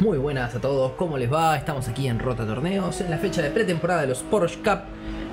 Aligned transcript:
Muy 0.00 0.16
buenas 0.16 0.54
a 0.54 0.60
todos, 0.62 0.92
¿cómo 0.92 1.18
les 1.18 1.30
va? 1.30 1.58
Estamos 1.58 1.86
aquí 1.86 2.08
en 2.08 2.18
Rota 2.18 2.46
Torneos, 2.46 3.02
en 3.02 3.10
la 3.10 3.18
fecha 3.18 3.42
de 3.42 3.50
pretemporada 3.50 4.00
de 4.00 4.06
los 4.06 4.22
Porsche 4.22 4.60
Cup 4.60 4.84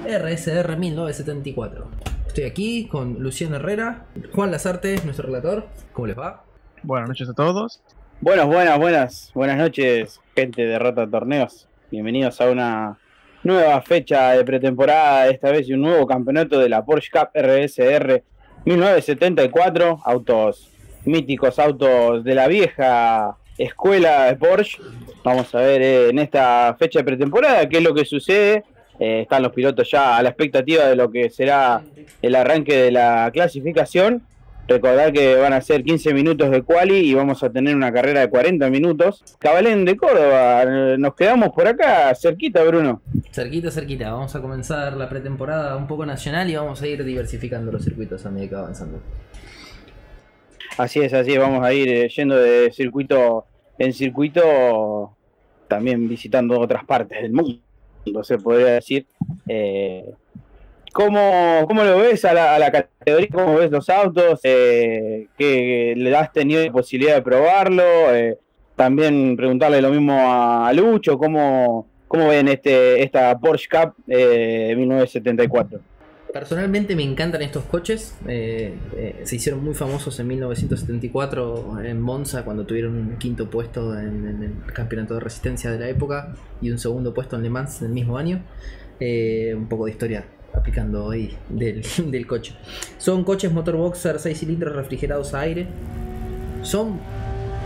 RSR 0.05 0.75
1974. 0.75 1.87
Estoy 2.27 2.43
aquí 2.43 2.85
con 2.89 3.13
Luciano 3.23 3.55
Herrera, 3.55 4.07
Juan 4.35 4.51
Lazarte, 4.51 4.99
nuestro 5.05 5.27
relator. 5.27 5.67
¿Cómo 5.93 6.07
les 6.07 6.19
va? 6.19 6.43
Buenas 6.83 7.07
noches 7.07 7.29
a 7.29 7.33
todos. 7.33 7.81
Buenas, 8.19 8.45
buenas, 8.45 8.77
buenas, 8.77 9.31
buenas 9.33 9.57
noches, 9.57 10.19
gente 10.35 10.65
de 10.65 10.77
Rota 10.77 11.09
Torneos. 11.09 11.69
Bienvenidos 11.89 12.41
a 12.41 12.49
una 12.49 12.97
nueva 13.43 13.81
fecha 13.81 14.31
de 14.31 14.43
pretemporada, 14.43 15.29
esta 15.29 15.49
vez 15.49 15.69
y 15.69 15.75
un 15.75 15.81
nuevo 15.83 16.05
campeonato 16.05 16.59
de 16.59 16.67
la 16.67 16.83
Porsche 16.83 17.11
Cup 17.13 17.29
RSR 17.33 18.21
1974. 18.65 20.01
Autos 20.03 20.69
míticos, 21.05 21.57
autos 21.57 22.25
de 22.25 22.35
la 22.35 22.49
vieja 22.49 23.37
escuela 23.57 24.35
Porsche. 24.39 24.77
Vamos 25.23 25.53
a 25.53 25.59
ver 25.59 25.81
eh, 25.81 26.09
en 26.09 26.19
esta 26.19 26.75
fecha 26.77 26.99
de 26.99 27.05
pretemporada 27.05 27.67
qué 27.67 27.77
es 27.77 27.83
lo 27.83 27.93
que 27.93 28.05
sucede. 28.05 28.63
Eh, 28.99 29.21
están 29.21 29.43
los 29.43 29.51
pilotos 29.51 29.89
ya 29.91 30.17
a 30.17 30.23
la 30.23 30.29
expectativa 30.29 30.85
de 30.85 30.95
lo 30.95 31.11
que 31.11 31.29
será 31.29 31.83
el 32.21 32.35
arranque 32.35 32.75
de 32.75 32.91
la 32.91 33.29
clasificación. 33.33 34.23
Recordar 34.67 35.13
que 35.13 35.35
van 35.35 35.53
a 35.53 35.61
ser 35.61 35.83
15 35.83 36.13
minutos 36.13 36.51
de 36.51 36.61
quali 36.61 36.97
y 36.97 37.13
vamos 37.13 37.41
a 37.41 37.49
tener 37.49 37.73
una 37.73 37.93
carrera 37.93 38.19
de 38.19 38.29
40 38.29 38.69
minutos. 38.69 39.23
Cabalén 39.39 39.85
de 39.85 39.95
Córdoba, 39.95 40.65
nos 40.97 41.15
quedamos 41.15 41.49
por 41.55 41.67
acá, 41.67 42.13
cerquita, 42.15 42.63
Bruno. 42.63 43.01
Cerquita, 43.31 43.71
cerquita. 43.71 44.11
Vamos 44.11 44.35
a 44.35 44.41
comenzar 44.41 44.97
la 44.97 45.07
pretemporada 45.07 45.77
un 45.77 45.87
poco 45.87 46.05
nacional 46.05 46.49
y 46.49 46.55
vamos 46.57 46.81
a 46.81 46.87
ir 46.87 47.05
diversificando 47.05 47.71
los 47.71 47.81
circuitos 47.81 48.25
a 48.25 48.29
medida 48.29 48.49
que 48.49 48.55
va 48.55 48.61
avanzando. 48.61 48.99
Así 50.77 50.99
es, 50.99 51.13
así 51.13 51.33
es, 51.33 51.39
vamos 51.39 51.65
a 51.65 51.73
ir 51.73 51.89
eh, 51.89 52.09
yendo 52.09 52.37
de 52.37 52.71
circuito 52.71 53.45
en 53.79 53.93
circuito, 53.93 55.15
también 55.67 56.07
visitando 56.07 56.59
otras 56.59 56.85
partes 56.85 57.21
del 57.21 57.33
mundo, 57.33 58.23
se 58.23 58.37
podría 58.37 58.73
decir. 58.73 59.05
Eh, 59.47 60.13
¿cómo, 60.93 61.65
¿cómo, 61.67 61.83
lo 61.83 61.97
ves 61.97 62.25
a 62.25 62.33
la, 62.59 62.71
categoría? 62.71 63.27
¿Cómo 63.31 63.55
ves 63.55 63.71
los 63.71 63.89
autos? 63.89 64.39
Eh, 64.43 65.27
¿Que 65.37 65.93
le 65.95 66.15
has 66.15 66.31
tenido 66.31 66.63
la 66.63 66.71
posibilidad 66.71 67.15
de 67.15 67.21
probarlo? 67.21 67.83
También 68.77 69.35
preguntarle 69.35 69.81
lo 69.81 69.89
mismo 69.89 70.13
a, 70.15 70.71
Lucho, 70.73 71.17
¿cómo, 71.17 71.87
cómo 72.07 72.27
ven 72.27 72.47
este, 72.47 73.01
esta 73.01 73.37
Porsche 73.39 73.67
Cup 73.67 73.95
eh, 74.07 74.75
1974? 74.77 75.79
Personalmente 76.39 76.95
me 76.95 77.01
encantan 77.01 77.41
estos 77.41 77.63
coches. 77.63 78.15
Eh, 78.27 78.71
eh, 78.95 79.21
se 79.23 79.37
hicieron 79.37 79.63
muy 79.63 79.73
famosos 79.73 80.19
en 80.19 80.27
1974 80.27 81.81
en 81.83 81.99
Monza 81.99 82.43
cuando 82.43 82.63
tuvieron 82.63 82.95
un 82.95 83.17
quinto 83.17 83.49
puesto 83.49 83.97
en, 83.97 84.53
el 84.67 84.71
campeonato 84.71 85.15
de 85.15 85.19
resistencia 85.19 85.71
de 85.71 85.79
la 85.79 85.89
época 85.89 86.35
y 86.61 86.69
un 86.69 86.77
segundo 86.77 87.11
puesto 87.11 87.37
en 87.37 87.43
Le 87.43 87.49
Mans 87.49 87.81
en 87.81 87.87
el 87.87 87.93
mismo 87.93 88.19
año. 88.19 88.43
Eh, 88.99 89.55
un 89.55 89.67
poco 89.67 89.85
de 89.85 89.91
historia 89.91 90.25
aplicando 90.53 91.09
ahí 91.09 91.35
del, 91.49 91.81
del, 92.11 92.27
coche. 92.27 92.53
Son 92.99 93.23
coches 93.23 93.51
motor 93.51 93.75
boxer 93.75 94.19
6 94.19 94.37
cilindros 94.37 94.75
refrigerados 94.75 95.33
a 95.33 95.39
aire. 95.39 95.65
Son 96.61 96.99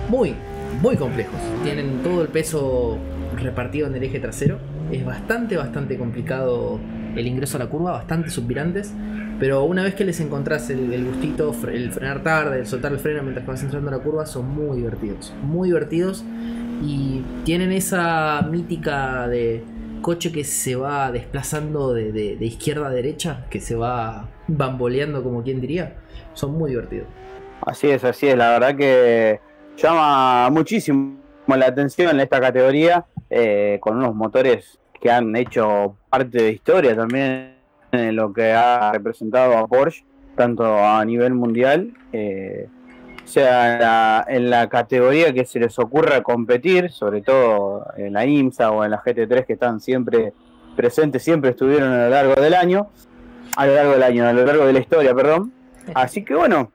muy, 0.07 0.33
muy 0.81 0.95
complejos. 0.95 1.39
Tienen 1.63 2.01
todo 2.03 2.21
el 2.21 2.29
peso 2.29 2.97
repartido 3.35 3.87
en 3.87 3.95
el 3.95 4.03
eje 4.03 4.21
trasero. 4.21 4.59
Es 4.93 5.05
bastante, 5.05 5.57
bastante 5.57 5.97
complicado 5.97 6.79
el 7.15 7.27
ingreso 7.27 7.57
a 7.57 7.59
la 7.59 7.69
curva, 7.69 7.91
bastante 7.91 8.29
subvirantes. 8.29 8.93
Pero 9.39 9.63
una 9.63 9.83
vez 9.83 9.95
que 9.95 10.05
les 10.05 10.19
encontrás 10.19 10.69
el, 10.69 11.05
gustito, 11.05 11.53
el 11.71 11.91
frenar 11.91 12.21
tarde, 12.21 12.59
el 12.59 12.67
soltar 12.67 12.91
el 12.91 12.99
freno 12.99 13.23
mientras 13.23 13.45
vas 13.45 13.63
entrando 13.63 13.89
a 13.89 13.97
la 13.97 13.99
curva, 13.99 14.25
son 14.25 14.47
muy 14.47 14.77
divertidos. 14.77 15.33
Muy 15.41 15.69
divertidos. 15.69 16.23
Y 16.83 17.23
tienen 17.43 17.71
esa 17.71 18.41
mítica 18.43 19.27
de 19.27 19.63
coche 20.01 20.31
que 20.31 20.43
se 20.43 20.75
va 20.75 21.11
desplazando 21.11 21.93
de, 21.93 22.37
izquierda 22.39 22.87
a 22.87 22.91
derecha, 22.91 23.45
que 23.49 23.59
se 23.59 23.75
va 23.75 24.29
bamboleando 24.47 25.23
como 25.23 25.43
quien 25.43 25.61
diría. 25.61 25.95
Son 26.33 26.53
muy 26.53 26.71
divertidos. 26.71 27.07
Así 27.65 27.89
es, 27.89 28.03
así 28.03 28.27
es. 28.27 28.37
La 28.37 28.51
verdad 28.51 28.75
que 28.75 29.39
llama 29.77 30.49
muchísimo 30.51 31.17
la 31.47 31.67
atención 31.67 32.11
en 32.11 32.19
esta 32.19 32.39
categoría, 32.39 33.05
eh, 33.29 33.77
con 33.81 33.97
unos 33.97 34.15
motores 34.15 34.80
que 35.01 35.11
han 35.11 35.35
hecho 35.35 35.97
parte 36.09 36.43
de 36.43 36.51
historia 36.51 36.95
también 36.95 37.55
en 37.91 38.15
lo 38.15 38.31
que 38.31 38.53
ha 38.53 38.93
representado 38.93 39.57
a 39.57 39.67
Porsche, 39.67 40.05
tanto 40.35 40.63
a 40.77 41.03
nivel 41.03 41.33
mundial, 41.33 41.91
eh, 42.13 42.67
sea 43.25 44.25
en 44.27 44.49
la, 44.49 44.69
categoría 44.69 45.33
que 45.33 45.45
se 45.45 45.59
les 45.59 45.77
ocurra 45.79 46.21
competir, 46.21 46.91
sobre 46.91 47.21
todo 47.21 47.85
en 47.97 48.13
la 48.13 48.25
IMSA 48.25 48.71
o 48.71 48.83
en 48.83 48.91
la 48.91 49.01
GT3 49.01 49.45
que 49.45 49.53
están 49.53 49.79
siempre 49.79 50.33
presentes, 50.75 51.23
siempre 51.23 51.51
estuvieron 51.51 51.91
a 51.91 52.03
lo 52.03 52.09
largo 52.09 52.41
del 52.41 52.53
año, 52.53 52.89
a 53.57 53.65
lo 53.65 53.75
largo 53.75 53.91
del 53.93 54.03
año, 54.03 54.27
a 54.27 54.33
lo 54.33 54.45
largo 54.45 54.65
de 54.65 54.73
la 54.73 54.79
historia, 54.79 55.13
perdón. 55.13 55.51
Así 55.95 56.23
que 56.23 56.35
bueno, 56.35 56.71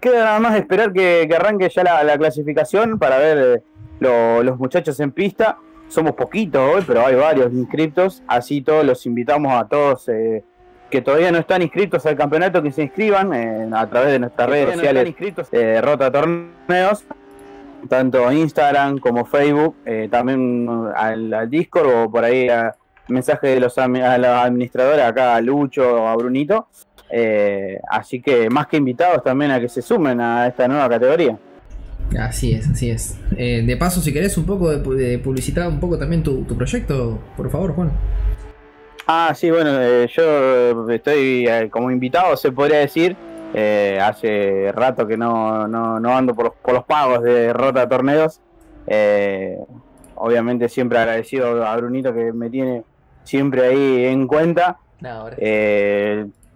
queda 0.00 0.24
nada 0.24 0.40
más 0.40 0.56
esperar 0.56 0.92
que, 0.92 1.26
que 1.28 1.34
arranque 1.34 1.68
ya 1.68 1.82
la, 1.82 2.04
la, 2.04 2.18
clasificación 2.18 2.98
para 2.98 3.18
ver 3.18 3.38
eh, 3.38 3.62
lo, 4.00 4.42
los 4.42 4.58
muchachos 4.58 5.00
en 5.00 5.12
pista 5.12 5.58
somos 5.90 6.12
poquitos 6.12 6.60
hoy, 6.60 6.84
pero 6.86 7.04
hay 7.04 7.14
varios 7.14 7.52
inscriptos, 7.52 8.22
así 8.26 8.62
todos 8.62 8.84
los 8.84 9.04
invitamos 9.06 9.52
a 9.52 9.66
todos 9.66 10.08
eh, 10.08 10.44
que 10.90 11.00
todavía 11.00 11.30
no 11.30 11.38
están 11.38 11.62
inscritos 11.62 12.04
al 12.04 12.16
campeonato 12.16 12.62
que 12.62 12.72
se 12.72 12.82
inscriban 12.82 13.32
eh, 13.32 13.68
a 13.72 13.86
través 13.88 14.12
de 14.12 14.18
nuestras 14.18 14.50
redes 14.50 14.74
sociales 14.74 15.14
eh, 15.52 15.80
Rota 15.80 16.10
Torneos, 16.10 17.04
tanto 17.88 18.30
Instagram 18.30 18.98
como 18.98 19.24
Facebook, 19.24 19.76
eh, 19.86 20.08
también 20.10 20.68
al, 20.94 21.32
al, 21.32 21.48
Discord 21.48 21.88
o 21.88 22.10
por 22.10 22.24
ahí 22.24 22.48
a 22.48 22.74
mensaje 23.08 23.48
de 23.48 23.60
los, 23.60 23.78
a 23.78 23.88
los 23.88 24.28
administradores, 24.28 25.04
acá 25.04 25.36
a 25.36 25.40
Lucho 25.40 26.02
o 26.02 26.06
a 26.06 26.16
Brunito. 26.16 26.68
así 27.88 28.20
que 28.20 28.50
más 28.50 28.66
que 28.66 28.76
invitados 28.76 29.22
también 29.22 29.50
a 29.50 29.60
que 29.60 29.68
se 29.68 29.82
sumen 29.82 30.20
a 30.20 30.46
esta 30.46 30.68
nueva 30.68 30.88
categoría. 30.88 31.38
Así 32.18 32.52
es, 32.52 32.68
así 32.68 32.90
es. 32.90 33.18
Eh, 33.36 33.62
de 33.64 33.76
paso, 33.76 34.00
si 34.00 34.12
querés 34.12 34.36
un 34.36 34.44
poco 34.44 34.70
de, 34.70 34.78
de 34.96 35.18
publicitar 35.18 35.68
un 35.68 35.80
poco 35.80 35.98
también 35.98 36.22
tu, 36.22 36.42
tu, 36.44 36.56
proyecto, 36.56 37.18
por 37.36 37.50
favor, 37.50 37.74
Juan. 37.74 37.92
Ah, 39.06 39.32
sí, 39.34 39.50
bueno, 39.50 39.80
eh, 39.80 40.08
yo 40.14 40.88
estoy 40.90 41.46
eh, 41.48 41.68
como 41.70 41.90
invitado, 41.90 42.36
se 42.36 42.52
podría 42.52 42.78
decir. 42.78 43.16
Eh, 43.52 43.98
hace 44.00 44.70
rato 44.72 45.04
que 45.08 45.16
no, 45.16 45.66
no, 45.66 45.98
no 45.98 46.16
ando 46.16 46.34
por 46.34 46.44
los, 46.44 46.54
por 46.54 46.74
los, 46.74 46.84
pagos 46.84 47.22
de 47.24 47.52
Rota 47.52 47.88
Torneos. 47.88 48.40
obviamente 50.14 50.68
siempre 50.68 50.98
agradecido 50.98 51.66
a 51.66 51.76
Brunito 51.76 52.14
que 52.14 52.32
me 52.32 52.48
tiene 52.50 52.84
siempre 53.24 53.66
ahí 53.66 54.04
en 54.04 54.28
cuenta. 54.28 54.78
No, 55.00 55.28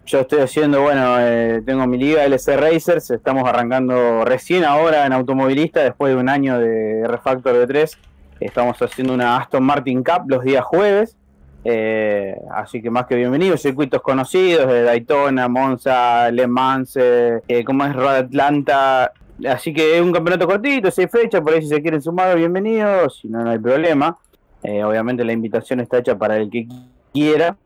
yo 0.07 0.21
estoy 0.21 0.41
haciendo, 0.41 0.83
bueno, 0.83 1.17
eh, 1.19 1.63
tengo 1.65 1.87
mi 1.87 1.97
liga 1.99 2.25
LC 2.25 2.57
Racers, 2.57 3.11
estamos 3.11 3.49
arrancando 3.49 4.25
recién 4.25 4.65
ahora 4.65 5.07
en 5.07 5.13
automovilista, 5.13 5.83
después 5.83 6.15
de 6.15 6.21
un 6.21 6.29
año 6.29 6.59
de 6.59 7.07
refactor 7.07 7.55
de 7.55 7.67
3. 7.67 7.99
Estamos 8.41 8.81
haciendo 8.83 9.15
una 9.15 9.39
Aston 9.39 9.63
Martin 9.63 10.03
Cup 10.03 10.25
los 10.29 10.45
días 10.45 10.65
jueves, 10.65 11.17
eh, 11.65 12.37
así 12.55 12.83
que 12.83 12.91
más 12.91 13.07
que 13.07 13.17
bienvenidos, 13.17 13.63
circuitos 13.63 14.03
conocidos 14.03 14.67
de 14.71 14.83
Daytona, 14.83 15.49
Monza, 15.49 16.31
Le 16.31 16.47
Mans, 16.47 16.97
eh, 16.97 17.41
como 17.65 17.85
es 17.85 17.95
Road 17.95 18.17
Atlanta. 18.17 19.13
Así 19.49 19.73
que 19.73 19.97
es 19.97 20.03
un 20.03 20.13
campeonato 20.13 20.47
cortito, 20.47 20.91
seis 20.91 21.09
fechas, 21.11 21.41
por 21.41 21.55
ahí 21.55 21.63
si 21.63 21.69
se 21.69 21.83
quieren 21.83 22.01
sumar, 22.01 22.37
bienvenidos, 22.37 23.19
si 23.21 23.29
no, 23.29 23.43
no 23.43 23.51
hay 23.51 23.59
problema. 23.59 24.17
Eh, 24.63 24.85
obviamente 24.85 25.25
la 25.25 25.33
invitación 25.33 25.81
está 25.81 25.99
hecha 25.99 26.17
para 26.17 26.37
el 26.37 26.51
que 26.51 26.69
quiera. 27.13 27.57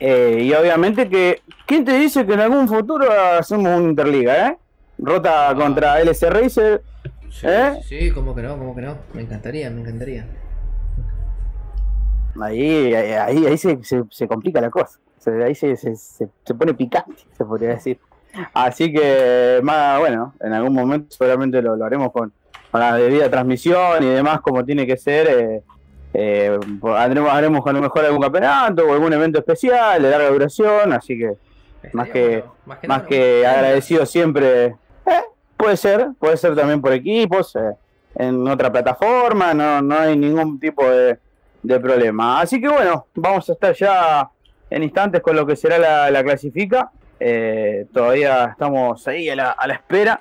Eh, 0.00 0.42
y 0.42 0.52
obviamente 0.54 1.08
que, 1.08 1.42
¿quién 1.66 1.84
te 1.84 1.98
dice 1.98 2.24
que 2.24 2.34
en 2.34 2.40
algún 2.40 2.68
futuro 2.68 3.06
hacemos 3.38 3.78
un 3.78 3.90
Interliga, 3.90 4.48
eh? 4.48 4.58
Rota 4.98 5.50
ah. 5.50 5.54
contra 5.54 6.00
LC 6.00 6.30
Racer. 6.30 6.82
Sí, 7.30 7.46
¿eh? 7.46 7.80
sí, 7.84 8.10
como 8.10 8.34
que 8.34 8.42
no, 8.42 8.56
como 8.58 8.74
que 8.74 8.82
no. 8.82 8.96
Me 9.12 9.22
encantaría, 9.22 9.70
me 9.70 9.80
encantaría. 9.80 10.26
Ahí, 12.40 12.94
ahí, 12.94 13.46
ahí 13.46 13.58
se, 13.58 13.82
se, 13.82 14.04
se 14.10 14.28
complica 14.28 14.60
la 14.60 14.70
cosa. 14.70 14.98
Ahí 15.44 15.54
se, 15.54 15.76
se, 15.76 15.94
se, 15.96 16.54
pone 16.54 16.74
picante, 16.74 17.24
se 17.36 17.44
podría 17.44 17.70
decir. 17.70 17.98
Así 18.54 18.92
que, 18.92 19.60
más, 19.62 19.98
bueno, 19.98 20.34
en 20.40 20.52
algún 20.52 20.72
momento 20.72 21.08
seguramente 21.10 21.60
lo, 21.60 21.76
lo 21.76 21.84
haremos 21.84 22.12
con, 22.12 22.32
con, 22.70 22.80
la 22.80 22.94
debida 22.94 23.28
transmisión 23.28 24.02
y 24.02 24.06
demás, 24.06 24.40
como 24.40 24.64
tiene 24.64 24.86
que 24.86 24.96
ser. 24.96 25.26
Eh, 25.28 25.62
eh, 26.14 26.58
haremos, 26.96 27.30
haremos 27.30 27.66
a 27.66 27.72
lo 27.72 27.80
mejor 27.80 28.04
algún 28.04 28.22
campeonato 28.22 28.86
o 28.86 28.92
algún 28.92 29.12
evento 29.12 29.38
especial 29.38 30.02
de 30.02 30.10
larga 30.10 30.30
duración, 30.30 30.92
así 30.92 31.18
que 31.18 31.32
más 31.92 32.08
que, 32.08 32.28
bueno, 32.38 32.54
más 32.66 32.78
que, 32.78 32.88
más 32.88 33.02
que 33.04 33.46
agradecido 33.46 34.06
siempre. 34.06 34.66
Eh, 34.66 35.22
puede 35.56 35.76
ser, 35.76 36.08
puede 36.18 36.36
ser 36.36 36.54
también 36.54 36.80
por 36.80 36.92
equipos, 36.92 37.54
eh, 37.56 37.74
en 38.16 38.46
otra 38.48 38.72
plataforma, 38.72 39.54
no, 39.54 39.82
no 39.82 39.98
hay 39.98 40.16
ningún 40.16 40.58
tipo 40.58 40.88
de, 40.88 41.18
de, 41.62 41.80
problema. 41.80 42.40
Así 42.40 42.60
que 42.60 42.68
bueno, 42.68 43.06
vamos 43.14 43.48
a 43.48 43.52
estar 43.52 43.74
ya 43.74 44.28
en 44.70 44.82
instantes 44.82 45.20
con 45.20 45.36
lo 45.36 45.46
que 45.46 45.56
será 45.56 45.78
la, 45.78 46.10
la 46.10 46.24
clasifica. 46.24 46.90
Eh, 47.20 47.86
todavía 47.92 48.46
estamos 48.46 49.06
ahí 49.06 49.28
a 49.28 49.36
la, 49.36 49.50
a 49.50 49.66
la 49.66 49.74
espera. 49.74 50.20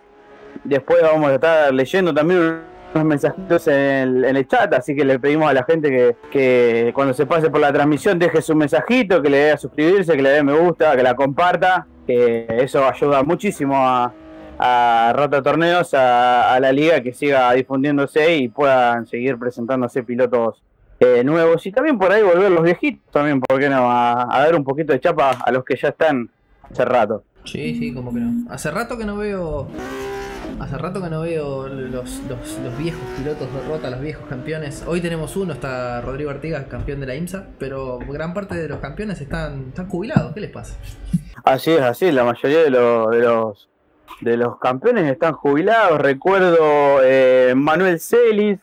Después 0.64 1.02
vamos 1.02 1.30
a 1.30 1.36
estar 1.36 1.74
leyendo 1.74 2.14
también 2.14 2.62
mensajitos 2.94 3.68
en 3.68 4.26
el, 4.26 4.48
chat, 4.48 4.74
así 4.74 4.96
que 4.96 5.06
le 5.06 5.20
pedimos 5.20 5.50
a 5.50 5.54
la 5.54 5.64
gente 5.64 5.90
que, 5.90 6.16
que, 6.32 6.92
cuando 6.94 7.14
se 7.14 7.26
pase 7.26 7.50
por 7.50 7.62
la 7.62 7.72
transmisión 7.72 8.18
deje 8.18 8.42
su 8.42 8.56
mensajito, 8.56 9.22
que 9.22 9.30
le 9.30 9.38
dé 9.38 9.52
a 9.52 9.58
suscribirse, 9.58 10.16
que 10.16 10.22
le 10.22 10.30
dé 10.30 10.44
me 10.44 10.54
gusta, 10.54 10.96
que 10.96 11.04
la 11.04 11.16
comparta, 11.16 11.88
que 12.06 12.48
eso 12.50 12.88
ayuda 12.88 13.24
muchísimo 13.24 13.76
a, 13.78 14.14
a 14.58 15.14
Rota 15.16 15.42
Torneos, 15.42 15.94
a, 15.94 16.58
la 16.60 16.72
liga, 16.72 17.02
que 17.02 17.14
siga 17.14 17.52
difundiéndose 17.54 18.36
y 18.38 18.50
puedan 18.50 19.06
seguir 19.06 19.38
presentándose 19.38 20.04
pilotos 20.04 20.62
eh, 21.00 21.24
nuevos 21.24 21.64
y 21.66 21.72
también 21.72 22.00
por 22.00 22.12
ahí 22.12 22.24
volver 22.24 22.52
los 22.52 22.64
viejitos 22.64 23.12
también, 23.12 23.40
¿por 23.40 23.60
qué 23.60 23.70
no? 23.70 23.92
A, 23.92 24.36
a, 24.36 24.40
dar 24.40 24.56
un 24.56 24.64
poquito 24.64 24.94
de 24.94 25.00
chapa 25.00 25.32
a 25.46 25.52
los 25.52 25.64
que 25.64 25.76
ya 25.76 25.90
están 25.90 26.30
hace 26.72 26.86
rato. 26.86 27.24
Sí, 27.44 27.76
sí, 27.76 27.94
como 27.94 28.14
que 28.14 28.20
no. 28.20 28.52
Hace 28.52 28.72
rato 28.72 28.98
que 28.98 29.06
no 29.06 29.16
veo 29.16 29.68
Hace 30.60 30.78
rato 30.78 31.02
que 31.02 31.10
no 31.10 31.22
veo 31.22 31.68
los, 31.68 32.22
los, 32.28 32.78
viejos 32.78 33.02
pilotos 33.18 33.54
de 33.54 33.62
rota, 33.68 33.90
los 33.90 34.02
viejos 34.02 34.28
campeones. 34.28 34.84
Hoy 34.88 35.02
tenemos 35.02 35.36
uno, 35.36 35.54
está 35.54 36.02
Rodrigo 36.02 36.30
Artigas, 36.30 36.66
campeón 36.66 37.00
de 37.00 37.06
la 37.06 37.16
IMSA, 37.16 37.48
pero 37.60 38.00
gran 38.00 38.34
parte 38.34 38.56
de 38.56 38.68
los 38.68 38.80
campeones 38.80 39.22
están, 39.22 39.68
están 39.70 39.88
jubilados. 39.88 40.34
¿Qué 40.34 40.42
les 40.42 40.52
pasa? 40.52 40.76
Así 41.44 41.72
es, 41.72 41.82
así 41.82 42.12
La 42.12 42.24
mayoría 42.24 42.64
de, 42.64 42.70
los, 42.72 43.12
de 43.12 43.20
los 43.20 43.70
de 44.22 44.38
los 44.38 44.58
campeones 44.60 45.10
están 45.10 45.34
jubilados. 45.34 46.00
Recuerdo 46.00 47.00
eh, 47.04 47.54
Manuel 47.56 48.00
Celis, 48.00 48.60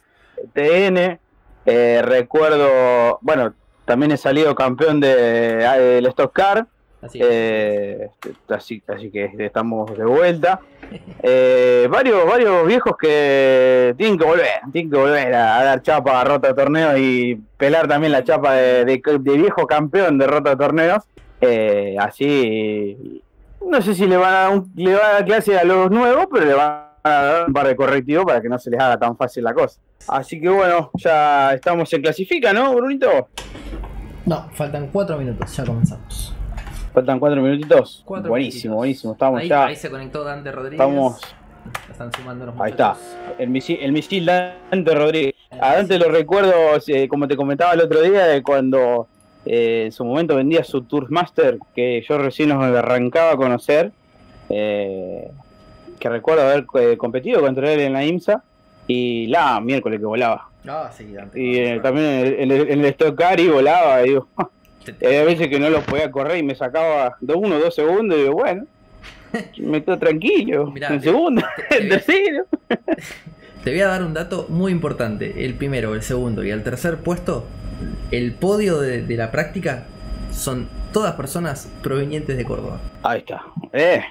TN. 0.53 1.19
Eh, 1.67 2.03
recuerdo, 2.03 3.19
bueno, 3.23 3.55
también 3.85 4.13
he 4.13 4.17
salido 4.17 4.55
campeón 4.55 5.01
de, 5.01 5.15
del 5.15 6.07
Stock 6.07 6.33
Car. 6.33 6.67
Eh, 7.13 8.09
así, 8.49 8.83
así, 8.89 9.11
que 9.11 9.31
estamos 9.39 9.97
de 9.97 10.05
vuelta. 10.05 10.61
Eh, 11.23 11.89
varios, 11.91 12.27
varios 12.27 12.67
viejos 12.67 12.97
que 12.99 13.95
tienen 13.97 14.19
que 14.19 14.25
volver, 14.25 14.49
tienen 14.73 14.91
que 14.91 14.97
volver 14.97 15.35
a, 15.35 15.65
dar 15.65 15.83
chapa 15.83 16.21
a 16.21 16.25
rota 16.25 16.49
de 16.49 16.55
torneos 16.55 16.99
y 16.99 17.37
pelar 17.57 17.89
también 17.89 18.13
la 18.13 18.23
chapa 18.25 18.55
de, 18.55 19.03
viejo 19.21 19.67
campeón 19.67 20.19
de 20.19 20.27
rota 20.27 20.51
de 20.51 20.57
torneos. 20.57 21.05
Eh, 21.41 21.97
así, 21.99 23.23
no 23.67 23.81
sé 23.83 23.95
si 23.95 24.07
le 24.07 24.17
van, 24.17 24.35
a 24.35 24.39
dar 24.51 24.63
le 24.75 24.95
van 24.95 25.05
a 25.05 25.13
dar 25.15 25.25
clase 25.25 25.59
a 25.59 25.65
los 25.65 25.91
nuevos, 25.91 26.27
pero 26.33 26.47
le 26.47 26.55
van 26.55 26.85
a 27.03 27.11
dar 27.11 27.47
un 27.49 27.53
par 27.53 27.67
de 27.67 27.77
correctivos 27.77 28.25
para 28.25 28.41
que 28.41 28.49
no 28.49 28.59
se 28.59 28.71
les 28.71 28.81
haga 28.81 28.99
tan 28.99 29.17
fácil 29.17 29.45
la 29.45 29.55
cosa. 29.55 29.81
Así 30.09 30.41
que 30.41 30.49
bueno, 30.49 30.91
ya 30.95 31.55
estamos 31.55 31.93
en 31.93 32.03
clasifica, 32.03 32.53
¿no, 32.53 32.75
Brunito? 32.75 33.29
No, 34.27 34.49
faltan 34.53 34.89
cuatro 34.89 35.17
minutos, 35.19 35.57
ya 35.57 35.65
comenzamos. 35.65 36.35
Faltan 36.95 37.19
cuatro 37.19 37.43
minutitos. 37.43 38.05
buenísimo, 38.07 38.77
buenísimo. 38.77 39.15
Estamos 39.15 39.41
ahí, 39.41 39.49
ya. 39.49 39.67
Ahí 39.67 39.75
se 39.75 39.91
conectó 39.91 40.23
Dante 40.23 40.53
Rodríguez. 40.53 40.81
Estamos. 40.81 41.21
Están 41.91 42.13
sumando 42.13 42.47
los 42.47 42.61
Ahí 42.61 42.71
está. 42.71 42.95
El 43.37 43.51
misil, 43.51 43.79
el 43.83 43.91
misil 43.91 44.25
Dante 44.25 44.95
Rodríguez. 44.95 45.35
A 45.61 45.75
Dante 45.75 45.99
lo 45.99 46.09
recuerdo, 46.09 46.53
eh, 46.87 47.09
como 47.09 47.27
te 47.27 47.37
comentaba 47.37 47.73
el 47.73 47.81
otro 47.81 48.01
día, 48.01 48.27
de 48.27 48.45
cuando 48.45 49.09
eh, 49.45 49.87
en 49.87 49.93
su 49.93 50.05
momento 50.05 50.37
vendía 50.37 50.63
su 50.63 50.83
Tourmaster, 50.83 51.59
que 51.75 52.05
yo 52.09 52.17
recién 52.17 52.51
nos 52.51 52.63
arrancaba 52.63 53.33
a 53.33 53.37
conocer. 53.37 53.91
Eh, 54.49 55.33
que 55.99 56.09
recuerdo 56.09 56.43
haber 56.43 56.65
competido 56.97 57.41
contra 57.41 57.73
él 57.73 57.81
en 57.81 57.93
la 57.93 58.05
IMSA. 58.05 58.45
Y 58.87 59.27
la 59.27 59.61
miércoles 59.61 59.99
que 59.99 60.07
volaba. 60.07 60.49
Ah, 60.69 60.91
sí, 60.97 61.13
Dante. 61.13 61.41
Y 61.41 61.81
también 61.81 62.37
en 62.39 62.53
el, 62.53 62.71
en 62.71 62.81
el, 62.81 62.87
Stock 62.87 63.19
Car 63.19 63.41
y 63.41 63.49
volaba. 63.49 64.01
Y 64.03 64.11
digo, 64.11 64.29
Hay 64.87 65.25
veces 65.25 65.49
que 65.49 65.59
no 65.59 65.71
lo 65.71 65.83
podía 65.83 66.11
correr 66.11 66.39
y 66.39 66.43
me 66.43 66.55
sacaba 66.55 67.17
de 67.21 67.35
uno 67.35 67.57
o 67.57 67.59
dos 67.59 67.75
segundos 67.75 68.19
y 68.19 68.23
digo, 68.23 68.35
bueno, 68.35 68.67
me 69.59 69.83
quedo 69.83 69.99
tranquilo. 69.99 70.73
en 70.77 71.03
segundo, 71.03 71.43
en 71.71 71.89
tercero. 71.89 72.47
Te 73.65 73.71
voy 73.71 73.81
a 73.81 73.89
dar 73.89 74.05
un 74.05 74.13
dato 74.13 74.47
muy 74.51 74.73
importante. 74.73 75.45
El 75.45 75.55
primero, 75.55 75.95
el 75.95 76.03
segundo 76.03 76.45
y 76.45 76.51
el 76.51 76.63
tercer 76.63 76.99
puesto, 76.99 77.47
el 78.11 78.33
podio 78.33 78.79
de, 78.79 79.05
la 79.17 79.31
práctica 79.31 79.87
son 80.33 80.69
todas 80.93 81.15
personas 81.15 81.73
provenientes 81.83 82.37
de 82.37 82.45
Córdoba. 82.45 82.81
Ahí 83.03 83.21
está. 83.21 83.43
Eh. 83.73 84.05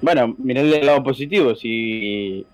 Bueno, 0.00 0.36
mirá 0.38 0.60
el 0.60 0.86
lado 0.86 1.02
positivo. 1.02 1.56
Si 1.56 2.46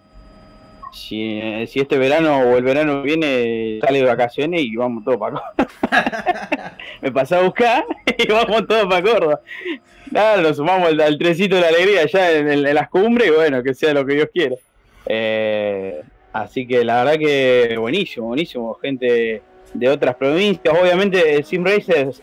si, 0.97 1.67
si 1.67 1.81
este 1.81 1.99
verano 1.99 2.39
o 2.39 2.57
el 2.57 2.65
verano 2.65 3.03
viene, 3.03 3.79
sale 3.81 3.99
de 3.99 4.05
vacaciones 4.05 4.63
y 4.63 4.75
vamos 4.77 5.05
todos 5.05 5.19
para 5.19 5.33
Córdoba. 5.33 6.77
Me 7.03 7.13
pasé 7.13 7.37
a 7.37 7.43
buscar 7.43 7.85
y 8.19 8.27
vamos 8.29 8.67
todos 8.67 8.87
para 8.87 9.03
Córdoba. 9.03 9.41
Nada, 10.11 10.41
nos 10.41 10.57
sumamos 10.57 10.89
al, 10.89 11.19
trecito 11.19 11.57
de 11.57 11.63
la 11.63 11.69
alegría 11.69 12.07
ya 12.07 12.33
en, 12.33 12.63
las 12.63 12.89
cumbres 12.89 13.29
y 13.29 13.31
bueno, 13.31 13.63
que 13.63 13.75
sea 13.75 13.93
lo 13.93 14.07
que 14.07 14.15
Dios 14.15 14.29
quiera. 14.33 14.57
Eh, 15.07 16.01
así 16.33 16.67
que 16.67 16.85
la 16.85 17.05
verdad 17.05 17.19
que 17.19 17.77
buenísimo, 17.79 18.29
buenísimo. 18.29 18.75
Gente 18.75 19.43
de 19.75 19.89
otras 19.89 20.17
provincias. 20.17 20.75
Obviamente 20.81 21.37
el 21.37 21.45
Sim, 21.45 21.65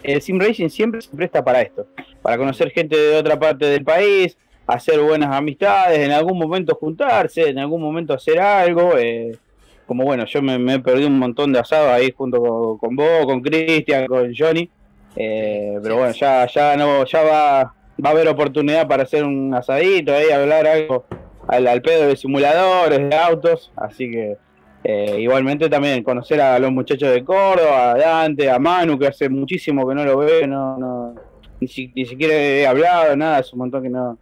el 0.04 0.22
Sim 0.22 0.40
Racing 0.40 0.70
siempre 0.70 1.02
se 1.02 1.16
presta 1.16 1.44
para 1.44 1.62
esto, 1.62 1.88
para 2.22 2.38
conocer 2.38 2.72
gente 2.72 2.98
de 2.98 3.16
otra 3.18 3.40
parte 3.40 3.66
del 3.66 3.84
país, 3.84 4.38
hacer 4.68 5.00
buenas 5.00 5.36
amistades, 5.36 6.00
en 6.00 6.12
algún 6.12 6.38
momento 6.38 6.76
juntarse, 6.76 7.50
en 7.50 7.60
algún 7.60 7.82
momento 7.82 8.14
hacer 8.14 8.40
algo. 8.40 8.98
Eh, 8.98 9.38
como 9.86 10.06
bueno, 10.06 10.26
yo 10.26 10.42
me, 10.42 10.58
me, 10.58 10.80
perdí 10.80 11.06
un 11.06 11.20
montón 11.20 11.52
de 11.52 11.60
asados 11.60 11.90
ahí 11.90 12.14
junto 12.16 12.78
con, 12.80 12.96
vos, 12.96 13.26
con 13.26 13.42
Cristian, 13.42 14.08
con 14.08 14.34
Johnny. 14.36 14.70
Eh, 15.16 15.78
pero 15.84 15.98
bueno, 15.98 16.14
ya, 16.14 16.48
ya 16.48 16.76
no, 16.78 17.06
ya 17.06 17.22
va, 17.22 17.64
va 18.04 18.10
a 18.10 18.12
haber 18.12 18.28
oportunidad 18.28 18.88
para 18.88 19.04
hacer 19.04 19.24
un 19.24 19.54
asadito 19.54 20.14
ahí, 20.14 20.32
hablar 20.32 20.66
algo 20.66 21.06
al, 21.48 21.68
al 21.68 21.82
pedo 21.82 22.08
de 22.08 22.16
simuladores, 22.16 23.10
de 23.10 23.16
autos. 23.16 23.72
Así 23.76 24.10
que 24.10 24.38
eh, 24.84 25.18
igualmente 25.20 25.70
también 25.70 26.04
conocer 26.04 26.42
a 26.42 26.60
los 26.60 26.72
muchachos 26.72 27.10
de 27.14 27.24
Córdoba, 27.24 27.92
a 27.92 27.98
Dante, 27.98 28.50
a 28.50 28.60
Manu, 28.60 28.98
que 29.00 29.08
hace 29.08 29.30
muchísimo 29.30 29.88
que 29.88 29.96
no 29.96 30.04
lo 30.04 30.18
veo, 30.18 30.46
no, 30.46 30.78
no, 30.78 31.16
ni, 31.60 31.68
ni 31.96 32.06
siquiera 32.06 32.34
he 32.34 32.68
hablado, 32.68 33.16
nada, 33.16 33.40
es 33.40 33.54
un 33.54 33.60
montón 33.60 33.84
que 33.84 33.90
no, 33.90 34.18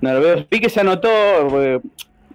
no 0.00 0.20
Vi 0.50 0.60
que 0.60 0.68
se 0.68 0.80
anotó, 0.80 1.08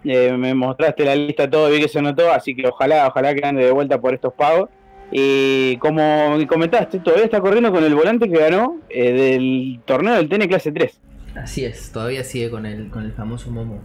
eh, 0.03 0.33
me 0.38 0.53
mostraste 0.53 1.06
la 1.06 1.15
lista 1.15 1.50
todo, 1.50 1.69
vi 1.69 1.79
que 1.81 1.88
se 1.88 2.00
anotó, 2.00 2.31
así 2.31 2.56
que 2.56 2.67
ojalá, 2.67 3.07
ojalá 3.07 3.35
que 3.35 3.45
ande 3.45 3.65
de 3.65 3.71
vuelta 3.71 4.00
por 4.00 4.13
estos 4.13 4.33
pagos. 4.33 4.69
Y 5.11 5.77
como 5.77 6.38
comentaste, 6.47 7.00
todavía 7.00 7.25
está 7.25 7.41
corriendo 7.41 7.71
con 7.71 7.83
el 7.83 7.95
volante 7.95 8.29
que 8.29 8.38
ganó 8.38 8.77
eh, 8.89 9.11
del 9.11 9.79
torneo 9.85 10.13
del 10.15 10.29
TN 10.29 10.47
clase 10.47 10.71
3. 10.71 11.00
Así 11.35 11.65
es, 11.65 11.91
todavía 11.91 12.23
sigue 12.23 12.50
con 12.50 12.65
el, 12.65 12.89
con 12.89 13.06
el 13.06 13.13
famoso 13.13 13.50
Momo. 13.50 13.81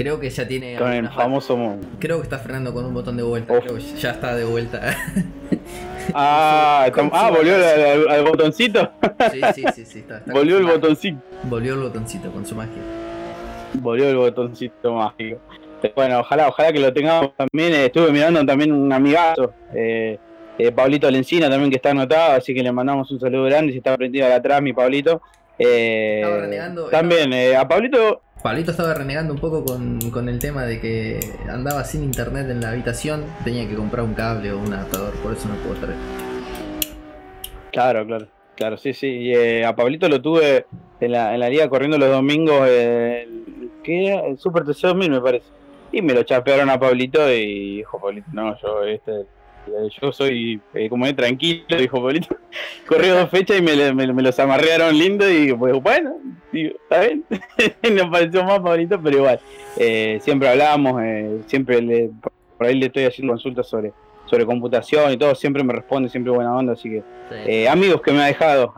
Creo 0.00 0.18
que 0.18 0.30
ya 0.30 0.48
tiene. 0.48 0.76
Con 0.76 0.90
el 0.90 1.10
famoso 1.10 1.58
Momo. 1.58 1.78
Creo 1.98 2.16
que 2.16 2.22
está 2.22 2.38
frenando 2.38 2.72
con 2.72 2.86
un 2.86 2.94
botón 2.94 3.18
de 3.18 3.22
vuelta. 3.22 3.60
Creo 3.60 3.74
que 3.74 3.82
ya 3.82 4.12
está 4.12 4.34
de 4.34 4.44
vuelta. 4.44 4.80
Ah, 6.12 6.90
ah 7.12 7.30
volvió 7.30 7.54
al, 7.54 8.24
botoncito. 8.24 8.90
Sí, 9.30 9.40
sí, 9.54 9.62
sí, 9.72 9.84
sí 9.84 9.98
está, 10.00 10.22
volvió 10.26 10.58
el 10.58 10.64
botoncito. 10.64 11.20
Volvió 11.44 11.74
el 11.74 11.80
botoncito 11.80 12.32
con 12.32 12.44
su 12.44 12.56
magia. 12.56 12.82
Volvió 13.74 14.08
el 14.08 14.16
botoncito 14.16 14.94
mágico. 14.94 15.38
Bueno, 15.94 16.18
ojalá, 16.18 16.48
ojalá 16.48 16.72
que 16.72 16.80
lo 16.80 16.92
tengamos 16.92 17.36
también. 17.36 17.74
Eh, 17.74 17.84
estuve 17.86 18.10
mirando 18.10 18.44
también 18.44 18.72
un 18.72 18.92
amigazo, 18.92 19.52
eh, 19.72 20.18
eh, 20.58 20.72
Pablito 20.72 21.08
Lencina 21.08 21.48
también 21.48 21.70
que 21.70 21.76
está 21.76 21.90
anotado, 21.90 22.32
así 22.32 22.52
que 22.54 22.62
le 22.62 22.72
mandamos 22.72 23.08
un 23.12 23.20
saludo 23.20 23.44
grande. 23.44 23.70
Si 23.70 23.78
está 23.78 23.96
prendido 23.96 24.26
atrás 24.26 24.60
mi 24.60 24.72
Pablito. 24.72 25.22
Eh, 25.62 26.22
renegando, 26.24 26.86
también, 26.86 27.30
eh, 27.34 27.54
a 27.54 27.68
Pablito 27.68 28.22
Pablito 28.42 28.70
estaba 28.70 28.94
renegando 28.94 29.34
un 29.34 29.38
poco 29.38 29.64
con, 29.64 30.28
el 30.28 30.38
tema 30.38 30.64
de 30.64 30.80
que 30.80 31.20
andaba 31.50 31.84
sin 31.84 32.02
internet 32.02 32.48
en 32.48 32.62
la 32.62 32.70
habitación, 32.70 33.24
tenía 33.44 33.68
que 33.68 33.74
comprar 33.74 34.02
un 34.02 34.14
cable 34.14 34.50
o 34.52 34.58
un 34.58 34.72
adaptador, 34.72 35.12
por 35.22 35.34
eso 35.34 35.46
no 35.48 35.56
puedo 35.56 35.74
estar. 35.74 35.90
Claro, 37.70 38.06
claro, 38.06 38.28
claro, 38.56 38.78
sí, 38.78 38.94
sí. 38.94 39.08
Y, 39.08 39.34
eh, 39.34 39.66
a 39.66 39.76
Pablito 39.76 40.08
lo 40.08 40.22
tuve 40.22 40.64
en 41.00 41.12
la, 41.12 41.34
en 41.34 41.40
la 41.40 41.50
liga 41.50 41.68
corriendo 41.68 41.98
los 41.98 42.10
domingos, 42.10 42.66
eh, 42.66 43.28
¿qué 43.84 44.14
El 44.14 44.38
Super 44.38 44.64
TC2000 44.64 45.10
me 45.10 45.20
parece. 45.20 45.46
Y 45.92 46.00
me 46.00 46.14
lo 46.14 46.22
chapearon 46.22 46.70
a 46.70 46.80
Pablito 46.80 47.30
y 47.30 47.76
dijo 47.76 48.00
Pablito, 48.00 48.28
no, 48.32 48.58
yo 48.58 48.84
este 48.84 49.26
yo 50.00 50.12
soy, 50.12 50.60
eh, 50.74 50.88
como 50.88 51.06
es, 51.06 51.14
tranquilo, 51.14 51.64
dijo 51.78 52.02
Pablito. 52.02 52.36
Corrió 52.88 53.14
dos 53.14 53.30
fechas 53.30 53.58
y 53.58 53.62
me, 53.62 53.92
me, 53.92 54.22
los 54.22 54.38
amarrearon 54.38 54.96
lindo 54.96 55.30
y 55.30 55.52
pues 55.52 55.74
bueno, 55.80 56.16
está 56.52 57.00
bien. 57.00 57.24
no 57.94 58.10
pareció 58.10 58.44
más 58.44 58.60
Pablito, 58.60 59.00
pero 59.00 59.18
igual. 59.18 59.40
Eh, 59.76 60.18
siempre 60.22 60.48
hablamos, 60.48 61.00
eh, 61.02 61.40
siempre 61.46 61.80
le, 61.80 62.10
por 62.56 62.66
ahí 62.66 62.74
le 62.74 62.86
estoy 62.86 63.04
haciendo 63.04 63.32
consultas 63.32 63.68
sobre, 63.68 63.92
sobre 64.26 64.46
computación 64.46 65.12
y 65.12 65.16
todo, 65.16 65.34
siempre 65.34 65.62
me 65.62 65.72
responde, 65.72 66.08
siempre 66.08 66.32
buena 66.32 66.54
onda, 66.54 66.72
así 66.72 66.90
que 66.90 67.68
amigos 67.68 68.02
que 68.02 68.12
me 68.12 68.22
ha 68.22 68.26
dejado 68.26 68.74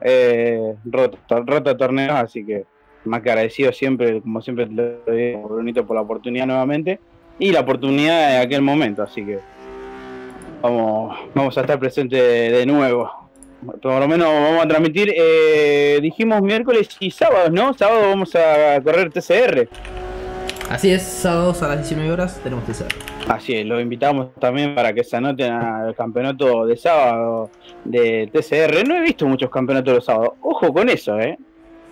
rota, 0.85 1.19
rota 1.47 1.77
torneos, 1.77 2.15
así 2.15 2.45
que 2.45 2.65
más 3.05 3.23
que 3.23 3.31
agradecido 3.31 3.73
siempre, 3.73 4.21
como 4.21 4.41
siempre 4.43 4.67
te 4.67 4.73
lo 4.73 5.15
digo, 5.15 5.49
Brunito, 5.49 5.87
por 5.87 5.97
la 5.97 6.03
oportunidad 6.03 6.47
nuevamente 6.47 7.01
y 7.39 7.51
la 7.51 7.61
oportunidad 7.61 8.37
en 8.37 8.43
aquel 8.43 8.63
momento, 8.63 9.03
así 9.03 9.25
que 9.25 9.39
vamos, 10.63 11.19
vamos 11.35 11.59
a 11.59 11.61
estar 11.61 11.79
presentes 11.79 12.21
de, 12.21 12.67
nuevo. 12.67 13.11
Por 13.81 14.01
lo 14.01 14.09
menos 14.09 14.29
vamos 14.29 14.65
a 14.65 14.69
transmitir, 14.69 15.13
eh, 15.17 15.99
dijimos 16.03 16.43
miércoles 16.43 16.89
y 16.99 17.11
sábados, 17.11 17.53
¿no? 17.53 17.75
Sábado 17.75 18.09
vamos 18.09 18.35
a 18.35 18.81
correr 18.83 19.11
TCR. 19.11 19.69
Así 20.71 20.91
es, 20.91 21.03
sábados 21.03 21.63
a 21.63 21.69
las 21.69 21.79
19 21.79 22.11
horas 22.11 22.41
tenemos 22.43 22.65
TCR. 22.65 22.95
Así 23.29 23.55
es, 23.55 23.67
los 23.67 23.81
invitamos 23.81 24.35
también 24.41 24.75
para 24.75 24.93
que 24.93 25.05
se 25.05 25.17
anoten 25.17 25.53
al 25.53 25.95
campeonato 25.95 26.67
de 26.67 26.77
sábado 26.77 27.51
de 27.85 28.29
TCR. 28.33 28.89
No 28.89 28.97
he 28.97 29.01
visto 29.01 29.27
muchos 29.27 29.51
campeonatos 29.51 29.95
de 29.95 30.01
sábado. 30.01 30.37
Ojo 30.41 30.73
con 30.73 30.89
eso, 30.89 31.19
¿eh? 31.21 31.39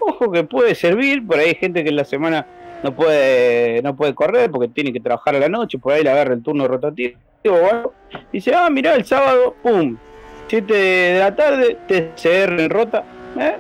Ojo 0.01 0.33
que 0.33 0.45
puede 0.45 0.75
servir. 0.75 1.25
Por 1.27 1.39
ahí 1.39 1.49
hay 1.49 1.55
gente 1.55 1.85
que 1.85 1.91
en 1.91 1.97
la 1.97 2.05
semana 2.05 2.47
no 2.83 2.95
puede 2.95 3.83
no 3.83 3.95
puede 3.97 4.15
correr 4.15 4.51
porque 4.51 4.69
tiene 4.69 4.93
que 4.93 5.01
trabajar 5.01 5.37
a 5.37 5.39
la 5.41 5.49
noche. 5.49 5.79
Por 5.79 5.93
ahí 5.93 6.03
le 6.03 6.11
agarra 6.11 6.35
el 6.35 6.43
turno 6.43 6.67
rotativo 6.69 7.15
o 7.49 7.71
algo. 7.71 7.95
Dice, 8.33 8.55
ah, 8.55 8.69
mirá, 8.71 8.95
el 8.95 9.05
sábado, 9.05 9.55
pum, 9.63 9.97
7 10.49 10.75
de 10.75 11.19
la 11.19 11.35
tarde, 11.35 11.79
TCR 11.87 12.61
en 12.61 12.71
rota. 12.71 13.05
¿eh? 13.39 13.57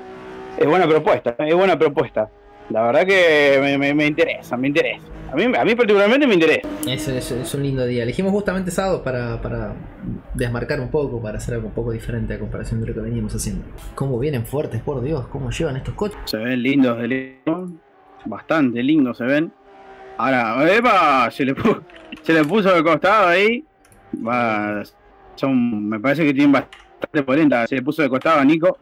Es 0.58 0.66
buena 0.66 0.86
propuesta, 0.88 1.34
es 1.38 1.54
buena 1.54 1.78
propuesta. 1.78 2.28
La 2.68 2.82
verdad 2.82 3.06
que 3.06 3.58
me, 3.60 3.78
me- 3.78 3.94
me 3.94 4.06
interesa, 4.06 4.56
me 4.56 4.68
interesa. 4.68 5.04
A 5.32 5.36
mí, 5.36 5.44
a 5.44 5.64
mí 5.64 5.74
particularmente 5.76 6.26
me 6.26 6.34
interesa. 6.34 6.68
Es, 6.88 7.06
es- 7.08 7.30
es 7.32 7.54
un 7.54 7.62
lindo 7.62 7.84
día. 7.86 8.02
Elegimos 8.02 8.32
justamente 8.32 8.70
sábado 8.70 9.02
para, 9.02 9.40
para 9.40 9.74
desmarcar 10.34 10.80
un 10.80 10.88
poco, 10.88 11.20
para 11.22 11.38
hacer 11.38 11.54
algo 11.54 11.68
un 11.68 11.74
poco 11.74 11.92
diferente 11.92 12.34
a 12.34 12.38
comparación 12.38 12.80
de 12.80 12.88
lo 12.88 12.94
que 12.94 13.00
veníamos 13.00 13.34
haciendo. 13.34 13.64
¿Cómo 13.94 14.18
vienen 14.18 14.44
fuertes, 14.46 14.80
por 14.82 15.00
Dios? 15.02 15.26
¿Cómo 15.28 15.50
llevan 15.50 15.76
estos 15.76 15.94
coches? 15.94 16.18
Se 16.24 16.36
ven 16.36 16.62
lindos 16.62 16.98
de 16.98 17.08
lejos, 17.08 17.70
bastante 18.26 18.82
lindos 18.82 19.18
se 19.18 19.24
ven. 19.24 19.52
Ahora, 20.18 20.70
epa, 20.76 21.30
se 21.30 21.44
le, 21.44 21.54
pu- 21.56 21.80
se 22.22 22.32
le 22.34 22.44
puso 22.44 22.74
de 22.74 22.82
costado 22.82 23.28
ahí. 23.28 23.64
Va, 24.26 24.82
son, 25.36 25.88
me 25.88 25.98
parece 26.00 26.24
que 26.24 26.34
tienen 26.34 26.52
bastante 26.52 27.22
polenta. 27.24 27.66
Se 27.66 27.76
le 27.76 27.82
puso 27.82 28.02
de 28.02 28.08
costado 28.08 28.40
a 28.40 28.44
Nico. 28.44 28.78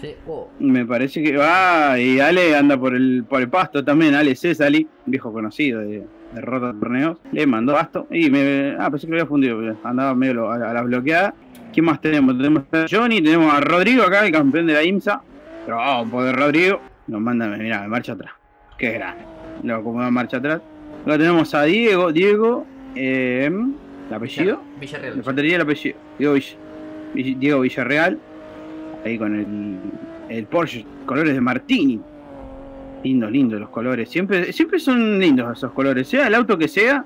Sí, 0.00 0.14
oh, 0.26 0.48
Me 0.60 0.86
parece 0.86 1.22
que 1.22 1.36
va 1.36 1.98
y 1.98 2.20
Ale 2.20 2.56
anda 2.56 2.78
por 2.78 2.94
el 2.94 3.24
por 3.28 3.40
el 3.42 3.50
pasto 3.50 3.84
también. 3.84 4.14
Ale 4.14 4.34
Cesali, 4.34 4.86
viejo 5.04 5.30
conocido 5.30 5.80
de, 5.80 6.06
de 6.32 6.40
Rota 6.40 6.72
Torneos, 6.78 7.18
le 7.32 7.46
mandó 7.46 7.74
pasto 7.74 8.06
y 8.10 8.30
me. 8.30 8.76
Ah, 8.78 8.90
pensé 8.90 9.06
que 9.06 9.10
lo 9.12 9.18
había 9.18 9.26
fundido, 9.28 9.60
andaba 9.84 10.14
medio 10.14 10.50
a, 10.50 10.54
a 10.54 10.72
la 10.72 10.82
bloqueada. 10.82 11.34
¿Quién 11.72 11.84
más 11.84 12.00
tenemos? 12.00 12.34
Tenemos 12.36 12.62
a 12.72 12.86
Johnny, 12.90 13.20
tenemos 13.20 13.52
a 13.52 13.60
Rodrigo 13.60 14.02
acá, 14.04 14.24
el 14.24 14.32
campeón 14.32 14.66
de 14.66 14.72
la 14.72 14.82
IMSA. 14.82 15.20
Pero 15.66 15.76
vamos, 15.76 16.10
poder 16.10 16.34
Rodrigo. 16.34 16.80
Nos 17.06 17.20
manda, 17.20 17.46
mira, 17.48 17.86
marcha 17.86 18.12
atrás. 18.12 18.32
Qué 18.80 18.90
grande. 18.92 19.22
Lo 19.62 19.76
acomoda 19.76 20.08
en 20.08 20.14
marcha 20.14 20.38
atrás. 20.38 20.60
Luego 21.06 21.18
tenemos 21.22 21.54
a 21.54 21.62
Diego, 21.64 22.12
Diego, 22.12 22.66
eh, 22.96 23.48
¿el 24.08 24.14
apellido? 24.14 24.60
Villarreal. 24.80 25.16
Me 25.16 25.22
faltaría 25.22 25.56
el 25.56 25.62
apellido. 25.62 25.96
Diego, 26.18 26.34
Vill- 26.34 26.56
Vill- 27.14 27.38
Diego 27.38 27.60
Villarreal. 27.60 28.18
Ahí 29.04 29.16
con 29.18 29.34
el, 29.38 30.34
el 30.34 30.46
Porsche, 30.46 30.84
colores 31.06 31.34
de 31.34 31.40
Martini. 31.40 32.00
Lindos, 33.04 33.30
lindos 33.30 33.60
los 33.60 33.70
colores. 33.70 34.08
Siempre, 34.10 34.52
siempre 34.52 34.78
son 34.78 35.18
lindos 35.18 35.56
esos 35.56 35.72
colores. 35.72 36.08
Sea 36.08 36.26
el 36.26 36.34
auto 36.34 36.58
que 36.58 36.68
sea, 36.68 37.04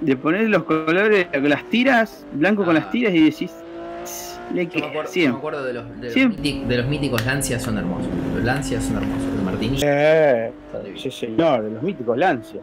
de 0.00 0.16
poner 0.16 0.48
los 0.48 0.64
colores, 0.64 1.26
las 1.42 1.64
tiras, 1.70 2.26
blanco 2.32 2.64
con 2.64 2.76
Ah. 2.76 2.80
las 2.80 2.90
tiras 2.90 3.12
y 3.14 3.24
decís. 3.24 3.52
Le 4.54 4.66
Yo 4.66 4.80
me 4.80 4.86
acuerdo, 4.86 4.92
yo 4.94 5.02
me 5.02 5.08
siempre. 5.08 5.38
acuerdo 5.38 5.64
de, 5.64 5.72
los, 5.72 6.00
de, 6.00 6.06
los 6.26 6.68
de 6.68 6.76
los 6.76 6.86
míticos 6.86 7.24
Lancia 7.24 7.58
son 7.58 7.78
hermosos. 7.78 8.08
Los 8.34 8.44
Lancia 8.44 8.80
son 8.80 8.96
hermosos. 8.96 9.28
El 9.38 9.44
Martini 9.44 9.78
Eh, 9.82 10.50
sí, 10.96 11.10
señor, 11.10 11.62
de 11.62 11.70
los 11.70 11.82
míticos 11.82 12.16
Lancia. 12.18 12.60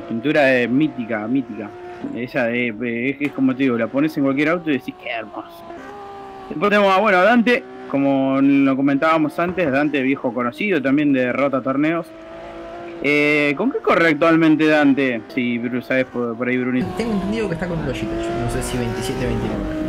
La 0.00 0.08
pintura 0.08 0.54
es 0.54 0.68
mítica, 0.70 1.26
mítica. 1.26 1.70
Esa 2.14 2.44
de, 2.44 3.08
es, 3.10 3.16
es 3.20 3.32
como 3.32 3.54
te 3.56 3.62
digo, 3.64 3.78
la 3.78 3.86
pones 3.86 4.16
en 4.18 4.24
cualquier 4.24 4.50
auto 4.50 4.70
y 4.70 4.74
decís 4.74 4.94
qué 5.02 5.08
hermoso. 5.10 5.48
Después 6.50 6.70
tenemos 6.70 6.94
a, 6.94 7.00
bueno, 7.00 7.18
a 7.18 7.22
Dante, 7.24 7.62
como 7.90 8.38
lo 8.40 8.76
comentábamos 8.76 9.38
antes, 9.38 9.70
Dante 9.72 10.02
viejo 10.02 10.32
conocido 10.34 10.80
también 10.82 11.12
de 11.12 11.32
Rota 11.32 11.60
Torneos. 11.62 12.06
Eh, 13.02 13.54
¿Con 13.56 13.70
qué 13.72 13.78
corre 13.78 14.08
actualmente 14.08 14.66
Dante? 14.66 15.22
Si 15.34 15.58
Bru- 15.58 15.82
sabes 15.82 16.04
por, 16.06 16.36
por 16.36 16.48
ahí, 16.48 16.56
Brunito. 16.58 16.86
Tengo 16.96 17.12
entendido 17.12 17.48
que 17.48 17.54
está 17.54 17.66
con 17.66 17.84
Logitech. 17.86 18.08
No 18.10 18.50
sé 18.50 18.62
si 18.62 18.78
27 18.78 19.26
29. 19.26 19.85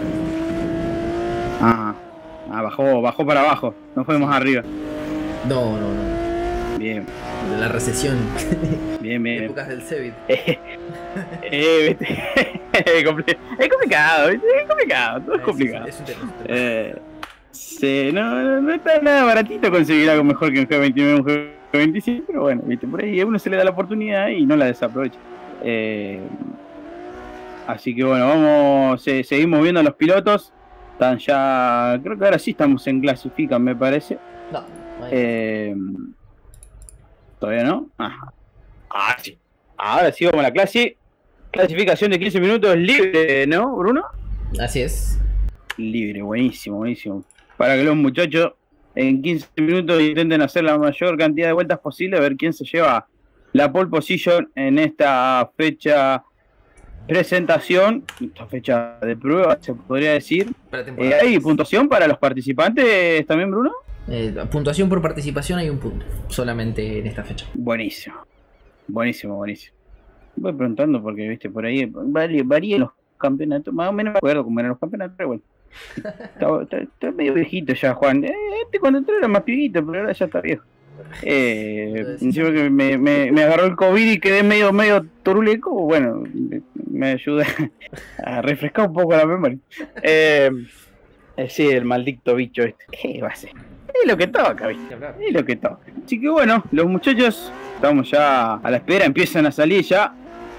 Bajó, 2.78 3.02
bajó 3.02 3.26
para 3.26 3.40
abajo, 3.42 3.74
no 3.96 4.06
fue 4.06 4.20
más 4.20 4.36
arriba. 4.36 4.62
No, 5.50 5.78
no, 5.78 5.94
no. 5.94 6.78
Bien, 6.78 7.04
De 7.52 7.58
la 7.60 7.70
recesión. 7.70 8.16
bien, 9.02 9.24
bien. 9.24 9.46
Épocas 9.46 9.68
del 9.68 9.82
Cebit. 9.82 10.14
Eh, 10.28 10.60
eh, 11.52 11.98
viste, 11.98 12.14
es 13.00 13.04
compli- 13.04 13.38
es 13.58 13.70
complicado, 13.70 14.30
es 14.30 14.40
complicado, 14.68 15.22
todo 15.22 15.36
es 15.36 15.42
complicado. 15.42 15.88
Es 15.88 16.00
un 16.00 16.06
tema. 16.06 16.20
es 16.20 16.24
un 16.24 16.30
tema. 16.30 16.44
Eh, 16.46 16.96
sí, 17.50 18.12
no, 18.14 18.62
no, 18.62 18.72
está 18.72 19.02
nada 19.02 19.24
baratito 19.24 19.72
conseguir 19.72 20.08
algo 20.12 20.24
mejor 20.24 20.54
que 20.54 20.60
un 20.60 20.68
G29 20.68 21.20
un 21.20 21.26
G25, 21.74 22.24
pero 22.28 22.42
bueno, 22.42 22.62
viste, 22.66 22.86
por 22.86 23.02
ahí 23.04 23.20
a 23.20 23.26
uno 23.26 23.40
se 23.40 23.50
le 23.50 23.58
da 23.58 23.64
la 23.64 23.72
oportunidad 23.72 24.28
y 24.28 24.46
no 24.46 24.56
la 24.56 24.66
desaprovecha. 24.66 25.18
Eh, 25.64 26.20
así 27.66 27.96
que 27.96 28.04
bueno, 28.04 28.28
vamos, 28.28 29.02
se- 29.02 29.24
seguimos 29.24 29.64
viendo 29.64 29.80
a 29.80 29.84
los 29.84 29.96
pilotos. 29.96 30.54
Están 30.98 31.20
ya, 31.20 32.00
creo 32.02 32.18
que 32.18 32.26
ahora 32.26 32.40
sí 32.40 32.52
estamos 32.52 32.88
en 32.88 33.00
clasifican, 33.02 33.64
me 33.64 33.76
parece. 33.76 34.18
No, 34.52 34.62
no 35.00 35.06
hay- 35.06 35.12
Eh, 35.14 35.76
Todavía 37.40 37.66
no. 37.66 37.88
Ah. 38.00 38.32
Ah, 38.90 39.16
sí. 39.22 39.38
Ahora 39.78 40.12
sí 40.12 40.26
vamos 40.26 40.40
a 40.40 40.44
la 40.48 40.52
clase. 40.52 40.98
Clasificación 41.52 42.10
de 42.10 42.18
15 42.18 42.40
minutos 42.40 42.76
libre, 42.76 43.46
¿no, 43.46 43.76
Bruno? 43.76 44.06
Así 44.60 44.82
es. 44.82 45.20
Libre, 45.78 46.24
buenísimo, 46.24 46.78
buenísimo. 46.78 47.24
Para 47.58 47.76
que 47.76 47.84
los 47.84 47.96
muchachos 47.96 48.54
en 48.96 49.22
15 49.22 49.50
minutos 49.58 50.02
intenten 50.02 50.42
hacer 50.42 50.64
la 50.64 50.80
mayor 50.80 51.16
cantidad 51.16 51.46
de 51.46 51.54
vueltas 51.54 51.78
posible, 51.78 52.18
a 52.18 52.22
ver 52.22 52.36
quién 52.38 52.54
se 52.54 52.66
lleva 52.66 53.06
la 53.54 53.72
pole 53.72 53.88
position 53.88 54.52
en 54.56 54.80
esta 54.80 55.48
fecha 55.56 56.24
presentación, 57.08 58.04
esta 58.22 58.46
fecha 58.48 58.98
de 59.02 59.16
prueba, 59.16 59.58
se 59.60 59.74
podría 59.74 60.14
decir. 60.14 60.52
Eh. 60.98 61.14
¿Hay 61.22 61.40
puntuación 61.40 61.88
para 61.90 62.08
los 62.08 62.18
participantes 62.18 63.26
también, 63.26 63.50
Bruno? 63.52 63.72
Eh, 64.10 64.34
puntuación 64.52 64.88
por 64.90 65.02
participación 65.02 65.60
hay 65.60 65.70
un 65.70 65.80
punto. 65.80 66.06
Solamente 66.28 67.00
en 67.00 67.08
esta 67.08 67.24
fecha. 67.24 67.46
Buenísimo. 67.54 68.16
Buenísimo, 68.88 69.36
buenísimo. 69.36 69.76
Voy 70.36 70.54
preguntando 70.54 71.02
porque, 71.02 71.28
viste, 71.28 71.50
por 71.50 71.66
ahí 71.66 71.90
varía, 71.92 72.44
varían 72.46 72.82
los 72.82 72.92
campeonatos. 73.18 73.74
Más 73.74 73.90
o 73.90 73.94
menos 73.94 74.14
me 74.14 74.18
acuerdo 74.20 74.44
cómo 74.44 74.60
eran 74.60 74.70
los 74.70 74.80
campeonatos, 74.80 75.16
pero 75.18 75.28
bueno. 75.30 75.44
Está, 75.98 76.62
está- 76.62 76.78
está 76.78 77.12
medio 77.12 77.34
viejito 77.34 77.74
ya, 77.74 77.94
Juan. 77.94 78.24
Eh, 78.24 78.34
Este 78.64 78.80
cuando 78.80 79.00
entró 79.00 79.18
era 79.18 79.28
más 79.28 79.44
pibito, 79.44 79.86
pero 79.86 80.00
ahora 80.00 80.14
ya 80.14 80.26
está 80.26 80.40
viejo. 80.42 80.64
Eh, 81.22 82.18
encima 82.22 82.52
que 82.52 82.70
me, 82.70 82.98
me, 82.98 83.32
me 83.32 83.44
agarró 83.44 83.66
el 83.66 83.76
COVID 83.76 84.12
y 84.12 84.20
quedé 84.20 84.44
medio, 84.44 84.72
medio 84.72 85.06
toruleco. 85.24 85.72
Bueno, 85.72 86.24
me, 86.90 87.12
ayuda 87.12 87.46
a 88.24 88.42
refrescar 88.42 88.88
un 88.88 88.94
poco 88.94 89.16
la 89.16 89.26
memoria. 89.26 89.58
Eh, 90.02 90.50
eh, 91.38 91.50
sí, 91.50 91.68
el 91.68 91.86
maldito 91.86 92.36
bicho 92.36 92.64
este. 92.64 92.86
¿Qué 92.92 93.22
va 93.22 93.30
a 93.30 93.36
ser? 93.36 93.52
Es 93.88 94.08
lo 94.08 94.18
que 94.18 94.28
toca, 94.28 94.68
viste. 94.68 94.96
Es 95.22 95.34
lo 95.34 95.46
que 95.46 95.56
toca. 95.56 95.80
Así 96.04 96.20
que 96.20 96.30
bueno, 96.30 96.64
los 96.72 96.86
muchachos, 96.86 97.52
estamos 97.76 98.12
ya 98.12 98.56
a 98.56 98.72
la 98.72 98.78
espera, 98.78 99.06
empiezan 99.06 99.46
a 99.46 99.52
salir 99.52 99.84
ya. 99.84 100.14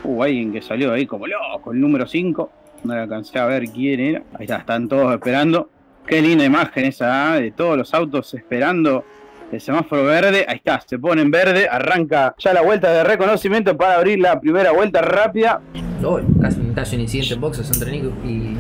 Uh, 0.05 0.23
alguien 0.23 0.53
que 0.53 0.63
salió 0.63 0.93
ahí 0.93 1.07
como 1.07 1.27
loco, 1.27 1.73
el 1.73 1.81
número 1.81 2.07
5. 2.07 2.53
No 2.85 2.95
le 2.95 3.01
alcancé 3.01 3.39
a 3.39 3.47
ver 3.47 3.65
quién 3.65 4.01
era. 4.01 4.23
Ahí 4.35 4.45
está, 4.45 4.59
están 4.59 4.89
todos 4.89 5.13
esperando. 5.13 5.69
Qué 6.07 6.23
linda 6.23 6.45
imagen 6.45 6.87
esa, 6.87 7.37
¿eh? 7.37 7.43
de 7.43 7.51
todos 7.51 7.77
los 7.77 7.93
autos 7.93 8.33
esperando 8.33 9.05
el 9.53 9.61
semáforo 9.61 10.05
verde. 10.05 10.45
Ahí 10.49 10.57
está, 10.57 10.81
se 10.81 10.99
pone 10.99 11.23
en 11.23 11.31
verde, 11.31 11.69
arranca 11.69 12.35
ya 12.39 12.53
la 12.53 12.63
vuelta 12.63 12.93
de 12.93 13.05
reconocimiento 13.05 13.77
para 13.77 13.97
abrir 13.97 14.19
la 14.19 14.41
primera 14.41 14.73
vuelta 14.73 15.01
rápida. 15.01 15.61
Oh, 16.05 16.21
casi, 16.41 16.61
casi 16.75 16.97
un 16.97 17.03
incidente 17.03 17.35
en 17.35 17.41
boxes 17.41 17.71
entre 17.71 17.91
Nico 17.91 18.13
y, 18.25 18.57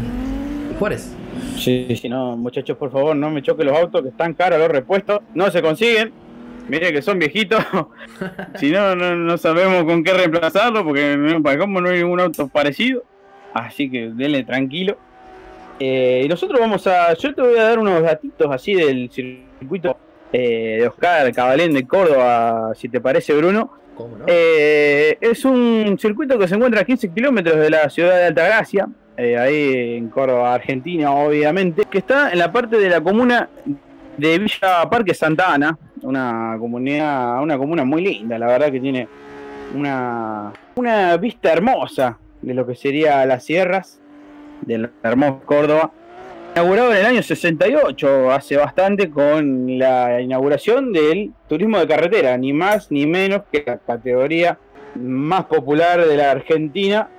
Juárez. 0.78 1.14
Sí, 1.56 1.86
sí, 2.00 2.08
no, 2.08 2.36
muchachos, 2.36 2.76
por 2.76 2.90
favor, 2.90 3.14
no 3.14 3.30
me 3.30 3.42
choquen 3.42 3.66
los 3.66 3.76
autos 3.76 4.02
que 4.02 4.08
están 4.08 4.34
caros 4.34 4.58
los 4.58 4.68
repuestos. 4.68 5.20
No 5.34 5.50
se 5.50 5.62
consiguen. 5.62 6.12
Miren 6.68 6.92
que 6.92 7.02
son 7.02 7.18
viejitos. 7.18 7.64
si 8.56 8.70
no, 8.70 8.94
no, 8.94 9.16
no 9.16 9.38
sabemos 9.38 9.84
con 9.84 10.04
qué 10.04 10.12
reemplazarlo, 10.12 10.84
porque 10.84 11.16
no, 11.16 11.42
para 11.42 11.58
cómo 11.58 11.80
no 11.80 11.88
hay 11.88 12.02
ningún 12.02 12.20
auto 12.20 12.48
parecido. 12.48 13.04
Así 13.54 13.90
que 13.90 14.10
denle 14.10 14.44
tranquilo. 14.44 14.98
Eh, 15.80 16.22
y 16.24 16.28
nosotros 16.28 16.60
vamos 16.60 16.86
a. 16.86 17.14
Yo 17.14 17.34
te 17.34 17.40
voy 17.40 17.58
a 17.58 17.62
dar 17.62 17.78
unos 17.78 18.02
datitos 18.02 18.48
así 18.50 18.74
del 18.74 19.10
circuito 19.10 19.96
eh, 20.32 20.78
de 20.80 20.88
Oscar 20.88 21.32
Cabalén 21.32 21.72
de 21.74 21.86
Córdoba, 21.86 22.72
si 22.74 22.88
te 22.88 23.00
parece, 23.00 23.34
Bruno. 23.34 23.72
¿Cómo 23.94 24.18
no? 24.18 24.24
Eh, 24.26 25.18
es 25.20 25.44
un 25.44 25.96
circuito 25.98 26.38
que 26.38 26.46
se 26.46 26.54
encuentra 26.54 26.82
a 26.82 26.84
15 26.84 27.08
kilómetros 27.10 27.56
de 27.56 27.70
la 27.70 27.90
ciudad 27.90 28.16
de 28.16 28.26
Altagracia, 28.26 28.88
eh, 29.16 29.36
ahí 29.36 29.96
en 29.96 30.08
Córdoba, 30.08 30.54
Argentina, 30.54 31.12
obviamente, 31.12 31.86
que 31.86 31.98
está 31.98 32.30
en 32.30 32.38
la 32.38 32.52
parte 32.52 32.78
de 32.78 32.88
la 32.88 33.00
comuna 33.00 33.48
de 34.16 34.38
Villa 34.38 34.88
Parque 34.88 35.14
Santa 35.14 35.52
Ana, 35.52 35.76
una 36.02 36.56
comunidad, 36.58 37.42
una 37.42 37.58
comuna 37.58 37.84
muy 37.84 38.02
linda, 38.02 38.38
la 38.38 38.46
verdad 38.46 38.70
que 38.70 38.80
tiene 38.80 39.08
una, 39.74 40.52
una 40.76 41.16
vista 41.16 41.52
hermosa 41.52 42.18
de 42.42 42.54
lo 42.54 42.66
que 42.66 42.74
sería 42.74 43.24
las 43.26 43.44
sierras 43.44 44.00
del 44.62 44.90
hermoso 45.02 45.40
Córdoba. 45.44 45.90
Inaugurado 46.58 46.90
en 46.90 46.96
el 46.96 47.06
año 47.06 47.22
68, 47.22 48.32
hace 48.32 48.56
bastante, 48.56 49.08
con 49.10 49.78
la 49.78 50.20
inauguración 50.20 50.92
del 50.92 51.30
turismo 51.48 51.78
de 51.78 51.86
carretera, 51.86 52.36
ni 52.36 52.52
más 52.52 52.90
ni 52.90 53.06
menos 53.06 53.42
que 53.52 53.62
la 53.64 53.78
categoría 53.78 54.58
más 54.96 55.44
popular 55.44 56.04
de 56.04 56.16
la 56.16 56.32
Argentina, 56.32 57.10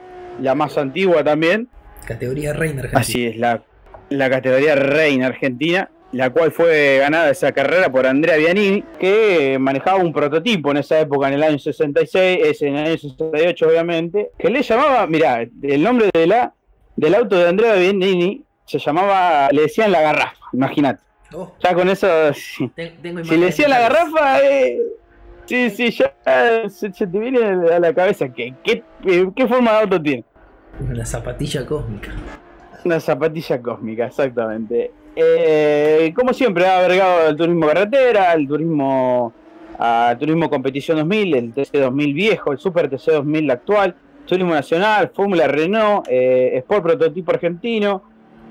la 0.42 0.56
más 0.56 0.78
antigua 0.78 1.24
también. 1.24 1.70
Categoría 2.06 2.52
Reina 2.52 2.82
Argentina. 2.82 3.00
Así 3.00 3.28
es, 3.28 3.38
la, 3.38 3.64
la 4.10 4.30
categoría 4.30 4.76
Reina 4.76 5.28
Argentina, 5.28 5.90
la 6.12 6.32
cual 6.32 6.52
fue 6.52 6.98
ganada 6.98 7.30
esa 7.30 7.54
carrera 7.54 7.90
por 7.90 8.08
Andrea 8.08 8.36
Bianini, 8.36 8.84
que 9.00 9.56
manejaba 9.58 10.04
un 10.04 10.12
prototipo 10.12 10.72
en 10.72 10.78
esa 10.78 11.00
época, 11.00 11.30
en 11.30 11.36
el 11.36 11.44
año 11.44 11.60
66, 11.60 12.40
es 12.44 12.62
en 12.62 12.76
el 12.76 12.88
año 12.88 12.98
68 12.98 13.68
obviamente, 13.70 14.32
que 14.38 14.50
le 14.50 14.64
llamaba, 14.64 15.08
mira, 15.08 15.48
el 15.62 15.82
nombre 15.82 16.10
de 16.14 16.28
la, 16.28 16.54
del 16.98 17.16
auto 17.16 17.38
de 17.38 17.48
Andrea 17.48 17.76
Bianini 17.76 18.44
se 18.70 18.80
llamaba, 18.80 19.50
le 19.52 19.64
decían 19.64 19.92
la 19.92 20.02
garrafa, 20.02 20.36
imagínate. 20.54 21.02
Oh, 21.34 21.52
Ya 21.64 21.74
con 21.74 21.90
eso, 21.90 22.08
si, 22.34 22.68
ten- 22.70 23.02
tengo 23.02 23.24
si 23.24 23.38
le 23.38 23.48
decían 23.48 23.70
la 23.70 23.80
garrafa, 23.82 24.40
eh, 24.42 24.80
sí, 25.46 25.70
sí, 25.70 25.92
ya 25.92 26.14
se, 26.70 26.92
se 26.92 27.08
te 27.08 27.20
viene 27.20 27.40
a 27.74 27.80
la 27.80 27.94
cabeza 27.94 28.30
que 28.30 28.54
qué, 28.64 28.84
qué 29.36 29.48
forma 29.48 29.72
de 29.74 29.78
auto 29.80 30.02
tiene. 30.02 30.24
Una 30.80 31.06
zapatilla 31.06 31.66
cósmica. 31.66 32.12
Una 32.86 33.00
zapatilla 33.00 33.62
cósmica, 33.62 34.06
exactamente. 34.08 34.92
Eh, 35.16 36.14
como 36.16 36.34
siempre, 36.34 36.66
ha 36.66 36.80
agregado 36.80 37.30
el 37.30 37.36
turismo 37.36 37.68
carretera, 37.68 38.34
el 38.34 38.48
turismo, 38.48 39.34
al 39.78 40.18
turismo 40.18 40.50
competición 40.50 40.98
2000, 40.98 41.36
el 41.36 41.54
TC 41.54 41.78
2000 41.80 42.14
viejo, 42.14 42.52
el 42.54 42.58
Super 42.58 42.90
TC 42.90 43.12
2000 43.12 43.52
actual, 43.52 43.96
turismo 44.26 44.54
nacional, 44.54 45.12
Fórmula 45.14 45.48
Renault, 45.48 46.08
eh, 46.10 46.52
Sport 46.60 46.84
prototipo 46.84 47.32
argentino. 47.32 48.04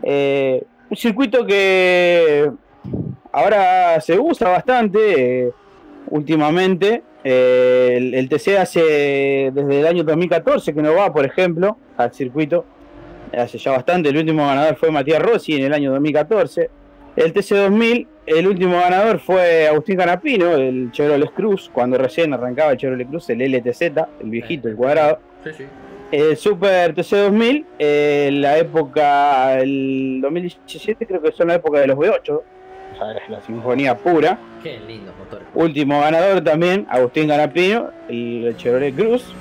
Eh, 0.02 0.62
un 0.90 0.97
circuito 0.97 1.47
que 1.47 2.50
ahora 3.33 4.00
se 4.00 4.19
usa 4.19 4.49
bastante 4.49 5.47
eh, 5.47 5.52
últimamente. 6.11 7.02
Eh, 7.25 7.95
el, 7.97 8.14
el 8.14 8.28
TC 8.28 8.57
hace 8.59 9.50
desde 9.52 9.81
el 9.81 9.87
año 9.87 10.05
2014 10.05 10.73
que 10.73 10.83
no 10.83 10.95
va, 10.95 11.12
por 11.12 11.26
ejemplo, 11.26 11.76
al 11.97 12.12
circuito 12.12 12.64
hace 13.37 13.59
ya 13.59 13.73
bastante. 13.73 14.09
El 14.09 14.17
último 14.17 14.47
ganador 14.47 14.76
fue 14.76 14.90
Matías 14.90 15.23
Rossi 15.23 15.55
en 15.55 15.64
el 15.64 15.75
año 15.75 15.93
2014. 15.93 16.71
El 17.17 17.35
TC2000, 17.35 18.07
el 18.26 18.47
último 18.47 18.78
ganador 18.78 19.19
fue 19.19 19.67
Agustín 19.67 19.97
Canapino, 19.97 20.55
el 20.55 20.93
Chevrolet 20.93 21.33
Cruz, 21.33 21.69
cuando 21.73 21.99
recién 21.99 22.33
arrancaba 22.33 22.73
el 22.73 22.78
Chevrolet 22.78 23.09
Cruz, 23.09 23.28
el 23.31 23.40
LTZ, 23.40 23.83
el 23.83 24.31
viejito, 24.31 24.69
el 24.69 24.76
cuadrado. 24.76 25.19
Sí, 25.43 25.50
sí. 25.57 25.64
El 26.10 26.38
Super 26.38 26.94
TC2000, 26.94 27.66
eh, 27.78 28.30
la 28.32 28.56
época, 28.56 29.60
el 29.60 30.20
2017 30.22 31.06
creo 31.06 31.20
que 31.20 31.32
son 31.32 31.48
la 31.48 31.56
época 31.56 31.80
de 31.80 31.86
los 31.86 31.98
V8, 31.98 32.30
o 32.30 32.42
sea, 32.98 33.12
es 33.12 33.28
la 33.28 33.42
sinfonía 33.42 33.94
pura. 33.94 34.38
Qué 34.62 34.80
lindos 34.86 35.14
motores. 35.18 35.46
Último 35.54 36.00
ganador 36.00 36.42
también, 36.42 36.86
Agustín 36.88 37.28
Canapino, 37.28 37.90
el 38.08 38.54
Chevrolet 38.56 38.94
Cruz. 38.94 39.34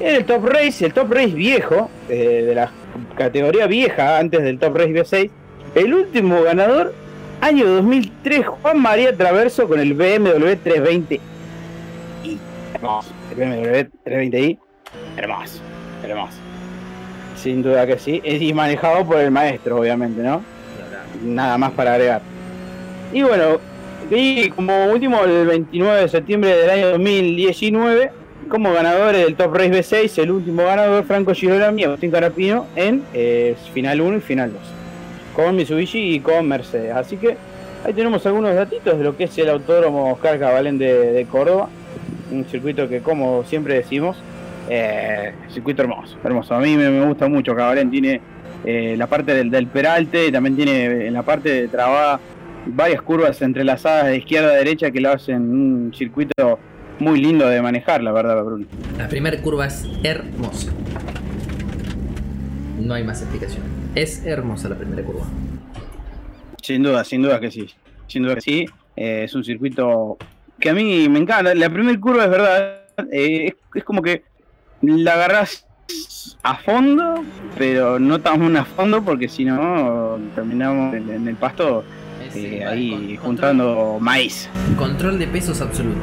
En 0.00 0.14
el 0.16 0.24
Top 0.24 0.46
Race, 0.46 0.86
el 0.86 0.94
Top 0.94 1.12
Race 1.12 1.34
viejo, 1.34 1.90
eh, 2.08 2.44
de 2.46 2.54
la 2.54 2.70
categoría 3.18 3.66
vieja 3.66 4.18
antes 4.18 4.42
del 4.42 4.58
Top 4.58 4.76
Race 4.76 4.90
V6, 4.90 5.30
el 5.74 5.92
último 5.92 6.42
ganador, 6.42 6.94
año 7.42 7.66
2003, 7.66 8.46
Juan 8.46 8.80
María 8.80 9.14
Traverso 9.14 9.68
con 9.68 9.80
el 9.80 9.92
BMW 9.92 10.54
320i. 10.64 11.20
Hermoso, 12.72 13.12
el 13.30 13.36
BMW 13.36 13.90
320i, 14.02 14.58
hermoso, 15.16 15.60
hermoso. 16.02 16.38
Sin 17.36 17.62
duda 17.62 17.86
que 17.86 17.98
sí, 17.98 18.22
y 18.24 18.52
manejado 18.52 19.04
por 19.04 19.18
el 19.18 19.30
maestro, 19.30 19.80
obviamente, 19.80 20.22
¿no? 20.22 20.42
nada 21.22 21.58
más 21.58 21.72
para 21.72 21.94
agregar. 21.94 22.22
Y 23.12 23.22
bueno, 23.22 23.58
y 24.10 24.50
como 24.50 24.86
último, 24.86 25.22
el 25.24 25.46
29 25.46 26.02
de 26.02 26.08
septiembre 26.08 26.56
del 26.56 26.70
año 26.70 26.88
2019, 26.90 28.10
como 28.48 28.72
ganadores 28.72 29.24
del 29.24 29.36
Top 29.36 29.54
Race 29.54 29.70
B6, 29.70 30.22
el 30.22 30.30
último 30.30 30.64
ganador, 30.64 31.04
Franco 31.04 31.34
Girolami 31.34 31.82
y 31.82 31.84
Agustín 31.84 32.10
Carapino, 32.10 32.66
en 32.76 33.02
eh, 33.14 33.56
Final 33.72 34.00
1 34.00 34.18
y 34.18 34.20
Final 34.20 34.52
2, 34.52 34.60
con 35.34 35.56
Mitsubishi 35.56 36.14
y 36.14 36.20
con 36.20 36.46
Mercedes. 36.46 36.94
Así 36.94 37.16
que 37.16 37.36
ahí 37.84 37.92
tenemos 37.94 38.24
algunos 38.26 38.54
datitos 38.54 38.98
de 38.98 39.04
lo 39.04 39.16
que 39.16 39.24
es 39.24 39.38
el 39.38 39.48
Autódromo 39.48 40.12
Oscar 40.12 40.38
Cabalén 40.38 40.78
de, 40.78 41.12
de 41.12 41.24
Córdoba, 41.26 41.68
un 42.30 42.44
circuito 42.46 42.88
que, 42.88 43.00
como 43.00 43.44
siempre 43.44 43.74
decimos, 43.74 44.16
eh, 44.68 45.32
circuito 45.48 45.82
hermoso, 45.82 46.16
hermoso. 46.24 46.54
A 46.54 46.60
mí 46.60 46.76
me, 46.76 46.90
me 46.90 47.06
gusta 47.06 47.28
mucho 47.28 47.54
Cabalén, 47.54 47.90
tiene 47.90 48.20
eh, 48.64 48.94
la 48.96 49.06
parte 49.06 49.34
del, 49.34 49.50
del 49.50 49.66
peralte, 49.66 50.30
también 50.32 50.56
tiene 50.56 51.06
en 51.06 51.14
la 51.14 51.22
parte 51.22 51.50
de 51.50 51.68
trabada 51.68 52.20
varias 52.66 53.02
curvas 53.02 53.42
entrelazadas 53.42 54.06
de 54.06 54.16
izquierda 54.18 54.52
a 54.52 54.56
derecha 54.56 54.90
que 54.90 55.00
lo 55.00 55.10
hacen 55.10 55.42
un 55.42 55.92
circuito 55.94 56.58
muy 56.98 57.20
lindo 57.20 57.46
de 57.46 57.60
manejar, 57.60 58.02
la 58.02 58.12
verdad, 58.12 58.42
Bruno. 58.42 58.66
La 58.96 59.08
primera 59.08 59.36
curva 59.42 59.66
es 59.66 59.84
hermosa. 60.02 60.72
No 62.80 62.94
hay 62.94 63.04
más 63.04 63.20
explicación. 63.22 63.62
Es 63.94 64.24
hermosa 64.24 64.68
la 64.68 64.76
primera 64.76 65.02
curva. 65.02 65.26
Sin 66.62 66.82
duda, 66.82 67.04
sin 67.04 67.22
duda 67.22 67.40
que 67.40 67.50
sí. 67.50 67.68
Sin 68.06 68.22
duda 68.22 68.36
que 68.36 68.40
sí. 68.40 68.66
Eh, 68.96 69.24
es 69.24 69.34
un 69.34 69.44
circuito 69.44 70.16
que 70.60 70.70
a 70.70 70.74
mí 70.74 71.08
me 71.08 71.18
encanta. 71.18 71.54
La 71.54 71.68
primera 71.70 71.98
curva 71.98 72.24
es 72.24 72.30
verdad. 72.30 72.80
eh, 73.12 73.46
es, 73.48 73.54
es 73.74 73.84
como 73.84 74.02
que 74.02 74.22
la 74.86 75.14
agarras 75.14 75.66
a 76.42 76.56
fondo, 76.56 77.24
pero 77.56 77.98
no 77.98 78.20
tan 78.20 78.56
a 78.56 78.64
fondo 78.64 79.02
porque 79.02 79.28
si 79.28 79.44
no 79.44 80.18
terminamos 80.34 80.94
en, 80.94 81.10
en 81.10 81.28
el 81.28 81.36
pasto 81.36 81.84
eh, 82.34 82.64
ahí 82.64 83.16
juntando 83.22 83.98
maíz. 84.00 84.48
Control, 84.76 85.18
de 85.18 85.26
pesos 85.26 85.60
absoluto. 85.60 86.00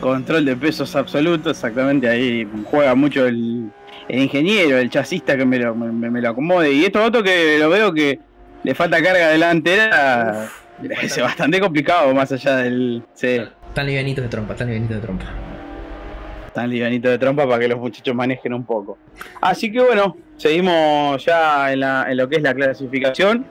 Control 0.00 0.44
de 0.44 0.56
pesos 0.56 0.94
absoluto, 0.96 1.50
exactamente. 1.50 2.08
Ahí 2.08 2.46
juega 2.64 2.94
mucho 2.94 3.26
el, 3.26 3.70
el 4.08 4.22
ingeniero, 4.22 4.78
el 4.78 4.90
chasista 4.90 5.36
que 5.36 5.44
me 5.44 5.58
lo, 5.58 5.74
me, 5.74 6.10
me 6.10 6.20
lo 6.20 6.30
acomode. 6.30 6.72
Y 6.72 6.84
esto 6.84 7.02
otro 7.02 7.22
que 7.22 7.58
lo 7.58 7.70
veo 7.70 7.92
que 7.92 8.20
le 8.62 8.74
falta 8.74 9.02
carga 9.02 9.28
delantera. 9.28 10.48
Es 11.00 11.16
bastante 11.20 11.60
complicado 11.60 12.12
más 12.12 12.32
allá 12.32 12.56
del. 12.56 13.04
Sí, 13.14 13.40
Están 13.68 13.86
livianitos 13.86 14.24
de 14.24 14.28
trompa, 14.28 14.54
están 14.54 14.66
livianitos 14.66 14.96
de 14.96 15.02
trompa. 15.02 15.53
Tan 16.54 16.70
livianito 16.70 17.08
de 17.10 17.18
trompa 17.18 17.46
para 17.46 17.58
que 17.58 17.68
los 17.68 17.78
muchachos 17.78 18.14
manejen 18.14 18.54
un 18.54 18.64
poco. 18.64 18.96
Así 19.40 19.70
que 19.72 19.80
bueno, 19.82 20.16
seguimos 20.36 21.24
ya 21.24 21.72
en, 21.72 22.16
lo 22.16 22.28
que 22.28 22.36
es 22.36 22.42
la 22.42 22.54
clasificación. 22.54 23.44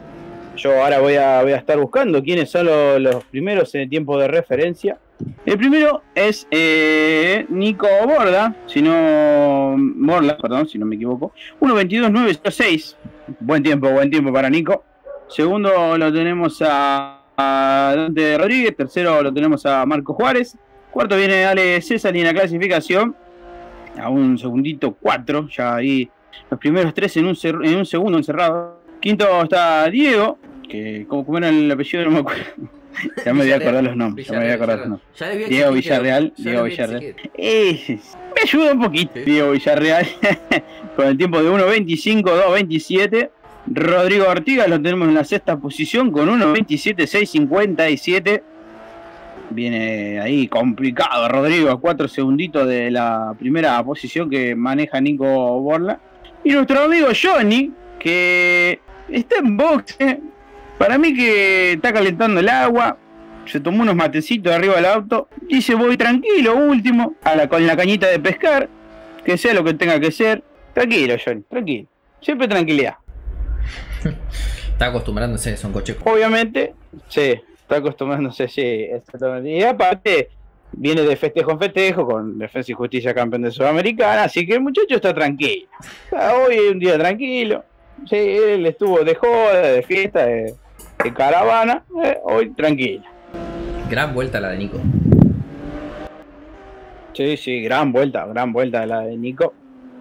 Yo 0.55 0.83
ahora 0.83 0.99
voy 0.99 1.15
a, 1.15 1.41
voy 1.41 1.51
a 1.53 1.57
estar 1.57 1.77
buscando 1.79 2.21
quiénes 2.23 2.49
son 2.49 2.67
lo- 2.67 2.99
los 2.99 3.23
primeros 3.25 3.73
en 3.75 3.81
el 3.81 3.89
tiempo 3.89 4.17
de 4.19 4.27
referencia. 4.27 4.97
El 5.45 5.57
primero 5.57 6.01
es 6.15 6.47
eh, 6.51 7.45
Nico 7.49 7.87
Borda, 8.05 8.55
si 8.67 8.81
no. 8.81 9.75
Morla, 9.77 10.37
perdón, 10.37 10.67
si 10.67 10.77
no 10.77 10.85
me 10.85 10.95
equivoco. 10.95 11.31
1.22.906. 11.61 12.95
Buen 13.39 13.63
tiempo, 13.63 13.89
buen 13.91 14.09
tiempo 14.11 14.31
para 14.31 14.49
Nico. 14.49 14.83
Segundo 15.27 15.97
lo 15.97 16.13
tenemos 16.13 16.61
a, 16.65 17.21
a 17.37 17.93
Dante 17.95 18.37
Rodríguez. 18.37 18.75
Tercero 18.75 19.21
lo 19.21 19.33
tenemos 19.33 19.65
a 19.65 19.85
Marco 19.85 20.13
Juárez. 20.13 20.57
Cuarto 20.93 21.17
viene 21.17 21.43
Ale 21.43 21.81
César 21.81 22.15
y 22.15 22.19
en 22.19 22.27
la 22.27 22.33
clasificación. 22.33 23.15
A 23.99 24.09
un 24.09 24.37
segundito, 24.37 24.93
cuatro. 24.93 25.47
Ya 25.49 25.75
ahí 25.75 26.07
los 26.51 26.59
primeros 26.59 26.93
tres 26.93 27.17
en 27.17 27.25
un, 27.25 27.37
en 27.43 27.77
un 27.77 27.85
segundo 27.85 28.19
encerrado. 28.19 28.79
Quinto 28.99 29.41
está 29.41 29.89
Diego, 29.89 30.37
que 30.69 31.05
como, 31.07 31.25
como 31.25 31.39
era 31.39 31.49
el 31.49 31.69
apellido 31.71 32.05
no 32.05 32.11
me 32.11 32.19
acuerdo. 32.19 32.43
ya 33.25 33.33
me 33.33 33.41
voy 33.41 33.51
a 33.51 33.55
acordar 33.55 33.83
los 33.83 33.95
nombres. 33.95 34.27
Ya 34.27 34.33
me 34.33 34.39
voy 34.43 34.51
a 34.51 34.53
acordar 34.53 34.79
los 34.79 34.87
nombres. 34.87 35.49
Diego 35.49 35.71
Villarreal, 35.71 36.33
Diego 36.37 36.63
Villarreal. 36.63 37.15
Eh, 37.37 37.99
me 38.35 38.41
ayuda 38.43 38.73
un 38.73 38.81
poquito. 38.81 39.13
Sí. 39.15 39.21
Diego 39.21 39.51
Villarreal 39.51 40.07
con 40.95 41.07
el 41.07 41.17
tiempo 41.17 41.41
de 41.41 41.49
1.25, 41.49 42.21
2.27. 42.21 43.29
Rodrigo 43.65 44.27
Ortiga 44.27 44.67
lo 44.67 44.79
tenemos 44.79 45.07
en 45.07 45.15
la 45.15 45.23
sexta 45.23 45.57
posición 45.57 46.11
con 46.11 46.29
1.27, 46.29 46.97
6.57. 46.97 48.43
Viene 49.53 50.19
ahí 50.19 50.47
complicado 50.47 51.27
Rodrigo 51.29 51.69
a 51.71 51.79
cuatro 51.79 52.07
segunditos 52.07 52.67
de 52.67 52.91
la 52.91 53.35
primera 53.37 53.83
posición 53.83 54.29
que 54.29 54.55
maneja 54.55 54.99
Nico 54.99 55.25
Borla. 55.61 55.99
Y 56.43 56.51
nuestro 56.51 56.83
amigo 56.83 57.07
Johnny, 57.19 57.71
que 57.99 58.79
está 59.09 59.37
en 59.39 59.55
box. 59.55 59.95
eh. 59.99 60.19
Para 60.77 60.97
mí 60.97 61.13
que 61.13 61.73
está 61.73 61.93
calentando 61.93 62.39
el 62.39 62.49
agua, 62.49 62.97
se 63.45 63.59
tomó 63.59 63.83
unos 63.83 63.95
matecitos 63.95 64.51
arriba 64.51 64.75
del 64.75 64.85
auto, 64.85 65.29
dice 65.47 65.75
voy 65.75 65.97
tranquilo, 65.97 66.55
último, 66.55 67.15
a 67.23 67.35
la, 67.35 67.47
con 67.47 67.65
la 67.65 67.77
cañita 67.77 68.07
de 68.07 68.19
pescar, 68.19 68.69
que 69.23 69.37
sea 69.37 69.53
lo 69.53 69.63
que 69.63 69.73
tenga 69.73 69.99
que 69.99 70.11
ser. 70.11 70.43
Tranquilo, 70.73 71.15
Johnny, 71.23 71.41
tranquilo. 71.49 71.87
Siempre 72.21 72.47
tranquilidad. 72.47 72.95
Está 74.71 74.87
acostumbrándose, 74.87 75.55
son 75.55 75.71
coches. 75.71 75.97
Obviamente, 76.03 76.73
sí, 77.07 77.35
está 77.73 77.77
acostumbrándose, 77.77 78.47
sí, 78.49 78.61
exactamente. 78.61 79.49
Y 79.49 79.63
aparte, 79.63 80.29
viene 80.71 81.01
de 81.01 81.15
festejo 81.15 81.51
en 81.51 81.59
festejo 81.59 82.05
con 82.05 82.37
Defensa 82.37 82.71
y 82.71 82.75
Justicia 82.75 83.13
campeón 83.13 83.43
de 83.43 83.51
Sudamericana, 83.51 84.23
así 84.23 84.45
que 84.45 84.53
el 84.53 84.61
muchacho 84.61 84.95
está 84.95 85.13
tranquilo. 85.13 85.67
Ah, 86.11 86.33
Hoy 86.35 86.55
es 86.55 86.71
un 86.71 86.79
día 86.79 86.97
tranquilo. 86.97 87.63
Sí, 88.09 88.15
él 88.17 88.65
estuvo 88.65 89.03
de 89.03 89.15
joda, 89.15 89.61
de 89.61 89.83
fiesta, 89.83 90.25
de, 90.25 90.55
de 91.03 91.13
caravana, 91.13 91.83
eh, 92.03 92.17
hoy 92.23 92.49
tranquilo. 92.49 93.03
Gran 93.89 94.13
vuelta 94.13 94.39
la 94.39 94.49
de 94.49 94.57
Nico. 94.57 94.79
Sí, 97.13 97.37
sí, 97.37 97.61
gran 97.61 97.91
vuelta, 97.91 98.25
gran 98.25 98.51
vuelta 98.51 98.85
la 98.85 99.01
de 99.01 99.15
Nico. 99.15 99.53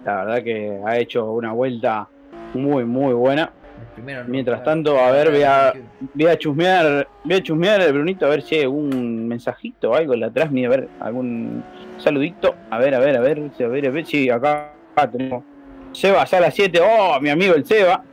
La 0.03 0.25
verdad 0.25 0.43
que 0.43 0.79
ha 0.85 0.97
hecho 0.97 1.31
una 1.31 1.53
vuelta 1.53 2.09
muy, 2.55 2.83
muy 2.83 3.13
buena. 3.13 3.51
El 3.95 4.03
primero 4.03 4.23
no, 4.23 4.29
Mientras 4.29 4.61
claro. 4.61 4.71
tanto, 4.71 4.99
a 4.99 5.11
ver, 5.11 5.31
voy 5.31 5.43
a, 5.43 5.73
voy 6.13 6.27
a 6.27 6.37
chusmear, 6.37 7.07
voy 7.23 7.35
a 7.35 7.43
chusmear 7.43 7.91
Brunito 7.91 8.25
a 8.25 8.29
ver 8.29 8.41
si 8.41 8.55
hay 8.55 8.63
algún 8.63 9.27
mensajito 9.27 9.91
o 9.91 9.95
algo 9.95 10.13
en 10.13 10.19
la 10.21 10.31
transmi, 10.31 10.65
a 10.65 10.69
ver, 10.69 10.87
algún 10.99 11.63
saludito. 11.97 12.55
A 12.69 12.77
ver, 12.79 12.95
a 12.95 12.99
ver, 12.99 13.15
a 13.17 13.19
ver, 13.19 13.39
a 13.39 13.67
ver, 13.67 13.87
a 13.87 13.89
ver, 13.89 14.05
sí, 14.05 14.29
acá, 14.29 14.71
acá 14.95 15.11
tenemos. 15.11 15.43
Seba, 15.91 16.25
ya 16.25 16.37
a 16.37 16.41
las 16.41 16.55
7, 16.55 16.79
oh, 16.81 17.19
mi 17.21 17.29
amigo 17.29 17.53
el 17.53 17.65
Seba. 17.65 18.03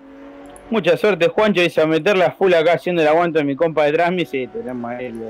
Mucha 0.71 0.97
suerte, 0.97 1.27
Juancho, 1.29 1.62
dice 1.62 1.81
a 1.81 1.87
meterla 1.87 2.27
a 2.27 2.31
full 2.31 2.53
acá 2.55 2.75
haciendo 2.75 3.03
el 3.03 3.09
aguanto 3.09 3.38
de 3.38 3.45
mi 3.45 3.57
compa 3.57 3.85
de 3.85 3.93
Transmi. 3.93 4.25
Sí, 4.25 4.47
tenemos 4.47 4.90
ahí 4.90 5.07
el, 5.07 5.21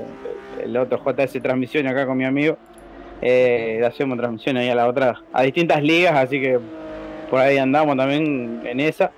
el 0.63 0.77
otro 0.77 1.01
JS 1.03 1.41
Transmisión 1.41 1.87
acá 1.87 2.05
con 2.05 2.17
mi 2.17 2.25
amigo. 2.25 2.57
Eh, 3.21 3.81
hacemos 3.85 4.17
transmisión 4.17 4.57
ahí 4.57 4.69
a 4.69 4.75
la 4.75 4.87
otra, 4.87 5.21
a 5.31 5.43
distintas 5.43 5.83
ligas, 5.83 6.15
así 6.15 6.41
que 6.41 6.59
por 7.29 7.39
ahí 7.39 7.57
andamos 7.57 7.95
también 7.95 8.61
en 8.65 8.79
esa. 8.79 9.11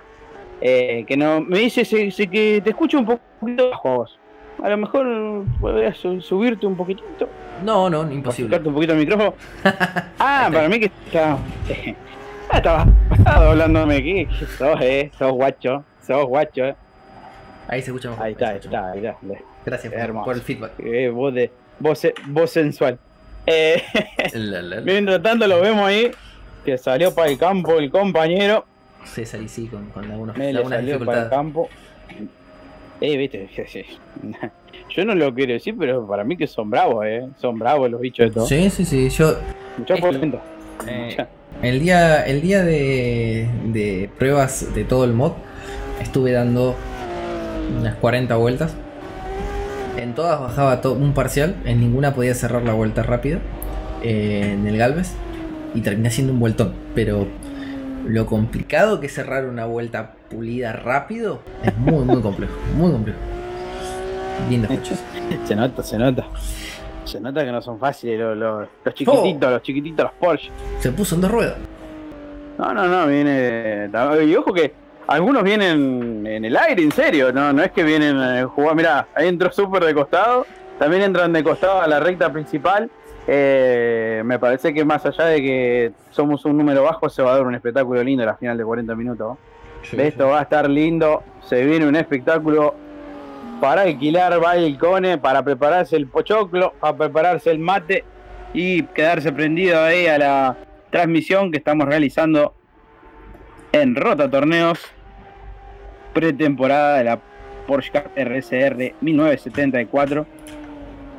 Eh, 0.60 1.04
que 1.06 1.16
no 1.16 1.40
me 1.40 1.58
dice 1.58 1.84
se- 1.84 2.10
se 2.10 2.26
que 2.28 2.60
te 2.62 2.70
escucho 2.70 2.98
un 2.98 3.06
poquito 3.06 3.70
bajo 3.70 3.88
a 3.88 3.96
vos. 3.96 4.18
A 4.62 4.68
lo 4.68 4.76
mejor 4.78 5.44
podrías 5.60 5.96
su- 5.98 6.20
subirte 6.20 6.66
un 6.66 6.76
poquitito, 6.76 7.28
No, 7.64 7.90
no, 7.90 8.10
imposible. 8.10 8.56
un 8.58 8.72
poquito 8.72 8.92
al 8.92 8.98
micrófono. 9.00 9.34
ah, 10.18 10.48
para 10.52 10.68
mí 10.68 10.78
que 10.80 10.86
está. 10.86 11.32
ah, 12.50 12.56
estaba 12.56 12.86
estaba 13.12 13.46
hablándome 13.50 13.96
aquí. 13.96 14.26
Sos, 14.56 14.80
eh, 14.80 15.10
sos 15.18 15.32
guacho, 15.32 15.84
sos 16.06 16.24
guacho, 16.26 16.64
eh. 16.66 16.74
Ahí 17.68 17.82
se 17.82 17.88
escucha 17.90 18.10
mejor. 18.10 18.24
Ahí 18.26 18.32
está, 18.32 18.48
ahí 18.50 18.58
está, 18.62 18.90
ahí 18.92 18.98
está. 18.98 19.16
Gracias 19.66 19.92
por, 20.24 20.34
el 20.34 20.42
feedback. 20.42 20.72
Eh, 20.80 21.08
voz 21.10 21.34
de, 21.34 21.50
voz, 21.80 22.06
voz 22.26 22.50
sensual. 22.50 22.98
Eh, 23.46 23.82
La, 24.34 24.62
la, 24.62 24.76
la. 24.76 24.80
mientras 24.82 25.22
tanto 25.22 25.46
lo 25.46 25.60
vemos 25.60 25.82
ahí, 25.86 26.10
que 26.64 26.78
salió 26.78 27.14
para 27.14 27.28
el 27.30 27.38
campo 27.38 27.78
el 27.78 27.90
compañero. 27.90 28.64
César 29.04 29.42
y 29.42 29.48
sí, 29.48 29.66
con, 29.66 29.86
con 29.90 30.10
algunas, 30.10 30.36
Me 30.36 30.52
le 30.52 30.58
algunas 30.58 30.78
salió 30.80 31.04
para 31.04 31.24
el 31.24 31.30
campo. 31.30 31.68
Eh, 33.00 33.16
viste, 33.16 33.48
yo 34.96 35.04
no 35.04 35.14
lo 35.14 35.34
quiero 35.34 35.52
decir, 35.52 35.74
pero 35.78 36.06
para 36.06 36.24
mí 36.24 36.36
que 36.36 36.46
son 36.46 36.70
bravos, 36.70 37.04
eh. 37.06 37.26
Son 37.36 37.58
bravos 37.58 37.90
los 37.90 38.00
bichos 38.00 38.26
estos. 38.26 38.48
Sí, 38.48 38.70
sí, 38.70 38.84
sí. 38.84 39.08
Yo, 39.10 39.36
Esto- 39.78 39.96
polenta. 40.00 40.42
eh, 40.86 41.16
el 41.62 41.80
día, 41.80 42.24
el 42.26 42.40
día 42.40 42.62
de, 42.64 43.48
de 43.66 44.10
pruebas 44.18 44.74
de 44.74 44.84
todo 44.84 45.04
el 45.04 45.12
mod, 45.12 45.32
estuve 46.00 46.32
dando 46.32 46.74
unas 47.80 47.94
40 47.96 48.36
vueltas. 48.36 48.74
En 49.96 50.14
todas 50.14 50.40
bajaba 50.40 50.80
to- 50.80 50.92
un 50.94 51.14
parcial, 51.14 51.56
en 51.64 51.80
ninguna 51.80 52.14
podía 52.14 52.34
cerrar 52.34 52.62
la 52.62 52.72
vuelta 52.74 53.02
rápida 53.02 53.38
eh, 54.02 54.50
en 54.54 54.66
el 54.66 54.76
Galvez 54.76 55.12
y 55.74 55.80
terminé 55.80 56.08
haciendo 56.08 56.32
un 56.32 56.40
vueltón. 56.40 56.74
Pero 56.94 57.26
lo 58.04 58.26
complicado 58.26 59.00
que 59.00 59.06
es 59.06 59.14
cerrar 59.14 59.46
una 59.46 59.64
vuelta 59.66 60.12
pulida 60.30 60.72
rápido 60.72 61.40
es 61.62 61.76
muy, 61.76 62.04
muy 62.04 62.20
complejo. 62.20 62.54
Muy 62.76 62.92
complejo. 62.92 63.18
Coches. 64.68 65.02
Se 65.44 65.56
nota, 65.56 65.82
se 65.82 65.98
nota. 65.98 66.26
Se 67.04 67.20
nota 67.20 67.44
que 67.44 67.52
no 67.52 67.62
son 67.62 67.78
fáciles 67.78 68.18
los, 68.18 68.36
los, 68.36 68.68
los 68.84 68.94
chiquititos, 68.94 69.50
los 69.50 69.62
chiquititos, 69.62 70.04
los 70.04 70.12
Porsche. 70.14 70.50
Se 70.80 70.90
puso 70.90 71.14
en 71.14 71.20
dos 71.20 71.30
ruedas. 71.30 71.56
No, 72.58 72.72
no, 72.72 72.86
no, 72.86 73.06
viene. 73.06 73.90
Y 74.26 74.36
ojo 74.36 74.52
que 74.52 74.74
algunos 75.06 75.42
vienen 75.42 76.26
en 76.26 76.44
el 76.44 76.56
aire, 76.56 76.82
en 76.82 76.92
serio, 76.92 77.32
no, 77.32 77.52
no 77.52 77.62
es 77.62 77.72
que 77.72 77.84
vienen 77.84 78.18
a 78.18 78.44
jugar. 78.46 78.74
Mirá, 78.74 79.08
ahí 79.14 79.28
entró 79.28 79.52
súper 79.52 79.84
de 79.84 79.94
costado. 79.94 80.46
También 80.78 81.02
entran 81.02 81.32
de 81.32 81.44
costado 81.44 81.80
a 81.80 81.86
la 81.86 82.00
recta 82.00 82.32
principal. 82.32 82.90
Eh, 83.26 84.22
me 84.24 84.38
parece 84.38 84.74
que 84.74 84.84
más 84.84 85.04
allá 85.06 85.26
de 85.26 85.40
que 85.40 85.92
somos 86.10 86.44
un 86.44 86.58
número 86.58 86.82
bajo, 86.82 87.08
se 87.08 87.22
va 87.22 87.32
a 87.32 87.36
dar 87.36 87.46
un 87.46 87.54
espectáculo 87.54 88.02
lindo 88.02 88.22
a 88.22 88.26
la 88.26 88.36
final 88.36 88.58
de 88.58 88.64
40 88.64 88.94
minutos. 88.94 89.38
Esto 89.92 90.28
va 90.28 90.40
a 90.40 90.42
estar 90.42 90.68
lindo. 90.68 91.22
Se 91.42 91.64
viene 91.64 91.86
un 91.86 91.96
espectáculo 91.96 92.74
para 93.60 93.82
alquilar 93.82 94.38
balcones, 94.40 95.18
para 95.18 95.42
prepararse 95.42 95.96
el 95.96 96.06
pochoclo, 96.06 96.72
para 96.80 96.96
prepararse 96.96 97.50
el 97.50 97.58
mate 97.58 98.04
y 98.52 98.82
quedarse 98.84 99.32
prendido 99.32 99.82
ahí 99.82 100.06
a 100.06 100.18
la 100.18 100.56
transmisión 100.90 101.50
que 101.50 101.58
estamos 101.58 101.86
realizando 101.86 102.54
en 103.72 103.96
Rota 103.96 104.30
Torneos 104.30 104.80
pretemporada 106.12 106.98
de 106.98 107.04
la 107.04 107.20
Porsche 107.66 108.04
RSR 108.16 108.94
1974 109.00 110.26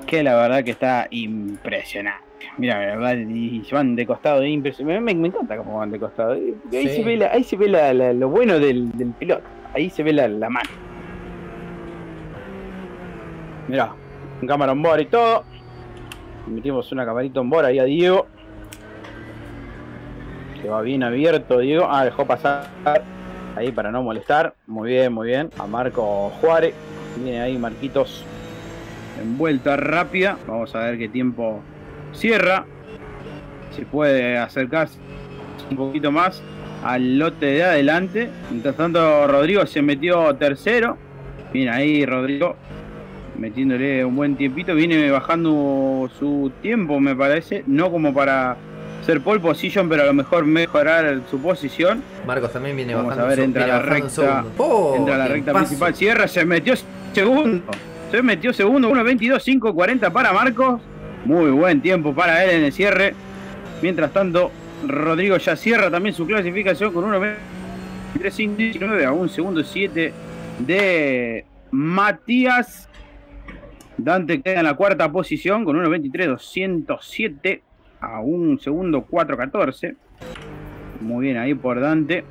que 0.05 0.23
la 0.23 0.35
verdad 0.35 0.63
que 0.63 0.71
está 0.71 1.07
impresionante. 1.09 2.23
Mira, 2.57 2.79
la 2.79 2.95
verdad, 2.95 3.15
y 3.17 3.61
van 3.71 3.95
de 3.95 4.05
costado, 4.05 4.41
es 4.43 4.49
impresionante. 4.49 5.01
Me, 5.01 5.13
me 5.15 5.27
encanta 5.27 5.57
cómo 5.57 5.79
van 5.79 5.91
de 5.91 5.99
costado. 5.99 6.33
Ahí 6.33 6.53
Sí. 6.71 6.89
se 6.89 7.03
ve, 7.03 7.17
la- 7.17 7.31
ahí 7.31 7.43
se 7.43 7.57
ve 7.57 7.67
la- 7.67 7.93
la- 7.93 8.13
lo 8.13 8.29
bueno 8.29 8.59
del, 8.59 8.91
del 8.91 9.09
piloto. 9.11 9.43
Ahí 9.73 9.89
se 9.89 10.03
ve 10.03 10.13
la, 10.13 10.27
la 10.27 10.49
mano. 10.49 10.69
Mira, 13.67 13.93
un 14.41 14.47
cámara 14.47 14.71
on 14.71 14.81
board 14.81 15.01
y 15.01 15.05
todo. 15.05 15.43
Metimos 16.47 16.91
una 16.91 17.05
camarita 17.05 17.39
on 17.39 17.49
board 17.49 17.65
ahí 17.65 17.79
a 17.79 17.83
Diego. 17.83 18.27
Que 20.61 20.69
va 20.69 20.81
bien 20.81 21.03
abierto, 21.03 21.59
Diego. 21.59 21.87
Ah, 21.89 22.05
dejó 22.05 22.25
pasar 22.25 22.67
ahí 23.55 23.71
para 23.71 23.91
no 23.91 24.03
molestar. 24.03 24.53
Muy 24.67 24.91
bien, 24.91 25.11
muy 25.13 25.27
bien. 25.27 25.49
A 25.57 25.65
Marco 25.67 26.29
Juárez. 26.41 26.73
Viene 27.17 27.41
ahí 27.41 27.57
Marquitos 27.57 28.23
en 29.21 29.37
vuelta 29.37 29.77
rápida. 29.77 30.37
Vamos 30.47 30.73
a 30.75 30.79
ver 30.79 30.97
qué 30.97 31.07
tiempo 31.07 31.61
cierra. 32.13 32.65
Si 33.75 33.83
puede 33.83 34.37
acercarse 34.37 34.97
un 35.69 35.77
poquito 35.77 36.11
más 36.11 36.41
al 36.83 37.17
lote 37.19 37.45
de 37.47 37.63
adelante. 37.63 38.29
Mientras 38.51 38.75
tanto, 38.75 39.27
Rodrigo 39.27 39.65
se 39.65 39.81
metió 39.81 40.33
tercero. 40.35 40.97
Bien 41.51 41.69
ahí, 41.69 42.05
Rodrigo. 42.05 42.55
Metiéndole 43.37 44.05
un 44.05 44.15
buen 44.15 44.35
tiempito. 44.35 44.73
Viene 44.75 45.09
bajando 45.11 46.09
su 46.19 46.51
tiempo, 46.61 46.99
me 46.99 47.15
parece. 47.15 47.63
No 47.67 47.91
como 47.91 48.13
para 48.13 48.55
ser 49.05 49.21
pole 49.21 49.39
position, 49.41 49.89
pero 49.89 50.03
a 50.03 50.05
lo 50.05 50.13
mejor 50.13 50.45
mejorar 50.45 51.19
su 51.29 51.39
posición. 51.39 52.01
Marcos 52.25 52.53
también 52.53 52.75
viene 52.77 52.95
Vamos 52.95 53.09
bajando. 53.09 53.25
a 53.25 53.29
ver, 53.29 53.37
su- 53.39 53.43
entra 53.43 53.67
la 53.67 53.79
recta-. 53.81 54.45
¡Oh, 54.57 54.95
Entra 54.97 55.15
a 55.15 55.17
la 55.17 55.27
recta 55.27 55.53
principal. 55.53 55.93
Cierra, 55.95 56.27
se 56.27 56.45
metió 56.45 56.73
segundo. 57.13 57.61
Se 58.11 58.21
metió 58.21 58.53
segundo, 58.53 58.89
1.22, 58.91 59.59
5.40 59.59 60.11
para 60.11 60.31
Marcos. 60.31 60.81
Muy 61.25 61.49
buen 61.49 61.81
tiempo 61.81 62.13
para 62.13 62.43
él 62.43 62.51
en 62.51 62.63
el 62.65 62.71
cierre. 62.71 63.15
Mientras 63.81 64.13
tanto, 64.13 64.51
Rodrigo 64.87 65.37
ya 65.37 65.55
cierra 65.55 65.89
también 65.89 66.13
su 66.13 66.25
clasificación 66.25 66.93
con 66.93 67.05
1.23.19 67.05 69.05
a 69.05 69.11
un 69.11 69.29
segundo 69.29 69.63
7 69.63 70.13
de 70.59 71.45
Matías. 71.71 72.89
Dante 73.97 74.41
queda 74.41 74.59
en 74.59 74.65
la 74.65 74.75
cuarta 74.75 75.11
posición 75.11 75.65
con 75.65 75.77
1.23.207 75.77 77.61
a 78.01 78.19
un 78.19 78.59
segundo 78.59 79.05
4.14. 79.09 79.95
Muy 81.01 81.25
bien 81.25 81.37
ahí 81.37 81.55
por 81.55 81.79
Dante. 81.79 82.23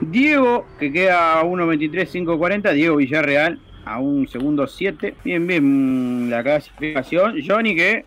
Diego, 0.00 0.66
que 0.78 0.92
queda 0.92 1.40
a 1.40 1.44
1.23.540. 1.44 2.72
Diego 2.72 2.96
Villarreal 2.96 3.60
a 3.84 3.98
un 3.98 4.28
segundo 4.28 4.66
7. 4.66 5.14
Bien, 5.24 5.46
bien 5.46 6.30
la 6.30 6.42
clasificación. 6.42 7.36
Johnny, 7.46 7.74
que 7.74 8.04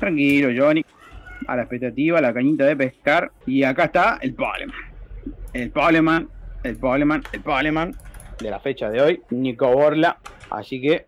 tranquilo, 0.00 0.50
Johnny. 0.56 0.84
A 1.46 1.56
la 1.56 1.62
expectativa, 1.62 2.20
la 2.20 2.32
cañita 2.32 2.64
de 2.64 2.76
pescar. 2.76 3.32
Y 3.46 3.62
acá 3.64 3.84
está 3.84 4.18
el 4.20 4.34
Poleman. 4.34 4.76
El 5.52 5.70
Poleman, 5.70 6.28
el 6.62 6.76
Poleman, 6.76 7.22
el 7.32 7.40
Poleman 7.40 7.94
de 8.40 8.50
la 8.50 8.60
fecha 8.60 8.90
de 8.90 9.00
hoy. 9.00 9.22
Nico 9.30 9.68
Borla. 9.72 10.18
Así 10.50 10.80
que 10.80 11.06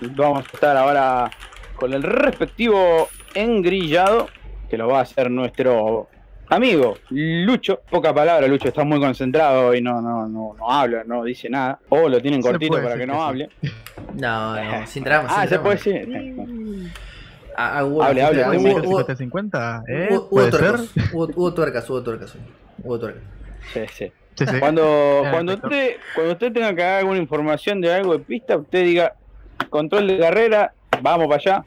vamos 0.00 0.44
a 0.46 0.54
estar 0.54 0.76
ahora 0.76 1.30
con 1.76 1.92
el 1.92 2.02
respectivo 2.02 3.08
engrillado. 3.34 4.28
Que 4.68 4.76
lo 4.76 4.88
va 4.88 5.00
a 5.00 5.02
hacer 5.02 5.30
nuestro 5.30 6.08
Amigo, 6.50 6.98
Lucho, 7.10 7.80
poca 7.88 8.12
palabra, 8.12 8.48
Lucho 8.48 8.68
está 8.68 8.82
muy 8.82 8.98
concentrado 8.98 9.72
y 9.72 9.80
no, 9.80 10.00
no, 10.02 10.26
no, 10.26 10.54
no 10.58 10.70
habla, 10.70 11.04
no 11.06 11.22
dice 11.22 11.48
nada. 11.48 11.78
O 11.88 12.08
lo 12.08 12.20
tienen 12.20 12.42
cortito 12.42 12.82
para 12.82 12.96
que 12.96 13.06
no 13.06 13.12
que 13.12 13.18
sí. 13.18 13.24
hable. 13.24 13.48
No, 14.16 14.56
no, 14.64 14.86
sin 14.86 15.04
drama. 15.04 15.28
Ah, 15.30 15.40
sin 15.42 15.48
se 15.48 15.48
drama. 15.58 15.62
puede 15.62 15.76
decir. 15.76 16.92
Ah, 17.56 17.78
ah, 17.78 17.84
hubo- 17.84 18.02
Hable, 18.02 18.22
hable, 18.22 18.40
hubo- 18.42 18.46
hable, 18.46 18.58
hubo- 18.58 18.82
hubo- 18.88 19.06
50-50, 19.06 19.82
¿eh? 19.88 20.08
hubo- 20.10 20.50
tuercas, 20.50 20.90
Hubo, 21.12 21.24
hubo 21.36 21.54
tuercas, 21.54 21.88
hubo 21.90 22.02
tuercas. 22.02 22.34
Hubo 22.82 22.98
tuercas. 22.98 23.22
Sí, 23.72 23.80
sí. 23.92 24.12
Sí, 24.34 24.46
sí. 24.46 24.58
Cuando, 24.58 25.22
Ah, 25.26 25.30
cuando, 25.30 25.54
usted, 25.54 25.96
cuando 26.14 26.32
usted 26.32 26.52
tenga 26.52 26.74
que 26.74 26.82
dar 26.82 26.98
alguna 27.00 27.18
información 27.18 27.80
de 27.80 27.92
algo 27.92 28.14
de 28.14 28.24
pista, 28.24 28.56
usted 28.56 28.84
diga 28.84 29.12
control 29.68 30.06
de 30.08 30.18
carrera, 30.18 30.72
vamos 31.00 31.26
para 31.28 31.36
allá. 31.36 31.64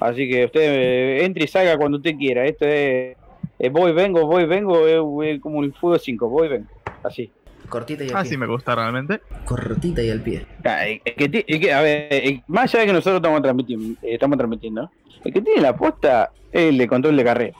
Así 0.00 0.28
que 0.28 0.44
usted 0.44 0.60
eh, 0.60 1.24
entre 1.24 1.44
y 1.44 1.46
salga 1.46 1.76
cuando 1.78 1.96
usted 1.98 2.16
quiera. 2.16 2.44
Esto 2.44 2.66
es 2.66 3.16
eh, 3.58 3.68
voy, 3.70 3.92
vengo, 3.92 4.26
voy, 4.26 4.44
vengo, 4.46 4.86
es, 4.86 5.34
es 5.34 5.40
como 5.40 5.62
el 5.62 5.72
fútbol 5.74 6.00
5, 6.00 6.28
voy, 6.28 6.48
vengo. 6.48 6.66
Así. 7.02 7.30
Cortita 7.68 8.04
y 8.04 8.10
al 8.10 8.16
Así 8.16 8.30
pie. 8.30 8.36
Ah, 8.36 8.40
me 8.40 8.46
gusta 8.46 8.74
realmente. 8.74 9.20
Cortita 9.44 10.02
y 10.02 10.10
al 10.10 10.20
pie. 10.20 10.46
Ah, 10.64 10.86
el 10.86 11.00
que 11.02 11.28
ti- 11.28 11.44
el 11.48 11.60
que- 11.60 11.72
a 11.72 11.80
ver, 11.80 12.08
el- 12.12 12.42
más 12.46 12.64
allá 12.72 12.80
de 12.80 12.86
que 12.86 12.92
nosotros 12.92 13.16
estamos 13.16 13.42
transmitiendo, 13.42 13.98
eh, 14.02 14.14
estamos 14.14 14.38
transmitiendo, 14.38 14.90
el 15.24 15.32
que 15.32 15.40
tiene 15.42 15.60
la 15.60 15.74
posta 15.76 16.30
es 16.52 16.68
el 16.68 16.78
de 16.78 16.86
control 16.86 17.16
de 17.16 17.24
carrera. 17.24 17.56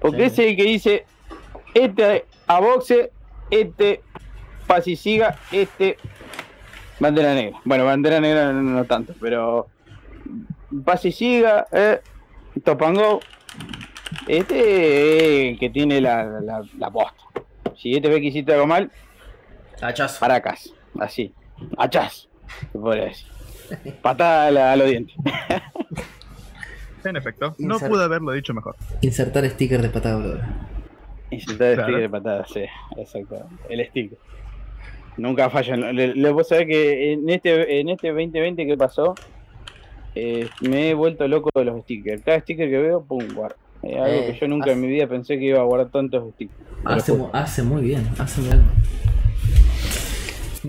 Porque 0.00 0.18
Sí. 0.18 0.24
ese 0.24 0.44
es 0.44 0.50
el 0.50 0.56
que 0.56 0.64
dice, 0.64 1.04
este, 1.74 2.24
a 2.46 2.60
boxe, 2.60 3.10
este, 3.50 4.00
pase 4.66 4.92
y 4.92 4.96
siga, 4.96 5.36
este, 5.52 5.98
bandera 6.98 7.34
negra. 7.34 7.58
Bueno, 7.64 7.84
bandera 7.84 8.20
negra 8.20 8.50
no, 8.52 8.62
no 8.62 8.84
tanto, 8.84 9.14
pero 9.20 9.66
pase 10.86 11.08
y 11.08 11.12
siga, 11.12 11.66
eh, 11.70 12.00
topango, 12.64 13.20
este 14.28 15.46
es 15.46 15.52
el 15.52 15.58
que 15.58 15.70
tiene 15.70 16.00
la, 16.00 16.24
la, 16.40 16.62
la 16.78 16.90
posta. 16.90 17.22
Si 17.76 17.94
este 17.94 18.08
ve 18.08 18.20
que 18.20 18.28
hiciste 18.28 18.52
algo 18.54 18.66
mal, 18.66 18.90
Hachazo. 19.80 20.20
paracas, 20.20 20.72
así, 20.98 21.32
hachas, 21.76 22.28
se 22.72 22.78
podría 22.78 23.04
decir. 23.06 23.26
Patada 24.02 24.46
a, 24.46 24.50
la- 24.50 24.72
a 24.72 24.76
los 24.76 24.88
dientes. 24.88 25.14
En 27.04 27.16
efecto, 27.16 27.54
no 27.58 27.78
Insert- 27.78 27.88
pude 27.88 28.04
haberlo 28.04 28.32
dicho 28.32 28.54
mejor. 28.54 28.76
Insertar 29.02 29.48
sticker 29.50 29.82
de 29.82 29.90
patada 29.90 30.16
voladora. 30.16 30.68
Insultar 31.30 31.68
el 31.68 31.74
Claro. 31.74 31.88
sticker 31.88 32.02
de 32.02 32.08
patada, 32.08 32.46
sí, 32.46 32.64
exacto. 32.96 33.46
El 33.68 33.86
sticker. 33.88 34.18
Nunca 35.16 35.50
fallan. 35.50 35.94
Le, 35.94 36.14
le 36.14 36.30
vos 36.30 36.48
sabés 36.48 36.66
que 36.66 37.12
en 37.12 37.28
este, 37.28 37.80
en 37.80 37.88
este 37.90 38.08
2020 38.08 38.66
que 38.66 38.76
pasó, 38.76 39.14
eh, 40.14 40.48
me 40.62 40.90
he 40.90 40.94
vuelto 40.94 41.28
loco 41.28 41.50
de 41.54 41.64
los 41.66 41.82
stickers. 41.82 42.22
Cada 42.22 42.40
sticker 42.40 42.68
que 42.70 42.78
veo, 42.78 43.04
pum, 43.04 43.22
guardo. 43.34 43.56
Es 43.86 43.96
algo 44.00 44.20
Eh, 44.20 44.32
que 44.32 44.38
yo 44.40 44.48
nunca 44.48 44.72
en 44.72 44.80
mi 44.80 44.86
vida 44.88 45.06
pensé 45.06 45.38
que 45.38 45.44
iba 45.44 45.60
a 45.60 45.64
guardar 45.64 45.90
tantos 45.90 46.32
stickers. 46.34 46.58
Hace, 46.84 47.12
hace 47.32 47.62
muy 47.62 47.82
bien, 47.82 48.08
hace 48.18 48.40
muy 48.40 48.50
bien. 48.50 48.64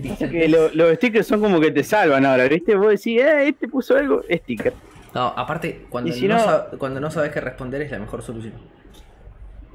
Pasa 0.08 0.28
que 0.28 0.48
lo- 0.48 0.68
los 0.74 0.94
stickers 0.96 1.26
son 1.26 1.40
como 1.40 1.58
que 1.60 1.70
te 1.70 1.82
salvan 1.82 2.26
ahora, 2.26 2.46
¿viste? 2.48 2.74
Vos 2.76 2.88
decís, 2.90 3.20
eh, 3.20 3.48
este 3.48 3.66
puso 3.68 3.96
algo, 3.96 4.22
sticker. 4.30 4.74
No, 5.14 5.28
aparte, 5.28 5.86
cuando, 5.88 6.12
si 6.12 6.28
no, 6.28 6.36
no- 6.36 6.44
sab- 6.44 6.76
cuando 6.78 7.00
no 7.00 7.10
sabes 7.10 7.32
qué 7.32 7.40
responder 7.40 7.80
es 7.82 7.90
la 7.90 7.98
mejor 7.98 8.20
solución. 8.22 8.52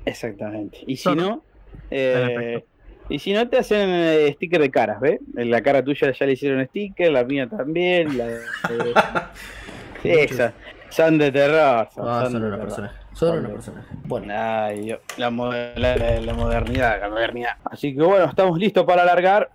Exactamente. 0.06 0.80
Y 0.86 0.98
si 0.98 1.16
no, 1.16 1.44
eh, 1.90 2.64
y 3.10 3.18
si 3.20 3.34
no 3.34 3.48
te 3.50 3.58
hacen 3.58 3.90
eh, 3.90 4.32
sticker 4.36 4.62
de 4.62 4.70
caras, 4.70 5.00
¿ves? 5.02 5.20
En 5.36 5.50
La 5.50 5.62
cara 5.62 5.84
tuya 5.84 6.12
ya 6.12 6.26
le 6.26 6.34
hicieron 6.34 6.64
sticker, 6.68 7.12
la 7.12 7.24
mía 7.24 7.48
también, 7.48 8.16
la 8.18 8.28
de- 8.28 8.42
Sí, 10.04 10.10
esas 10.10 10.54
son 10.90 11.18
de 11.18 11.32
terror. 11.32 11.88
Son, 11.94 12.08
Ah, 12.08 12.22
son 12.24 12.32
son 12.34 12.42
de 12.52 12.58
terror. 12.58 12.92
Unos 13.20 13.44
de- 13.44 13.50
personajes. 13.50 13.98
Bueno, 14.06 14.34
Ay, 14.36 14.96
la, 15.18 15.30
mo- 15.30 15.52
la- 15.52 15.96
la- 15.98 16.20
la 16.22 16.34
modernidad, 16.34 17.00
la 17.02 17.10
modernidad. 17.10 17.52
Así 17.66 17.96
que 17.96 18.02
bueno, 18.04 18.26
estamos 18.26 18.58
listos 18.58 18.86
para 18.86 19.04
alargar. 19.04 19.50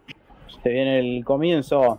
Se 0.62 0.68
viene 0.70 0.98
el 0.98 1.24
comienzo 1.24 1.98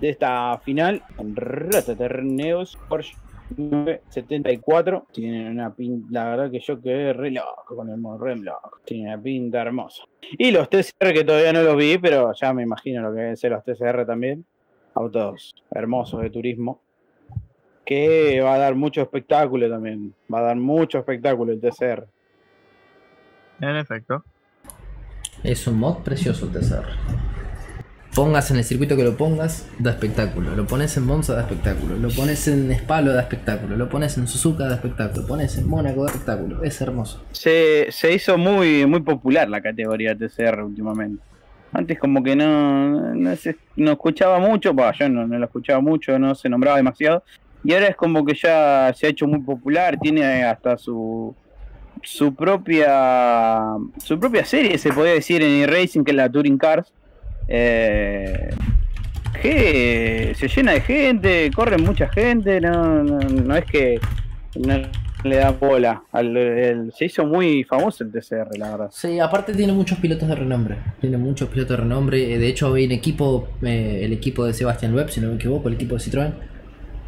de 0.00 0.10
esta 0.10 0.58
final. 0.64 1.02
Rataterneos 1.18 2.78
Porsche 2.88 3.16
974. 3.56 5.06
Tienen 5.12 5.48
una 5.52 5.74
pinta, 5.74 6.08
la 6.10 6.24
verdad 6.30 6.50
que 6.50 6.60
yo 6.60 6.80
quedé 6.80 7.12
re 7.12 7.30
loco 7.30 7.76
con 7.76 7.88
el 7.90 7.98
modo 7.98 8.18
re 8.18 8.36
loco. 8.36 8.78
Tiene 8.84 9.12
una 9.14 9.22
pinta 9.22 9.62
hermosa. 9.62 10.02
Y 10.38 10.50
los 10.50 10.68
TCR 10.68 11.12
que 11.12 11.24
todavía 11.24 11.52
no 11.52 11.62
los 11.62 11.76
vi, 11.76 11.98
pero 11.98 12.32
ya 12.34 12.52
me 12.52 12.62
imagino 12.62 13.02
lo 13.02 13.12
que 13.14 13.20
deben 13.20 13.36
ser 13.36 13.52
los 13.52 13.64
TCR 13.64 14.06
también. 14.06 14.44
Autos 14.94 15.54
hermosos 15.72 16.22
de 16.22 16.30
turismo. 16.30 16.80
Que 17.84 18.40
va 18.40 18.54
a 18.54 18.58
dar 18.58 18.74
mucho 18.74 19.02
espectáculo 19.02 19.68
también. 19.68 20.14
Va 20.32 20.38
a 20.40 20.42
dar 20.42 20.56
mucho 20.56 20.98
espectáculo 20.98 21.52
el 21.52 21.60
TCR. 21.60 22.06
En 23.60 23.76
efecto. 23.76 24.24
es 25.42 25.66
un 25.66 25.78
mod 25.78 25.98
precioso 25.98 26.46
el 26.46 26.52
TCR. 26.52 26.86
Pongas 28.14 28.52
en 28.52 28.58
el 28.58 28.64
circuito 28.64 28.96
que 28.96 29.02
lo 29.02 29.16
pongas, 29.16 29.68
da 29.80 29.90
espectáculo. 29.90 30.54
Lo 30.54 30.66
pones 30.66 30.96
en 30.96 31.04
Monza, 31.04 31.34
da 31.34 31.40
espectáculo. 31.40 31.96
Lo 31.96 32.10
pones 32.10 32.46
en 32.46 32.72
Spalo, 32.78 33.12
da 33.12 33.22
espectáculo. 33.22 33.76
Lo 33.76 33.88
pones 33.88 34.16
en 34.16 34.28
Suzuka, 34.28 34.68
da 34.68 34.76
espectáculo. 34.76 35.22
Lo 35.22 35.26
pones 35.26 35.58
en 35.58 35.68
Mónaco, 35.68 36.04
da 36.04 36.10
espectáculo. 36.12 36.62
Es 36.62 36.80
hermoso. 36.80 37.24
Se, 37.32 37.88
se 37.90 38.14
hizo 38.14 38.38
muy, 38.38 38.86
muy 38.86 39.00
popular 39.00 39.48
la 39.48 39.60
categoría 39.60 40.16
TCR 40.16 40.62
últimamente. 40.62 41.20
Antes 41.72 41.98
como 41.98 42.22
que 42.22 42.36
no, 42.36 43.14
no, 43.14 43.34
se, 43.34 43.56
no 43.74 43.90
escuchaba 43.90 44.38
mucho, 44.38 44.72
bah, 44.72 44.92
yo 44.96 45.08
no, 45.08 45.26
no 45.26 45.36
lo 45.36 45.46
escuchaba 45.46 45.80
mucho, 45.80 46.16
no 46.16 46.36
se 46.36 46.48
nombraba 46.48 46.76
demasiado. 46.76 47.24
Y 47.64 47.72
ahora 47.72 47.88
es 47.88 47.96
como 47.96 48.24
que 48.24 48.34
ya 48.34 48.92
se 48.94 49.06
ha 49.06 49.10
hecho 49.10 49.26
muy 49.26 49.40
popular, 49.40 49.98
tiene 50.00 50.44
hasta 50.44 50.76
su 50.76 51.34
su 52.02 52.34
propia 52.34 53.62
su 53.98 54.20
propia 54.20 54.44
serie, 54.44 54.76
se 54.76 54.92
podría 54.92 55.14
decir, 55.14 55.42
en 55.42 55.66
racing 55.68 56.04
que 56.04 56.10
es 56.10 56.16
la 56.16 56.28
Touring 56.30 56.58
Cars. 56.58 56.92
Eh, 57.48 58.50
que 59.40 60.32
se 60.36 60.48
llena 60.48 60.72
de 60.72 60.80
gente, 60.80 61.50
corre 61.54 61.76
mucha 61.76 62.08
gente, 62.08 62.60
no, 62.60 63.02
no, 63.02 63.56
es 63.56 63.64
que 63.66 64.00
no 64.56 64.78
le 65.24 65.36
da 65.36 65.50
bola. 65.50 66.02
Se 66.96 67.06
hizo 67.06 67.26
muy 67.26 67.64
famoso 67.64 68.04
el 68.04 68.12
TCR, 68.12 68.56
la 68.58 68.70
verdad. 68.70 68.90
Sí, 68.92 69.18
aparte 69.20 69.52
tiene 69.52 69.72
muchos 69.72 69.98
pilotos 69.98 70.28
de 70.28 70.34
renombre. 70.34 70.76
Tiene 71.00 71.16
muchos 71.16 71.48
pilotos 71.48 71.76
de 71.76 71.82
renombre. 71.82 72.32
Eh, 72.34 72.38
De 72.38 72.48
hecho, 72.48 72.72
hay 72.72 72.86
un 72.86 72.92
equipo, 72.92 73.48
eh, 73.62 74.00
el 74.02 74.12
equipo 74.12 74.44
de 74.44 74.54
Sebastián 74.54 74.94
Webb, 74.94 75.10
si 75.10 75.20
no 75.20 75.28
me 75.28 75.34
equivoco, 75.34 75.68
el 75.68 75.74
equipo 75.74 75.96
de 75.96 76.00
Citroën. 76.00 76.32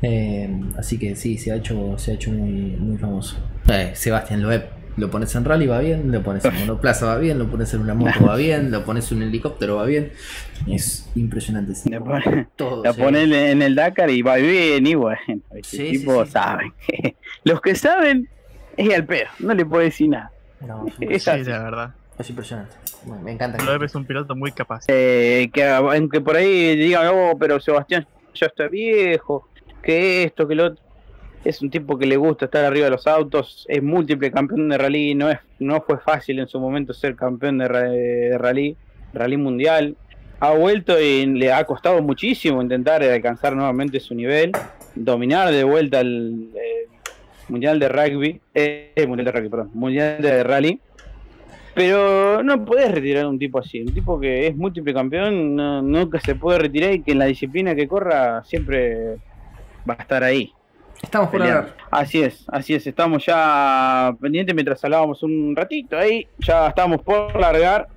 Eh, 0.02 0.48
así 0.78 0.98
que 0.98 1.16
sí, 1.16 1.38
se 1.38 1.52
ha 1.52 1.56
hecho, 1.56 1.96
se 1.98 2.12
ha 2.12 2.14
hecho 2.14 2.30
muy, 2.30 2.76
muy 2.78 2.96
famoso. 2.98 3.37
Eh, 3.70 3.92
Sebastián 3.94 4.42
Loeb, 4.42 4.64
lo 4.96 5.11
pones 5.11 5.35
en 5.35 5.44
rally 5.44 5.66
va 5.66 5.78
bien, 5.80 6.11
lo 6.12 6.22
pones 6.22 6.44
en 6.44 6.54
monoplaza 6.61 7.06
va 7.06 7.18
bien, 7.18 7.38
lo 7.38 7.46
pones 7.48 7.72
en 7.74 7.80
una 7.80 7.94
moto 7.94 8.24
va 8.26 8.37
bien, 8.37 8.70
lo 8.70 8.85
pones 8.85 9.11
en 9.12 9.18
un 9.18 9.24
helicóptero 9.24 9.76
va 9.76 9.85
bien. 9.87 10.12
Es 10.66 11.09
impresionante. 11.14 11.74
sí. 11.74 11.88
Le 11.90 12.00
pone- 12.00 12.46
Todo, 12.56 12.85
La 12.85 12.92
sí. 12.92 13.00
pone 13.00 13.50
en 13.50 13.62
el 13.62 13.74
Dakar 13.74 14.11
y 14.11 14.22
va 14.22 14.37
bien, 14.37 14.87
y 14.87 14.94
bueno, 14.94 15.18
este 15.54 15.62
Sí, 15.76 15.76
sí, 15.90 15.98
tipo 15.98 16.24
sí. 16.24 16.30
saben. 16.32 16.72
que- 16.87 17.16
Los 17.44 17.61
que 17.61 17.74
saben 17.74 18.28
es 18.76 18.94
al 18.94 19.04
pedo, 19.06 19.26
no 19.38 19.54
le 19.54 19.64
puedo 19.64 19.82
decir 19.82 20.09
nada. 20.09 20.30
No, 20.66 20.87
es 21.00 21.26
así. 21.28 21.44
la 21.44 21.62
verdad. 21.62 21.94
Es 22.18 22.30
impresionante. 22.30 22.74
Bueno, 23.04 23.22
me 23.22 23.32
encanta. 23.32 23.62
Loeb 23.62 23.82
es 23.85 23.94
un 23.94 24.04
piloto 24.06 24.35
muy 24.35 24.50
capaz. 24.52 24.85
Eh, 24.88 25.50
que 25.52 25.64
aunque 25.68 26.20
por 26.22 26.35
ahí 26.37 26.74
digan, 26.76 27.09
oh, 27.12 27.37
pero 27.38 27.61
Sebastián 27.61 28.06
ya 28.35 28.46
está 28.46 28.66
viejo, 28.68 29.46
que 29.87 30.25
esto, 30.25 30.46
que 30.46 30.55
lo 30.55 30.66
otro. 30.66 30.85
Es 31.44 31.62
un 31.62 31.70
tipo 31.70 31.96
que 31.96 32.07
le 32.07 32.16
gusta 32.16 32.46
estar 32.46 32.64
arriba 32.64 32.87
de 32.87 32.90
los 32.90 33.07
autos, 33.07 33.64
es 33.68 33.81
múltiple 33.81 34.33
campeón 34.33 34.68
de 34.68 34.77
rally, 34.79 35.14
no 35.14 35.31
es 35.31 35.38
no 35.61 35.81
fue 35.81 35.99
fácil 35.99 36.40
en 36.40 36.49
su 36.49 36.59
momento 36.59 36.92
ser 36.92 37.14
campeón 37.14 37.59
de, 37.59 37.68
ra- 37.68 37.83
de 37.88 38.37
rally, 38.37 38.77
rally 39.14 39.37
mundial. 39.37 39.96
Ha 40.40 40.53
vuelto 40.53 41.01
y 41.01 41.25
le 41.25 41.53
ha 41.53 41.64
costado 41.64 42.03
muchísimo 42.03 42.61
intentar 42.61 43.03
alcanzar 43.03 43.55
nuevamente 43.55 44.01
su 44.01 44.14
nivel, 44.14 44.51
dominar 44.94 45.53
de 45.53 45.62
vuelta 45.64 46.01
el, 46.01 46.51
eh, 46.55 46.88
mundial 47.49 47.79
de 47.79 47.88
rugby, 47.88 48.40
eh, 48.53 49.05
mundial 49.07 49.27
de 49.27 49.33
rugby, 49.33 49.49
perdón, 49.49 49.70
mundial 49.72 50.20
de 50.20 50.42
rally. 50.42 50.81
Pero 51.75 52.42
no 52.42 52.64
podés 52.64 52.90
retirar 52.90 53.25
a 53.25 53.29
un 53.29 53.38
tipo 53.38 53.59
así, 53.59 53.83
un 53.83 53.94
tipo 53.94 54.18
que 54.18 54.46
es 54.46 54.57
múltiple 54.57 54.92
campeón, 54.94 55.55
nunca 55.90 56.18
se 56.20 56.35
puede 56.35 56.59
retirar 56.59 56.92
y 56.92 57.03
que 57.03 57.12
en 57.12 57.18
la 57.18 57.27
disciplina 57.27 57.75
que 57.75 57.87
corra 57.87 58.42
siempre 58.44 59.16
va 59.88 59.94
a 59.99 60.03
estar 60.03 60.22
ahí. 60.22 60.53
Estamos 61.03 61.29
por 61.29 61.42
hablar. 61.42 61.75
Así 61.90 62.22
es, 62.22 62.44
así 62.49 62.75
es, 62.75 62.87
estamos 62.87 63.25
ya 63.25 64.14
pendientes 64.20 64.55
mientras 64.55 64.83
hablábamos 64.85 65.22
un 65.22 65.55
ratito 65.55 65.96
ahí, 65.96 66.27
ya 66.38 66.68
estamos 66.68 67.03
por 67.03 67.38
largar. 67.38 67.88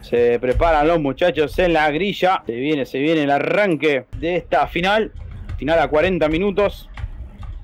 Se 0.00 0.38
preparan 0.38 0.86
los 0.86 1.00
muchachos 1.00 1.58
en 1.58 1.72
la 1.72 1.90
grilla. 1.90 2.42
Se 2.46 2.54
viene, 2.54 2.86
se 2.86 2.98
viene 2.98 3.24
el 3.24 3.30
arranque 3.30 4.06
de 4.18 4.36
esta 4.36 4.66
final. 4.68 5.10
Final 5.56 5.80
a 5.80 5.88
40 5.88 6.28
minutos. 6.28 6.88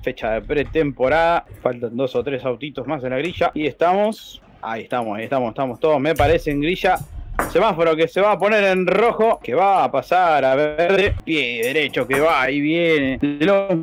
Fecha 0.01 0.31
de 0.31 0.41
pretemporada. 0.41 1.45
Faltan 1.61 1.95
dos 1.95 2.15
o 2.15 2.23
tres 2.23 2.43
autitos 2.43 2.85
más 2.85 3.03
en 3.03 3.11
la 3.11 3.17
grilla. 3.17 3.51
Y 3.53 3.65
estamos. 3.65 4.41
Ahí 4.61 4.83
estamos, 4.83 5.17
ahí 5.17 5.25
estamos, 5.25 5.49
estamos 5.49 5.79
todos, 5.79 5.99
me 5.99 6.15
parece, 6.15 6.51
en 6.51 6.61
grilla. 6.61 6.97
Semáforo 7.49 7.95
que 7.95 8.07
se 8.07 8.21
va 8.21 8.33
a 8.33 8.39
poner 8.39 8.63
en 8.63 8.85
rojo. 8.87 9.39
Que 9.43 9.53
va 9.53 9.83
a 9.83 9.91
pasar 9.91 10.43
a 10.45 10.55
verde. 10.55 11.15
Pie 11.23 11.61
derecho 11.63 12.07
que 12.07 12.19
va 12.19 12.49
y 12.49 12.61
viene. 12.61 13.19
Los 13.39 13.75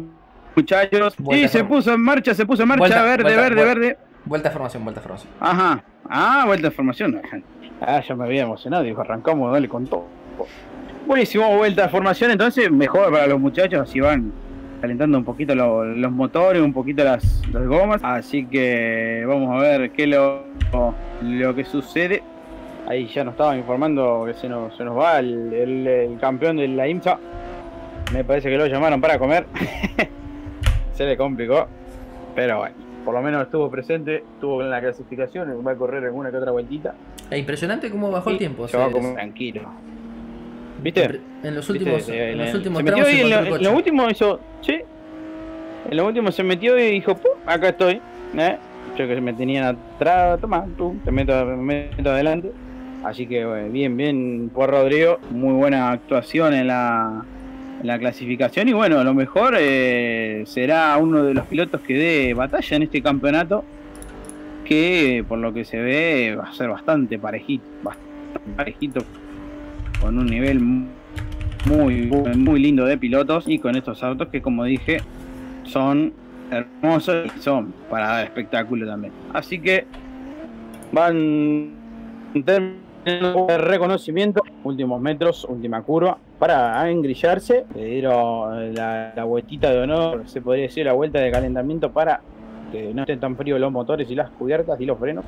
muchachos. 0.57 1.15
Vuelta 1.19 1.45
y 1.45 1.49
se 1.49 1.65
puso 1.65 1.93
en 1.93 2.01
marcha, 2.01 2.35
se 2.35 2.47
puso 2.47 2.63
en 2.63 2.69
marcha. 2.69 2.81
Vuelta, 2.81 3.03
verde, 3.03 3.23
vuelta, 3.23 3.41
verde, 3.43 3.65
verde. 3.65 3.99
Vuelta 4.25 4.49
a 4.49 4.53
formación, 4.53 4.85
vuelta 4.85 5.01
a 5.01 5.03
formación. 5.03 5.33
Ajá. 5.41 5.85
Ah, 6.09 6.45
vuelta 6.47 6.69
de 6.69 6.75
formación. 6.75 7.21
Ah, 7.81 8.03
ya 8.07 8.15
me 8.15 8.25
había 8.25 8.43
emocionado. 8.43 8.83
Dijo, 8.83 9.01
arrancamos, 9.01 9.53
dale 9.53 9.69
con 9.69 9.87
todo. 9.87 10.07
Buenísimo, 11.07 11.57
vuelta 11.57 11.83
de 11.85 11.89
formación. 11.89 12.31
Entonces, 12.31 12.71
mejor 12.71 13.11
para 13.11 13.27
los 13.27 13.41
muchachos. 13.41 13.81
Así 13.81 14.01
van 14.01 14.33
calentando 14.81 15.19
un 15.19 15.25
poquito 15.25 15.55
lo- 15.55 15.85
los 15.85 16.13
motores, 16.13 16.63
un 16.63 16.73
poquito 16.73 17.03
las, 17.05 17.43
las 17.53 17.67
gomas. 17.67 18.01
Así 18.05 18.47
que 18.47 19.25
vamos 19.27 19.55
a 19.57 19.63
ver 19.63 19.91
qué 19.93 20.05
es 20.05 20.09
lo, 20.11 20.45
lo 21.23 21.55
que 21.55 21.65
sucede. 21.65 22.23
Ahí 22.91 23.07
ya 23.07 23.23
nos 23.23 23.35
estaban 23.35 23.57
informando 23.57 24.25
que 24.27 24.35
se 24.35 24.49
nos, 24.49 24.77
se 24.77 24.83
nos 24.85 24.99
va 24.99 25.21
el, 25.21 25.53
el- 25.53 25.87
el 25.87 26.19
campeón 26.19 26.57
de 26.57 26.67
la 26.67 26.89
IMSA. 26.89 27.21
Me 28.13 28.25
parece 28.25 28.51
que 28.51 28.57
lo 28.57 28.67
llamaron 28.67 29.01
para 29.01 29.17
comer. 29.17 29.47
se 30.95 31.05
le 31.07 31.17
complicó. 31.17 31.69
Pero 32.35 32.59
bueno, 32.59 32.75
por 33.05 33.15
lo 33.15 33.23
menos 33.23 33.43
estuvo 33.45 33.71
presente, 33.71 34.17
estuvo 34.35 34.61
en 34.63 34.71
la 34.71 34.81
clasificación, 34.81 35.65
va 35.65 35.71
a 35.71 35.77
correr 35.77 36.03
alguna 36.05 36.33
que 36.33 36.39
otra 36.39 36.51
vueltita. 36.51 36.95
Es 37.31 37.39
impresionante 37.39 37.91
cómo 37.91 38.11
bajó 38.11 38.31
el 38.31 38.39
tiempo. 38.39 38.67
Se 38.67 38.77
va 38.77 38.87
a 38.87 38.91
comer 38.91 39.15
tranquilo. 39.15 39.63
¿Viste? 40.83 41.21
En 41.45 41.55
los 41.55 41.69
¿Viste? 41.69 41.73
últimos, 41.73 42.03
Se- 42.03 42.31
en 42.33 42.39
los 42.39 42.55
últimos 42.55 42.79
se 42.79 42.83
metió 42.83 43.05
tramos 43.05 43.15
y 43.15 43.21
en 43.21 43.31
lo, 43.31 43.57
en 43.57 43.63
lo 43.63 43.73
último 43.73 44.11
hizo. 44.11 44.41
Sí. 44.63 44.81
En 45.89 45.97
lo 45.97 46.07
último 46.07 46.33
se 46.33 46.43
metió 46.43 46.77
y 46.77 46.91
dijo, 46.91 47.15
"Pum, 47.15 47.33
acá 47.47 47.69
estoy. 47.69 48.01
¿eh? 48.37 48.57
Yo 48.97 49.07
que 49.07 49.21
me 49.21 49.33
tenían 49.33 49.77
atrás, 49.95 50.41
toma, 50.41 50.67
tú, 50.77 50.97
te 51.05 51.13
meto, 51.13 51.45
me 51.47 51.91
meto 51.97 52.11
adelante. 52.11 52.51
Así 53.05 53.27
que 53.27 53.41
eh, 53.41 53.69
bien, 53.71 53.97
bien 53.97 54.51
por 54.55 54.71
Rodrigo. 54.71 55.19
Muy 55.31 55.55
buena 55.55 55.91
actuación 55.91 56.55
en 56.55 56.67
la, 56.67 57.25
en 57.81 57.87
la 57.87 57.99
clasificación. 57.99 58.69
Y 58.69 58.73
bueno, 58.73 58.99
a 58.99 59.05
lo 59.05 59.15
mejor 59.15 59.57
eh, 59.59 60.45
será 60.47 60.97
uno 60.99 61.23
de 61.25 61.35
los 61.35 61.47
pilotos 61.47 61.81
que 61.81 61.95
dé 61.95 62.35
batalla 62.35 62.77
en 62.77 62.83
este 62.83 63.03
campeonato. 63.03 63.65
Que 64.65 65.25
por 65.27 65.39
lo 65.39 65.53
que 65.53 65.65
se 65.65 65.79
ve 65.79 66.37
va 66.39 66.45
a 66.45 66.53
ser 66.53 66.69
bastante 66.69 67.19
parejito. 67.19 67.65
Bastante 67.83 68.51
parejito. 68.57 69.01
Con 70.01 70.19
un 70.19 70.27
nivel 70.27 70.61
muy, 70.61 72.07
muy, 72.37 72.61
lindo 72.61 72.85
de 72.85 72.99
pilotos. 72.99 73.49
Y 73.49 73.59
con 73.59 73.77
estos 73.77 74.03
autos 74.03 74.29
que 74.29 74.43
como 74.43 74.65
dije 74.65 74.99
son 75.65 76.13
hermosos 76.51 77.31
y 77.37 77.41
son 77.41 77.73
para 77.89 78.09
dar 78.09 78.25
espectáculo 78.25 78.87
también. 78.87 79.13
Así 79.33 79.59
que 79.59 79.87
van 80.93 81.71
reconocimiento, 83.05 84.43
últimos 84.65 85.01
metros, 85.01 85.45
última 85.45 85.83
curva, 85.83 86.19
para 86.39 86.89
engrillarse. 86.91 87.65
Le 87.75 87.85
dieron 87.85 88.75
la, 88.75 89.13
la 89.15 89.25
vueltita 89.25 89.71
de 89.71 89.79
honor, 89.79 90.23
se 90.27 90.41
podría 90.41 90.65
decir 90.65 90.87
la 90.87 90.93
vuelta 90.93 91.19
de 91.21 91.31
calentamiento 91.31 91.93
para 91.93 92.21
que 92.71 92.95
no 92.95 93.03
estén 93.03 93.21
tan 93.21 93.37
fríos 93.37 93.61
los 93.61 93.73
motores 93.73 94.11
y 94.11 94.15
las 94.15 94.31
cubiertas 94.31 94.81
y 94.81 94.87
los 94.87 94.99
frenos. 94.99 95.25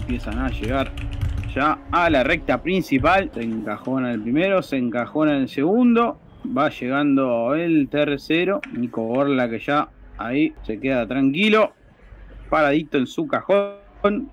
Empiezan 0.00 0.38
a 0.38 0.48
llegar 0.48 0.90
ya 1.54 1.78
a 1.90 2.10
la 2.10 2.22
recta 2.22 2.62
principal. 2.62 3.30
Se 3.32 3.42
encajona 3.42 4.12
el 4.12 4.20
primero, 4.20 4.62
se 4.62 4.76
encajona 4.76 5.36
el 5.36 5.48
segundo. 5.48 6.18
Va 6.56 6.68
llegando 6.68 7.54
el 7.54 7.88
tercero. 7.88 8.60
Nico 8.72 9.02
Borla 9.02 9.48
que 9.48 9.58
ya 9.58 9.88
ahí 10.18 10.52
se 10.62 10.78
queda 10.78 11.06
tranquilo. 11.06 11.72
Paradito 12.50 12.98
en 12.98 13.06
su 13.06 13.26
cajón. 13.26 14.30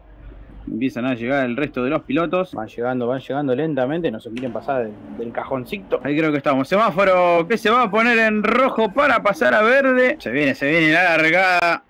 Empiezan 0.65 1.05
a 1.05 1.13
llegar 1.13 1.45
el 1.45 1.57
resto 1.57 1.83
de 1.83 1.89
los 1.89 2.03
pilotos. 2.03 2.53
Van 2.53 2.67
llegando, 2.67 3.07
van 3.07 3.19
llegando 3.19 3.55
lentamente. 3.55 4.09
No 4.11 4.19
se 4.19 4.29
quieren 4.31 4.53
pasar 4.53 4.83
del, 4.83 4.93
del 5.17 5.31
cajoncito. 5.31 5.99
Ahí 6.03 6.17
creo 6.17 6.31
que 6.31 6.37
estamos. 6.37 6.67
Semáforo 6.67 7.47
que 7.47 7.57
se 7.57 7.69
va 7.69 7.83
a 7.83 7.91
poner 7.91 8.17
en 8.19 8.43
rojo 8.43 8.91
para 8.93 9.21
pasar 9.21 9.53
a 9.53 9.61
verde. 9.61 10.17
Se 10.19 10.31
viene, 10.31 10.55
se 10.55 10.69
viene 10.69 10.93
la 10.93 11.17
largada. 11.17 11.83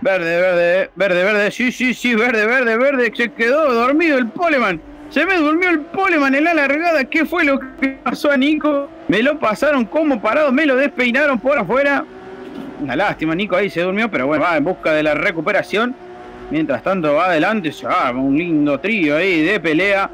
Verde, 0.00 0.40
verde, 0.40 0.90
verde, 0.94 1.24
verde. 1.24 1.50
Sí, 1.50 1.72
sí, 1.72 1.94
sí, 1.94 2.14
verde, 2.14 2.46
verde, 2.46 2.76
verde. 2.76 3.12
Se 3.14 3.32
quedó 3.32 3.72
dormido 3.72 4.18
el 4.18 4.28
Poleman. 4.28 4.80
Se 5.08 5.24
me 5.24 5.36
durmió 5.36 5.70
el 5.70 5.80
Poleman 5.80 6.34
en 6.34 6.44
la 6.44 6.54
largada. 6.54 7.04
¿Qué 7.04 7.24
fue 7.24 7.44
lo 7.44 7.58
que 7.80 7.98
pasó 8.02 8.30
a 8.30 8.36
Nico? 8.36 8.88
Me 9.08 9.22
lo 9.22 9.38
pasaron 9.38 9.84
como 9.84 10.20
parado, 10.20 10.52
me 10.52 10.66
lo 10.66 10.76
despeinaron 10.76 11.38
por 11.38 11.58
afuera. 11.58 12.04
Una 12.80 12.96
lástima, 12.96 13.34
Nico 13.34 13.56
ahí 13.56 13.70
se 13.70 13.80
durmió, 13.80 14.10
pero 14.10 14.26
bueno, 14.26 14.44
va 14.44 14.56
en 14.56 14.64
busca 14.64 14.92
de 14.92 15.02
la 15.02 15.14
recuperación. 15.14 15.94
Mientras 16.50 16.82
tanto 16.82 17.14
va 17.14 17.26
adelante, 17.26 17.72
se 17.72 17.86
arma 17.86 18.20
un 18.20 18.36
lindo 18.36 18.78
trío 18.78 19.16
ahí 19.16 19.42
de 19.42 19.58
pelea. 19.60 20.08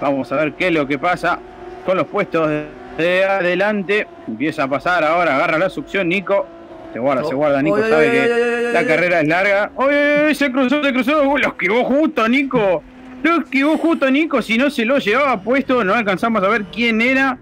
Vamos 0.00 0.30
a 0.32 0.36
ver 0.36 0.52
qué 0.52 0.68
es 0.68 0.72
lo 0.72 0.86
que 0.86 0.98
pasa 0.98 1.38
con 1.84 1.96
los 1.96 2.06
puestos 2.06 2.48
de, 2.48 2.66
de 2.96 3.24
adelante. 3.24 4.06
Empieza 4.26 4.64
a 4.64 4.68
pasar 4.68 5.04
ahora, 5.04 5.36
agarra 5.36 5.58
la 5.58 5.70
succión 5.70 6.08
Nico. 6.08 6.46
Se 6.92 6.98
guarda, 6.98 7.24
se 7.24 7.34
guarda, 7.34 7.60
Nico 7.60 7.78
sabe 7.86 8.10
que 8.10 8.70
la 8.72 8.86
carrera 8.86 9.20
es 9.20 9.28
larga. 9.28 9.70
¡Oy, 9.74 9.94
oy, 9.94 10.26
oy! 10.28 10.34
Se 10.34 10.50
cruzó, 10.50 10.82
se 10.82 10.92
cruzó. 10.92 11.22
Uy, 11.28 11.42
lo 11.42 11.48
esquivó 11.48 11.84
justo, 11.84 12.26
Nico. 12.26 12.82
Lo 13.22 13.36
esquivó 13.36 13.76
justo, 13.76 14.10
Nico. 14.10 14.40
Si 14.40 14.56
no 14.56 14.70
se 14.70 14.86
lo 14.86 14.96
llevaba 14.96 15.38
puesto, 15.40 15.84
no 15.84 15.94
alcanzamos 15.94 16.42
a 16.42 16.48
ver 16.48 16.64
quién 16.72 17.02
era. 17.02 17.38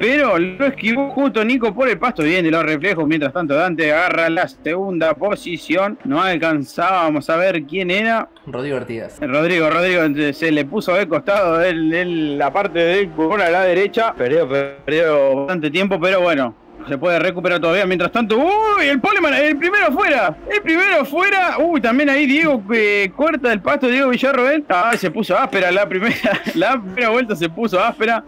Pero 0.00 0.38
lo 0.38 0.64
esquivó 0.64 1.10
justo 1.10 1.44
Nico 1.44 1.74
por 1.74 1.86
el 1.86 1.98
pasto. 1.98 2.22
Bien 2.22 2.42
de 2.42 2.50
los 2.50 2.64
reflejos. 2.64 3.06
Mientras 3.06 3.34
tanto, 3.34 3.54
Dante 3.54 3.92
agarra 3.92 4.30
la 4.30 4.48
segunda 4.48 5.12
posición. 5.12 5.98
No 6.04 6.22
alcanzábamos 6.22 7.28
a 7.28 7.36
ver 7.36 7.64
quién 7.64 7.90
era. 7.90 8.30
Rodrigo 8.46 8.78
Artigas. 8.78 9.18
Rodrigo, 9.20 9.68
Rodrigo 9.68 10.32
se 10.32 10.52
le 10.52 10.64
puso 10.64 10.94
de 10.94 11.06
costado 11.06 11.60
él, 11.60 12.38
la 12.38 12.50
parte 12.50 12.78
del 12.78 13.10
curvón 13.10 13.42
a 13.42 13.50
la 13.50 13.64
derecha. 13.64 14.14
Perdió, 14.14 14.48
perdió 14.48 15.36
bastante 15.36 15.70
tiempo, 15.70 16.00
pero 16.00 16.22
bueno. 16.22 16.54
Se 16.88 16.96
puede 16.96 17.18
recuperar 17.18 17.60
todavía. 17.60 17.84
Mientras 17.84 18.10
tanto, 18.10 18.38
¡uy! 18.38 18.86
El 18.88 19.00
Poleman, 19.00 19.34
el 19.34 19.58
primero 19.58 19.88
afuera. 19.88 20.34
El 20.50 20.62
primero 20.62 21.02
afuera. 21.02 21.58
Uy, 21.58 21.78
también 21.78 22.08
ahí 22.08 22.24
Diego 22.24 22.62
eh, 22.72 23.12
corta 23.14 23.52
el 23.52 23.60
pasto, 23.60 23.86
Diego 23.86 24.08
Villarroel. 24.08 24.64
Ah, 24.70 24.92
se 24.96 25.10
puso 25.10 25.36
áspera 25.36 25.70
la 25.70 25.86
primera. 25.86 26.40
La 26.54 26.80
primera 26.80 27.10
vuelta 27.10 27.36
se 27.36 27.50
puso 27.50 27.78
áspera. 27.78 28.24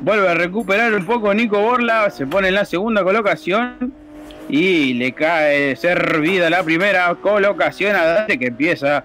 Vuelve 0.00 0.28
a 0.28 0.34
recuperar 0.34 0.94
un 0.94 1.04
poco 1.04 1.32
Nico 1.34 1.60
Borla. 1.60 2.10
Se 2.10 2.26
pone 2.26 2.48
en 2.48 2.54
la 2.54 2.64
segunda 2.64 3.02
colocación. 3.02 3.92
Y 4.48 4.94
le 4.94 5.12
cae 5.12 5.74
servida 5.74 6.48
la 6.48 6.62
primera 6.62 7.12
colocación 7.16 7.96
a 7.96 8.04
Dante 8.04 8.38
que 8.38 8.46
empieza 8.46 9.02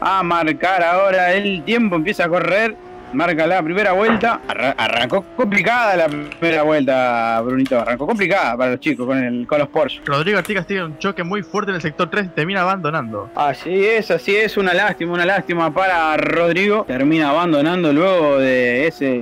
a 0.00 0.22
marcar 0.22 0.84
ahora 0.84 1.32
el 1.32 1.64
tiempo, 1.64 1.96
empieza 1.96 2.26
a 2.26 2.28
correr, 2.28 2.76
marca 3.12 3.44
la 3.46 3.60
primera 3.60 3.90
vuelta, 3.90 4.40
Arra- 4.46 4.74
arrancó 4.78 5.24
complicada 5.36 5.96
la 5.96 6.06
primera 6.08 6.62
vuelta, 6.62 7.40
Brunito, 7.40 7.80
arrancó 7.80 8.06
complicada 8.06 8.56
para 8.56 8.70
los 8.72 8.80
chicos 8.80 9.04
con, 9.04 9.18
el, 9.24 9.46
con 9.48 9.58
los 9.58 9.68
Porsche. 9.68 10.00
Rodrigo 10.04 10.38
Artigas 10.38 10.64
tiene 10.64 10.84
un 10.84 10.98
choque 10.98 11.24
muy 11.24 11.42
fuerte 11.42 11.70
en 11.72 11.76
el 11.76 11.82
sector 11.82 12.08
3 12.08 12.26
y 12.26 12.28
termina 12.28 12.60
abandonando. 12.62 13.30
Así 13.34 13.84
es, 13.84 14.12
así 14.12 14.36
es, 14.36 14.56
una 14.56 14.74
lástima, 14.74 15.12
una 15.14 15.26
lástima 15.26 15.74
para 15.74 16.16
Rodrigo, 16.18 16.84
termina 16.86 17.30
abandonando 17.30 17.92
luego 17.92 18.38
de 18.38 18.86
ese 18.86 19.20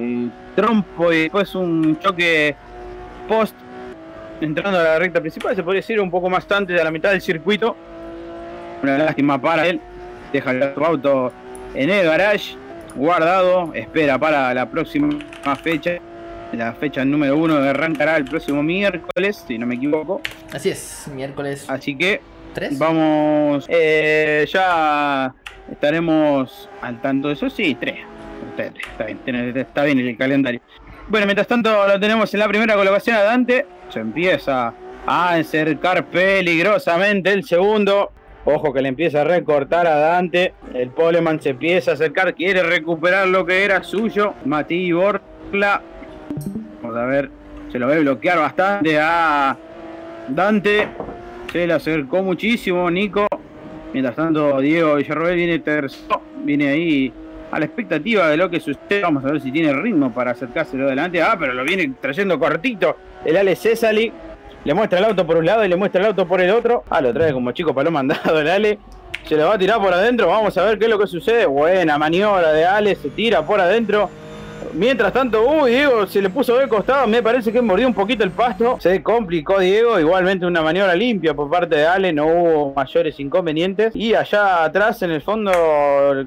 trompo 0.54 1.12
y 1.12 1.22
después 1.22 1.54
un 1.54 1.98
choque 1.98 2.54
post 3.28 3.54
entrando 4.40 4.78
a 4.78 4.82
la 4.82 4.98
recta 4.98 5.20
principal, 5.20 5.54
se 5.54 5.62
podría 5.62 5.80
decir 5.80 6.00
un 6.00 6.10
poco 6.10 6.28
más 6.28 6.50
antes 6.50 6.76
de 6.76 6.82
la 6.82 6.90
mitad 6.90 7.10
del 7.10 7.20
circuito. 7.20 7.76
Una 8.82 8.98
lástima 8.98 9.40
para 9.40 9.66
él. 9.68 9.80
Deja 10.32 10.50
el 10.50 10.62
auto 10.84 11.32
en 11.74 11.90
el 11.90 12.04
garage, 12.06 12.56
guardado. 12.96 13.72
Espera 13.74 14.18
para 14.18 14.52
la 14.52 14.68
próxima 14.68 15.10
fecha. 15.62 15.98
La 16.52 16.72
fecha 16.74 17.04
número 17.04 17.36
uno 17.36 17.56
arrancará 17.56 18.16
el 18.16 18.24
próximo 18.24 18.62
miércoles, 18.62 19.44
si 19.46 19.56
no 19.58 19.66
me 19.66 19.76
equivoco. 19.76 20.20
Así 20.52 20.68
es, 20.68 21.08
miércoles 21.14 21.64
Así 21.70 21.96
que 21.96 22.20
3. 22.54 22.78
vamos. 22.78 23.64
eh, 23.68 24.44
ya 24.52 25.32
estaremos 25.70 26.68
al 26.82 27.00
tanto 27.00 27.28
de 27.28 27.34
eso. 27.34 27.48
Sí, 27.48 27.74
tres. 27.80 28.00
Está, 28.56 28.64
está 28.64 29.04
bien, 29.04 29.56
está 29.56 29.84
bien 29.84 29.98
el 29.98 30.16
calendario. 30.16 30.60
Bueno, 31.08 31.26
mientras 31.26 31.46
tanto 31.46 31.86
lo 31.86 31.98
tenemos 32.00 32.32
en 32.32 32.40
la 32.40 32.48
primera 32.48 32.74
colocación 32.74 33.16
a 33.16 33.22
Dante. 33.22 33.66
Se 33.88 34.00
empieza 34.00 34.72
a 35.06 35.34
acercar 35.34 36.06
peligrosamente 36.06 37.32
el 37.32 37.44
segundo. 37.44 38.12
Ojo 38.44 38.72
que 38.72 38.82
le 38.82 38.88
empieza 38.88 39.20
a 39.20 39.24
recortar 39.24 39.86
a 39.86 39.96
Dante. 39.96 40.54
El 40.74 40.90
Poleman 40.90 41.40
se 41.40 41.50
empieza 41.50 41.92
a 41.92 41.94
acercar. 41.94 42.34
Quiere 42.34 42.62
recuperar 42.62 43.28
lo 43.28 43.44
que 43.44 43.64
era 43.64 43.82
suyo. 43.82 44.34
Mati 44.44 44.92
Borla. 44.92 45.82
Vamos 46.82 46.96
a 46.96 47.04
ver. 47.04 47.30
Se 47.70 47.78
lo 47.78 47.86
ve 47.86 48.00
bloquear 48.00 48.38
bastante 48.38 48.98
a 48.98 49.56
Dante. 50.28 50.88
Se 51.52 51.66
le 51.66 51.72
acercó 51.72 52.22
muchísimo 52.22 52.90
Nico. 52.90 53.26
Mientras 53.92 54.16
tanto, 54.16 54.58
Diego 54.60 54.96
Villarroel 54.96 55.36
viene 55.36 55.58
tercero. 55.58 56.22
Viene 56.44 56.68
ahí 56.68 57.12
a 57.52 57.58
la 57.58 57.66
expectativa 57.66 58.28
de 58.28 58.36
lo 58.36 58.50
que 58.50 58.58
sucede. 58.58 59.02
Vamos 59.02 59.24
a 59.24 59.30
ver 59.30 59.40
si 59.40 59.52
tiene 59.52 59.72
ritmo 59.74 60.10
para 60.12 60.32
acercárselo 60.32 60.86
adelante. 60.86 61.22
Ah, 61.22 61.36
pero 61.38 61.52
lo 61.52 61.62
viene 61.62 61.92
trayendo 62.00 62.38
cortito. 62.38 62.96
El 63.24 63.36
Ale 63.36 63.54
Cesali 63.54 64.10
le 64.64 64.74
muestra 64.74 64.98
el 64.98 65.04
auto 65.04 65.26
por 65.26 65.36
un 65.36 65.44
lado 65.44 65.64
y 65.64 65.68
le 65.68 65.76
muestra 65.76 66.00
el 66.00 66.08
auto 66.08 66.26
por 66.26 66.40
el 66.40 66.50
otro. 66.50 66.82
Ah, 66.88 67.00
lo 67.00 67.12
trae 67.12 67.32
como 67.32 67.52
chico 67.52 67.74
para 67.74 67.84
lo 67.84 67.90
mandado 67.90 68.40
el 68.40 68.48
Ale. 68.48 68.78
Se 69.26 69.36
lo 69.36 69.46
va 69.46 69.54
a 69.54 69.58
tirar 69.58 69.78
por 69.80 69.92
adentro. 69.92 70.28
Vamos 70.28 70.56
a 70.56 70.64
ver 70.64 70.78
qué 70.78 70.86
es 70.86 70.90
lo 70.90 70.98
que 70.98 71.06
sucede. 71.06 71.44
Buena 71.44 71.98
maniobra 71.98 72.52
de 72.52 72.64
Ale. 72.64 72.94
Se 72.96 73.10
tira 73.10 73.44
por 73.46 73.60
adentro. 73.60 74.10
Mientras 74.74 75.12
tanto, 75.12 75.46
uy, 75.46 75.72
Diego 75.72 76.06
se 76.06 76.22
le 76.22 76.30
puso 76.30 76.56
de 76.56 76.66
costado. 76.66 77.06
Me 77.06 77.22
parece 77.22 77.52
que 77.52 77.60
mordió 77.60 77.86
un 77.86 77.92
poquito 77.92 78.24
el 78.24 78.30
pasto. 78.30 78.78
Se 78.80 79.02
complicó 79.02 79.58
Diego. 79.58 80.00
Igualmente 80.00 80.46
una 80.46 80.62
maniobra 80.62 80.94
limpia 80.94 81.34
por 81.34 81.50
parte 81.50 81.76
de 81.76 81.86
Ale. 81.86 82.12
No 82.12 82.26
hubo 82.26 82.72
mayores 82.74 83.20
inconvenientes. 83.20 83.94
Y 83.94 84.14
allá 84.14 84.64
atrás, 84.64 85.02
en 85.02 85.10
el 85.10 85.20
fondo, 85.20 85.52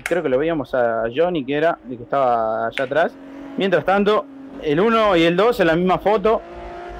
creo 0.03 0.21
que 0.21 0.29
lo 0.29 0.37
veíamos 0.37 0.75
a 0.75 1.05
Johnny, 1.13 1.43
que 1.43 1.55
era 1.55 1.79
el 1.89 1.97
que 1.97 2.03
estaba 2.03 2.67
allá 2.67 2.83
atrás. 2.83 3.15
Mientras 3.57 3.83
tanto, 3.83 4.25
el 4.61 4.79
1 4.79 5.15
y 5.17 5.23
el 5.23 5.35
2 5.35 5.59
en 5.61 5.67
la 5.67 5.75
misma 5.75 5.97
foto. 5.97 6.41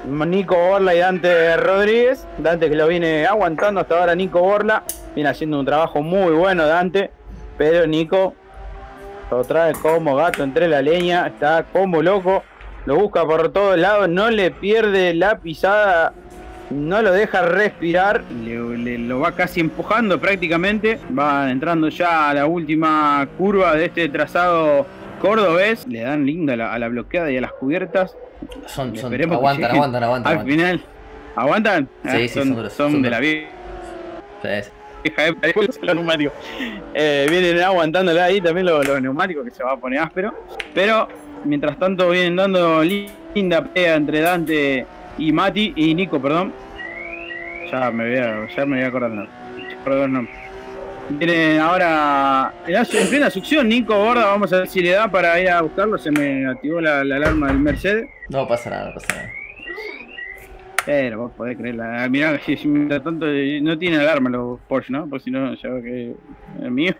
Nico 0.04 0.56
Borla 0.56 0.96
y 0.96 0.98
Dante 0.98 1.56
Rodríguez. 1.56 2.26
Dante 2.38 2.68
que 2.68 2.74
lo 2.74 2.88
viene 2.88 3.24
aguantando 3.24 3.80
hasta 3.80 4.00
ahora 4.00 4.16
Nico 4.16 4.40
Borla. 4.40 4.82
Viene 5.14 5.30
haciendo 5.30 5.60
un 5.60 5.66
trabajo 5.66 6.02
muy 6.02 6.32
bueno 6.32 6.66
Dante. 6.66 7.12
Pero 7.56 7.86
Nico 7.86 8.34
lo 9.30 9.44
trae 9.44 9.72
como 9.74 10.16
gato 10.16 10.42
entre 10.42 10.68
la 10.68 10.82
leña. 10.82 11.26
Está 11.26 11.64
como 11.72 12.02
loco. 12.02 12.42
Lo 12.86 12.96
busca 12.96 13.24
por 13.24 13.50
todos 13.52 13.76
lados. 13.78 14.08
No 14.08 14.30
le 14.30 14.50
pierde 14.50 15.14
la 15.14 15.38
pisada. 15.38 16.12
No 16.70 17.00
lo 17.02 17.12
deja 17.12 17.42
respirar. 17.42 18.22
Le- 18.44 18.78
le- 18.78 18.98
lo 18.98 19.20
va 19.20 19.32
casi 19.32 19.60
empujando 19.60 20.20
prácticamente. 20.20 20.98
Va 21.16 21.50
entrando 21.50 21.88
ya 21.88 22.30
a 22.30 22.34
la 22.34 22.46
última 22.46 23.26
curva 23.38 23.74
de 23.74 23.86
este 23.86 24.08
trazado 24.08 24.86
cordobés. 25.20 25.86
Le 25.88 26.02
dan 26.02 26.24
linda 26.26 26.54
a 26.54 26.56
la, 26.56 26.72
a 26.72 26.78
la 26.78 26.88
bloqueada 26.88 27.30
y 27.30 27.36
a 27.36 27.40
las 27.40 27.52
cubiertas. 27.52 28.16
Son, 28.66 28.94
son, 28.96 29.12
aguantan, 29.14 29.70
aguantan, 29.72 30.02
aguantan, 30.04 30.38
Al 30.38 30.44
final, 30.44 30.80
¿aguantan? 31.34 31.88
Sí, 32.04 32.08
Ah, 32.08 32.12
sí, 32.18 32.28
son, 32.28 32.42
son 32.48 32.56
duros, 32.56 32.72
son 32.72 32.92
son 32.92 33.02
de 33.02 33.10
la 33.10 33.20
vida. 33.20 33.40
Sí, 34.42 34.48
sí. 34.62 34.70
los 35.82 35.94
neumáticos. 35.94 36.34
Eh, 36.94 37.26
vienen 37.28 37.60
aguantándole 37.62 38.20
ahí 38.20 38.40
también 38.40 38.66
los, 38.66 39.00
neumáticos 39.00 39.44
que 39.44 39.50
se 39.50 39.62
va 39.62 39.72
a 39.72 39.76
poner 39.76 40.00
áspero. 40.00 40.34
Pero 40.74 41.08
mientras 41.44 41.78
tanto 41.78 42.10
vienen 42.10 42.36
dando 42.36 42.82
linda 42.82 43.64
pelea 43.64 43.96
entre 43.96 44.20
Dante 44.20 44.86
y 45.18 45.32
Mati 45.32 45.72
y 45.76 45.94
Nico, 45.94 46.20
perdón. 46.20 46.52
Ya 47.70 47.90
me 47.90 48.08
voy 48.08 48.18
a, 48.18 48.48
ya 48.54 48.66
me 48.66 48.88
voy 48.88 49.02
a 49.02 49.08
nombre. 49.08 49.28
Perdón, 49.84 50.12
nombre. 50.12 50.34
Vienen 51.08 51.60
ahora 51.60 52.52
en 52.66 53.08
plena 53.08 53.30
succión, 53.30 53.68
Nico 53.68 53.96
Borda, 53.96 54.26
vamos 54.26 54.52
a 54.52 54.58
ver 54.58 54.68
si 54.68 54.80
le 54.80 54.90
da 54.90 55.08
para 55.08 55.38
ir 55.40 55.48
a 55.48 55.62
buscarlo, 55.62 55.98
se 55.98 56.10
me 56.10 56.48
activó 56.48 56.80
la, 56.80 57.04
la 57.04 57.16
alarma 57.16 57.46
del 57.46 57.60
Mercedes. 57.60 58.08
No 58.28 58.48
pasa 58.48 58.70
nada, 58.70 58.88
no 58.88 58.94
pasa 58.94 59.14
nada. 59.14 59.45
Pero 60.86 61.18
vos 61.18 61.32
podés 61.32 61.58
creerla. 61.58 62.08
Mirá, 62.08 62.38
si, 62.38 62.56
si 62.56 62.68
mientras 62.68 63.02
tanto 63.02 63.26
eh, 63.28 63.60
no 63.60 63.76
tiene 63.76 63.98
alarma 63.98 64.30
los 64.30 64.60
Porsche, 64.60 64.92
¿no? 64.92 65.06
Por 65.08 65.20
si 65.20 65.30
no, 65.30 65.52
ya 65.54 65.68
que 65.82 66.14
es 66.62 66.70
mío. 66.70 66.94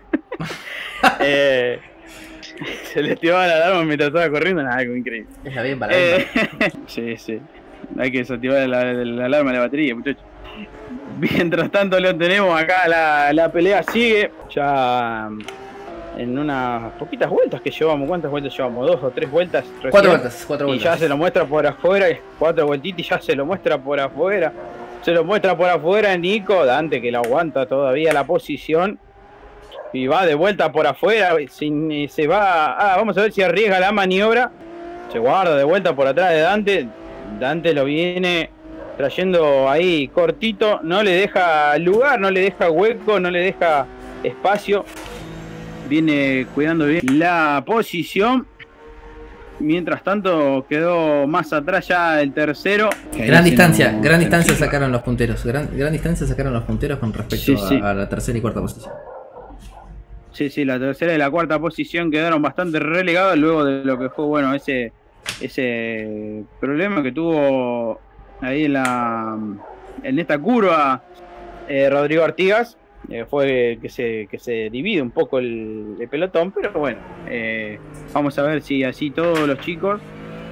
eh, 1.21 1.79
se 2.83 3.01
le 3.01 3.13
activaba 3.13 3.47
la 3.47 3.55
alarma 3.55 3.85
mientras 3.85 4.09
estaba 4.09 4.29
corriendo, 4.29 4.61
nada, 4.61 4.75
algo 4.75 4.95
increíble. 4.95 5.29
Es 5.43 5.55
la 5.55 5.63
bien 5.63 5.79
para 5.79 5.93
Eh, 5.95 6.27
sí, 6.87 7.17
sí. 7.17 7.39
Hay 7.97 8.11
que 8.11 8.19
desactivar 8.19 8.67
la, 8.67 8.83
la 8.93 9.25
alarma 9.25 9.51
de 9.51 9.57
la 9.57 9.63
batería, 9.63 9.95
muchachos. 9.95 10.23
Mientras 11.19 11.71
tanto 11.71 11.99
lo 11.99 12.15
tenemos 12.15 12.59
acá, 12.59 12.87
la, 12.87 13.31
la 13.31 13.51
pelea 13.51 13.83
sigue. 13.83 14.31
Ya 14.53 15.29
en 16.17 16.37
unas 16.37 16.91
poquitas 16.93 17.29
vueltas 17.29 17.61
que 17.61 17.69
llevamos, 17.71 18.07
¿cuántas 18.07 18.31
vueltas 18.31 18.55
llevamos? 18.57 18.87
¿Dos 18.87 19.03
o 19.03 19.09
tres 19.11 19.29
vueltas? 19.29 19.63
recién? 19.75 19.91
Cuatro 19.91 20.09
vueltas, 20.11 20.43
cuatro 20.47 20.67
Y 20.67 20.69
vueltas. 20.71 20.93
ya 20.93 20.97
se 20.97 21.09
lo 21.09 21.17
muestra 21.17 21.45
por 21.45 21.65
afuera, 21.67 22.07
cuatro 22.39 22.65
vueltitas 22.65 22.99
y 22.99 23.03
ya 23.03 23.21
se 23.21 23.35
lo 23.35 23.45
muestra 23.45 23.77
por 23.77 23.99
afuera. 23.99 24.51
Se 25.03 25.11
lo 25.11 25.23
muestra 25.23 25.55
por 25.55 25.69
afuera 25.69 26.17
Nico, 26.17 26.65
Dante 26.65 27.01
que 27.01 27.11
lo 27.11 27.19
aguanta 27.19 27.65
todavía 27.67 28.11
la 28.13 28.23
posición. 28.25 28.99
Y 29.93 30.07
va 30.07 30.25
de 30.25 30.35
vuelta 30.35 30.71
por 30.71 30.85
afuera, 30.85 31.33
sin- 31.49 31.91
eh, 31.91 32.07
se 32.09 32.27
va, 32.27 32.73
ah, 32.73 32.97
vamos 32.97 33.17
a 33.17 33.21
ver 33.21 33.31
si 33.31 33.41
arriesga 33.41 33.79
la 33.79 33.91
maniobra. 33.93 34.51
Se 35.11 35.17
guarda 35.19 35.55
de 35.55 35.63
vuelta 35.63 35.95
por 35.95 36.07
atrás 36.07 36.31
de 36.31 36.39
Dante. 36.41 36.87
Dante 37.39 37.73
lo 37.73 37.85
viene 37.85 38.49
trayendo 38.97 39.69
ahí 39.69 40.07
cortito, 40.09 40.79
no 40.83 41.03
le 41.03 41.11
deja 41.11 41.77
lugar, 41.77 42.19
no 42.19 42.31
le 42.31 42.41
deja 42.41 42.69
hueco, 42.69 43.19
no 43.19 43.29
le 43.31 43.39
deja 43.39 43.85
espacio. 44.23 44.83
Viene 45.87 46.47
cuidando 46.53 46.85
bien 46.85 47.19
la 47.19 47.63
posición. 47.65 48.45
Mientras 49.59 50.03
tanto 50.03 50.65
quedó 50.69 51.25
más 51.25 51.51
atrás 51.51 51.87
ya 51.87 52.21
el 52.21 52.31
tercero. 52.31 52.89
Gran 53.13 53.43
distancia, 53.43 53.97
gran 53.99 54.19
distancia 54.19 54.53
sacaron 54.55 54.91
los 54.91 55.01
punteros. 55.01 55.43
Gran, 55.43 55.69
gran 55.75 55.91
distancia 55.91 56.27
sacaron 56.27 56.53
los 56.53 56.63
punteros 56.63 56.99
con 56.99 57.11
respecto 57.11 57.57
Sí, 57.57 57.57
sí. 57.57 57.79
A, 57.81 57.89
a 57.89 57.93
la 57.93 58.09
tercera 58.09 58.37
y 58.37 58.41
cuarta 58.41 58.61
posición. 58.61 58.93
Sí, 60.31 60.51
sí, 60.51 60.63
la 60.65 60.77
tercera 60.77 61.15
y 61.15 61.17
la 61.17 61.31
cuarta 61.31 61.57
posición 61.57 62.11
quedaron 62.11 62.39
bastante 62.43 62.79
relegadas 62.79 63.35
luego 63.37 63.65
de 63.65 63.83
lo 63.83 63.97
que 63.97 64.09
fue, 64.09 64.25
bueno, 64.25 64.53
ese 64.53 64.91
ese 65.41 66.43
problema 66.59 67.03
que 67.03 67.11
tuvo 67.11 67.99
ahí 68.41 68.65
en 68.65 68.73
la 68.73 69.37
en 70.03 70.19
esta 70.19 70.37
curva 70.37 71.03
eh, 71.67 71.89
Rodrigo 71.89 72.23
Artigas. 72.23 72.77
Eh, 73.09 73.25
fue 73.29 73.79
que 73.81 73.89
se, 73.89 74.27
que 74.29 74.37
se 74.37 74.69
divide 74.69 75.01
un 75.01 75.11
poco 75.11 75.39
el, 75.39 75.95
el 75.99 76.07
pelotón, 76.09 76.51
pero 76.51 76.71
bueno, 76.73 76.99
eh, 77.27 77.79
vamos 78.13 78.37
a 78.37 78.43
ver 78.43 78.61
si 78.61 78.83
así 78.83 79.11
todos 79.11 79.47
los 79.47 79.59
chicos 79.59 80.01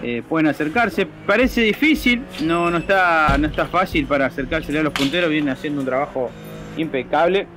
eh, 0.03 0.23
pueden 0.27 0.47
acercarse. 0.47 1.05
Parece 1.05 1.61
difícil, 1.61 2.23
no, 2.43 2.69
no, 2.69 2.77
está, 2.77 3.37
no 3.37 3.47
está 3.47 3.65
fácil 3.65 4.05
para 4.05 4.27
acercarse 4.27 4.77
a 4.77 4.83
los 4.83 4.93
punteros, 4.93 5.29
vienen 5.29 5.49
haciendo 5.49 5.81
un 5.81 5.85
trabajo 5.87 6.29
impecable. 6.77 7.47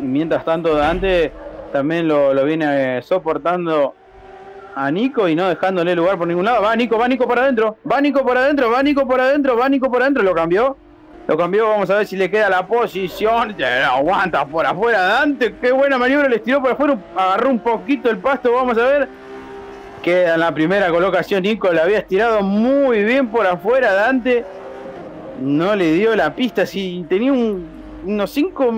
Y 0.00 0.04
mientras 0.04 0.44
tanto, 0.44 0.74
Dante 0.74 1.32
también 1.72 2.08
lo, 2.08 2.34
lo 2.34 2.44
viene 2.44 3.00
soportando 3.02 3.94
a 4.74 4.90
Nico 4.90 5.26
y 5.26 5.34
no 5.34 5.48
dejándole 5.48 5.94
lugar 5.94 6.18
por 6.18 6.26
ningún 6.28 6.44
lado. 6.44 6.62
Va 6.62 6.76
Nico, 6.76 6.98
va 6.98 7.08
Nico 7.08 7.26
por 7.26 7.38
adentro, 7.38 7.78
va 7.90 8.00
Nico 8.00 8.24
por 8.24 8.36
adentro, 8.36 8.70
va 8.70 8.82
Nico 8.82 9.06
por 9.06 9.20
adentro, 9.20 9.56
va 9.56 9.68
Nico 9.68 9.90
por 9.90 10.02
adentro, 10.02 10.22
lo 10.22 10.34
cambió. 10.34 10.76
Lo 11.26 11.36
cambió, 11.36 11.68
vamos 11.68 11.90
a 11.90 11.96
ver 11.96 12.06
si 12.06 12.16
le 12.16 12.30
queda 12.30 12.48
la 12.48 12.66
posición. 12.66 13.56
Ya, 13.58 13.88
aguanta 13.88 14.44
por 14.46 14.64
afuera 14.64 15.02
Dante, 15.02 15.54
qué 15.60 15.72
buena 15.72 15.98
maniobra, 15.98 16.28
le 16.28 16.36
estiró 16.36 16.60
por 16.62 16.70
afuera, 16.72 16.96
agarró 17.16 17.50
un 17.50 17.58
poquito 17.58 18.08
el 18.10 18.18
pasto, 18.18 18.52
vamos 18.52 18.78
a 18.78 18.84
ver. 18.84 19.08
Queda 20.02 20.34
en 20.34 20.40
la 20.40 20.52
primera 20.54 20.88
colocación, 20.90 21.42
Nico 21.42 21.72
la 21.72 21.82
había 21.82 21.98
estirado 21.98 22.42
muy 22.42 23.02
bien 23.02 23.26
por 23.28 23.44
afuera 23.46 23.92
Dante. 23.92 24.44
No 25.40 25.74
le 25.74 25.92
dio 25.92 26.14
la 26.14 26.32
pista, 26.34 26.64
si 26.64 27.04
tenía 27.08 27.32
un- 27.32 27.66
unos 28.06 28.30
5 28.30 28.72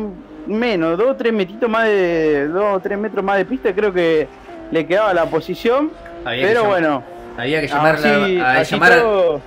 menos, 0.46 0.96
2 0.96 1.08
o 1.10 1.16
3 1.16 1.32
metitos 1.34 1.68
más 1.68 1.84
de 1.84 2.48
2 2.48 2.64
o 2.76 2.80
3 2.80 2.98
metros 2.98 3.22
más 3.22 3.36
de 3.36 3.44
pista, 3.44 3.74
creo 3.74 3.92
que 3.92 4.26
le 4.70 4.86
quedaba 4.86 5.12
la 5.12 5.26
posición. 5.26 5.90
Había 6.24 6.46
Pero 6.46 6.64
bueno, 6.64 7.02
había 7.36 7.60
que 7.60 7.68
llamar, 7.68 7.94
así, 7.96 8.38
a, 8.40 8.50
a 8.52 8.62
llamar, 8.62 8.98
todo- 9.00 9.40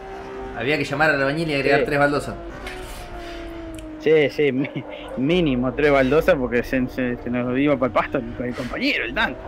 había 0.57 0.77
que 0.77 0.83
llamar 0.83 1.09
al 1.09 1.15
albañil 1.19 1.49
y 1.49 1.53
agregar 1.55 1.79
Sí. 1.79 1.85
tres 1.87 1.99
baldosas. 1.99 2.35
Sí, 4.01 4.29
sí, 4.29 4.51
mínimo 5.17 5.73
tres 5.73 5.91
baldosas 5.91 6.35
porque 6.35 6.63
se, 6.63 6.87
se- 6.87 7.17
se 7.17 7.29
nos 7.29 7.57
iba 7.57 7.75
para 7.77 7.87
el 7.87 7.91
pasto 7.93 8.17
el, 8.43 8.55
compañero, 8.55 9.05
el 9.05 9.13
Dante. 9.13 9.39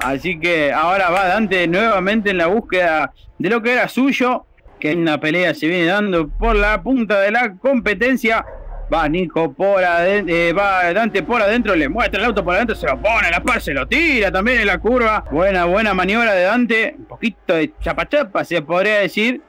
Así 0.00 0.38
que 0.38 0.72
ahora 0.72 1.10
va 1.10 1.26
Dante 1.26 1.66
nuevamente 1.66 2.30
en 2.30 2.38
la 2.38 2.46
búsqueda 2.46 3.12
de 3.38 3.50
lo 3.50 3.60
que 3.62 3.72
era 3.72 3.88
suyo, 3.88 4.46
que 4.78 4.92
en 4.92 5.00
una 5.00 5.18
pelea 5.20 5.52
se 5.54 5.66
viene 5.66 5.86
dando 5.86 6.28
por 6.28 6.54
la 6.56 6.80
punta 6.82 7.20
de 7.20 7.30
la 7.32 7.54
competencia. 7.56 8.46
Va 8.90 9.06
Nico 9.06 9.52
por 9.52 9.84
adentro, 9.84 10.34
va 10.56 10.90
Dante 10.94 11.22
por 11.22 11.42
adentro, 11.42 11.76
le 11.76 11.90
muestra 11.90 12.20
el 12.20 12.24
auto 12.26 12.42
por 12.42 12.54
adentro, 12.54 12.74
se 12.74 12.86
lo 12.86 12.96
pone 12.98 13.30
la 13.30 13.42
par, 13.42 13.60
se 13.60 13.74
lo 13.74 13.86
tira 13.86 14.32
también 14.32 14.60
en 14.60 14.66
la 14.66 14.78
curva. 14.78 15.24
Buena, 15.30 15.66
buena 15.66 15.92
maniobra 15.92 16.32
de 16.32 16.44
Dante, 16.44 16.94
un 16.96 17.04
poquito 17.04 17.52
de 17.54 17.74
chapa 17.80 18.08
chapa 18.08 18.44
se 18.44 18.62
podría 18.62 19.00
decir. 19.00 19.42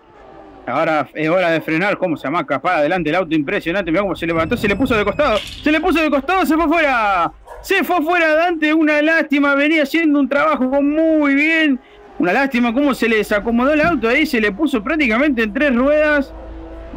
Ahora 0.69 1.09
es 1.13 1.29
hora 1.29 1.49
de 1.49 1.61
frenar, 1.61 1.97
cómo 1.97 2.15
se 2.15 2.27
amaca 2.27 2.61
para 2.61 2.77
adelante 2.77 3.09
el 3.09 3.15
auto, 3.15 3.35
impresionante, 3.35 3.91
mira 3.91 4.03
cómo 4.03 4.15
se 4.15 4.27
levantó, 4.27 4.55
se 4.55 4.67
le 4.67 4.75
puso 4.75 4.95
de 4.95 5.03
costado, 5.03 5.37
se 5.37 5.71
le 5.71 5.81
puso 5.81 6.01
de 6.01 6.09
costado, 6.09 6.45
se 6.45 6.55
fue 6.55 6.67
fuera, 6.67 7.31
se 7.61 7.83
fue 7.83 8.01
fuera 8.01 8.35
Dante, 8.35 8.73
una 8.73 9.01
lástima, 9.01 9.55
venía 9.55 9.83
haciendo 9.83 10.19
un 10.19 10.29
trabajo 10.29 10.63
muy 10.81 11.33
bien, 11.33 11.79
una 12.19 12.33
lástima 12.33 12.73
cómo 12.73 12.93
se 12.93 13.09
le 13.09 13.17
desacomodó 13.17 13.73
el 13.73 13.81
auto 13.81 14.07
ahí, 14.07 14.25
se 14.25 14.39
le 14.39 14.51
puso 14.51 14.83
prácticamente 14.83 15.43
en 15.43 15.53
tres 15.53 15.75
ruedas 15.75 16.33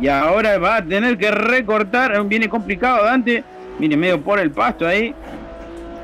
y 0.00 0.08
ahora 0.08 0.58
va 0.58 0.76
a 0.76 0.84
tener 0.84 1.16
que 1.16 1.30
recortar, 1.30 2.22
viene 2.24 2.48
complicado 2.48 3.04
Dante, 3.04 3.42
viene 3.78 3.96
medio 3.96 4.20
por 4.20 4.38
el 4.38 4.50
pasto 4.50 4.86
ahí, 4.86 5.14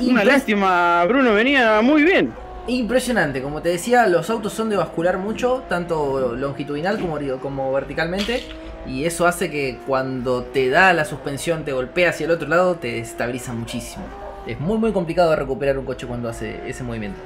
una 0.00 0.24
lástima, 0.24 1.04
Bruno 1.06 1.34
venía 1.34 1.80
muy 1.82 2.02
bien. 2.02 2.32
Impresionante, 2.68 3.40
como 3.40 3.62
te 3.62 3.70
decía, 3.70 4.06
los 4.06 4.28
autos 4.28 4.52
son 4.52 4.68
de 4.68 4.76
bascular 4.76 5.16
mucho, 5.16 5.62
tanto 5.70 6.36
longitudinal 6.36 6.98
como, 7.40 7.72
verticalmente, 7.72 8.42
y 8.86 9.06
eso 9.06 9.26
hace 9.26 9.50
que 9.50 9.78
cuando 9.86 10.42
te 10.42 10.68
da 10.68 10.92
la 10.92 11.06
suspensión, 11.06 11.64
te 11.64 11.72
golpea 11.72 12.10
hacia 12.10 12.26
el 12.26 12.30
otro 12.30 12.46
lado, 12.46 12.74
te 12.74 12.92
desestabiliza 12.92 13.54
muchísimo. 13.54 14.04
Es 14.46 14.60
muy 14.60 14.76
muy 14.76 14.92
complicado 14.92 15.34
recuperar 15.34 15.78
un 15.78 15.86
coche 15.86 16.06
cuando 16.06 16.28
hace 16.28 16.60
ese 16.68 16.84
movimiento. 16.84 17.18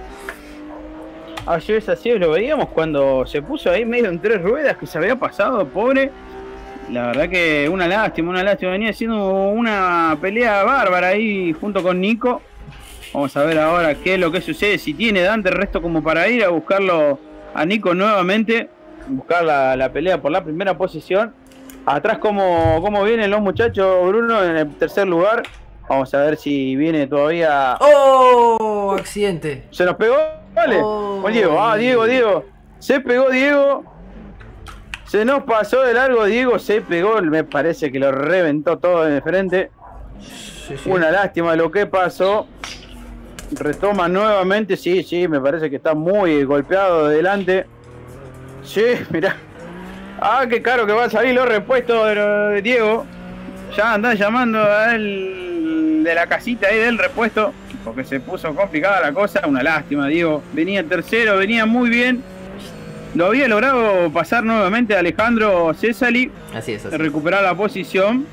Ayer 1.45 1.79
es 1.79 1.89
así, 1.89 2.11
lo 2.13 2.31
veíamos 2.31 2.69
cuando 2.69 3.27
se 3.27 3.43
puso 3.43 3.69
ahí 3.69 3.85
medio 3.85 4.11
en 4.11 4.21
tres 4.21 4.41
ruedas 4.41 4.77
que 4.77 4.87
se 4.87 4.97
había 4.97 5.17
pasado, 5.17 5.67
pobre. 5.67 6.13
La 6.89 7.09
verdad 7.09 7.29
que 7.29 7.69
una 7.69 7.89
lástima, 7.89 8.31
una 8.31 8.45
lástima. 8.45 8.73
Venía 8.73 8.91
haciendo 8.91 9.49
una 9.49 10.17
pelea 10.21 10.63
bárbara 10.63 11.09
ahí 11.09 11.53
junto 11.53 11.83
con 11.83 12.01
Nico. 12.01 12.43
Vamos 13.13 13.37
a 13.37 13.45
ver 13.45 13.59
ahora 13.59 13.95
qué 13.95 14.15
es 14.15 14.21
lo 14.21 14.33
que 14.33 14.41
sucede. 14.41 14.79
Si 14.79 14.95
tiene 14.95 15.23
Dante 15.23 15.51
el 15.51 15.57
resto 15.57 15.83
como 15.83 16.03
para 16.03 16.29
ir 16.29 16.45
a 16.45 16.49
buscarlo 16.49 17.19
a 17.55 17.65
Nico 17.65 17.95
nuevamente. 17.95 18.69
Buscar 19.09 19.45
la, 19.45 19.77
la 19.77 19.93
pelea 19.93 20.21
por 20.21 20.31
la 20.31 20.43
primera 20.43 20.77
posición. 20.79 21.35
Atrás 21.85 22.19
cómo, 22.19 22.81
cómo 22.81 23.03
vienen 23.03 23.31
los 23.31 23.41
muchachos, 23.41 24.07
Bruno, 24.07 24.43
en 24.43 24.57
el 24.57 24.75
tercer 24.77 25.07
lugar. 25.09 25.43
Vamos 25.89 26.15
a 26.15 26.19
ver 26.19 26.37
si 26.37 26.77
viene 26.77 27.07
todavía... 27.07 27.77
¡Oh! 27.81 28.97
Accidente. 28.99 29.67
¿Se 29.73 29.85
nos 29.85 29.97
pegó? 29.97 30.17
Vale. 30.55 30.81
Oh. 30.81 31.29
Diego, 31.31 31.61
ah, 31.61 31.77
Diego, 31.77 32.07
Diego. 32.07 32.45
Se 32.79 33.01
pegó 33.01 33.31
Diego. 33.31 33.85
Se 35.05 35.25
nos 35.25 35.43
pasó 35.43 35.83
de 35.83 35.93
largo 35.93 36.25
Diego, 36.25 36.59
se 36.59 36.81
pegó, 36.81 37.21
me 37.21 37.45
parece 37.45 37.93
que 37.93 37.99
lo 37.99 38.13
reventó 38.13 38.79
todo 38.79 39.07
en 39.07 39.15
el 39.15 39.23
frente. 39.23 39.71
Sí, 40.21 40.77
sí. 40.79 40.89
Una 40.89 41.11
lástima 41.11 41.55
lo 41.55 41.71
que 41.71 41.85
pasó. 41.85 42.47
Retoma 43.55 44.09
nuevamente, 44.09 44.77
sí, 44.77 45.03
sí, 45.03 45.29
me 45.29 45.41
parece 45.41 45.69
que 45.69 45.77
está 45.77 45.95
muy 45.95 46.45
golpeado 46.45 47.09
de 47.09 47.17
delante. 47.17 47.67
Sí, 48.65 48.83
mirá. 49.11 49.37
Ah, 50.21 50.47
qué 50.49 50.63
caro 50.63 50.87
que 50.87 50.93
va 50.93 51.05
a 51.05 51.11
salir 51.11 51.35
los 51.35 51.49
repuestos 51.49 52.07
de, 52.07 52.63
Diego. 52.63 53.05
Ya 53.77 53.95
andan 53.95 54.17
llamando 54.17 54.63
a 54.63 54.95
él 54.95 56.03
de 56.05 56.15
la 56.15 56.27
casita 56.27 56.69
ahí 56.69 56.79
del 56.79 56.99
repuesto. 56.99 57.53
Porque 57.85 58.05
se 58.05 58.21
puso 58.21 58.55
complicada 58.55 59.01
la 59.01 59.13
cosa. 59.13 59.43
Una 59.47 59.63
lástima, 59.63 60.07
Diego. 60.07 60.43
Venía 60.53 60.85
tercero, 60.85 61.37
venía 61.37 61.67
muy 61.67 61.91
bien. 61.91 62.23
Lo 63.15 63.27
había 63.27 63.49
logrado 63.49 64.11
pasar 64.11 64.45
nuevamente 64.45 64.95
a 64.95 65.01
Alejandro 65.01 65.75
Cesali 65.75 66.31
Así 66.55 66.73
es, 66.73 66.87
así. 66.87 66.97
recuperar 66.97 67.43
la 67.43 67.55
posición. 67.55 68.27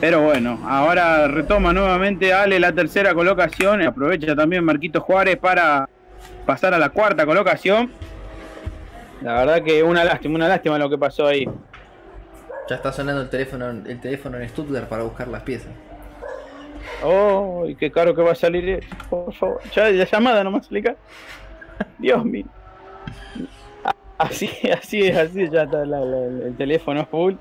Pero 0.00 0.22
bueno, 0.22 0.58
ahora 0.66 1.28
retoma 1.28 1.72
nuevamente 1.72 2.32
Ale 2.32 2.58
la 2.58 2.72
tercera 2.72 3.12
colocación. 3.14 3.82
Aprovecha 3.82 4.34
también 4.34 4.64
Marquito 4.64 5.00
Juárez 5.00 5.36
para 5.36 5.88
pasar 6.46 6.72
a 6.72 6.78
la 6.78 6.88
cuarta 6.88 7.26
colocación. 7.26 7.90
La 9.20 9.34
verdad 9.34 9.62
que 9.62 9.82
una 9.82 10.02
lástima, 10.04 10.36
una 10.36 10.48
lástima 10.48 10.78
lo 10.78 10.88
que 10.88 10.96
pasó 10.96 11.26
ahí. 11.26 11.46
Ya 12.68 12.76
está 12.76 12.92
sonando 12.92 13.20
el 13.22 13.28
teléfono, 13.28 13.68
el 13.68 14.00
teléfono 14.00 14.38
en 14.38 14.48
Stuttgart 14.48 14.88
para 14.88 15.02
buscar 15.02 15.28
las 15.28 15.42
piezas. 15.42 15.72
Oh, 17.02 17.66
qué 17.78 17.90
caro 17.90 18.14
que 18.14 18.22
va 18.22 18.32
a 18.32 18.34
salir. 18.34 18.82
Por 19.10 19.34
favor, 19.34 19.60
ya 19.74 19.90
la 19.90 20.04
llamada 20.04 20.42
no 20.44 20.50
me 20.50 20.58
explica. 20.58 20.96
Dios 21.98 22.24
mío. 22.24 22.46
Así, 24.16 24.50
así 24.74 25.06
es, 25.06 25.16
así 25.16 25.48
ya 25.50 25.64
está 25.64 25.84
la- 25.84 26.00
la- 26.00 26.46
el 26.46 26.54
teléfono 26.56 27.04
full. 27.06 27.34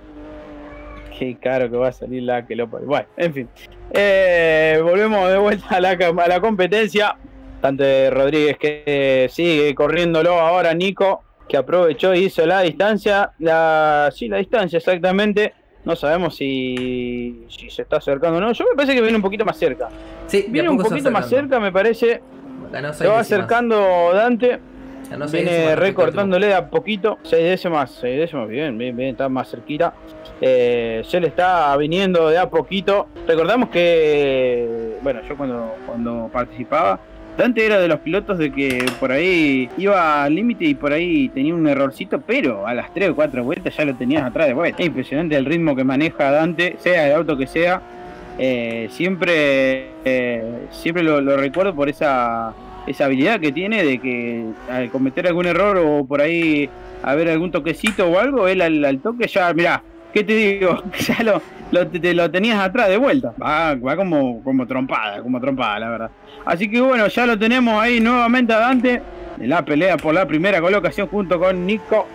Qué 1.18 1.38
caro 1.38 1.70
que 1.70 1.78
va 1.78 1.89
a 1.89 1.91
salir 1.91 2.24
la 2.24 2.45
que 2.45 2.55
lo 2.55 2.68
Bueno, 2.68 3.07
en 3.18 3.34
fin. 3.34 3.49
Eh, 3.91 4.80
volvemos 4.82 5.30
de 5.30 5.38
vuelta 5.38 5.68
a 5.70 5.82
la, 5.82 5.91
a 5.91 6.28
la 6.28 6.39
competencia. 6.39 7.16
Dante 7.62 8.10
Rodríguez 8.10 8.57
que 8.57 8.84
eh, 8.86 9.28
sigue 9.30 9.76
corriéndolo 9.76 10.39
ahora 10.39 10.74
Nico, 10.74 11.24
que 11.47 11.57
aprovechó 11.57 12.14
y 12.14 12.26
hizo 12.26 12.45
la 12.45 12.62
distancia. 12.62 13.32
La, 13.39 14.10
sí, 14.16 14.28
la 14.28 14.38
distancia 14.38 14.78
exactamente. 14.78 15.53
No 15.86 15.95
sabemos 15.95 16.36
si, 16.36 17.45
si 17.49 17.70
se 17.70 17.82
está 17.82 17.97
acercando 17.97 18.38
o 18.38 18.41
no. 18.41 18.51
Yo 18.51 18.66
me 18.70 18.76
parece 18.76 18.93
que 18.95 19.01
viene 19.01 19.16
un 19.16 19.22
poquito 19.22 19.45
más 19.45 19.57
cerca. 19.57 19.89
Sí, 20.28 20.45
Viene 20.49 20.70
un 20.70 20.78
poquito 20.78 21.10
más 21.10 21.28
cerca, 21.28 21.60
me 21.60 21.72
parece. 21.72 22.22
Ganó 22.72 22.93
Se 22.93 23.07
va 23.07 23.20
acercando 23.20 24.12
Dante. 24.14 24.60
Ganó 25.10 25.28
Viene 25.28 25.76
recortándole 25.76 26.47
de 26.47 26.53
a 26.53 26.70
poquito. 26.70 27.18
6 27.24 27.43
décimas, 27.43 27.91
6 28.01 28.20
décimas, 28.20 28.47
bien, 28.47 28.78
bien, 28.78 28.95
bien, 28.95 29.10
está 29.12 29.30
más 29.30 29.49
cerquita. 29.49 29.93
Eh, 30.41 31.01
se 31.05 31.19
le 31.19 31.27
está 31.27 31.75
viniendo 31.77 32.29
de 32.29 32.37
a 32.37 32.49
poquito. 32.49 33.07
Recordamos 33.27 33.69
que, 33.69 34.97
bueno, 35.01 35.21
yo 35.27 35.35
cuando, 35.35 35.75
cuando 35.85 36.29
participaba, 36.31 36.99
Dante 37.37 37.65
era 37.65 37.79
de 37.79 37.87
los 37.87 37.99
pilotos 37.99 38.37
de 38.37 38.51
que 38.51 38.85
por 38.99 39.11
ahí 39.11 39.69
iba 39.77 40.23
al 40.23 40.35
límite 40.35 40.65
y 40.65 40.75
por 40.75 40.91
ahí 40.91 41.29
tenía 41.29 41.55
un 41.55 41.67
errorcito, 41.67 42.19
pero 42.21 42.67
a 42.67 42.73
las 42.73 42.93
3 42.93 43.11
o 43.11 43.15
4 43.15 43.43
vueltas 43.43 43.75
ya 43.75 43.85
lo 43.85 43.95
tenías 43.95 44.23
atrás 44.23 44.47
de 44.47 44.53
vuelta. 44.53 44.81
Es 44.81 44.87
impresionante 44.87 45.35
el 45.35 45.45
ritmo 45.45 45.75
que 45.75 45.83
maneja 45.83 46.31
Dante, 46.31 46.75
sea 46.79 47.07
el 47.07 47.15
auto 47.15 47.37
que 47.37 47.47
sea. 47.47 47.81
Eh, 48.37 48.87
siempre 48.91 49.89
eh, 50.05 50.67
siempre 50.71 51.03
lo, 51.03 51.19
lo 51.21 51.35
recuerdo 51.37 51.75
por 51.75 51.89
esa, 51.89 52.53
esa 52.87 53.05
habilidad 53.05 53.39
que 53.39 53.51
tiene 53.51 53.83
de 53.83 53.99
que 53.99 54.45
al 54.69 54.89
cometer 54.89 55.27
algún 55.27 55.45
error 55.45 55.77
o 55.77 56.05
por 56.05 56.21
ahí 56.21 56.69
haber 57.03 57.29
algún 57.29 57.51
toquecito 57.51 58.07
o 58.07 58.19
algo, 58.19 58.47
él 58.47 58.61
al, 58.61 58.83
al 58.85 58.99
toque 58.99 59.27
ya, 59.27 59.53
mirá, 59.53 59.83
¿qué 60.14 60.24
te 60.24 60.36
digo? 60.36 60.84
Ya 60.99 61.24
lo, 61.24 61.41
lo, 61.72 61.88
te, 61.88 62.14
lo 62.14 62.30
tenías 62.30 62.60
atrás 62.60 62.89
de 62.89 62.97
vuelta. 62.97 63.34
Va, 63.41 63.76
va 63.76 63.95
como, 63.95 64.43
como 64.43 64.66
trompada, 64.66 65.22
como 65.22 65.39
trompada, 65.39 65.80
la 65.80 65.89
verdad. 65.89 66.12
Así 66.45 66.70
que 66.70 66.82
bueno, 66.82 67.07
ya 67.07 67.26
lo 67.26 67.38
tenemos 67.38 67.82
ahí 67.82 67.99
nuevamente 67.99 68.53
a 68.53 68.60
Dante 68.60 69.01
en 69.39 69.49
la 69.49 69.64
pelea 69.64 69.97
por 69.97 70.14
la 70.14 70.28
primera 70.28 70.60
colocación 70.62 71.07
junto 71.07 71.39
con 71.39 71.66
Nico. 71.66 72.07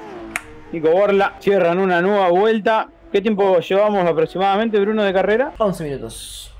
Nico 0.72 0.90
Borla 0.90 1.34
cierran 1.38 1.78
una 1.78 2.00
nueva 2.00 2.28
vuelta. 2.30 2.88
¿Qué 3.12 3.20
tiempo 3.20 3.60
llevamos 3.60 4.04
aproximadamente, 4.08 4.80
Bruno, 4.80 5.04
de 5.04 5.12
carrera? 5.12 5.52
11 5.58 5.84
minutos. 5.84 6.54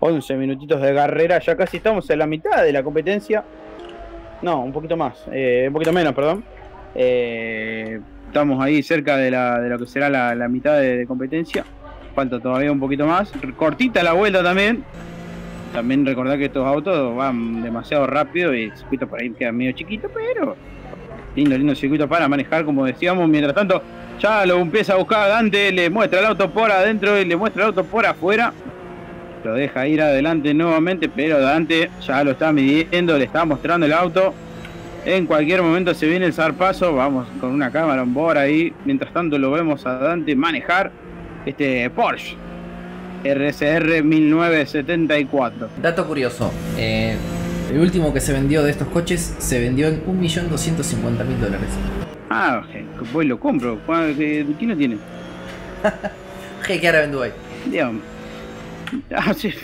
11 0.00 0.36
minutitos 0.36 0.80
de 0.82 0.94
carrera, 0.94 1.38
ya 1.38 1.56
casi 1.56 1.78
estamos 1.78 2.08
en 2.10 2.18
la 2.18 2.26
mitad 2.26 2.62
de 2.62 2.72
la 2.72 2.82
competencia. 2.82 3.42
No, 4.42 4.62
un 4.62 4.72
poquito 4.72 4.96
más, 4.96 5.24
eh, 5.32 5.64
un 5.68 5.72
poquito 5.72 5.92
menos, 5.92 6.12
perdón. 6.12 6.44
Eh, 6.94 7.98
estamos 8.36 8.62
ahí 8.62 8.82
cerca 8.82 9.16
de, 9.16 9.30
la, 9.30 9.58
de 9.62 9.70
lo 9.70 9.78
que 9.78 9.86
será 9.86 10.10
la, 10.10 10.34
la 10.34 10.46
mitad 10.46 10.78
de, 10.78 10.98
de 10.98 11.06
competencia. 11.06 11.64
Falta 12.14 12.38
todavía 12.38 12.70
un 12.70 12.78
poquito 12.78 13.06
más. 13.06 13.32
Cortita 13.56 14.02
la 14.02 14.12
vuelta 14.12 14.42
también. 14.42 14.84
También 15.72 16.04
recordar 16.04 16.36
que 16.36 16.44
estos 16.44 16.66
autos 16.66 17.16
van 17.16 17.62
demasiado 17.62 18.06
rápido 18.06 18.54
y 18.54 18.64
el 18.64 18.76
circuito 18.76 19.06
por 19.06 19.22
ahí 19.22 19.30
queda 19.30 19.52
medio 19.52 19.72
chiquito, 19.72 20.10
pero 20.12 20.54
lindo, 21.34 21.56
lindo 21.56 21.74
circuito 21.74 22.06
para 22.06 22.28
manejar, 22.28 22.66
como 22.66 22.84
decíamos. 22.84 23.26
Mientras 23.26 23.54
tanto, 23.54 23.80
ya 24.20 24.44
lo 24.44 24.58
empieza 24.58 24.92
a 24.92 24.96
buscar 24.96 25.30
Dante, 25.30 25.72
le 25.72 25.88
muestra 25.88 26.20
el 26.20 26.26
auto 26.26 26.50
por 26.50 26.70
adentro 26.70 27.18
y 27.18 27.24
le 27.24 27.36
muestra 27.36 27.62
el 27.62 27.68
auto 27.68 27.84
por 27.84 28.04
afuera 28.04 28.52
lo 29.44 29.54
deja 29.54 29.86
ir 29.86 30.02
adelante 30.02 30.52
nuevamente, 30.52 31.08
pero 31.08 31.40
Dante 31.40 31.88
ya 32.04 32.24
lo 32.24 32.32
está 32.32 32.52
midiendo, 32.52 33.16
le 33.16 33.24
está 33.24 33.44
mostrando 33.44 33.86
el 33.86 33.92
auto. 33.92 34.34
En 35.06 35.24
cualquier 35.26 35.62
momento 35.62 35.94
se 35.94 36.06
viene 36.06 36.26
el 36.26 36.32
zarpazo, 36.32 36.92
vamos 36.94 37.28
con 37.40 37.50
una 37.52 37.70
cámara 37.70 38.02
on 38.02 38.12
board 38.12 38.38
ahí. 38.38 38.72
Mientras 38.84 39.12
tanto 39.12 39.38
lo 39.38 39.52
vemos 39.52 39.86
a 39.86 39.94
Dante 39.98 40.34
manejar 40.34 40.90
este 41.46 41.88
Porsche 41.90 42.34
RSR 43.24 44.02
1974. 44.02 45.68
Dato 45.80 46.06
curioso. 46.06 46.52
eh, 46.76 47.16
el 47.70 47.78
último 47.80 48.12
que 48.12 48.20
se 48.20 48.32
vendió 48.32 48.62
de 48.64 48.70
estos 48.70 48.88
coches 48.88 49.34
se 49.38 49.58
vendió 49.60 49.88
en 49.88 50.04
1.250.000 50.04 51.38
dólares. 51.40 51.68
Ah, 52.30 52.62
je, 52.72 52.84
pues 53.12 53.26
lo 53.28 53.38
compro. 53.40 53.78
¿Cuál- 53.86 54.14
qué- 54.16 54.44
¿Quién 54.58 54.70
lo 54.70 54.76
tiene? 54.76 54.98
¿qué 56.66 56.86
ahora 56.86 57.04
en 57.04 57.12
Dubai? 57.12 57.32
Digamos. 57.70 58.02
Ah, 59.14 59.32
sí. 59.34 59.52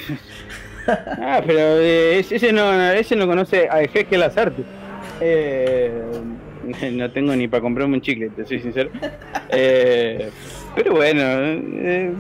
Ah, 0.85 1.41
pero 1.47 1.61
eh, 1.79 2.19
ese, 2.19 2.53
no, 2.53 2.73
ese 2.91 3.15
no 3.15 3.29
conoce 3.29 3.69
a 3.71 3.83
Ezequiel 3.83 4.19
Lazarte. 4.23 4.65
Eh, 5.25 5.93
no 6.93 7.11
tengo 7.11 7.35
ni 7.37 7.49
para 7.49 7.61
comprarme 7.61 7.95
un 7.95 8.01
chicle, 8.01 8.31
te 8.31 8.45
soy 8.45 8.61
sincero. 8.61 8.91
Eh, 9.55 10.31
pero 10.75 10.95
bueno, 10.95 11.23
eh, 11.23 12.13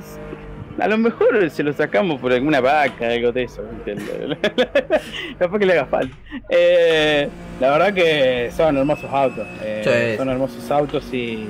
a 0.79 0.87
lo 0.87 0.99
mejor 0.99 1.51
se 1.51 1.63
lo 1.63 1.73
sacamos 1.73 2.21
por 2.21 2.33
alguna 2.33 2.61
vaca, 2.61 3.09
algo 3.09 3.33
de 3.33 3.45
eso. 3.45 3.65
Capaz 5.39 5.59
que 5.59 5.67
le 5.67 5.73
haga 5.73 5.87
falta. 5.87 6.15
Eh, 6.49 7.29
la 7.61 7.71
verdad 7.71 7.95
que 7.95 8.51
son 8.55 8.77
hermosos 8.77 9.11
autos. 9.11 9.47
Sí. 9.83 10.17
Son 10.17 10.29
hermosos 10.29 10.71
autos 10.71 11.15
y, 11.15 11.49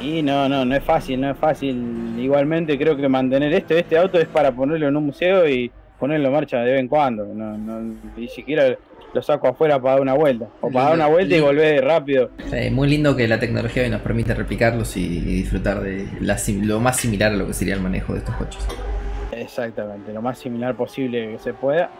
y 0.00 0.22
no, 0.22 0.48
no, 0.48 0.64
no 0.64 0.76
es 0.76 0.84
fácil, 0.84 1.20
no 1.20 1.30
es 1.30 1.36
fácil. 1.36 2.14
Igualmente 2.18 2.78
creo 2.78 2.96
que 2.96 3.08
mantener 3.08 3.52
este, 3.52 3.80
este 3.80 3.98
auto 3.98 4.18
es 4.18 4.28
para 4.28 4.52
ponerlo 4.52 4.88
en 4.88 4.96
un 4.96 5.06
museo 5.06 5.48
y 5.48 5.70
ponerlo 5.98 6.28
en 6.28 6.32
marcha 6.32 6.58
de 6.58 6.72
vez 6.72 6.80
en 6.80 6.88
cuando. 6.88 7.26
No, 7.26 7.58
no, 7.58 7.96
ni 8.16 8.28
siquiera 8.28 8.76
lo 9.14 9.22
saco 9.22 9.48
afuera 9.48 9.80
para 9.80 9.94
dar 9.94 10.02
una 10.02 10.14
vuelta. 10.14 10.48
O 10.60 10.70
para 10.70 10.86
dar 10.86 10.94
una 10.94 11.06
vuelta 11.06 11.36
y 11.36 11.40
volver 11.40 11.84
rápido. 11.84 12.30
Sí, 12.50 12.70
muy 12.70 12.88
lindo 12.88 13.16
que 13.16 13.26
la 13.28 13.38
tecnología 13.38 13.84
hoy 13.84 13.90
nos 13.90 14.02
permite 14.02 14.34
replicarlos 14.34 14.96
y, 14.96 15.04
y 15.04 15.20
disfrutar 15.20 15.80
de 15.80 16.06
la 16.20 16.36
lo 16.62 16.80
más 16.80 16.96
similar 16.96 17.32
a 17.32 17.36
lo 17.36 17.46
que 17.46 17.54
sería 17.54 17.74
el 17.74 17.80
manejo 17.80 18.12
de 18.12 18.18
estos 18.18 18.34
coches. 18.34 18.66
Exactamente, 19.32 20.12
lo 20.12 20.20
más 20.20 20.38
similar 20.38 20.74
posible 20.74 21.32
que 21.32 21.38
se 21.38 21.54
pueda. 21.54 21.90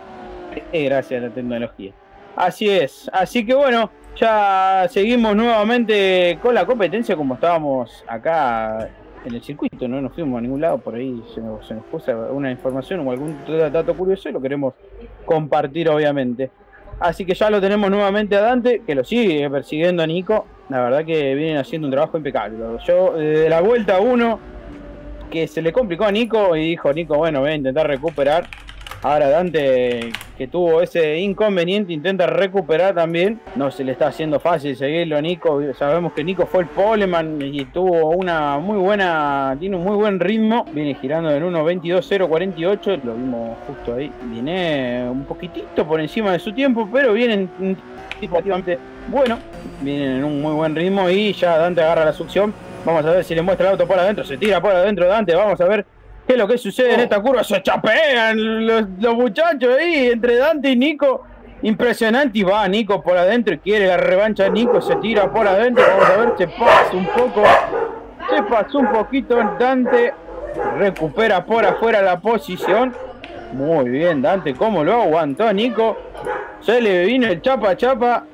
Gracias 0.73 1.23
a 1.23 1.29
la 1.29 1.33
tecnología. 1.33 1.93
Así 2.37 2.69
es. 2.69 3.09
Así 3.13 3.47
que 3.47 3.55
bueno, 3.55 3.91
ya 4.17 4.87
seguimos 4.91 5.35
nuevamente 5.37 6.39
con 6.43 6.55
la 6.55 6.67
competencia 6.67 7.17
como 7.17 7.35
estábamos 7.35 8.05
acá 8.07 8.89
en 9.25 9.35
el 9.35 9.43
circuito, 9.43 9.89
no 9.89 10.01
nos 10.03 10.13
fuimos 10.13 10.39
a 10.39 10.43
ningún 10.43 10.61
lado, 10.61 10.79
por 10.79 10.95
ahí 10.95 11.23
se 11.35 11.41
nos, 11.41 11.67
se 11.67 11.75
nos 11.75 11.85
puso 11.87 12.13
una 12.33 12.51
información 12.51 13.07
o 13.07 13.11
algún 13.11 13.39
dato 13.73 13.97
curioso 13.97 14.29
y 14.29 14.33
lo 14.33 14.41
queremos 14.41 14.75
compartir 15.25 15.89
obviamente. 15.89 16.51
Así 17.01 17.25
que 17.25 17.35
ya 17.35 17.51
lo 17.51 17.61
tenemos 17.61 17.91
nuevamente 17.91 18.37
a 18.37 18.41
Dante, 18.41 18.83
que 18.87 18.95
lo 18.95 19.05
sigue 19.05 19.49
persiguiendo 19.51 20.03
a 20.03 20.07
Nico. 20.07 20.47
La 20.69 20.81
verdad 20.81 21.05
que 21.05 21.35
vienen 21.35 21.59
haciendo 21.59 21.87
un 21.89 21.93
trabajo 21.93 22.17
impecable. 22.17 22.57
Yo 22.87 23.15
desde 23.15 23.49
la 23.49 23.61
vuelta 23.61 24.01
1 24.01 24.41
que 25.31 25.49
se 25.49 25.61
le 25.61 25.73
complicó 25.73 26.05
a 26.05 26.13
Nico 26.13 26.57
y 26.57 26.71
dijo 26.71 26.93
Nico, 26.93 27.17
bueno, 27.17 27.41
voy 27.41 27.51
a 27.51 27.55
intentar 27.57 27.87
recuperar. 27.87 28.47
Ahora 29.05 29.29
Dante, 29.29 30.13
que 30.39 30.49
tuvo 30.49 30.81
ese 30.81 31.19
inconveniente, 31.19 31.93
intenta 31.93 32.27
recuperar 32.27 32.95
también. 32.95 33.39
No 33.55 33.71
se 33.71 33.85
le 33.85 33.93
está 33.93 34.07
haciendo 34.07 34.41
fácil 34.41 34.75
seguirlo 34.75 35.19
a 35.19 35.21
Nico. 35.21 35.61
Sabemos 35.79 36.15
que 36.15 36.25
Nico 36.25 36.47
fue 36.47 36.63
el 36.63 36.69
poleman 36.69 37.39
y 37.43 37.67
tuvo 37.67 38.13
una 38.13 38.57
muy 38.57 38.79
buena, 38.79 39.55
tiene 39.61 39.77
un 39.77 39.85
muy 39.85 39.95
buen 39.97 40.19
ritmo. 40.19 40.65
Viene 40.73 40.95
girando 40.95 41.31
en 41.31 41.45
1.22.048, 41.45 43.03
lo 43.05 43.15
vimos 43.15 43.59
justo 43.67 43.95
ahí. 43.95 44.11
Viene 44.23 45.07
un 45.07 45.25
poquitito 45.25 45.87
por 45.87 46.01
encima 46.01 46.33
de 46.33 46.39
su 46.39 46.55
tiempo, 46.55 46.89
pero 46.91 47.13
viene 47.13 47.47
relativamente 48.23 48.79
bueno. 49.09 49.39
Viene 49.83 50.17
en 50.17 50.25
un 50.25 50.41
muy 50.41 50.55
buen 50.55 50.75
ritmo 50.75 51.11
y 51.11 51.35
ya 51.35 51.59
Dante 51.59 51.83
agarra 51.83 52.07
la 52.07 52.15
succión. 52.15 52.55
Vamos 52.87 53.05
a 53.05 53.11
ver 53.11 53.25
si 53.25 53.35
le 53.35 53.43
muestra 53.43 53.67
el 53.67 53.73
auto 53.73 53.87
por 53.87 53.99
adentro. 53.99 54.25
Se 54.25 54.39
tira 54.39 54.63
por 54.63 54.71
adentro 54.71 55.07
Dante. 55.07 55.35
Vamos 55.35 55.61
a 55.61 55.67
ver 55.67 55.85
qué 56.27 56.33
es 56.35 56.39
lo 56.39 56.49
que 56.49 56.59
sucede 56.59 56.95
en 56.95 57.01
esta 57.01 57.21
curva. 57.21 57.45
Se 57.45 57.63
chapean 57.63 58.67
los, 58.67 58.85
los 58.99 59.15
muchachos 59.15 59.77
ahí 59.79 60.09
entre 60.09 60.37
Dante 60.37 60.71
y 60.71 60.77
Nico. 60.77 61.25
Impresionante. 61.63 62.39
Y 62.39 62.43
va 62.43 62.67
Nico 62.69 63.03
por 63.03 63.17
adentro 63.17 63.55
y 63.55 63.59
quiere 63.59 63.87
la 63.87 63.97
revancha. 63.97 64.49
Nico 64.49 64.81
se 64.81 64.97
tira 64.97 65.31
por 65.33 65.47
adentro. 65.47 65.85
Vamos 65.87 66.11
a 66.11 66.17
ver. 66.17 66.35
Se 66.39 66.49
pasa 66.49 66.91
un 66.93 67.07
poco. 67.07 67.43
Se 68.31 68.43
pasó 68.43 68.79
un 68.79 68.93
poquito 68.93 69.37
Dante. 69.59 70.13
Recupera 70.79 71.45
por 71.45 71.65
afuera 71.65 72.03
la 72.03 72.21
posición. 72.21 72.95
Muy 73.53 73.89
bien, 73.89 74.21
Dante. 74.21 74.55
¿Cómo 74.55 74.85
lo 74.85 75.03
aguantó 75.03 75.53
Nico? 75.53 75.97
Se 76.61 76.81
le 76.81 77.05
vino 77.05 77.27
el 77.27 77.41
chapa 77.41 77.77
chapa. 77.77 78.25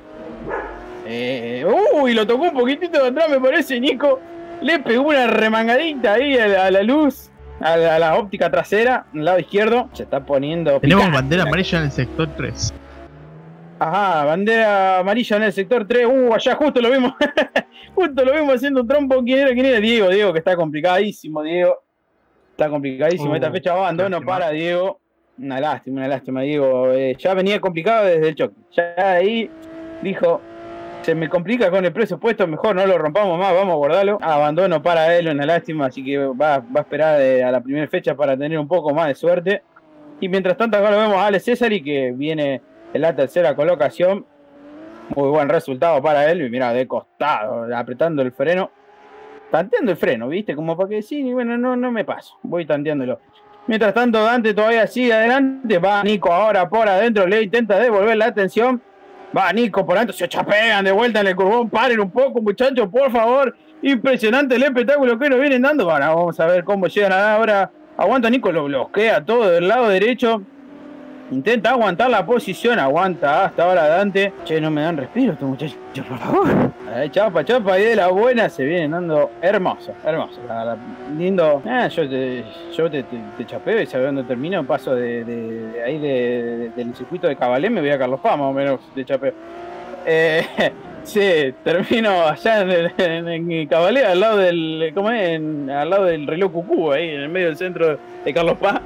Eh, 1.05 1.65
uy, 1.93 2.13
lo 2.13 2.25
tocó 2.25 2.43
un 2.43 2.53
poquitito 2.53 3.01
de 3.01 3.09
atrás, 3.09 3.29
me 3.29 3.39
parece, 3.39 3.79
Nico. 3.79 4.19
Le 4.61 4.79
pegó 4.79 5.09
una 5.09 5.27
remangadita 5.27 6.13
ahí 6.13 6.37
a 6.37 6.47
la, 6.47 6.65
a 6.65 6.71
la 6.71 6.83
luz. 6.83 7.30
A 7.61 7.77
la, 7.77 7.95
a 7.95 7.99
la 7.99 8.15
óptica 8.15 8.49
trasera, 8.49 9.05
al 9.13 9.25
lado 9.25 9.39
izquierdo, 9.39 9.89
se 9.93 10.03
está 10.03 10.25
poniendo. 10.25 10.79
Tenemos 10.79 11.05
picante 11.05 11.15
bandera 11.21 11.43
la 11.43 11.49
amarilla 11.49 11.77
en 11.77 11.83
el 11.85 11.91
sector 11.91 12.29
3. 12.35 12.73
Ajá, 13.79 14.25
bandera 14.25 14.99
amarilla 14.99 15.37
en 15.37 15.43
el 15.43 15.53
sector 15.53 15.87
3. 15.87 16.05
Uh, 16.05 16.33
allá 16.33 16.55
justo 16.55 16.81
lo 16.81 16.91
vimos. 16.91 17.13
justo 17.95 18.25
lo 18.25 18.33
vimos 18.33 18.55
haciendo 18.55 18.81
un 18.81 18.87
trompo. 18.87 19.23
¿Quién 19.23 19.39
era? 19.39 19.53
¿Quién 19.53 19.65
era? 19.65 19.79
Diego, 19.79 20.09
Diego, 20.09 20.33
que 20.33 20.39
está 20.39 20.55
complicadísimo, 20.55 21.41
Diego. 21.41 21.81
Está 22.51 22.69
complicadísimo. 22.69 23.31
Uh, 23.31 23.35
Esta 23.35 23.51
fecha 23.51 23.71
abandono 23.71 24.17
lástima. 24.17 24.31
para 24.31 24.49
Diego. 24.51 24.99
Una 25.37 25.59
lástima, 25.59 25.97
una 25.97 26.07
lástima, 26.07 26.41
Diego. 26.41 26.91
Eh, 26.91 27.15
ya 27.17 27.33
venía 27.33 27.59
complicado 27.59 28.05
desde 28.05 28.29
el 28.29 28.35
choque. 28.35 28.55
Ya 28.75 28.93
ahí 28.97 29.49
dijo. 30.03 30.41
Se 31.01 31.15
me 31.15 31.27
complica 31.29 31.71
con 31.71 31.83
el 31.83 31.91
presupuesto, 31.91 32.45
mejor 32.45 32.75
no 32.75 32.85
lo 32.85 32.97
rompamos 32.97 33.39
más, 33.39 33.51
vamos 33.53 33.73
a 33.73 33.77
guardarlo. 33.77 34.19
Abandono 34.21 34.83
para 34.83 35.17
él, 35.17 35.29
una 35.29 35.47
lástima, 35.47 35.87
así 35.87 36.03
que 36.03 36.17
va, 36.17 36.59
va 36.59 36.65
a 36.75 36.79
esperar 36.81 37.19
eh, 37.19 37.43
a 37.43 37.49
la 37.49 37.59
primera 37.59 37.87
fecha 37.87 38.15
para 38.15 38.37
tener 38.37 38.59
un 38.59 38.67
poco 38.67 38.93
más 38.93 39.07
de 39.07 39.15
suerte. 39.15 39.63
Y 40.19 40.29
mientras 40.29 40.55
tanto 40.55 40.77
acá 40.77 40.91
lo 40.91 40.99
vemos 40.99 41.15
a 41.15 41.25
Ale 41.25 41.39
Cesari 41.39 41.81
que 41.81 42.11
viene 42.11 42.61
en 42.93 43.01
la 43.01 43.15
tercera 43.15 43.55
colocación. 43.55 44.25
Muy 45.15 45.29
buen 45.29 45.49
resultado 45.49 46.01
para 46.03 46.29
él. 46.31 46.43
Y 46.43 46.49
mira, 46.51 46.71
de 46.71 46.87
costado, 46.87 47.75
apretando 47.75 48.21
el 48.21 48.31
freno. 48.31 48.69
Tanteando 49.49 49.91
el 49.91 49.97
freno, 49.97 50.27
¿viste? 50.27 50.55
Como 50.55 50.77
para 50.77 50.89
que 50.89 50.95
decir, 50.95 51.25
y 51.25 51.33
bueno, 51.33 51.57
no, 51.57 51.75
no 51.75 51.91
me 51.91 52.05
paso. 52.05 52.37
Voy 52.43 52.65
tanteándolo. 52.67 53.19
Mientras 53.65 53.93
tanto, 53.93 54.23
Dante 54.23 54.53
todavía 54.53 54.85
sigue 54.85 55.13
adelante. 55.13 55.79
Va 55.79 56.03
Nico 56.03 56.31
ahora 56.31 56.69
por 56.69 56.87
adentro. 56.87 57.25
Le 57.25 57.41
intenta 57.41 57.79
devolver 57.79 58.15
la 58.17 58.27
atención. 58.27 58.81
Va 59.35 59.51
Nico 59.53 59.85
por 59.85 59.95
adentro. 59.95 60.15
Se 60.15 60.27
chapean 60.27 60.83
de 60.83 60.91
vuelta 60.91 61.21
en 61.21 61.27
el 61.27 61.35
curbón. 61.35 61.69
Paren 61.69 61.99
un 61.99 62.11
poco, 62.11 62.41
muchachos, 62.41 62.87
por 62.89 63.11
favor. 63.11 63.55
Impresionante 63.81 64.55
el 64.55 64.63
espectáculo 64.63 65.17
que 65.17 65.29
nos 65.29 65.39
vienen 65.39 65.61
dando. 65.61 65.89
Ahora 65.89 66.09
vamos 66.09 66.39
a 66.39 66.45
ver 66.45 66.63
cómo 66.63 66.87
llegan 66.87 67.13
ahora. 67.13 67.71
Aguanta 67.97 68.29
Nico, 68.29 68.51
lo 68.51 68.65
bloquea 68.65 69.23
todo 69.23 69.49
del 69.49 69.67
lado 69.67 69.87
derecho. 69.89 70.41
Intenta 71.31 71.69
aguantar 71.69 72.09
la 72.09 72.25
posición, 72.25 72.77
aguanta 72.77 73.45
hasta 73.45 73.63
ahora 73.63 73.87
Dante. 73.87 74.33
Che, 74.43 74.59
no 74.59 74.69
me 74.69 74.81
dan 74.81 74.97
respiro 74.97 75.31
estos 75.31 75.47
muchachos, 75.47 75.77
por 76.09 76.17
favor. 76.19 76.47
Ahí, 76.93 77.09
chapa, 77.09 77.45
chapa, 77.45 77.79
y 77.79 77.83
de 77.83 77.95
la 77.95 78.09
buena 78.09 78.49
se 78.49 78.65
vienen 78.65 78.91
dando 78.91 79.31
hermoso, 79.41 79.93
hermoso. 80.05 80.41
La 80.45 80.75
lindo. 81.17 81.61
Ah, 81.65 81.87
yo 81.87 82.09
te, 82.09 82.43
yo 82.75 82.91
te, 82.91 83.03
te, 83.03 83.17
te 83.37 83.45
chapeo 83.45 83.81
y 83.81 83.85
sabes 83.85 84.07
dónde 84.07 84.23
termino. 84.23 84.61
Paso 84.65 84.93
de, 84.93 85.23
de- 85.23 85.81
ahí 85.85 85.99
de- 85.99 86.57
de- 86.57 86.69
del 86.75 86.93
circuito 86.95 87.27
de 87.29 87.37
Cabalé, 87.37 87.69
me 87.69 87.79
voy 87.79 87.91
a 87.91 87.97
Carlos 87.97 88.19
Paz, 88.19 88.37
más 88.37 88.47
o 88.47 88.53
menos, 88.53 88.81
de 88.93 89.05
chapeo. 89.05 89.33
Eh, 90.05 90.43
sí, 91.03 91.53
termino 91.63 92.23
allá 92.27 92.61
en, 92.61 93.27
el- 93.29 93.67
Cabalé, 93.69 94.03
al 94.05 94.19
lado 94.19 94.35
del. 94.37 94.91
¿Cómo 94.93 95.11
es? 95.11 95.39
Al 95.39 95.89
lado 95.89 96.03
del 96.05 96.27
reloj 96.27 96.51
Cucú, 96.51 96.91
ahí 96.91 97.07
en 97.11 97.21
el 97.21 97.29
medio 97.29 97.47
del 97.47 97.55
centro 97.57 97.97
de 98.25 98.33
Carlos 98.33 98.57
Paz. 98.57 98.81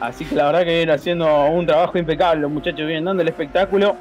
Así 0.00 0.24
que 0.24 0.34
la 0.34 0.46
verdad 0.46 0.60
que 0.60 0.76
vienen 0.76 0.90
haciendo 0.90 1.46
un 1.46 1.66
trabajo 1.66 1.98
impecable. 1.98 2.42
Los 2.42 2.50
muchachos 2.50 2.86
vienen 2.86 3.04
dando 3.04 3.22
el 3.22 3.28
espectáculo. 3.28 3.96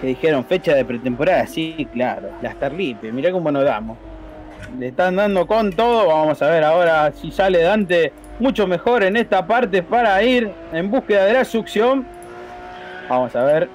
Que 0.00 0.08
dijeron 0.08 0.44
fecha 0.44 0.74
de 0.74 0.84
pretemporada, 0.84 1.46
sí, 1.46 1.88
claro. 1.92 2.28
Las 2.42 2.56
Tarlipe, 2.56 3.12
mirá 3.12 3.30
cómo 3.30 3.50
nos 3.50 3.64
damos. 3.64 3.96
Le 4.78 4.88
están 4.88 5.16
dando 5.16 5.46
con 5.46 5.72
todo. 5.72 6.08
Vamos 6.08 6.42
a 6.42 6.48
ver 6.48 6.64
ahora 6.64 7.12
si 7.12 7.30
sale 7.30 7.62
Dante 7.62 8.12
mucho 8.40 8.66
mejor 8.66 9.04
en 9.04 9.16
esta 9.16 9.46
parte 9.46 9.82
para 9.82 10.22
ir 10.22 10.50
en 10.72 10.90
búsqueda 10.90 11.26
de 11.26 11.34
la 11.34 11.44
succión. 11.44 12.04
Vamos 13.08 13.34
a 13.36 13.44
ver. 13.44 13.68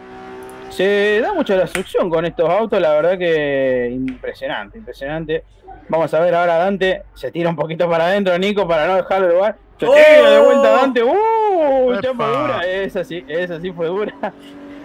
Se 0.70 1.20
da 1.22 1.34
mucho 1.34 1.56
la 1.56 1.66
succión 1.66 2.10
con 2.10 2.26
estos 2.26 2.48
autos, 2.48 2.80
la 2.80 2.92
verdad 2.94 3.18
que 3.18 3.90
impresionante, 3.92 4.78
impresionante. 4.78 5.44
Vamos 5.88 6.14
a 6.14 6.20
ver 6.20 6.36
ahora 6.36 6.58
Dante, 6.58 7.04
se 7.16 7.32
tira 7.32 7.50
un 7.50 7.56
poquito 7.56 7.90
para 7.90 8.06
adentro, 8.06 8.38
Nico, 8.38 8.68
para 8.68 8.86
no 8.86 8.96
dejarlo 8.98 9.30
lugar. 9.30 9.56
Se 9.80 9.86
¡Oh! 9.86 9.94
tira 9.94 10.32
de 10.32 10.40
vuelta 10.42 10.70
Dante, 10.72 11.04
¡uh! 11.04 11.92
Epa. 11.94 12.02
Chapa 12.02 12.28
dura, 12.28 12.62
esa 12.66 13.04
sí, 13.04 13.24
esa 13.28 13.60
sí 13.60 13.72
fue 13.72 13.88
dura. 13.88 14.14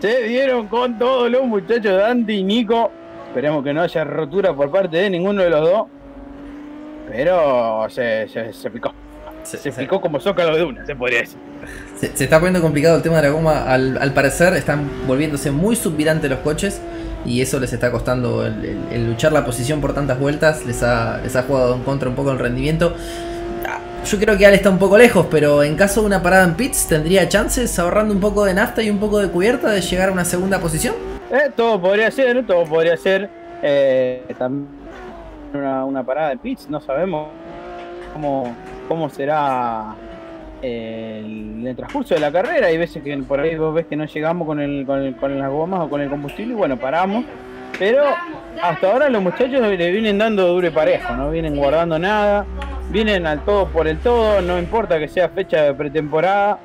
Se 0.00 0.22
dieron 0.24 0.66
con 0.68 0.98
todos 0.98 1.30
los 1.30 1.42
muchachos 1.44 1.96
Dante 1.96 2.32
y 2.34 2.42
Nico. 2.42 2.90
Esperemos 3.28 3.64
que 3.64 3.72
no 3.72 3.82
haya 3.82 4.04
rotura 4.04 4.54
por 4.54 4.70
parte 4.70 4.96
de 4.98 5.10
ninguno 5.10 5.42
de 5.42 5.50
los 5.50 5.60
dos. 5.68 5.86
Pero 7.10 7.86
se, 7.88 8.28
se, 8.28 8.52
se 8.52 8.70
picó. 8.70 8.92
Se, 9.42 9.56
Se 9.58 9.72
se- 9.72 9.82
picó 9.82 10.00
como 10.00 10.20
zócalo 10.20 10.56
de 10.56 10.64
una, 10.64 10.86
se 10.86 10.94
podría 10.96 11.20
decir. 11.20 11.38
se- 11.96 12.16
se 12.16 12.24
está 12.24 12.38
poniendo 12.38 12.60
complicado 12.62 12.96
el 12.96 13.02
tema 13.02 13.16
de 13.16 13.22
la 13.22 13.28
goma. 13.30 13.64
Al, 13.64 13.98
al 14.00 14.12
parecer 14.12 14.54
están 14.54 14.88
volviéndose 15.06 15.50
muy 15.50 15.76
subvirantes 15.76 16.30
los 16.30 16.38
coches. 16.40 16.80
Y 17.26 17.40
eso 17.40 17.58
les 17.58 17.72
está 17.72 17.90
costando 17.90 18.44
el, 18.44 18.64
el- 18.64 18.78
el 18.92 19.06
luchar 19.10 19.32
la 19.32 19.44
posición 19.44 19.80
por 19.80 19.94
tantas 19.94 20.18
vueltas. 20.18 20.64
Les 20.66 20.82
ha, 20.82 21.18
les 21.22 21.34
ha 21.36 21.42
jugado 21.42 21.74
en 21.74 21.82
contra 21.82 22.08
un 22.08 22.14
poco 22.14 22.30
el 22.32 22.38
rendimiento. 22.38 22.94
Yo 24.04 24.18
creo 24.18 24.36
que 24.36 24.46
Ale 24.46 24.56
está 24.56 24.70
un 24.70 24.78
poco 24.78 24.98
lejos, 24.98 25.26
pero 25.30 25.62
en 25.62 25.76
caso 25.76 26.00
de 26.02 26.06
una 26.06 26.22
parada 26.22 26.44
en 26.44 26.54
pits, 26.54 26.86
¿tendría 26.88 27.28
chances 27.28 27.78
ahorrando 27.78 28.12
un 28.14 28.20
poco 28.20 28.44
de 28.44 28.54
nafta 28.54 28.82
y 28.82 28.90
un 28.90 28.98
poco 28.98 29.18
de 29.18 29.28
cubierta 29.28 29.70
de 29.70 29.80
llegar 29.80 30.10
a 30.10 30.12
una 30.12 30.24
segunda 30.24 30.58
posición? 30.58 30.94
Eh, 31.30 31.50
todo 31.56 31.80
podría 31.80 32.10
ser, 32.10 32.46
todo 32.46 32.64
podría 32.64 32.96
ser. 32.96 33.28
Eh, 33.62 34.22
también 34.38 34.68
una, 35.54 36.02
parada 36.04 36.30
de 36.30 36.36
pits, 36.36 36.68
no 36.68 36.80
sabemos 36.80 37.28
cómo, 38.12 38.54
cómo 38.88 39.08
será 39.08 39.94
eh, 40.60 41.22
el, 41.24 41.66
el 41.66 41.74
transcurso 41.76 42.14
de 42.14 42.20
la 42.20 42.30
carrera. 42.30 42.66
Hay 42.66 42.76
veces 42.76 43.02
que 43.02 43.16
por 43.18 43.40
ahí 43.40 43.56
vos 43.56 43.74
ves 43.74 43.86
que 43.86 43.96
no 43.96 44.04
llegamos 44.04 44.46
con, 44.46 44.60
el, 44.60 44.84
con, 44.84 45.00
el- 45.02 45.16
con 45.16 45.38
las 45.38 45.50
gomas 45.50 45.80
o 45.80 45.88
con 45.88 46.00
el 46.02 46.10
combustible 46.10 46.52
y 46.52 46.56
bueno, 46.56 46.76
paramos. 46.76 47.24
Pero 47.78 48.04
hasta 48.62 48.92
ahora 48.92 49.08
los 49.08 49.22
muchachos 49.22 49.60
le 49.60 49.90
vienen 49.90 50.18
dando 50.18 50.46
duro 50.46 50.66
y 50.68 50.70
parejo, 50.70 51.14
no 51.16 51.30
vienen 51.30 51.56
guardando 51.56 51.98
nada, 51.98 52.44
vienen 52.90 53.26
al 53.26 53.44
todo 53.44 53.66
por 53.68 53.88
el 53.88 53.98
todo, 53.98 54.40
no 54.40 54.58
importa 54.58 54.98
que 54.98 55.08
sea 55.08 55.28
fecha 55.28 55.62
de 55.62 55.74
pretemporada. 55.74 56.58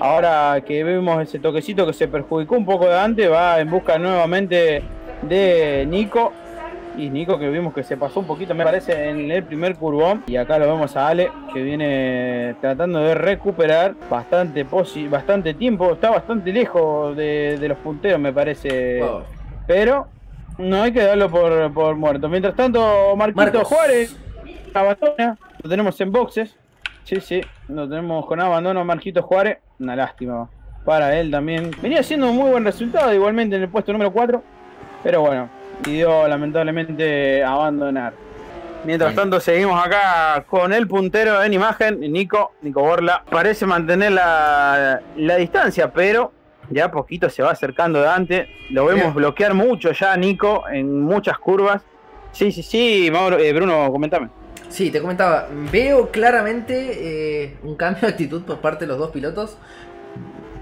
Ahora 0.00 0.60
que 0.66 0.84
vemos 0.84 1.22
ese 1.22 1.38
toquecito 1.38 1.86
que 1.86 1.92
se 1.94 2.08
perjudicó 2.08 2.56
un 2.56 2.66
poco 2.66 2.86
de 2.86 2.98
antes, 2.98 3.30
va 3.30 3.58
en 3.58 3.70
busca 3.70 3.98
nuevamente 3.98 4.82
de 5.22 5.86
Nico. 5.88 6.32
Y 6.98 7.10
Nico 7.10 7.38
que 7.38 7.50
vimos 7.50 7.74
que 7.74 7.82
se 7.82 7.96
pasó 7.98 8.20
un 8.20 8.26
poquito, 8.26 8.54
me 8.54 8.64
parece, 8.64 9.10
en 9.10 9.30
el 9.30 9.42
primer 9.44 9.76
curvón. 9.76 10.24
Y 10.26 10.36
acá 10.36 10.58
lo 10.58 10.66
vemos 10.66 10.96
a 10.96 11.08
Ale 11.08 11.30
que 11.52 11.62
viene 11.62 12.54
tratando 12.62 13.00
de 13.00 13.14
recuperar 13.14 13.94
bastante, 14.10 14.66
posi- 14.66 15.08
bastante 15.08 15.52
tiempo. 15.52 15.92
Está 15.92 16.08
bastante 16.10 16.52
lejos 16.52 17.14
de, 17.14 17.58
de 17.60 17.68
los 17.68 17.76
punteros, 17.78 18.18
me 18.18 18.32
parece. 18.32 19.02
Pero 19.66 20.06
no 20.56 20.82
hay 20.82 20.92
que 20.92 21.02
darlo 21.02 21.28
por, 21.30 21.70
por 21.74 21.96
muerto. 21.96 22.30
Mientras 22.30 22.54
tanto, 22.54 23.14
Marquito 23.14 23.42
Marcos. 23.42 23.64
Juárez 23.64 24.16
abandona. 24.76 25.38
Lo 25.62 25.70
tenemos 25.70 26.00
en 26.00 26.12
boxes. 26.12 26.56
Sí, 27.04 27.20
sí, 27.20 27.40
lo 27.68 27.88
tenemos 27.88 28.26
con 28.26 28.40
abandono 28.40 28.84
Marquito 28.84 29.22
Juárez. 29.22 29.58
Una 29.78 29.94
lástima 29.94 30.48
para 30.84 31.18
él 31.18 31.30
también. 31.30 31.70
Venía 31.82 32.00
haciendo 32.00 32.30
un 32.30 32.36
muy 32.36 32.50
buen 32.50 32.64
resultado, 32.64 33.12
igualmente 33.14 33.56
en 33.56 33.62
el 33.62 33.68
puesto 33.68 33.92
número 33.92 34.12
4. 34.12 34.42
Pero 35.02 35.20
bueno, 35.20 35.48
pidió 35.82 36.26
lamentablemente 36.26 37.44
abandonar. 37.44 38.12
Mientras 38.84 39.14
tanto, 39.14 39.40
seguimos 39.40 39.84
acá 39.84 40.44
con 40.48 40.72
el 40.72 40.86
puntero 40.86 41.42
en 41.42 41.52
imagen, 41.52 42.00
Nico, 42.00 42.52
Nico 42.62 42.82
Borla. 42.82 43.24
Parece 43.28 43.66
mantener 43.66 44.12
la, 44.12 45.00
la 45.16 45.36
distancia, 45.36 45.92
pero 45.92 46.32
ya 46.70 46.90
poquito 46.90 47.28
se 47.28 47.42
va 47.42 47.50
acercando 47.50 48.00
Dante. 48.00 48.48
Lo 48.70 48.84
vemos 48.84 49.02
Bien. 49.04 49.14
bloquear 49.14 49.54
mucho 49.54 49.90
ya, 49.92 50.16
Nico, 50.16 50.64
en 50.68 51.02
muchas 51.02 51.38
curvas. 51.38 51.82
Sí, 52.30 52.52
sí, 52.52 52.62
sí, 52.62 53.10
Mauro, 53.12 53.38
eh, 53.38 53.52
Bruno, 53.52 53.90
comentame. 53.90 54.28
Sí, 54.68 54.90
te 54.90 55.00
comentaba, 55.00 55.48
veo 55.70 56.10
claramente 56.10 57.44
eh, 57.44 57.56
un 57.62 57.76
cambio 57.76 58.02
de 58.02 58.08
actitud 58.08 58.42
por 58.42 58.60
parte 58.60 58.84
de 58.84 58.88
los 58.88 58.98
dos 58.98 59.10
pilotos. 59.10 59.56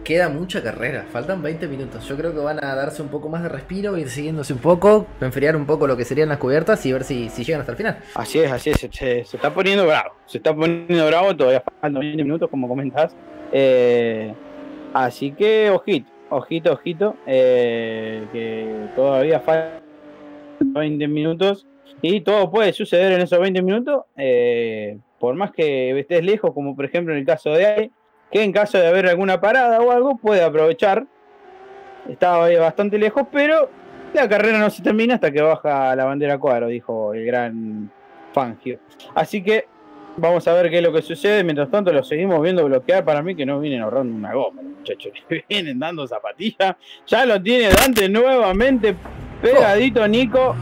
Queda 0.04 0.28
mucha 0.28 0.62
carrera, 0.62 1.06
faltan 1.10 1.42
20 1.42 1.66
minutos. 1.66 2.06
Yo 2.06 2.16
creo 2.16 2.34
que 2.34 2.38
van 2.38 2.62
a 2.62 2.74
darse 2.74 3.00
un 3.00 3.08
poco 3.08 3.30
más 3.30 3.42
de 3.42 3.48
respiro, 3.48 3.96
ir 3.96 4.10
siguiéndose 4.10 4.52
un 4.52 4.58
poco, 4.58 5.06
enfriar 5.22 5.56
un 5.56 5.64
poco 5.64 5.86
lo 5.86 5.96
que 5.96 6.04
serían 6.04 6.28
las 6.28 6.36
cubiertas 6.36 6.84
y 6.84 6.92
ver 6.92 7.04
si, 7.04 7.30
si 7.30 7.42
llegan 7.42 7.62
hasta 7.62 7.72
el 7.72 7.78
final. 7.78 7.98
Así 8.14 8.38
es, 8.38 8.52
así 8.52 8.68
es, 8.68 8.86
se, 8.92 9.20
está 9.20 9.54
poniendo 9.54 9.86
bravo, 9.86 10.10
se 10.26 10.38
está 10.38 10.54
poniendo 10.54 11.06
bravo, 11.06 11.34
todavía 11.34 11.62
faltan 11.62 11.94
20 11.94 12.22
minutos 12.22 12.50
como 12.50 12.68
comentás. 12.68 13.16
Eh, 13.50 14.34
así 14.92 15.32
que 15.32 15.70
ojito, 15.70 16.10
ojito, 16.28 16.72
ojito, 16.72 17.16
eh, 17.26 18.26
que 18.30 18.88
todavía 18.94 19.40
faltan 19.40 19.80
20 20.60 21.08
minutos 21.08 21.66
y 22.06 22.20
todo 22.20 22.50
puede 22.50 22.74
suceder 22.74 23.12
en 23.12 23.22
esos 23.22 23.40
20 23.40 23.62
minutos, 23.62 24.04
eh, 24.18 24.98
por 25.18 25.34
más 25.36 25.52
que 25.52 25.98
estés 25.98 26.22
lejos, 26.22 26.52
como 26.52 26.76
por 26.76 26.84
ejemplo 26.84 27.14
en 27.14 27.20
el 27.20 27.24
caso 27.24 27.48
de 27.50 27.64
ahí, 27.64 27.90
que 28.30 28.42
en 28.42 28.52
caso 28.52 28.76
de 28.76 28.86
haber 28.86 29.06
alguna 29.06 29.40
parada 29.40 29.80
o 29.80 29.90
algo 29.90 30.18
puede 30.18 30.42
aprovechar. 30.42 31.06
Estaba 32.06 32.50
bastante 32.58 32.98
lejos, 32.98 33.26
pero 33.32 33.70
la 34.12 34.28
carrera 34.28 34.58
no 34.58 34.68
se 34.68 34.82
termina 34.82 35.14
hasta 35.14 35.30
que 35.30 35.40
baja 35.40 35.96
la 35.96 36.04
bandera 36.04 36.36
cuadro, 36.36 36.66
dijo 36.66 37.14
el 37.14 37.24
gran 37.24 37.90
Fangio. 38.34 38.80
Así 39.14 39.42
que 39.42 39.64
vamos 40.18 40.46
a 40.46 40.52
ver 40.52 40.68
qué 40.68 40.76
es 40.76 40.82
lo 40.82 40.92
que 40.92 41.00
sucede. 41.00 41.42
Mientras 41.42 41.70
tanto, 41.70 41.90
lo 41.90 42.04
seguimos 42.04 42.42
viendo 42.42 42.66
bloquear. 42.66 43.02
Para 43.02 43.22
mí, 43.22 43.34
que 43.34 43.46
no 43.46 43.60
vienen 43.60 43.80
ahorrando 43.80 44.14
una 44.14 44.34
goma, 44.34 44.60
muchachos. 44.60 45.12
Vienen 45.48 45.78
dando 45.78 46.06
zapatillas. 46.06 46.76
Ya 47.06 47.24
lo 47.24 47.42
tiene 47.42 47.70
Dante 47.70 48.10
nuevamente 48.10 48.94
pegadito, 49.40 50.06
Nico. 50.06 50.54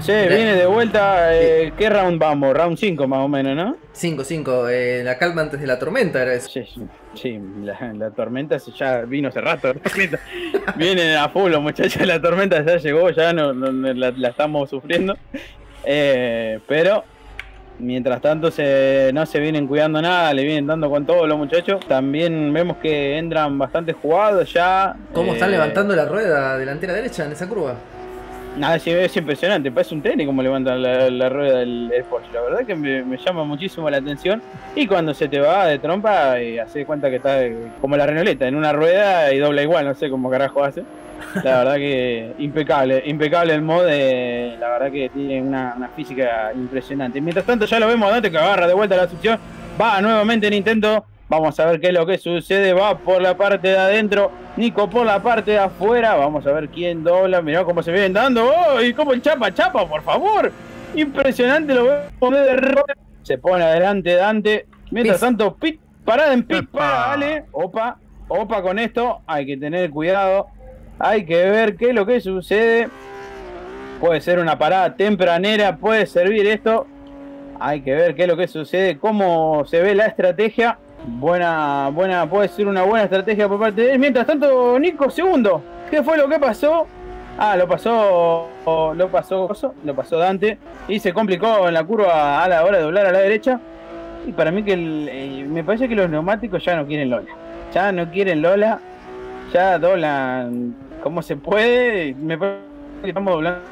Sí, 0.00 0.12
viene 0.12 0.54
de 0.54 0.66
vuelta. 0.66 1.34
eh, 1.34 1.72
¿Qué 1.76 1.90
round 1.90 2.18
vamos? 2.18 2.56
Round 2.56 2.78
5 2.78 3.06
más 3.08 3.18
o 3.20 3.28
menos, 3.28 3.56
¿no? 3.56 3.76
5-5, 3.94 4.68
eh, 4.70 5.02
la 5.04 5.18
calma 5.18 5.42
antes 5.42 5.60
de 5.60 5.66
la 5.66 5.78
tormenta 5.78 6.22
era 6.22 6.34
eso. 6.34 6.48
Sí, 6.48 6.64
sí, 7.14 7.38
la, 7.62 7.92
la 7.94 8.10
tormenta 8.10 8.56
ya 8.58 9.00
vino 9.02 9.28
hace 9.28 9.40
rato. 9.40 9.72
Vienen 10.76 11.16
a 11.16 11.28
full 11.28 11.50
los 11.50 11.60
muchachos, 11.60 12.06
la 12.06 12.20
tormenta 12.20 12.64
ya 12.64 12.76
llegó, 12.76 13.10
ya 13.10 13.32
no, 13.32 13.52
no- 13.52 13.72
no 13.72 13.92
la, 13.92 14.12
la 14.12 14.28
estamos 14.28 14.70
sufriendo. 14.70 15.16
Eh, 15.84 16.60
pero 16.68 17.04
mientras 17.80 18.20
tanto 18.20 18.50
se, 18.50 19.10
no 19.12 19.26
se 19.26 19.40
vienen 19.40 19.66
cuidando 19.66 20.00
nada, 20.00 20.32
le 20.32 20.44
vienen 20.44 20.66
dando 20.68 20.88
con 20.88 21.04
todos 21.04 21.28
los 21.28 21.36
muchachos. 21.36 21.80
También 21.88 22.52
vemos 22.52 22.76
que 22.78 23.18
entran 23.18 23.58
bastante 23.58 23.92
jugados 23.92 24.52
ya. 24.52 24.94
¿Cómo 25.12 25.32
están 25.34 25.50
levantando 25.50 25.94
la 25.96 26.04
rueda 26.04 26.56
delantera 26.56 26.92
derecha 26.94 27.24
en 27.24 27.32
esa 27.32 27.48
curva? 27.48 27.74
Nada, 28.58 28.74
es 28.76 29.16
impresionante, 29.16 29.70
parece 29.70 29.94
un 29.94 30.02
tenis 30.02 30.26
como 30.26 30.42
levantan 30.42 30.82
la, 30.82 31.28
rueda 31.28 31.58
del, 31.60 31.88
del 31.88 32.02
Porsche. 32.04 32.32
La 32.32 32.40
verdad 32.40 32.66
que 32.66 32.74
me, 32.74 33.16
llama 33.16 33.44
muchísimo 33.44 33.88
la 33.88 33.98
atención. 33.98 34.42
Y 34.74 34.86
cuando 34.86 35.14
se 35.14 35.28
te 35.28 35.38
va 35.38 35.66
de 35.66 35.78
trompa, 35.78 36.42
y 36.42 36.58
hace 36.58 36.84
cuenta 36.84 37.08
que 37.08 37.16
está 37.16 37.44
eh, 37.44 37.56
como 37.80 37.96
la 37.96 38.06
renoleta, 38.06 38.48
en 38.48 38.56
una 38.56 38.72
rueda 38.72 39.32
y 39.32 39.38
dobla 39.38 39.62
igual, 39.62 39.84
no 39.84 39.94
sé 39.94 40.10
cómo 40.10 40.28
carajo 40.28 40.64
hace. 40.64 40.82
La 41.44 41.58
verdad 41.58 41.76
que 41.76 42.32
impecable, 42.38 43.02
impecable 43.06 43.54
el 43.54 43.62
mod, 43.62 43.86
eh, 43.88 44.56
la 44.58 44.70
verdad 44.70 44.90
que 44.90 45.08
tiene 45.10 45.40
una, 45.40 45.74
una 45.76 45.88
física 45.90 46.50
impresionante. 46.52 47.20
Mientras 47.20 47.46
tanto 47.46 47.64
ya 47.64 47.78
lo 47.78 47.86
vemos 47.86 48.10
Dante 48.10 48.30
que 48.30 48.38
agarra 48.38 48.66
de 48.66 48.74
vuelta 48.74 48.96
la 48.96 49.08
succión, 49.08 49.38
va 49.80 50.00
nuevamente 50.00 50.48
en 50.48 50.54
intento, 50.54 51.04
vamos 51.28 51.58
a 51.60 51.66
ver 51.66 51.80
qué 51.80 51.88
es 51.88 51.92
lo 51.92 52.06
que 52.06 52.18
sucede, 52.18 52.72
va 52.72 52.98
por 52.98 53.20
la 53.20 53.36
parte 53.36 53.68
de 53.68 53.78
adentro, 53.78 54.30
Nico 54.56 54.88
por 54.88 55.06
la 55.06 55.22
parte 55.22 55.52
de 55.52 55.58
afuera, 55.58 56.14
vamos 56.14 56.46
a 56.46 56.52
ver 56.52 56.68
quién 56.68 57.04
dobla, 57.04 57.42
mirá 57.42 57.64
cómo 57.64 57.82
se 57.82 57.92
vienen 57.92 58.12
dando, 58.12 58.50
¡oh! 58.50 58.80
y 58.80 58.92
cómo 58.94 59.12
el 59.12 59.22
chapa 59.22 59.52
chapa, 59.52 59.86
por 59.86 60.02
favor, 60.02 60.50
impresionante 60.94 61.74
lo 61.74 61.84
veo 61.84 62.30
de 62.30 62.82
se 63.22 63.36
pone 63.36 63.62
adelante 63.62 64.14
Dante, 64.14 64.66
mientras 64.90 65.20
tanto, 65.20 65.54
pit, 65.56 65.78
parada 66.04 66.32
en 66.32 66.44
pit. 66.44 66.66
Para 66.70 67.12
Ale, 67.12 67.44
opa, 67.52 67.98
opa 68.26 68.62
con 68.62 68.78
esto, 68.78 69.20
hay 69.26 69.44
que 69.44 69.58
tener 69.58 69.90
cuidado, 69.90 70.46
hay 70.98 71.26
que 71.26 71.36
ver 71.50 71.76
qué 71.76 71.90
es 71.90 71.94
lo 71.94 72.06
que 72.06 72.20
sucede. 72.20 72.88
Puede 74.00 74.20
ser 74.20 74.38
una 74.38 74.58
parada 74.58 74.94
tempranera, 74.94 75.76
puede 75.76 76.06
servir 76.06 76.46
esto. 76.46 76.86
Hay 77.60 77.82
que 77.82 77.94
ver 77.94 78.14
qué 78.14 78.22
es 78.22 78.28
lo 78.28 78.36
que 78.36 78.48
sucede, 78.48 78.96
cómo 78.96 79.64
se 79.66 79.82
ve 79.82 79.94
la 79.94 80.06
estrategia. 80.06 80.78
Buena, 81.06 81.90
buena, 81.92 82.28
puede 82.28 82.48
ser 82.48 82.66
una 82.66 82.82
buena 82.82 83.04
estrategia 83.04 83.48
por 83.48 83.58
parte 83.58 83.82
de 83.82 83.92
él. 83.92 83.98
Mientras 83.98 84.26
tanto, 84.26 84.78
Nico, 84.78 85.10
segundo. 85.10 85.62
¿Qué 85.90 86.02
fue 86.02 86.16
lo 86.18 86.28
que 86.28 86.38
pasó? 86.38 86.86
Ah, 87.40 87.56
lo 87.56 87.68
pasó, 87.68 88.48
lo 88.66 89.08
pasó, 89.08 89.48
lo 89.84 89.94
pasó 89.94 90.18
Dante 90.18 90.58
y 90.88 90.98
se 90.98 91.12
complicó 91.12 91.68
en 91.68 91.74
la 91.74 91.84
curva 91.84 92.42
a 92.42 92.48
la 92.48 92.64
hora 92.64 92.78
de 92.78 92.82
doblar 92.82 93.06
a 93.06 93.12
la 93.12 93.20
derecha. 93.20 93.60
Y 94.26 94.32
para 94.32 94.50
mí 94.50 94.64
que 94.64 94.76
me 94.76 95.62
parece 95.62 95.88
que 95.88 95.94
los 95.94 96.10
neumáticos 96.10 96.64
ya 96.64 96.74
no 96.74 96.84
quieren 96.84 97.10
Lola. 97.10 97.30
Ya 97.72 97.92
no 97.92 98.10
quieren 98.10 98.42
Lola. 98.42 98.80
Ya 99.52 99.78
doblan 99.78 100.74
como 101.02 101.22
se 101.22 101.36
puede. 101.36 102.14
Me 102.14 102.36
parece 102.36 102.58
que 103.02 103.08
estamos 103.08 103.32
doblando 103.32 103.62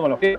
con 0.00 0.10
los, 0.12 0.22
eh, 0.22 0.38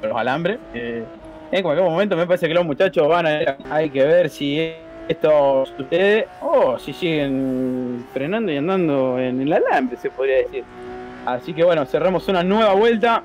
con 0.00 0.08
los 0.08 0.18
alambres. 0.18 0.58
Eh, 0.72 1.04
en 1.52 1.62
cualquier 1.62 1.88
momento 1.88 2.16
me 2.16 2.26
parece 2.26 2.48
que 2.48 2.54
los 2.54 2.64
muchachos 2.64 3.06
van 3.08 3.26
a... 3.26 3.40
Hay 3.70 3.90
que 3.90 4.04
ver 4.04 4.30
si 4.30 4.72
esto 5.08 5.64
sucede 5.76 6.26
o 6.40 6.78
si 6.78 6.92
siguen 6.92 8.06
frenando 8.12 8.50
y 8.52 8.56
andando 8.56 9.18
en 9.18 9.40
el 9.40 9.52
alambre, 9.52 9.96
se 9.96 10.10
podría 10.10 10.38
decir. 10.38 10.64
Así 11.24 11.52
que 11.52 11.64
bueno, 11.64 11.84
cerramos 11.86 12.28
una 12.28 12.42
nueva 12.42 12.72
vuelta. 12.74 13.22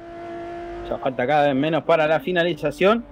Ya 0.89 0.97
falta 0.97 1.25
cada 1.27 1.47
vez 1.47 1.55
menos 1.55 1.83
para 1.83 2.07
la 2.07 2.19
finalización. 2.19 3.03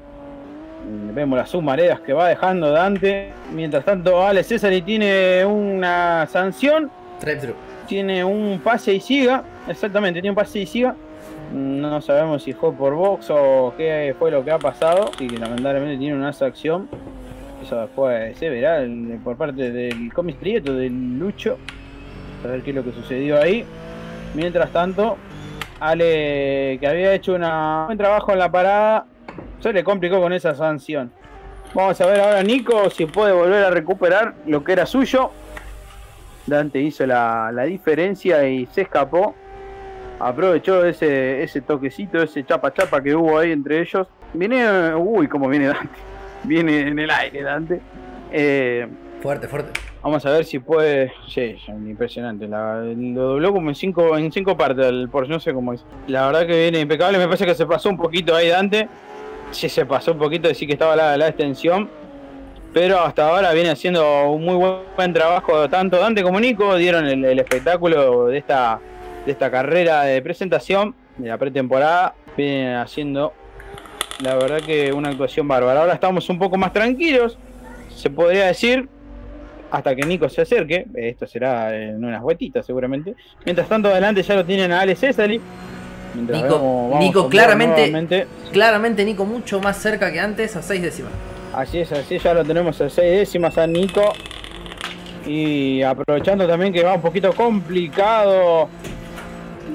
Mm, 0.87 1.13
Vemos 1.13 1.37
las 1.37 1.49
submaredas 1.49 1.99
que 2.01 2.13
va 2.13 2.27
dejando 2.27 2.71
Dante. 2.71 3.31
Mientras 3.53 3.85
tanto, 3.85 4.25
Ale 4.25 4.43
Cesari 4.43 4.81
tiene 4.81 5.45
una 5.45 6.27
sanción. 6.27 6.89
Tiene 7.87 8.23
un 8.23 8.59
pase 8.63 8.93
y 8.93 8.99
siga. 8.99 9.43
Exactamente, 9.67 10.21
tiene 10.21 10.29
un 10.31 10.35
pase 10.35 10.59
y 10.59 10.65
siga. 10.65 10.95
No 11.53 11.99
sabemos 12.01 12.43
si 12.43 12.53
fue 12.53 12.71
por 12.73 12.93
box 12.93 13.27
o 13.31 13.73
qué 13.75 14.15
fue 14.17 14.29
lo 14.31 14.43
que 14.43 14.51
ha 14.51 14.59
pasado. 14.59 15.11
Sí, 15.17 15.27
que 15.27 15.37
lamentablemente 15.37 15.97
tiene 15.97 16.15
una 16.15 16.31
sanción. 16.33 16.87
Eso 17.61 17.81
después 17.81 18.37
se 18.37 18.49
verá 18.49 18.85
por 19.23 19.37
parte 19.37 19.71
del 19.71 20.13
cómic 20.13 20.37
Prieto, 20.37 20.73
del 20.73 21.19
Lucho. 21.19 21.57
A 22.43 22.47
ver 22.47 22.61
qué 22.61 22.69
es 22.69 22.75
lo 22.75 22.83
que 22.83 22.91
sucedió 22.93 23.41
ahí. 23.41 23.65
Mientras 24.33 24.71
tanto, 24.71 25.17
Ale, 25.79 26.77
que 26.79 26.87
había 26.87 27.13
hecho 27.13 27.33
un 27.33 27.41
buen 27.85 27.97
trabajo 27.97 28.31
en 28.31 28.39
la 28.39 28.49
parada, 28.49 29.05
se 29.59 29.73
le 29.73 29.83
complicó 29.83 30.21
con 30.21 30.31
esa 30.33 30.55
sanción. 30.55 31.11
Vamos 31.73 31.99
a 32.01 32.05
ver 32.05 32.19
ahora 32.19 32.41
Nico 32.43 32.89
si 32.89 33.05
puede 33.05 33.31
volver 33.31 33.63
a 33.63 33.69
recuperar 33.69 34.35
lo 34.47 34.63
que 34.63 34.71
era 34.71 34.85
suyo. 34.85 35.31
Dante 36.47 36.79
hizo 36.79 37.05
la, 37.05 37.51
la 37.51 37.63
diferencia 37.63 38.47
y 38.47 38.65
se 38.67 38.81
escapó. 38.81 39.35
Aprovechó 40.19 40.83
ese, 40.85 41.43
ese 41.43 41.61
toquecito, 41.61 42.21
ese 42.21 42.43
chapa 42.43 42.73
chapa 42.73 43.01
que 43.01 43.15
hubo 43.15 43.37
ahí 43.37 43.51
entre 43.51 43.81
ellos. 43.81 44.07
Viene, 44.33 44.95
uy, 44.95 45.27
cómo 45.27 45.47
viene 45.47 45.67
Dante. 45.67 45.99
Viene 46.49 46.79
en 46.87 46.97
el 46.97 47.11
aire 47.11 47.43
Dante. 47.43 47.79
Eh, 48.31 48.87
Fuerte, 49.21 49.47
fuerte. 49.47 49.79
Vamos 50.01 50.25
a 50.25 50.31
ver 50.31 50.45
si 50.45 50.59
puede. 50.59 51.11
Sí, 51.27 51.57
impresionante. 51.67 52.47
La- 52.47 52.81
lo 52.81 53.21
dobló 53.21 53.51
como 53.53 53.69
en 53.69 53.75
cinco, 53.75 54.17
en 54.17 54.31
cinco 54.31 54.57
partes 54.57 54.85
el 54.87 55.09
Porsche, 55.09 55.31
no 55.33 55.39
sé 55.39 55.53
cómo 55.53 55.73
es. 55.73 55.85
La 56.07 56.25
verdad 56.25 56.47
que 56.47 56.57
viene 56.57 56.79
impecable. 56.79 57.17
Me 57.19 57.25
parece 57.25 57.45
que 57.45 57.53
se 57.53 57.65
pasó 57.65 57.89
un 57.89 57.97
poquito 57.97 58.33
ahí 58.35 58.47
Dante. 58.47 58.87
Sí, 59.51 59.67
se 59.69 59.85
pasó 59.85 60.13
un 60.13 60.17
poquito, 60.19 60.47
decir 60.47 60.67
que 60.67 60.73
estaba 60.73 60.95
la, 60.95 61.17
la 61.17 61.27
extensión. 61.27 61.89
Pero 62.73 62.99
hasta 63.01 63.27
ahora 63.29 63.51
viene 63.51 63.69
haciendo 63.71 64.29
un 64.31 64.43
muy 64.45 64.55
buen, 64.55 64.75
buen 64.95 65.13
trabajo. 65.13 65.67
Tanto 65.69 65.97
Dante 65.99 66.23
como 66.23 66.39
Nico 66.39 66.75
dieron 66.77 67.05
el, 67.05 67.25
el 67.25 67.39
espectáculo 67.39 68.27
de 68.27 68.37
esta, 68.39 68.79
de 69.25 69.31
esta 69.33 69.51
carrera 69.51 70.03
de 70.03 70.21
presentación 70.21 70.95
de 71.17 71.27
la 71.27 71.37
pretemporada. 71.37 72.15
Vienen 72.37 72.75
haciendo, 72.75 73.33
la 74.21 74.35
verdad, 74.35 74.61
que 74.61 74.91
una 74.91 75.09
actuación 75.09 75.47
bárbara. 75.47 75.81
Ahora 75.81 75.93
estamos 75.93 76.29
un 76.29 76.37
poco 76.39 76.57
más 76.57 76.73
tranquilos, 76.73 77.37
se 77.95 78.09
podría 78.09 78.47
decir 78.47 78.87
hasta 79.71 79.95
que 79.95 80.01
Nico 80.05 80.27
se 80.29 80.41
acerque. 80.41 80.85
Esto 80.95 81.25
será 81.27 81.75
en 81.75 82.03
unas 82.03 82.21
vueltitas 82.21 82.65
seguramente. 82.65 83.15
Mientras 83.45 83.67
tanto, 83.69 83.89
adelante 83.89 84.21
ya 84.23 84.35
lo 84.35 84.45
tienen 84.45 84.71
a 84.71 84.81
Ale 84.81 84.95
Cesari. 84.95 85.39
Mientras 86.15 86.41
Nico- 86.41 86.55
vemos- 86.55 86.89
vamos 86.91 86.99
Nico 87.05 87.29
claramente- 87.29 87.81
nuevamente. 87.81 88.27
Claramente 88.51 89.05
Nico 89.05 89.25
mucho 89.25 89.59
más 89.61 89.77
cerca 89.77 90.11
que 90.11 90.19
antes 90.19 90.55
a 90.55 90.61
6 90.61 90.81
décimas. 90.81 91.11
Así 91.53 91.79
es, 91.79 91.91
así 91.91 92.17
ya 92.19 92.33
lo 92.33 92.43
tenemos 92.43 92.79
a 92.81 92.89
6 92.89 93.11
décimas 93.19 93.57
a 93.57 93.67
Nico. 93.67 94.13
Y 95.25 95.81
aprovechando 95.83 96.47
también 96.47 96.73
que 96.73 96.83
va 96.83 96.93
un 96.95 97.01
poquito 97.01 97.31
complicado. 97.33 98.67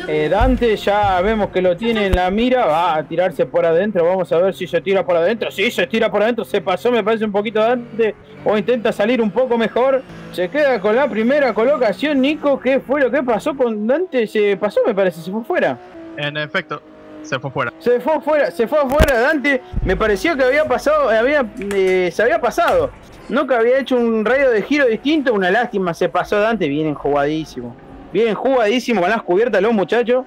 Eh, 0.09 0.29
Dante 0.29 0.77
ya 0.77 1.21
vemos 1.21 1.51
que 1.51 1.63
lo 1.63 1.77
tiene 1.77 2.07
en 2.07 2.15
la 2.15 2.31
mira, 2.31 2.67
va 2.67 2.97
a 2.97 3.03
tirarse 3.05 3.47
por 3.47 3.65
adentro, 3.65 4.05
vamos 4.05 4.31
a 4.33 4.39
ver 4.39 4.55
si 4.55 4.67
se 4.67 4.81
tira 4.81 5.05
por 5.05 5.17
adentro, 5.17 5.51
sí 5.51 5.71
se 5.71 5.87
tira 5.87 6.11
por 6.11 6.23
adentro, 6.23 6.45
se 6.45 6.61
pasó 6.61 6.91
me 6.91 7.03
parece 7.03 7.25
un 7.25 7.33
poquito 7.33 7.61
Dante 7.61 8.15
o 8.45 8.57
intenta 8.57 8.93
salir 8.93 9.21
un 9.21 9.31
poco 9.31 9.57
mejor, 9.57 10.03
se 10.33 10.49
queda 10.49 10.81
con 10.81 10.97
la 10.97 11.09
primera 11.09 11.55
colocación 11.55 12.21
Nico, 12.21 12.61
¿qué 12.61 12.81
fue 12.81 13.01
lo 13.01 13.11
que 13.11 13.23
pasó 13.23 13.57
con 13.57 13.87
Dante? 13.87 14.27
Se 14.27 14.57
pasó 14.57 14.81
me 14.87 14.95
parece, 14.95 15.21
se 15.21 15.31
fue 15.31 15.45
fuera. 15.45 15.79
En 16.17 16.37
efecto, 16.37 16.83
se 17.23 17.39
fue 17.39 17.51
fuera. 17.51 17.73
Se 17.79 18.01
fue 18.01 18.15
afuera, 18.15 18.51
se 18.51 18.69
fue 18.69 18.79
afuera 18.79 19.21
Dante. 19.21 19.63
Me 19.85 19.97
pareció 19.97 20.37
que 20.37 20.45
había 20.45 20.65
pasado, 20.67 21.09
había, 21.09 21.47
eh, 21.75 22.11
se 22.13 22.23
había 22.23 22.41
pasado. 22.41 22.91
No 23.29 23.47
que 23.47 23.55
había 23.55 23.79
hecho 23.79 23.97
un 23.97 24.25
radio 24.25 24.51
de 24.51 24.63
giro 24.63 24.87
distinto, 24.87 25.33
una 25.33 25.51
lástima, 25.51 25.95
se 25.95 26.09
pasó 26.09 26.39
Dante, 26.39 26.69
vienen 26.69 26.95
jugadísimo. 26.95 27.75
Vienen 28.15 28.37
jugadísimo 28.37 29.01
con 29.01 29.11
las 29.11 29.25
cubiertas 29.25 29.61
los 29.61 29.73
muchachos. 29.73 30.25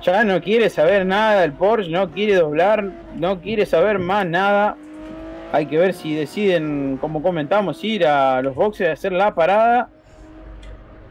Ya 0.00 0.24
no 0.24 0.40
quiere 0.40 0.70
saber 0.70 1.04
nada 1.04 1.42
del 1.42 1.52
Porsche, 1.52 1.90
no 1.90 2.10
quiere 2.10 2.36
doblar, 2.36 2.90
no 3.16 3.42
quiere 3.42 3.66
saber 3.66 3.98
más 3.98 4.24
nada. 4.24 4.76
Hay 5.52 5.66
que 5.66 5.76
ver 5.76 5.92
si 5.92 6.14
deciden, 6.14 6.96
como 6.98 7.22
comentamos, 7.22 7.84
ir 7.84 8.06
a 8.06 8.40
los 8.40 8.54
boxes 8.54 8.88
a 8.88 8.92
hacer 8.92 9.12
la 9.12 9.34
parada. 9.34 9.90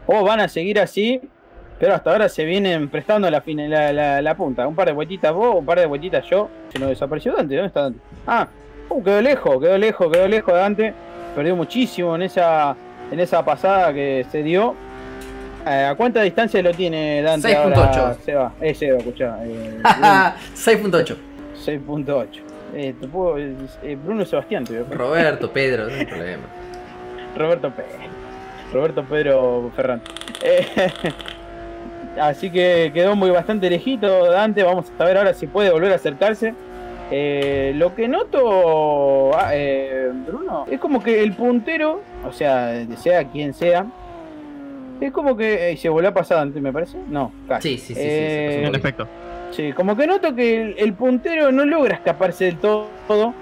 O 0.08 0.24
van 0.24 0.40
a 0.40 0.48
seguir 0.48 0.80
así. 0.80 1.22
Pero 1.78 1.94
hasta 1.94 2.10
ahora 2.10 2.30
se 2.30 2.46
vienen 2.46 2.90
prestando 2.90 3.30
la 3.30 4.36
punta. 4.36 4.68
Un 4.68 4.74
par 4.74 4.88
de 4.88 4.94
vueltitas 4.94 5.32
vos, 5.32 5.54
un 5.54 5.68
par 5.68 5.80
de 5.80 5.86
vueltitas 5.86 6.26
yo. 6.26 6.50
Se 6.70 6.80
nos 6.80 6.90
desapareció 6.90 7.36
Dante. 7.36 7.54
¿Dónde 7.58 7.68
está 7.68 7.82
Dante? 7.82 8.00
Ah, 8.26 8.48
uh, 8.90 9.04
quedó 9.04 9.22
lejos, 9.22 9.62
quedó 9.62 9.78
lejos, 9.78 10.12
quedó 10.12 10.28
lejos 10.28 10.52
Dante. 10.56 10.96
Perdió 11.36 11.56
muchísimo 11.56 12.16
en 12.16 12.24
esa, 12.24 12.76
en 13.12 13.20
esa 13.20 13.46
pasada 13.46 13.94
que 13.94 14.26
se 14.32 14.42
dio. 14.42 14.87
Eh, 15.70 15.86
¿A 15.86 15.96
cuánta 15.96 16.22
distancia 16.22 16.62
lo 16.62 16.72
tiene 16.74 17.22
Dante 17.22 17.50
6.8. 17.50 17.76
ahora? 17.76 18.14
Seba, 18.24 18.54
eh, 18.62 18.74
Seba, 18.74 18.98
escuchá. 18.98 19.38
eh, 19.44 19.80
6.8. 20.56 21.16
6.8. 21.66 22.28
Eh, 22.76 22.94
puedo- 23.12 23.38
eh, 23.38 23.98
Bruno 24.04 24.26
Sebastián, 24.26 24.64
te 24.64 24.74
voy 24.74 24.82
a 24.82 24.86
poner. 24.86 24.98
Roberto, 25.00 25.52
Pedro, 25.52 25.88
no 25.88 25.94
hay 25.96 26.06
problema. 26.06 26.44
Roberto 27.38 27.72
Pedro. 27.72 28.08
Roberto 28.74 29.04
Pedro 29.04 29.72
Ferran. 29.76 30.02
Eh, 30.44 30.68
Así 32.20 32.50
que 32.50 32.92
quedó 32.94 33.16
muy 33.16 33.30
bastante 33.30 33.70
lejito 33.70 34.26
Dante. 34.32 34.64
Vamos 34.64 34.92
a 34.98 35.04
ver 35.06 35.18
ahora 35.18 35.34
si 35.34 35.46
puede 35.48 35.70
volver 35.70 35.92
a 35.92 35.96
acercarse. 35.96 36.54
Eh, 37.12 37.72
lo 37.76 37.96
que 37.96 38.08
noto, 38.08 39.34
ah, 39.38 39.52
eh, 39.54 40.10
Bruno, 40.28 40.66
es 40.70 40.80
como 40.80 41.02
que 41.02 41.22
el 41.24 41.34
puntero, 41.34 42.02
o 42.28 42.34
sea, 42.34 42.74
sea 42.98 43.24
quien 43.26 43.54
sea, 43.54 43.86
es 45.02 45.12
como 45.12 45.36
que 45.38 45.72
eh, 45.72 45.78
se 45.78 45.90
volvió 45.90 46.10
a 46.10 46.14
pasar 46.14 46.40
antes, 46.40 46.62
me 46.62 46.72
parece. 46.74 46.98
No, 47.10 47.32
casi. 47.48 47.78
Sí, 47.78 47.78
sí, 47.78 47.94
sí. 47.94 48.00
sí, 48.02 48.08
Eh, 48.08 48.64
En 48.66 48.76
efecto. 48.76 49.08
Sí, 49.52 49.72
como 49.74 49.96
que 49.96 50.06
noto 50.08 50.36
que 50.36 50.62
el, 50.62 50.76
el 50.78 50.94
puntero 50.94 51.52
no 51.52 51.66
logra 51.66 51.96
escaparse 51.96 52.46
del 52.46 52.58
todo 52.58 52.88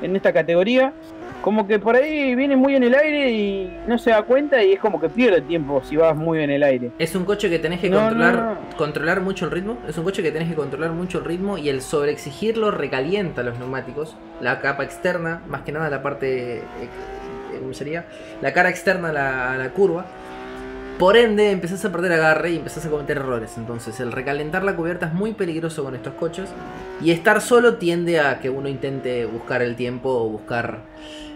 en 0.01 0.15
esta 0.15 0.31
categoría. 0.31 0.93
Como 1.41 1.67
que 1.67 1.77
por 1.77 1.95
ahí 1.95 2.33
viene 2.33 2.55
muy 2.55 2.75
en 2.75 2.83
el 2.83 2.95
aire 2.95 3.31
y 3.31 3.71
no 3.87 3.99
se 3.99 4.09
da 4.09 4.23
cuenta 4.23 4.63
y 4.63 4.71
es 4.73 4.79
como 4.79 4.99
que 4.99 5.09
pierde 5.09 5.41
tiempo 5.41 5.79
si 5.83 5.95
vas 5.95 6.15
muy 6.15 6.41
en 6.41 6.49
el 6.49 6.63
aire. 6.63 6.89
Es 6.97 7.13
un 7.15 7.23
coche 7.23 7.51
que 7.51 7.59
tenés 7.59 7.79
que 7.81 7.89
No, 7.89 7.99
controlar, 7.99 8.33
no, 8.35 8.41
no. 8.53 8.57
controlar 8.77 9.21
mucho 9.21 9.45
el 9.45 9.51
ritmo. 9.51 9.77
Es 9.87 9.95
un 9.97 10.03
coche 10.05 10.23
que 10.23 10.31
tenés 10.31 10.49
que 10.49 10.55
controlar 10.55 10.91
mucho 10.91 11.19
el 11.19 11.25
ritmo 11.25 11.59
y 11.59 11.69
el 11.69 11.81
sobreexigirlo 11.83 12.71
recalienta 12.71 13.43
los 13.43 13.59
neumáticos. 13.59 14.15
La 14.41 14.59
capa 14.59 14.83
externa, 14.83 15.41
más 15.47 15.61
que 15.61 15.71
nada 15.71 15.87
la 15.91 16.01
parte, 16.01 16.57
eh, 16.57 16.61
¿cómo 17.59 17.73
sería? 17.75 18.05
La 18.41 18.51
cara 18.53 18.69
externa 18.69 19.09
a 19.09 19.13
la, 19.13 19.53
a 19.53 19.57
la 19.57 19.69
curva. 19.69 20.05
Por 20.99 21.17
ende, 21.17 21.51
empezás 21.51 21.83
a 21.83 21.91
perder 21.91 22.13
agarre 22.13 22.51
y 22.51 22.55
empezás 22.55 22.85
a 22.85 22.89
cometer 22.89 23.17
errores. 23.17 23.57
Entonces, 23.57 23.99
el 23.99 24.13
recalentar 24.13 24.63
la 24.63 24.77
cubierta 24.77 25.07
es 25.07 25.13
muy 25.13 25.33
peligroso 25.33 25.83
con 25.83 25.93
estos 25.93 26.13
coches. 26.13 26.49
Y 27.01 27.11
estar 27.11 27.41
solo 27.41 27.75
tiende 27.75 28.21
a 28.21 28.39
que 28.39 28.49
uno 28.49 28.69
intente 28.69 29.25
buscar 29.25 29.61
el 29.61 29.75
tiempo 29.75 30.09
o 30.09 30.29
buscar 30.29 30.79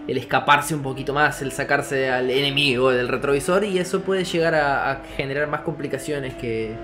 el 0.07 0.17
escaparse 0.17 0.73
un 0.73 0.81
poquito 0.81 1.13
más, 1.13 1.41
el 1.41 1.51
sacarse 1.51 2.09
al 2.09 2.29
enemigo 2.29 2.91
del 2.91 3.09
retrovisor. 3.09 3.65
Y 3.65 3.79
eso 3.79 3.99
puede 3.99 4.23
llegar 4.23 4.55
a, 4.55 5.01
generar 5.17 5.49
más 5.49 5.61
complicaciones 5.61 6.35
que, 6.35 6.75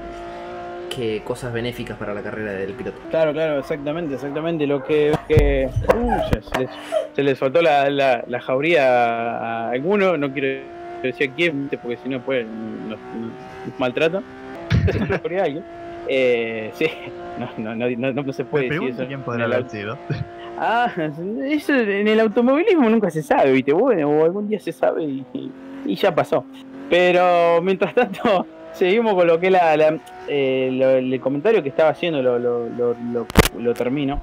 cosas 1.23 1.53
benéficas 1.53 1.97
para 1.97 2.13
la 2.13 2.21
carrera 2.21 2.51
del 2.51 2.73
piloto. 2.73 2.97
Claro, 3.09 3.31
claro, 3.31 3.59
exactamente, 3.59 4.15
exactamente. 4.15 4.67
Lo 4.67 4.83
que. 4.83 5.13
que 5.29 5.69
uh, 5.93 6.19
se, 7.13 7.23
les, 7.23 7.37
se 7.37 7.61
la, 7.61 8.23
la 8.27 8.41
jauría 8.41 9.67
a 9.67 9.69
alguno, 9.71 10.17
no 10.17 10.33
quiero 10.33 10.74
decir 11.01 11.31
quién, 11.35 11.61
¿viste? 11.63 11.77
porque 11.77 11.97
si 11.97 12.09
no, 12.09 12.19
pues 12.21 12.45
nos, 12.47 12.97
nos 12.99 13.79
maltrata. 13.79 14.21
Eh, 16.07 16.69
sí, 16.75 16.85
no, 17.57 17.75
no, 17.75 17.89
no, 17.89 18.13
no, 18.23 18.33
se 18.33 18.45
puede 18.45 18.69
decir 18.69 18.89
eso. 18.89 19.07
quién 19.07 19.21
podrá 19.23 19.45
haber 19.45 19.67
sido. 19.69 19.97
Ah, 20.57 20.91
eso 21.49 21.73
en 21.73 22.07
el 22.07 22.19
automovilismo 22.19 22.89
nunca 22.89 23.09
se 23.09 23.23
sabe, 23.23 23.51
¿viste? 23.51 23.73
Bueno, 23.73 24.09
o 24.09 24.23
algún 24.23 24.47
día 24.47 24.59
se 24.59 24.71
sabe 24.71 25.03
y, 25.03 25.25
y- 25.33 25.51
y 25.85 25.95
ya 25.95 26.13
pasó. 26.13 26.45
Pero 26.89 27.59
mientras 27.63 27.93
tanto, 27.95 28.45
seguimos 28.73 29.15
con 29.15 29.25
lo 29.27 29.39
que 29.39 29.49
la, 29.49 29.75
la- 29.75 29.97
eh, 30.27 30.69
lo- 30.73 30.91
el 30.91 31.19
comentario 31.19 31.63
que 31.63 31.69
estaba 31.69 31.89
haciendo, 31.89 32.21
lo- 32.21 32.39
lo 33.59 33.73
termino. 33.73 34.19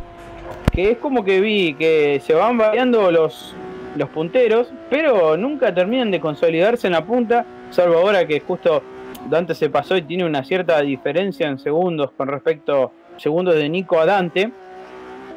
Que 0.71 0.93
es 0.93 0.99
como 0.99 1.25
que 1.25 1.41
vi 1.41 1.75
que 1.75 2.21
se 2.25 2.33
van 2.35 2.57
variando 2.59 3.11
los, 3.11 3.55
los 3.97 4.09
punteros, 4.11 4.73
pero 4.91 5.37
nunca 5.37 5.75
terminan 5.75 6.11
de 6.11 6.21
consolidarse 6.21 6.87
en 6.87 6.95
la 6.95 7.05
punta, 7.05 7.45
salvo 7.71 7.99
ahora 7.99 8.27
que 8.27 8.41
justo 8.41 8.83
Dante 9.29 9.55
se 9.55 9.71
pasó 9.71 9.97
y 9.97 10.03
tiene 10.03 10.25
una 10.25 10.43
cierta 10.45 10.81
diferencia 10.81 11.47
en 11.49 11.59
segundos 11.59 12.11
con 12.17 12.29
respecto 12.29 12.93
segundos 13.19 13.55
de 13.55 13.69
Nico 13.69 13.99
a 14.01 14.07
Dante. 14.07 14.51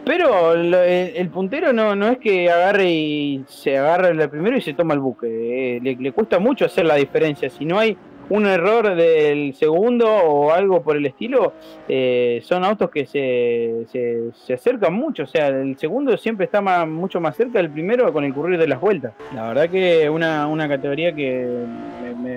Pero 0.05 0.55
lo- 0.55 0.81
el, 0.83 1.29
puntero 1.29 1.73
no, 1.73 1.95
no 1.95 2.07
es 2.07 2.19
que 2.19 2.49
agarre 2.49 2.89
y 2.91 3.43
se 3.47 3.77
agarre 3.77 4.09
el 4.11 4.29
primero 4.29 4.55
y 4.55 4.61
se 4.61 4.73
toma 4.73 4.93
el 4.93 4.99
buque. 4.99 5.77
eh, 5.77 5.79
le 5.81 6.11
cuesta 6.11 6.37
mucho 6.39 6.65
hacer 6.65 6.85
la 6.85 6.95
diferencia. 6.95 7.49
Si 7.49 7.65
no 7.65 7.79
hay 7.79 7.97
un 8.29 8.45
error 8.47 8.95
del 8.95 9.53
segundo 9.53 10.07
o 10.11 10.51
algo 10.51 10.81
por 10.81 10.97
el 10.97 11.05
estilo, 11.05 11.53
eh, 11.87 12.39
son 12.43 12.63
autos 12.63 12.89
que 12.89 13.05
se, 13.05 13.85
se, 13.91 14.31
se 14.33 14.53
acercan 14.55 14.93
mucho. 14.93 15.23
O 15.23 15.27
sea, 15.27 15.47
el 15.49 15.77
segundo 15.77 16.17
siempre 16.17 16.45
está 16.45 16.59
más- 16.61 16.87
mucho 16.87 17.21
más 17.21 17.35
cerca 17.37 17.59
del 17.59 17.69
primero 17.69 18.11
con 18.11 18.23
el 18.23 18.33
currir 18.33 18.57
de 18.59 18.67
las 18.67 18.79
vueltas. 18.81 19.13
La 19.35 19.47
verdad 19.49 19.69
que 19.69 20.09
una, 20.09 20.47
una 20.47 20.67
categoría 20.67 21.13
que 21.13 21.47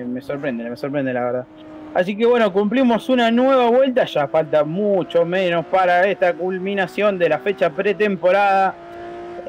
me, 0.05 0.21
sorprende, 0.21 0.69
me 0.69 0.77
sorprende 0.77 1.11
la 1.13 1.21
verdad. 1.23 1.45
Así 1.95 2.15
que 2.15 2.25
bueno, 2.27 2.53
cumplimos 2.53 3.09
una 3.09 3.31
nueva 3.31 3.67
vuelta, 3.71 4.05
ya 4.05 4.27
falta 4.27 4.63
mucho 4.63 5.25
menos 5.25 5.65
para 5.65 6.07
esta 6.07 6.33
culminación 6.33 7.17
de 7.17 7.29
la 7.29 7.39
fecha 7.39 7.71
pretemporada. 7.71 8.75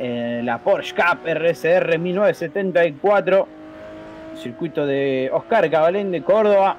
Eh, 0.03 0.41
la 0.43 0.57
Porsche 0.57 0.95
Cup 0.95 1.19
RSR 1.29 1.99
1974, 1.99 3.47
circuito 4.41 4.87
de 4.87 5.31
Oscar 5.33 5.71
Cabalén 5.71 6.11
de 6.11 6.23
Córdoba. 6.23 6.77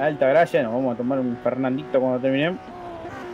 Alta 0.00 0.28
gracia, 0.28 0.62
nos 0.62 0.72
vamos 0.72 0.94
a 0.94 0.96
tomar 0.96 1.18
un 1.18 1.36
Fernandito 1.42 2.00
cuando 2.00 2.20
terminemos. 2.20 2.60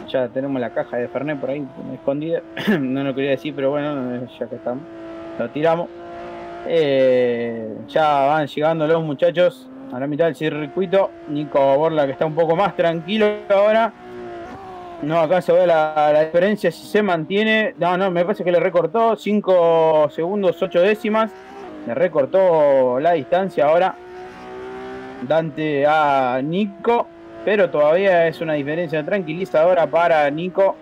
Ya 0.09 0.29
tenemos 0.29 0.61
la 0.61 0.71
caja 0.71 0.97
de 0.97 1.09
Fernet 1.09 1.39
por 1.39 1.51
ahí 1.51 1.67
escondida. 1.95 2.43
no 2.81 3.05
lo 3.05 3.15
quería 3.15 3.31
decir, 3.31 3.55
pero 3.55 3.71
bueno, 3.71 4.27
ya 4.39 4.47
que 4.47 4.57
estamos. 4.57 4.83
Lo 5.39 5.49
tiramos. 5.51 5.89
Eh, 6.67 7.75
ya 7.89 8.27
van 8.27 8.47
llegando 8.47 8.87
los 8.87 9.03
muchachos 9.03 9.69
a 9.93 10.01
la 10.01 10.07
mitad 10.07 10.27
del 10.27 10.37
circuito. 10.37 11.11
Nico 11.29 11.77
Borla 11.77 12.07
que 12.07 12.13
está 12.13 12.27
un 12.27 12.35
poco 12.35 12.57
más 12.57 12.75
tranquilo 12.77 13.27
ahora. 13.49 13.93
No, 15.03 15.19
acá 15.19 15.43
se 15.43 15.53
ve 15.53 15.67
la, 15.67 16.11
la 16.13 16.25
diferencia 16.25 16.71
si 16.71 16.87
se 16.87 17.03
mantiene. 17.03 17.75
No, 17.79 17.97
no, 17.97 18.11
me 18.11 18.25
parece 18.25 18.45
que 18.45 18.53
le 18.53 18.61
recortó 18.61 19.17
5 19.17 20.11
segundos 20.11 20.63
8 20.63 20.81
décimas. 20.81 21.33
Le 21.87 21.95
recortó 21.95 23.01
la 23.01 23.13
distancia 23.13 23.67
ahora. 23.67 23.95
Dante 25.27 25.87
a 25.87 26.41
Nico. 26.43 27.07
Pero 27.45 27.71
todavía 27.71 28.29
es 28.29 28.41
una 28.41 28.53
diferencia 28.55 29.05
tranquilizadora 29.05 29.87
para 29.87 30.31
Nico. 30.31 30.77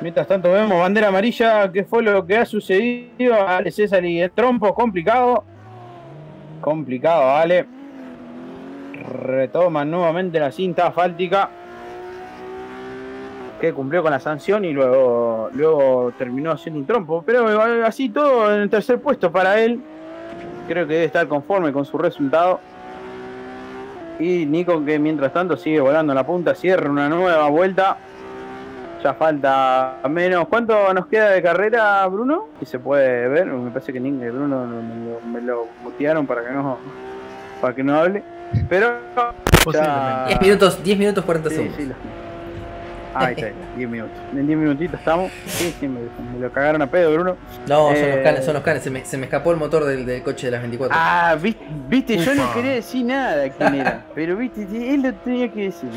Mientras 0.00 0.26
tanto 0.26 0.52
vemos 0.52 0.78
bandera 0.78 1.08
amarilla. 1.08 1.70
¿Qué 1.72 1.84
fue 1.84 2.02
lo 2.02 2.24
que 2.24 2.36
ha 2.36 2.46
sucedido? 2.46 3.34
Ale 3.46 3.70
César 3.70 4.04
y 4.04 4.20
el 4.20 4.30
trompo. 4.30 4.74
Complicado. 4.74 5.44
Complicado, 6.60 7.26
vale. 7.26 7.66
Retoman 9.22 9.90
nuevamente 9.90 10.38
la 10.38 10.52
cinta 10.52 10.86
asfáltica. 10.86 11.50
Que 13.60 13.72
cumplió 13.72 14.02
con 14.02 14.12
la 14.12 14.20
sanción 14.20 14.64
y 14.64 14.72
luego, 14.72 15.50
luego 15.52 16.12
terminó 16.16 16.52
haciendo 16.52 16.80
un 16.80 16.86
trompo. 16.86 17.22
Pero 17.26 17.50
eh, 17.50 17.84
así 17.84 18.08
todo 18.08 18.54
en 18.54 18.62
el 18.62 18.70
tercer 18.70 19.00
puesto 19.00 19.32
para 19.32 19.60
él. 19.60 19.80
Creo 20.68 20.86
que 20.86 20.94
debe 20.94 21.04
estar 21.04 21.26
conforme 21.28 21.72
con 21.72 21.84
su 21.84 21.98
resultado. 21.98 22.60
Y 24.18 24.46
Nico 24.46 24.84
que 24.84 24.98
mientras 24.98 25.32
tanto 25.32 25.56
sigue 25.56 25.80
volando 25.80 26.12
en 26.12 26.16
la 26.16 26.24
punta, 26.26 26.54
cierra 26.54 26.88
una 26.90 27.08
nueva 27.08 27.48
vuelta. 27.48 27.96
Ya 29.02 29.12
falta 29.14 29.96
menos. 30.08 30.48
¿Cuánto 30.48 30.94
nos 30.94 31.06
queda 31.06 31.30
de 31.30 31.42
carrera, 31.42 32.06
Bruno? 32.06 32.46
Si 32.60 32.64
se 32.64 32.78
puede 32.78 33.28
ver, 33.28 33.46
me 33.46 33.70
parece 33.70 33.92
que 33.92 34.00
Nick- 34.00 34.32
Bruno 34.32 34.64
me 34.66 35.10
lo, 35.10 35.20
me 35.20 35.40
lo 35.42 35.66
mutearon 35.82 36.26
para 36.26 36.42
que 36.44 36.50
no 36.52 36.78
para 37.60 37.74
que 37.74 37.82
no 37.82 37.96
hable. 37.98 38.22
Pero 38.68 38.94
Posiblemente. 39.64 40.28
10 40.28 40.40
minutos, 40.40 40.82
10 40.82 40.98
minutos 40.98 41.24
40 41.24 41.50
sí, 41.50 41.56
segundos. 41.56 41.76
sí, 41.78 41.88
ahí 43.14 43.34
está, 43.36 43.48
10 43.76 43.90
minutos. 43.90 44.16
En 44.32 44.46
10 44.46 44.58
minutitos 44.58 44.98
estamos. 44.98 45.30
Sí, 45.46 45.74
sí, 45.78 45.88
me, 45.88 46.00
me 46.32 46.40
lo 46.40 46.50
cagaron 46.52 46.82
a 46.82 46.86
pedo, 46.86 47.12
Bruno. 47.12 47.36
No, 47.68 47.88
son 47.88 47.96
Eh, 47.96 48.12
los 48.16 48.24
canes, 48.24 48.44
son 48.44 48.54
los 48.54 48.62
canes. 48.62 48.82
Se 48.82 48.90
me, 48.90 49.04
se 49.04 49.16
me 49.18 49.24
escapó 49.24 49.52
el 49.52 49.56
motor 49.58 49.84
del, 49.84 50.04
del 50.06 50.22
coche 50.22 50.46
de 50.46 50.50
las 50.52 50.60
24. 50.62 50.96
Ah, 50.98 51.36
viste, 51.40 51.64
viste 51.88 52.16
yo 52.18 52.34
no 52.34 52.52
quería 52.54 52.72
decir 52.72 53.04
nada 53.04 53.48
quién 53.50 53.74
era, 53.74 54.04
pero 54.14 54.36
viste, 54.36 54.62
él 54.62 55.02
lo 55.02 55.12
tenía 55.14 55.50
que 55.52 55.64
decir. 55.64 55.88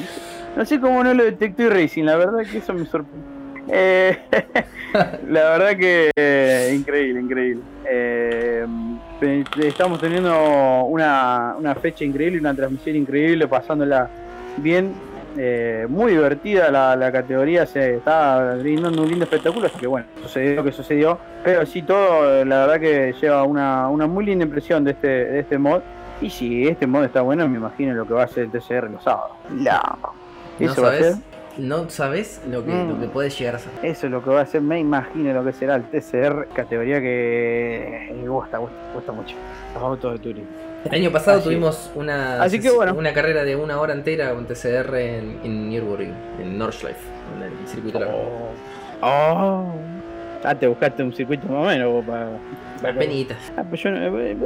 No 0.56 0.66
sé 0.66 0.80
cómo 0.80 1.04
no 1.04 1.14
lo 1.14 1.24
detectó 1.24 1.64
y 1.64 1.70
Racing, 1.70 2.04
la 2.04 2.16
verdad 2.18 2.40
que 2.50 2.58
eso 2.58 2.74
me 2.74 2.86
sorprende. 2.86 3.38
Eh, 3.70 4.18
la 5.30 5.50
verdad 5.50 5.78
que 5.78 6.10
eh, 6.16 6.74
increíble, 6.76 7.20
increíble. 7.22 7.62
Eh, 7.90 8.66
estamos 9.64 10.00
teniendo 10.00 10.84
una, 10.86 11.56
una 11.58 11.76
fecha 11.76 12.04
increíble, 12.06 12.40
una 12.40 12.54
transmisión 12.54 12.96
increíble, 12.96 13.48
pasándola 13.48 14.10
bien. 14.58 14.94
Eh, 15.40 15.86
muy 15.90 16.12
divertida 16.14 16.72
la, 16.72 16.96
la 16.96 17.12
categoría, 17.12 17.66
se 17.66 17.96
está 17.96 18.56
brindando 18.56 19.04
un 19.04 19.10
lindo 19.10 19.26
espectáculo, 19.26 19.68
así 19.68 19.78
que 19.78 19.88
bueno, 19.88 20.08
sucedió 20.22 20.56
lo 20.56 20.64
que 20.64 20.72
sucedió. 20.72 21.18
Pero 21.44 21.66
sí 21.66 21.82
todo, 21.84 22.44
la 22.44 22.66
verdad 22.66 22.80
que 22.80 23.14
lleva 23.22 23.44
una, 23.44 23.88
una 23.90 24.08
muy 24.08 24.26
linda 24.26 24.46
impresión 24.46 24.84
de 24.84 24.92
este, 24.92 25.08
de 25.08 25.40
este 25.40 25.58
mod. 25.58 25.82
Y 26.22 26.30
si 26.32 26.68
este 26.68 26.88
mod 26.88 27.04
está 27.04 27.22
bueno, 27.22 27.48
me 27.48 27.58
imagino 27.58 27.94
lo 27.94 28.06
que 28.08 28.14
va 28.16 28.24
a 28.24 28.28
ser 28.28 28.46
el 28.46 28.52
TCR 28.52 28.90
los 28.90 29.04
sábados. 29.04 29.32
No 29.50 29.72
Eso 30.60 30.82
va 30.82 30.90
a 30.90 30.92
ser. 30.94 31.04
sabes, 31.04 31.18
no 31.60 31.90
sabes 31.90 32.42
lo 32.50 32.66
que, 32.66 32.72
Mm. 32.72 32.90
lo 32.90 33.00
que 33.00 33.08
puede 33.08 33.30
llegar 33.30 33.56
a 33.56 33.60
ser. 33.60 33.72
Eso 33.84 34.08
es 34.08 34.12
lo 34.12 34.24
que 34.24 34.32
va 34.32 34.42
a 34.42 34.46
ser, 34.48 34.62
me 34.62 34.80
imagino 34.80 35.32
lo 35.34 35.44
que 35.46 35.54
será 35.54 35.76
el 35.76 35.84
TCR, 35.84 36.48
categoría 36.56 37.00
que 37.00 38.08
eh, 38.10 38.26
gusta, 38.28 38.58
gusta, 38.58 38.76
gusta 38.96 39.12
mucho. 39.12 39.36
Los 39.76 39.84
autos 39.84 40.14
de 40.14 40.20
turismo. 40.20 40.50
El 40.86 40.94
año 40.94 41.12
pasado 41.12 41.38
Así 41.40 41.46
tuvimos 41.46 41.92
una, 41.96 42.42
Así 42.42 42.60
que 42.60 42.70
bueno. 42.72 42.94
una 42.94 43.12
carrera 43.14 43.44
de 43.44 43.56
una 43.56 43.80
hora 43.82 43.94
entera 43.94 44.34
con 44.34 44.46
TCR 44.46 44.96
en, 44.96 45.40
en 45.44 45.70
Nürburgring, 45.70 46.14
en 46.42 46.58
Nordschleife, 46.58 47.00
en 47.36 47.44
el 47.44 47.68
circuito 47.68 48.00
largo. 48.00 48.52
Oh. 49.02 49.72
Ah, 50.44 50.56
te 50.56 50.68
buscaste 50.68 51.04
un 51.04 51.14
circuito 51.14 51.48
más 51.48 51.64
o 51.64 51.66
menos 51.68 51.92
vos 51.92 52.06
para. 52.06 52.30
para- 52.82 53.00
Penitas. 53.00 53.52
Ah, 53.58 53.64
pues 53.68 53.82
yo 53.82 53.90
eh, 53.90 54.38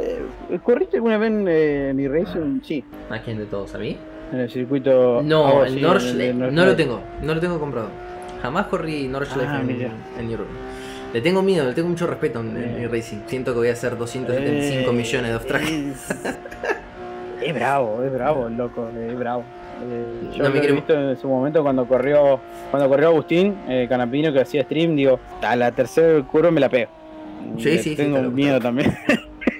eh, 0.50 0.60
¿Corriste 0.64 0.98
alguna 0.98 1.18
vez 1.18 1.32
en 1.32 1.46
eh, 1.48 1.92
mi 1.94 2.08
racing? 2.08 2.62
Sí. 2.64 2.84
¿A 3.10 3.20
quién 3.20 3.38
de 3.38 3.46
todos? 3.46 3.76
¿A 3.76 3.78
mí? 3.78 3.98
En 4.32 4.40
el 4.40 4.50
circuito. 4.50 5.22
No, 5.22 5.62
ah, 5.62 5.68
el 5.68 5.74
sí, 5.76 5.82
Nordschleife 5.82 6.30
el 6.30 6.56
no 6.56 6.66
lo 6.66 6.76
tengo, 6.76 7.02
no 7.22 7.34
lo 7.36 7.40
tengo 7.40 7.60
comprado. 7.60 7.90
Jamás 8.42 8.66
corrí 8.68 9.08
Nordschleife 9.08 9.52
Ah, 9.52 9.60
en, 9.62 9.70
en 9.70 10.28
Nürburgring. 10.28 10.58
Le 11.14 11.22
tengo 11.22 11.42
miedo, 11.42 11.66
le 11.68 11.74
tengo 11.74 11.90
mucho 11.90 12.08
respeto 12.08 12.40
en, 12.40 12.56
en 12.58 12.84
Eh. 12.84 12.88
racing. 12.88 13.18
Siento 13.28 13.52
que 13.54 13.60
voy 13.60 13.68
a 13.70 13.74
hacer 13.74 13.98
275 13.98 14.90
Eh, 14.90 14.94
millones 14.94 15.30
de 15.32 15.36
off 15.36 15.46
track. 15.46 15.64
Es, 15.64 16.10
es 17.48 17.54
bravo, 17.54 18.02
es 18.04 18.14
bravo 18.14 18.48
el 18.48 18.56
loco, 18.56 18.90
es 18.98 19.18
bravo. 19.18 19.44
Eh, 19.84 20.06
yo 20.38 20.44
No 20.44 20.50
me 20.52 20.60
lo 20.60 20.64
he 20.64 20.72
visto 20.74 20.94
en 20.94 21.18
su 21.18 21.28
momento 21.28 21.64
cuando 21.64 21.86
corrió 21.88 22.40
cuando 22.70 22.88
corrió 22.88 23.08
Agustín 23.08 23.56
eh, 23.68 23.88
Canapino 23.90 24.32
que 24.32 24.40
hacía 24.42 24.64
stream, 24.64 24.96
digo, 24.96 25.20
a 25.42 25.56
la 25.56 25.72
tercera 25.72 26.22
curva 26.24 26.52
me 26.52 26.60
la 26.62 26.70
pego. 26.70 26.92
Sí, 27.58 27.72
sí, 27.78 27.80
sí, 27.80 27.96
Tengo 27.96 28.22
miedo 28.32 28.60
también. 28.60 28.96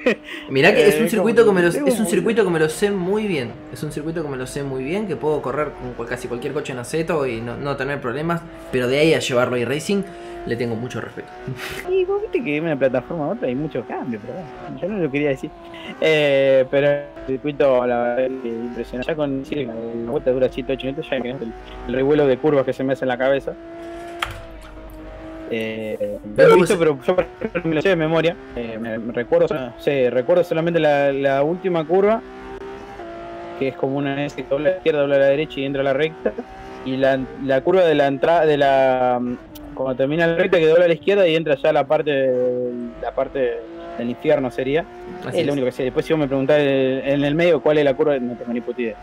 Mirá 0.50 0.74
que 0.74 0.88
es 0.88 1.00
un 1.00 1.06
Eh, 1.06 1.10
circuito 1.10 1.42
que 1.42 1.48
como- 1.48 1.60
me 1.60 1.62
lo, 1.62 1.68
es 1.70 2.00
un 2.00 2.06
circuito 2.08 2.44
que 2.44 2.50
me 2.50 2.60
lo 2.60 2.70
sé 2.70 2.92
muy 2.92 3.28
bien. 3.28 3.52
Es 3.74 3.84
un 3.84 3.92
circuito 3.92 4.22
que 4.24 4.30
me 4.30 4.38
lo 4.38 4.48
sé 4.48 4.64
muy 4.64 4.84
bien, 4.84 5.08
que 5.08 5.16
puedo 5.16 5.42
correr 5.42 5.70
con 5.98 6.06
casi 6.08 6.28
cualquier 6.28 6.54
coche 6.54 6.74
en 6.74 6.80
aceto 6.80 7.26
y 7.28 7.42
no, 7.42 7.58
no 7.58 7.76
tener 7.78 8.00
problemas. 8.02 8.42
Pero 8.72 8.88
de 8.88 9.00
ahí 9.00 9.14
a 9.14 9.20
llevarlo 9.20 9.56
a 9.58 9.66
racing 9.66 10.04
le 10.48 10.56
tengo 10.56 10.76
mucho 10.76 11.00
respeto. 11.02 11.28
Y 11.92 12.04
vos 12.06 12.20
viste 12.22 12.44
que 12.44 12.54
de 12.54 12.62
una 12.62 12.76
plataforma 12.78 13.26
a 13.26 13.30
otra 13.30 13.48
hay 13.48 13.56
muchos 13.56 13.86
cambios, 13.86 14.24
pero 14.26 14.40
bueno, 14.64 14.80
yo 14.82 14.88
no 14.88 14.98
lo 15.04 15.12
quería 15.12 15.30
decir. 15.30 15.52
Eh, 16.00 16.66
pero 16.72 16.88
el 16.90 17.04
circuito, 17.28 17.86
la 17.86 17.98
verdad, 18.16 18.20
es 18.26 18.32
impresionante. 18.46 19.12
Ya 19.12 19.16
con 19.16 19.44
la 20.06 20.12
vuelta 20.12 20.32
dura 20.32 20.50
7 20.52 20.74
8 20.74 20.88
minutos, 20.88 21.08
ya 21.12 21.22
que 21.22 21.30
el, 21.32 21.54
el 21.88 21.94
revuelo 21.94 22.26
de 22.26 22.38
curvas 22.38 22.66
que 22.66 22.74
se 22.74 22.84
me 22.84 22.94
hace 22.94 23.06
en 23.06 23.10
la 23.10 23.18
cabeza. 23.18 23.54
Eh, 25.52 26.18
lo 26.38 26.54
he 26.54 26.56
visto, 26.56 26.80
pero 26.80 26.98
yo 27.06 27.16
me 27.64 27.76
lo 27.76 27.82
sé 27.82 27.90
de 27.90 27.96
memoria. 27.96 28.36
Eh, 28.56 28.78
me, 28.80 28.98
me 28.98 29.12
recuerdo, 29.14 29.48
sí, 29.80 30.10
recuerdo 30.10 30.44
solamente 30.44 30.80
la, 30.80 31.12
la 31.12 31.44
última 31.44 31.86
curva, 31.86 32.22
que 33.60 33.68
es 33.70 33.76
como 33.76 33.98
una 33.98 34.26
S 34.26 34.36
que 34.36 34.44
dobla 34.50 34.70
a 34.70 34.72
la 34.72 34.78
izquierda, 34.78 35.02
dobla 35.02 35.16
a 35.16 35.20
la 35.20 35.26
derecha 35.26 35.60
y 35.60 35.66
entra 35.66 35.82
a 35.82 35.86
la 35.86 35.94
recta. 35.94 36.32
Y 36.86 36.98
la, 36.98 37.20
la 37.46 37.62
curva 37.62 37.84
de 37.84 37.94
la 37.96 38.08
entrada, 38.08 38.46
de 38.46 38.58
la 38.58 39.22
cuando 39.76 39.96
termina 39.96 40.26
la 40.28 40.36
recta 40.36 40.58
que 40.58 40.68
dobla 40.68 40.86
a 40.86 40.88
la 40.88 40.94
izquierda 40.94 41.28
y 41.28 41.36
entra 41.36 41.56
ya 41.56 41.70
a 41.70 41.74
la 41.74 41.86
parte 41.86 42.12
de- 42.12 42.72
la 43.02 43.12
parte 43.12 43.58
del 43.98 44.10
infierno 44.10 44.50
sería. 44.52 44.84
Así 45.26 45.40
es 45.42 45.46
lo 45.46 45.54
único 45.54 45.66
que 45.66 45.72
sé. 45.74 45.84
Después 45.84 46.06
si 46.06 46.14
vos 46.14 46.20
me 46.20 46.28
preguntás 46.28 46.60
en 46.60 47.24
el 47.24 47.36
medio 47.36 47.62
cuál 47.62 47.78
es 47.78 47.86
la 47.86 47.94
curva, 47.94 48.18
no 48.18 48.36
tengo 48.36 48.52
ni 48.54 48.62
puta 48.62 48.82
idea. 48.82 48.96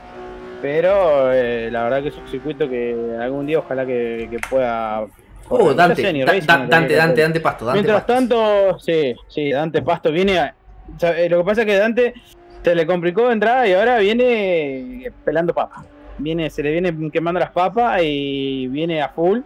Pero 0.61 1.32
eh, 1.32 1.68
la 1.70 1.84
verdad 1.84 2.03
que 2.03 2.09
es 2.09 2.16
un 2.18 2.26
circuito 2.26 2.68
que 2.68 2.96
algún 3.20 3.46
día 3.46 3.61
ojalá 3.61 3.86
que, 3.86 4.26
que 4.30 4.38
pueda. 4.51 5.07
Oh. 5.51 5.70
Ya 5.70 5.74
Dante, 5.76 6.03
racing, 6.03 6.24
Dante, 6.24 6.46
Dante, 6.68 6.94
cosa. 6.94 7.22
Dante 7.22 7.40
Pasto, 7.40 7.64
Dante 7.66 7.76
Mientras 7.78 7.96
Pasto. 8.05 8.12
tanto, 8.14 8.78
sí, 8.80 9.14
sí, 9.28 9.51
Dante 9.51 9.82
Pasto 9.82 10.11
viene 10.12 10.38
a- 10.38 10.55
o 10.96 10.99
sea, 10.99 11.18
eh, 11.18 11.28
lo 11.28 11.38
que 11.38 11.44
pasa 11.44 11.61
es 11.62 11.66
que 11.66 11.76
Dante 11.76 12.14
se 12.62 12.74
le 12.74 12.86
complicó 12.86 13.26
de 13.28 13.32
entrada 13.34 13.66
y 13.66 13.72
ahora 13.72 13.99
viene 13.99 15.05
eh, 15.07 15.12
pelando 15.24 15.55
papas. 15.55 15.84
Viene, 16.18 16.51
se 16.51 16.62
le 16.62 16.72
viene 16.72 17.11
quemando 17.12 17.38
las 17.40 17.51
papas 17.51 18.01
y 18.03 18.66
viene 18.68 19.01
a 19.03 19.09
full, 19.11 19.40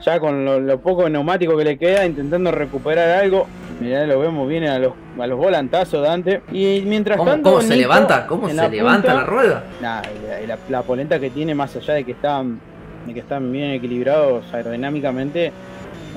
ya 0.00 0.18
con 0.18 0.44
lo, 0.44 0.58
lo 0.60 0.78
poco 0.80 1.08
neumático 1.08 1.56
que 1.56 1.64
le 1.64 1.76
queda, 1.78 2.06
intentando 2.06 2.50
recuperar 2.50 3.08
algo. 3.22 3.46
Mirá, 3.80 4.06
lo 4.06 4.18
vemos, 4.20 4.48
viene 4.48 4.68
a 4.70 4.78
los, 4.78 4.94
a 5.20 5.26
los 5.26 5.38
volantazos 5.38 6.02
Dante. 6.02 6.40
Y 6.50 6.82
mientras 6.86 7.18
¿Cómo, 7.18 7.30
tanto. 7.32 7.50
cómo 7.50 7.62
se 7.62 7.76
levanta? 7.76 8.26
¿Cómo 8.26 8.48
se 8.48 8.54
la 8.54 8.68
levanta 8.68 9.08
punta- 9.08 9.14
la 9.20 9.24
rueda? 9.26 9.64
Nah, 9.82 10.02
la, 10.26 10.46
la- 10.46 10.58
la 10.70 10.82
polenta 10.82 11.20
que 11.20 11.28
tiene, 11.30 11.54
más 11.54 11.76
allá 11.76 11.92
de 11.94 12.04
que 12.04 12.12
están, 12.12 12.58
que 13.14 13.20
están 13.20 13.50
bien 13.52 13.72
equilibrados 13.72 14.52
aerodinámicamente, 14.52 15.52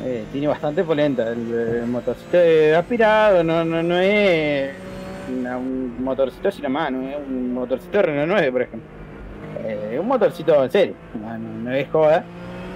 eh, 0.05 0.23
tiene 0.31 0.47
bastante 0.47 0.83
polenta. 0.83 1.31
El, 1.31 1.51
el 1.81 1.87
motorcito 1.87 2.37
de 2.37 2.75
aspirado 2.75 3.43
no, 3.43 3.65
no, 3.65 3.83
no 3.83 3.99
es 3.99 4.71
un 5.29 6.03
motorcito 6.03 6.51
sin 6.51 6.63
la 6.63 6.69
mano, 6.69 7.01
es 7.09 7.17
un 7.17 7.53
motorcito 7.53 8.01
Renault 8.01 8.29
9, 8.29 8.51
por 8.51 8.61
ejemplo. 8.61 8.89
Eh, 9.65 9.97
un 9.99 10.07
motorcito 10.07 10.63
en 10.63 10.71
serio, 10.71 10.95
no, 11.63 11.71
es 11.71 11.89
joda, 11.89 12.23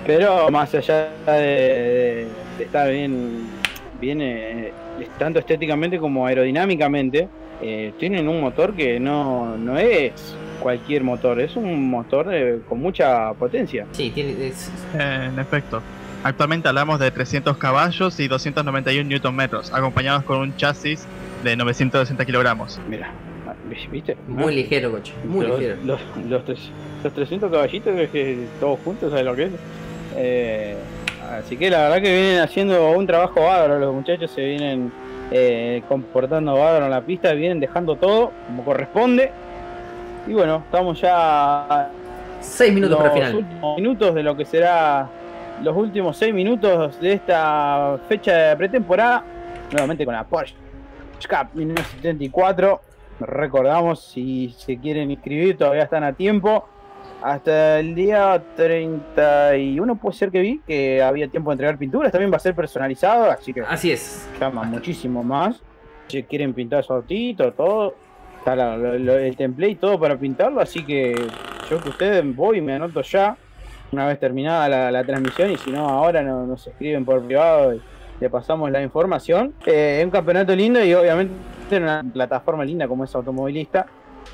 pero 0.05 0.49
más 0.49 0.73
allá 0.75 1.09
de 1.25 2.27
estar 2.59 2.89
bien, 2.91 3.47
bien 3.99 4.21
eh, 4.21 4.71
tanto 5.17 5.39
estéticamente 5.39 5.97
como 5.97 6.25
aerodinámicamente, 6.27 7.27
eh, 7.63 7.93
tienen 7.97 8.27
un 8.27 8.41
motor 8.41 8.73
que 8.75 8.99
no, 8.99 9.57
no 9.57 9.77
es 9.77 10.11
cualquier 10.59 11.03
motor, 11.03 11.39
es 11.41 11.55
un 11.55 11.89
motor 11.89 12.27
eh, 12.33 12.59
con 12.67 12.79
mucha 12.79 13.33
potencia. 13.33 13.85
Sí, 13.91 14.11
tiene, 14.13 14.47
es- 14.47 14.69
En 14.93 15.39
efecto. 15.39 15.81
Actualmente 16.23 16.67
hablamos 16.69 16.99
de 16.99 17.11
300 17.11 17.57
caballos 17.57 18.19
y 18.19 18.27
291 18.27 19.09
newton 19.09 19.35
metros, 19.35 19.73
acompañados 19.73 20.23
con 20.23 20.39
un 20.39 20.55
chasis 20.55 21.05
de 21.43 21.55
960 21.57 22.23
kilogramos. 22.25 22.79
Mira, 22.89 23.11
¿viste? 23.91 24.15
muy 24.27 24.55
ligero, 24.55 24.91
coche. 24.91 25.13
Muy 25.25 25.45
los, 25.45 25.59
ligero. 25.59 25.77
Los, 25.83 25.99
los, 26.29 26.45
tres- 26.45 26.69
los 27.03 27.13
300 27.13 27.51
caballitos 27.51 27.93
que- 27.95 28.07
que 28.09 28.37
todos 28.59 28.79
juntos, 28.85 29.09
¿sabes 29.09 29.25
lo 29.25 29.35
que 29.35 29.43
es? 29.43 29.51
Eh, 30.15 30.75
así 31.39 31.57
que 31.57 31.69
la 31.69 31.83
verdad 31.83 32.01
que 32.01 32.13
vienen 32.13 32.39
haciendo 32.39 32.91
un 32.91 33.05
trabajo 33.07 33.41
bárbaro, 33.41 33.79
los 33.79 33.93
muchachos 33.93 34.31
se 34.31 34.45
vienen 34.45 34.91
eh, 35.35 35.81
comportando 35.87 36.53
bárbaro 36.53 36.85
en 36.85 36.91
la 36.91 37.01
pista, 37.01 37.33
vienen 37.33 37.59
dejando 37.59 37.95
todo 37.95 38.31
como 38.45 38.63
corresponde. 38.63 39.31
Y 40.27 40.33
bueno, 40.33 40.61
estamos 40.63 41.01
ya 41.01 41.89
6 42.39 42.73
minutos 42.73 42.97
para 42.97 43.09
el 43.09 43.19
los 43.19 43.27
final. 43.27 43.43
últimos 43.43 43.77
minutos 43.77 44.15
de 44.15 44.23
lo 44.23 44.37
que 44.37 44.45
será 44.45 45.09
los 45.63 45.75
últimos 45.75 46.17
6 46.17 46.33
minutos 46.33 46.99
de 46.99 47.13
esta 47.13 47.97
fecha 48.07 48.33
de 48.35 48.57
pretemporada. 48.57 49.23
Nuevamente 49.71 50.05
con 50.05 50.13
la 50.13 50.23
Porsche 50.23 50.55
Cup 51.27 51.47
1974. 51.55 52.81
Recordamos, 53.21 54.03
si 54.03 54.53
se 54.57 54.77
quieren 54.77 55.09
inscribir, 55.09 55.57
todavía 55.57 55.83
están 55.83 56.03
a 56.03 56.13
tiempo. 56.13 56.67
Hasta 57.23 57.79
el 57.79 57.95
día 57.95 58.43
31 58.55 59.95
puede 59.95 60.15
ser 60.15 60.29
que 60.29 60.41
vi 60.41 60.61
que 60.67 61.01
había 61.01 61.27
tiempo 61.29 61.51
de 61.51 61.53
entregar 61.53 61.77
pinturas. 61.77 62.11
También 62.11 62.31
va 62.31 62.35
a 62.37 62.39
ser 62.39 62.53
personalizado, 62.53 63.31
así 63.31 63.53
que 63.53 63.61
Así 63.61 63.91
es. 63.91 64.27
llama 64.39 64.63
muchísimo 64.63 65.23
más. 65.23 65.61
Si 66.07 66.21
quieren 66.23 66.53
pintar 66.53 66.83
su 66.83 66.91
autito, 66.93 67.53
todo, 67.53 67.95
está 68.39 68.55
la- 68.55 68.75
lo- 68.77 68.99
lo- 68.99 69.17
el 69.17 69.35
template 69.37 69.75
todo 69.75 69.97
para 69.99 70.17
pintarlo, 70.17 70.59
así 70.59 70.83
que 70.85 71.15
yo 71.69 71.81
que 71.81 71.89
ustedes 71.89 72.35
voy 72.35 72.57
y 72.57 72.61
me 72.61 72.73
anoto 72.73 73.01
ya, 73.01 73.37
una 73.93 74.05
vez 74.07 74.19
terminada 74.19 74.67
la, 74.67 74.91
la 74.91 75.03
transmisión, 75.05 75.51
y 75.51 75.57
si 75.57 75.71
no, 75.71 75.87
ahora 75.87 76.21
no- 76.23 76.45
nos 76.45 76.67
escriben 76.67 77.05
por 77.05 77.23
privado 77.23 77.73
y 77.75 77.81
le 78.19 78.29
pasamos 78.29 78.69
la 78.69 78.81
información. 78.81 79.53
Eh, 79.65 79.99
es 79.99 80.05
un 80.05 80.11
campeonato 80.11 80.53
lindo 80.55 80.83
y 80.83 80.93
obviamente 80.93 81.33
en 81.71 81.83
una 81.83 82.03
plataforma 82.03 82.65
linda 82.65 82.85
como 82.87 83.05
es 83.05 83.15
automovilista, 83.15 83.85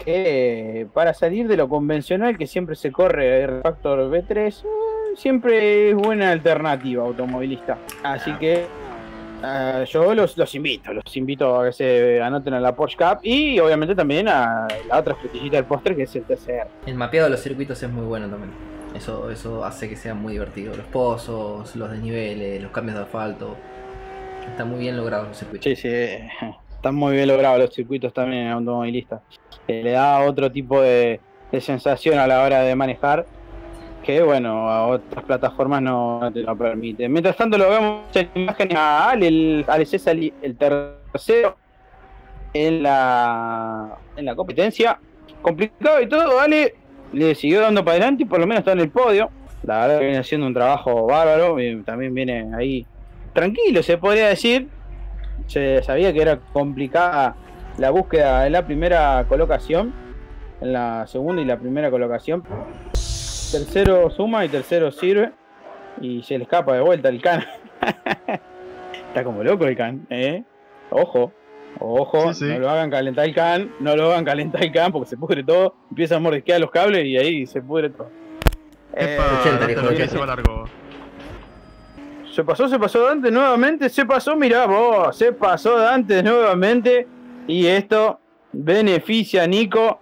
que 0.04 0.82
eh, 0.82 0.88
para 0.94 1.14
salir 1.14 1.48
de 1.48 1.58
lo 1.58 1.70
convencional 1.70 2.38
que 2.38 2.48
siempre 2.48 2.76
se 2.76 2.92
corre 2.92 3.44
el 3.44 3.62
Factor 3.62 4.10
B3, 4.10 4.38
eh, 4.38 4.66
siempre 5.16 5.90
es 5.90 5.96
buena 5.96 6.32
alternativa 6.32 7.04
automovilista. 7.04 7.78
Así 8.04 8.34
que 8.34 8.66
Ah, 9.42 9.86
yo 9.86 10.14
los, 10.14 10.38
los 10.38 10.54
invito, 10.56 10.94
los 10.94 11.16
invito 11.16 11.62
a 11.62 11.66
que 11.68 11.72
se 11.72 12.22
anoten 12.22 12.54
a 12.56 12.60
la 12.60 12.76
Porsche 12.76 12.98
Cup 12.98 13.20
y 13.24 13.58
obviamente 13.60 13.96
también 13.96 14.28
a 14.28 14.68
la 14.88 15.00
otra 15.00 15.16
frutillita 15.16 15.56
del 15.56 15.66
postre 15.66 15.96
que 15.96 16.04
es 16.04 16.16
el 16.16 16.24
TCR. 16.24 16.68
El 16.86 16.96
mapeado 16.96 17.28
de 17.28 17.32
los 17.32 17.40
circuitos 17.42 17.82
es 17.82 17.90
muy 17.90 18.06
bueno 18.06 18.28
también. 18.28 18.52
Eso, 18.94 19.32
eso 19.32 19.64
hace 19.64 19.88
que 19.88 19.96
sea 19.96 20.14
muy 20.14 20.34
divertido. 20.34 20.76
Los 20.76 20.86
pozos, 20.88 21.74
los 21.76 21.92
desniveles, 21.92 22.62
los 22.62 22.72
cambios 22.72 22.98
de 22.98 23.04
asfalto. 23.04 23.56
Está 24.50 24.66
muy 24.66 24.80
bien 24.80 24.98
logrado 24.98 25.28
los 25.28 25.38
circuitos. 25.38 25.64
Sí, 25.64 25.76
sí, 25.76 25.90
están 26.76 26.96
muy 26.96 27.16
bien 27.16 27.28
logrados 27.28 27.60
los 27.60 27.74
circuitos 27.74 28.14
también 28.14 28.48
en 28.48 28.52
automovilista. 28.52 29.22
Eh, 29.70 29.84
le 29.84 29.92
da 29.92 30.22
otro 30.22 30.52
tipo 30.52 30.82
de, 30.82 31.20
sensación 31.60 32.18
a 32.18 32.26
la 32.26 32.42
hora 32.42 32.62
de 32.62 32.76
manejar 32.76 33.28
que, 34.04 34.24
bueno, 34.24 34.68
a 34.68 34.88
otras 34.88 35.24
plataformas 35.24 35.80
no, 35.84 36.32
te 36.34 36.42
lo 36.42 36.58
permiten. 36.58 37.12
Mientras 37.12 37.38
tanto 37.38 37.56
lo 37.56 37.70
vemos 37.70 38.02
en 38.16 38.30
imágenes 38.34 38.76
a 38.76 39.12
Ale, 39.12 39.28
el, 39.28 39.66
Ale 39.68 39.86
César, 39.86 40.16
el 40.18 40.58
tercero 40.58 41.56
en 42.52 42.82
la, 42.82 43.96
en 44.18 44.26
la 44.26 44.36
competencia. 44.36 45.00
Complicado 45.44 46.02
y 46.02 46.10
todo, 46.10 46.40
Ale 46.40 46.74
le 47.14 47.36
siguió 47.36 47.62
dando 47.62 47.86
para 47.86 47.98
adelante 47.98 48.24
y 48.24 48.26
por 48.26 48.40
lo 48.40 48.48
menos 48.48 48.62
está 48.62 48.72
en 48.72 48.80
el 48.80 48.90
podio. 48.90 49.30
La 49.62 49.82
verdad 49.82 50.00
que 50.00 50.06
viene 50.06 50.20
haciendo 50.20 50.48
un 50.48 50.54
trabajo 50.56 51.06
bárbaro. 51.06 51.60
y 51.60 51.80
también 51.84 52.16
viene 52.16 52.50
ahí 52.58 52.88
tranquilo, 53.34 53.84
se 53.84 54.00
podría 54.00 54.30
decir. 54.30 54.68
Se 55.46 55.84
sabía 55.84 56.12
que 56.12 56.22
era 56.22 56.40
complicada 56.54 57.36
la 57.78 57.90
búsqueda 57.92 58.46
en 58.46 58.54
la 58.54 58.66
primera 58.66 59.26
colocación, 59.28 59.94
en 60.62 60.74
la 60.74 61.08
segunda 61.08 61.42
y 61.42 61.46
la 61.46 61.58
primera 61.58 61.90
colocación. 61.92 62.44
Tercero 62.94 64.10
suma 64.10 64.46
y 64.46 64.50
tercero 64.50 64.92
sirve. 64.92 65.32
Y 66.02 66.24
se 66.24 66.38
le 66.38 66.44
escapa 66.44 66.74
de 66.76 66.82
vuelta 66.82 67.10
el 67.10 67.22
can. 67.22 67.44
Está 69.08 69.24
como 69.24 69.44
loco 69.44 69.66
el 69.66 69.76
can, 69.76 70.06
¿eh? 70.10 70.44
Ojo, 70.92 71.32
ojo, 71.80 72.34
Sí, 72.34 72.46
sí. 72.46 72.54
no 72.54 72.60
lo 72.60 72.70
hagan 72.70 72.90
calentar 72.90 73.26
el 73.26 73.34
can, 73.34 73.72
no 73.80 73.96
lo 73.96 74.12
hagan 74.12 74.24
calentar 74.26 74.64
el 74.64 74.72
can 74.72 74.92
porque 74.92 75.10
se 75.10 75.18
pudre 75.18 75.44
todo, 75.44 75.76
empieza 75.90 76.16
a 76.16 76.20
mordisquear 76.20 76.60
los 76.62 76.72
cables 76.72 77.06
y 77.06 77.18
ahí 77.18 77.46
se 77.48 77.62
pudre 77.62 77.90
todo. 77.90 78.10
Eh, 78.96 79.16
Epa, 79.16 79.24
80, 79.42 79.50
Dante, 79.52 79.68
dijo 79.68 79.82
lo 79.82 79.90
que 79.90 79.96
80. 79.96 80.12
se 80.12 80.18
va 80.20 80.26
largo. 80.26 80.66
Se 82.32 82.44
pasó, 82.44 82.68
se 82.68 82.80
pasó 82.80 83.04
Dante 83.06 83.32
nuevamente, 83.32 83.90
se 83.90 84.06
pasó, 84.06 84.36
mirá 84.36 84.66
vos, 84.68 85.18
se 85.18 85.32
pasó 85.34 85.78
Dante 85.78 86.22
nuevamente 86.24 87.08
y 87.50 87.66
esto 87.66 88.20
beneficia 88.54 89.44
a 89.44 89.48
Nico 89.48 90.00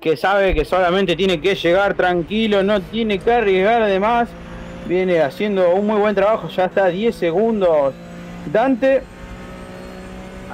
que 0.00 0.16
sabe 0.16 0.54
que 0.54 0.64
solamente 0.64 1.14
tiene 1.16 1.40
que 1.40 1.54
llegar 1.54 1.94
tranquilo, 1.94 2.62
no 2.62 2.80
tiene 2.80 3.18
que 3.18 3.32
arriesgar 3.32 3.82
además. 3.82 4.28
Viene 4.86 5.20
haciendo 5.20 5.70
un 5.74 5.86
muy 5.86 5.98
buen 6.00 6.14
trabajo, 6.14 6.48
ya 6.48 6.64
está 6.66 6.84
a 6.86 6.88
10 6.88 7.14
segundos 7.14 7.94
Dante. 8.52 9.02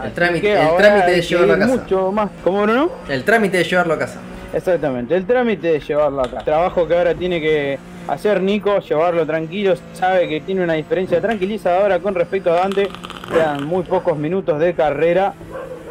El 0.04 0.12
trámite- 0.12 0.60
el 0.60 0.76
trámite 0.76 1.10
de 1.10 1.22
llevarlo 1.22 1.52
a 1.54 1.58
casa. 1.58 1.76
Mucho 1.76 2.12
más. 2.12 2.30
¿Cómo 2.42 2.62
Bruno? 2.62 2.90
El 3.08 3.22
trámite 3.24 3.58
de 3.58 3.64
llevarlo 3.64 3.94
a 3.94 3.98
casa. 3.98 4.20
Exactamente, 4.52 5.14
el 5.16 5.24
trámite 5.26 5.68
de 5.68 5.80
llevarlo 5.80 6.22
acá. 6.22 6.38
Trabajo 6.44 6.86
que 6.86 6.96
ahora 6.96 7.14
tiene 7.14 7.40
que 7.40 7.78
hacer 8.08 8.40
Nico, 8.42 8.78
llevarlo 8.80 9.24
tranquilo. 9.26 9.74
Sabe 9.94 10.28
que 10.28 10.40
tiene 10.40 10.62
una 10.64 10.74
diferencia 10.74 11.20
tranquilizadora 11.20 11.98
con 12.00 12.14
respecto 12.14 12.50
a 12.52 12.56
Dante. 12.56 12.88
Quedan 13.32 13.64
muy 13.64 13.82
pocos 13.84 14.16
minutos 14.18 14.58
de 14.60 14.74
carrera 14.74 15.32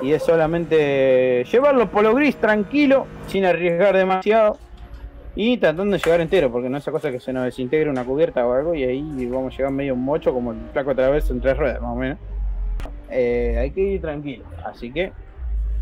y 0.04 0.12
es 0.12 0.22
solamente 0.22 1.46
llevarlo 1.50 1.90
por 1.90 2.04
lo 2.04 2.14
gris 2.14 2.36
tranquilo, 2.36 3.08
sin 3.28 3.46
arriesgar 3.46 3.96
demasiado. 3.96 4.58
Y 5.36 5.58
tratando 5.58 5.94
de 5.94 6.04
llegar 6.04 6.22
entero, 6.22 6.52
porque 6.52 6.70
no 6.70 6.78
es 6.78 6.84
esa 6.84 6.92
cosa 6.92 7.10
que 7.10 7.20
se 7.20 7.34
nos 7.34 7.46
desintegre 7.46 7.90
una 7.90 8.04
cubierta 8.04 8.46
o 8.46 8.54
algo 8.54 8.76
y 8.76 8.84
ahí 8.84 9.26
vamos 9.26 9.54
a 9.54 9.58
llegar 9.58 9.72
medio 9.72 9.96
mocho 9.96 10.32
como 10.32 10.52
el 10.52 10.60
otra 10.76 11.10
vez 11.10 11.28
en 11.32 11.42
tres 11.42 11.58
ruedas, 11.58 11.82
más 11.82 11.92
o 11.92 11.96
menos. 11.96 12.20
Eh, 13.10 13.58
hay 13.60 13.72
que 13.72 13.82
ir 13.82 14.02
tranquilo. 14.02 14.44
Así 14.64 14.92
que 14.92 15.12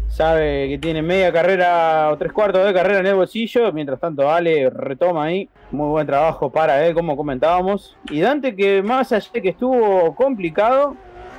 sabe 0.08 0.70
que 0.70 0.78
tiene 0.78 1.02
media 1.02 1.34
carrera 1.34 2.12
o 2.12 2.18
tres 2.18 2.32
cuartos 2.32 2.66
de 2.66 2.74
carrera 2.74 3.00
en 3.00 3.08
el 3.08 3.16
bolsillo. 3.16 3.74
Mientras 3.74 4.00
tanto, 4.00 4.30
Ale 4.30 4.70
retoma 4.70 5.26
ahí. 5.26 5.50
Muy 5.72 5.90
buen 5.90 6.08
trabajo 6.08 6.50
para 6.50 6.86
él, 6.86 6.94
como 6.94 7.18
comentábamos. 7.18 7.98
Y 8.10 8.22
Dante, 8.22 8.56
que 8.56 8.82
más 8.82 9.12
allá 9.12 9.42
que 9.42 9.50
estuvo 9.50 10.16
complicado, 10.16 10.96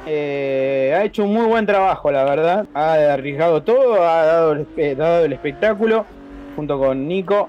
eh, 0.06 0.94
ha 0.96 1.04
hecho 1.04 1.24
un 1.24 1.34
muy 1.34 1.46
buen 1.46 1.66
trabajo, 1.66 2.10
la 2.10 2.24
verdad. 2.24 2.66
Ha 2.74 2.94
arriesgado 3.12 3.62
todo, 3.62 4.02
ha 4.02 4.24
dado 4.24 4.52
el, 4.52 5.32
espectáculo 5.32 6.04
junto 6.56 6.78
con 6.78 7.06
Nico. 7.06 7.48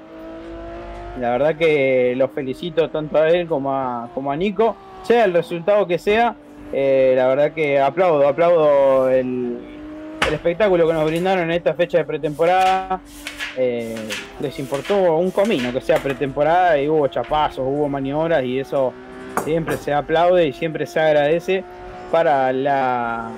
La 1.19 1.31
verdad 1.31 1.55
que 1.55 2.13
los 2.17 2.31
felicito 2.31 2.89
tanto 2.89 3.17
a 3.17 3.29
él 3.29 3.47
como 3.47 3.71
a, 3.71 4.35
Nico. 4.37 4.75
Sea 5.03 5.25
el 5.25 5.33
resultado 5.33 5.85
que 5.85 5.97
sea, 5.97 6.35
eh, 6.71 7.13
la 7.15 7.27
verdad 7.27 7.51
que 7.51 7.79
aplaudo, 7.79 8.27
aplaudo 8.27 9.09
el, 9.09 9.57
el 10.27 10.33
espectáculo 10.33 10.87
que 10.87 10.93
nos 10.93 11.05
brindaron 11.05 11.43
en 11.45 11.51
esta 11.51 11.73
fecha 11.73 11.97
de 11.97 12.05
pretemporada. 12.05 13.01
Eh, 13.57 13.95
les 14.39 14.57
importó 14.59 15.17
un 15.17 15.29
comino 15.29 15.71
que 15.71 15.81
sea 15.81 15.97
pretemporada 15.99 16.79
y 16.79 16.89
hubo 16.89 17.07
chapazos, 17.07 17.65
hubo 17.67 17.87
maniobras 17.87 18.43
y 18.43 18.59
eso 18.59 18.93
siempre 19.43 19.77
se 19.77 19.93
aplaude 19.93 20.47
y 20.47 20.53
siempre 20.53 20.87
se 20.87 20.99
agradece 20.99 21.63
para 22.13 22.53
la 22.53 23.31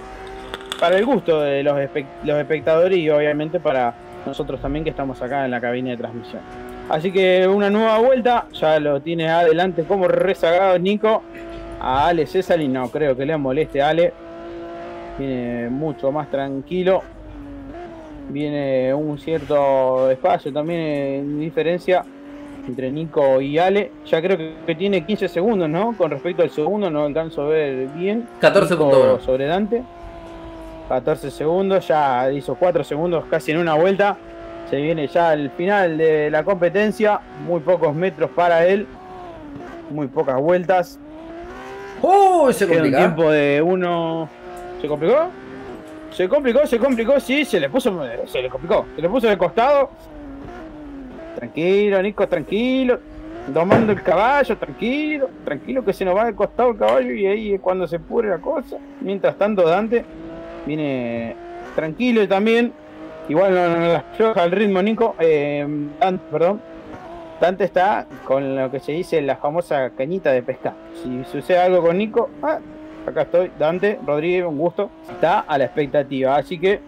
para 0.82 0.97
el 0.97 1.05
gusto 1.05 1.39
de 1.39 1.63
los, 1.63 1.78
los 2.26 2.38
espectadores 2.38 2.97
y 2.97 3.09
obviamente 3.09 3.57
para 3.57 3.93
nosotros 4.26 4.59
también 4.59 4.84
que 4.84 4.89
estamos 4.89 5.21
acá 5.21 5.45
en 5.45 5.51
la 5.51 5.61
cabina 5.61 5.91
de 5.91 5.97
transmisión. 5.97 6.41
Así 6.89 7.09
que 7.09 7.47
una 7.47 7.69
nueva 7.69 7.99
vuelta, 7.99 8.47
ya 8.51 8.78
lo 8.82 8.99
tiene 8.99 9.30
adelante 9.30 9.86
como 9.86 10.09
rezagado 10.09 10.78
Nico. 10.78 11.23
A 11.80 12.07
Ale 12.07 12.28
César 12.28 12.59
y 12.59 12.67
no 12.67 12.89
creo 12.89 13.15
que 13.15 13.26
le 13.26 13.38
moleste 13.38 13.82
a 13.82 13.89
Ale. 13.89 14.11
Viene 15.17 15.69
mucho 15.69 16.11
más 16.11 16.30
tranquilo. 16.30 17.01
Viene 18.28 18.93
un 18.93 19.17
cierto 19.17 20.11
espacio 20.11 20.51
también 20.51 20.82
en 20.82 21.39
diferencia 21.39 22.03
entre 22.68 22.91
Nico 22.91 23.41
y 23.41 23.57
Ale. 23.57 23.91
Ya 24.05 24.22
creo 24.22 24.38
que, 24.38 24.76
tiene 24.76 25.05
15 25.05 25.28
segundos, 25.28 25.70
¿no? 25.70 25.95
Con 25.97 26.11
respecto 26.11 26.43
al 26.43 26.49
segundo, 26.49 26.89
no 26.89 27.05
alcanzo 27.05 27.43
a 27.43 27.47
ver 27.47 27.88
bien. 27.95 28.28
14.1. 28.41 28.86
Nico 28.86 29.20
sobre 29.20 29.45
Dante. 29.45 29.84
14 30.89 31.32
segundos, 31.32 31.88
ya 31.88 32.32
hizo 32.32 32.55
4 32.55 32.84
segundos 32.84 33.26
casi 33.30 33.51
en 33.51 33.57
una 33.57 33.74
vuelta. 33.76 34.18
Se 34.70 34.78
viene 34.78 35.07
ya 35.07 35.34
el 35.34 35.49
final 35.51 35.97
de 35.97 36.30
la 36.30 36.43
competencia. 36.43 37.20
Muy 37.45 37.59
pocos 37.59 37.95
metros 37.95 38.30
para 38.32 38.66
él. 38.66 38.88
Muy 39.89 40.07
pocas 40.07 40.39
vueltas. 40.39 40.99
¡Oh! 42.01 42.51
Se 42.51 42.68
complica. 42.68 42.97
tiempo 42.97 43.32
de 43.32 43.61
uno. 43.61 44.30
¿Se 44.82 44.88
complicó? 44.88 45.30
Se 46.11 46.30
complicó, 46.30 46.66
se 46.66 46.80
complicó, 46.80 47.20
sí, 47.20 47.43
se 47.43 47.59
le 47.59 47.70
puso. 47.70 47.91
Se 48.26 48.41
le 48.41 48.49
complicó. 48.49 48.86
Se 48.95 49.01
le 49.01 49.09
puso 49.09 49.28
de 49.28 49.38
costado. 49.38 49.89
Tranquilo, 51.36 52.01
Nico, 52.01 52.27
tranquilo. 52.27 52.99
Domando 53.47 53.91
el 53.91 54.01
caballo, 54.01 54.57
tranquilo. 54.57 55.29
Tranquilo 55.43 55.86
que 55.86 55.93
se 55.93 56.05
nos 56.05 56.15
va 56.15 56.25
de 56.25 56.36
costado 56.36 56.71
el 56.71 56.77
caballo 56.77 57.13
y 57.13 57.25
ahí 57.25 57.53
es 57.53 57.61
cuando 57.61 57.88
se 57.88 57.99
pure 57.99 58.29
la 58.29 58.39
cosa. 58.39 58.77
Mientras 59.01 59.38
tanto, 59.38 59.67
Dante 59.67 60.03
viene 60.65 61.36
tranquilo 61.75 62.27
también. 62.27 62.73
Igual 63.27 63.53
no, 63.53 63.69
no 63.69 63.79
le 63.79 63.95
afloja 63.95 64.43
el 64.43 64.51
ritmo, 64.51 64.81
Nico. 64.81 65.15
Eh, 65.19 65.65
Dante, 65.99 66.23
perdón. 66.31 66.61
Dante 67.39 67.65
está 67.65 68.07
con 68.23 68.55
lo 68.55 68.71
que 68.71 68.79
se 68.79 68.93
dice 68.93 69.21
la 69.21 69.36
famosa 69.36 69.89
cañita 69.91 70.31
de 70.31 70.41
pesca. 70.41 70.73
Si 71.03 71.23
sucede 71.25 71.59
algo 71.59 71.81
con 71.81 71.97
Nico, 71.97 72.29
ah, 72.41 72.59
acá 73.05 73.23
estoy, 73.23 73.51
Dante, 73.59 73.99
Rodríguez, 74.05 74.45
un 74.45 74.57
gusto. 74.57 74.89
Está 75.09 75.41
a 75.41 75.57
la 75.57 75.65
expectativa, 75.65 76.38
así 76.38 76.57
que 76.57 76.79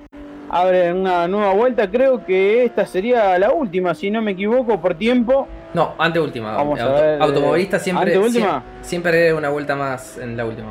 abre 0.49 0.93
una 0.93 1.27
nueva 1.27 1.53
vuelta. 1.53 1.89
Creo 1.89 2.25
que 2.25 2.65
esta 2.65 2.85
sería 2.85 3.37
la 3.39 3.51
última, 3.51 3.93
si 3.95 4.09
no 4.11 4.21
me 4.21 4.31
equivoco, 4.31 4.79
por 4.79 4.95
tiempo. 4.95 5.47
No, 5.73 5.93
anteúltima. 5.97 6.55
Vamos 6.55 6.79
a 6.79 6.87
ver, 6.89 7.21
automovilista 7.21 7.79
siempre. 7.79 8.13
¿anteúltima? 8.13 8.63
siem- 8.81 8.85
Siempre 8.85 9.11
agrega 9.11 9.35
una 9.35 9.49
vuelta 9.49 9.75
más 9.75 10.17
en 10.17 10.37
la 10.37 10.45
última. 10.45 10.67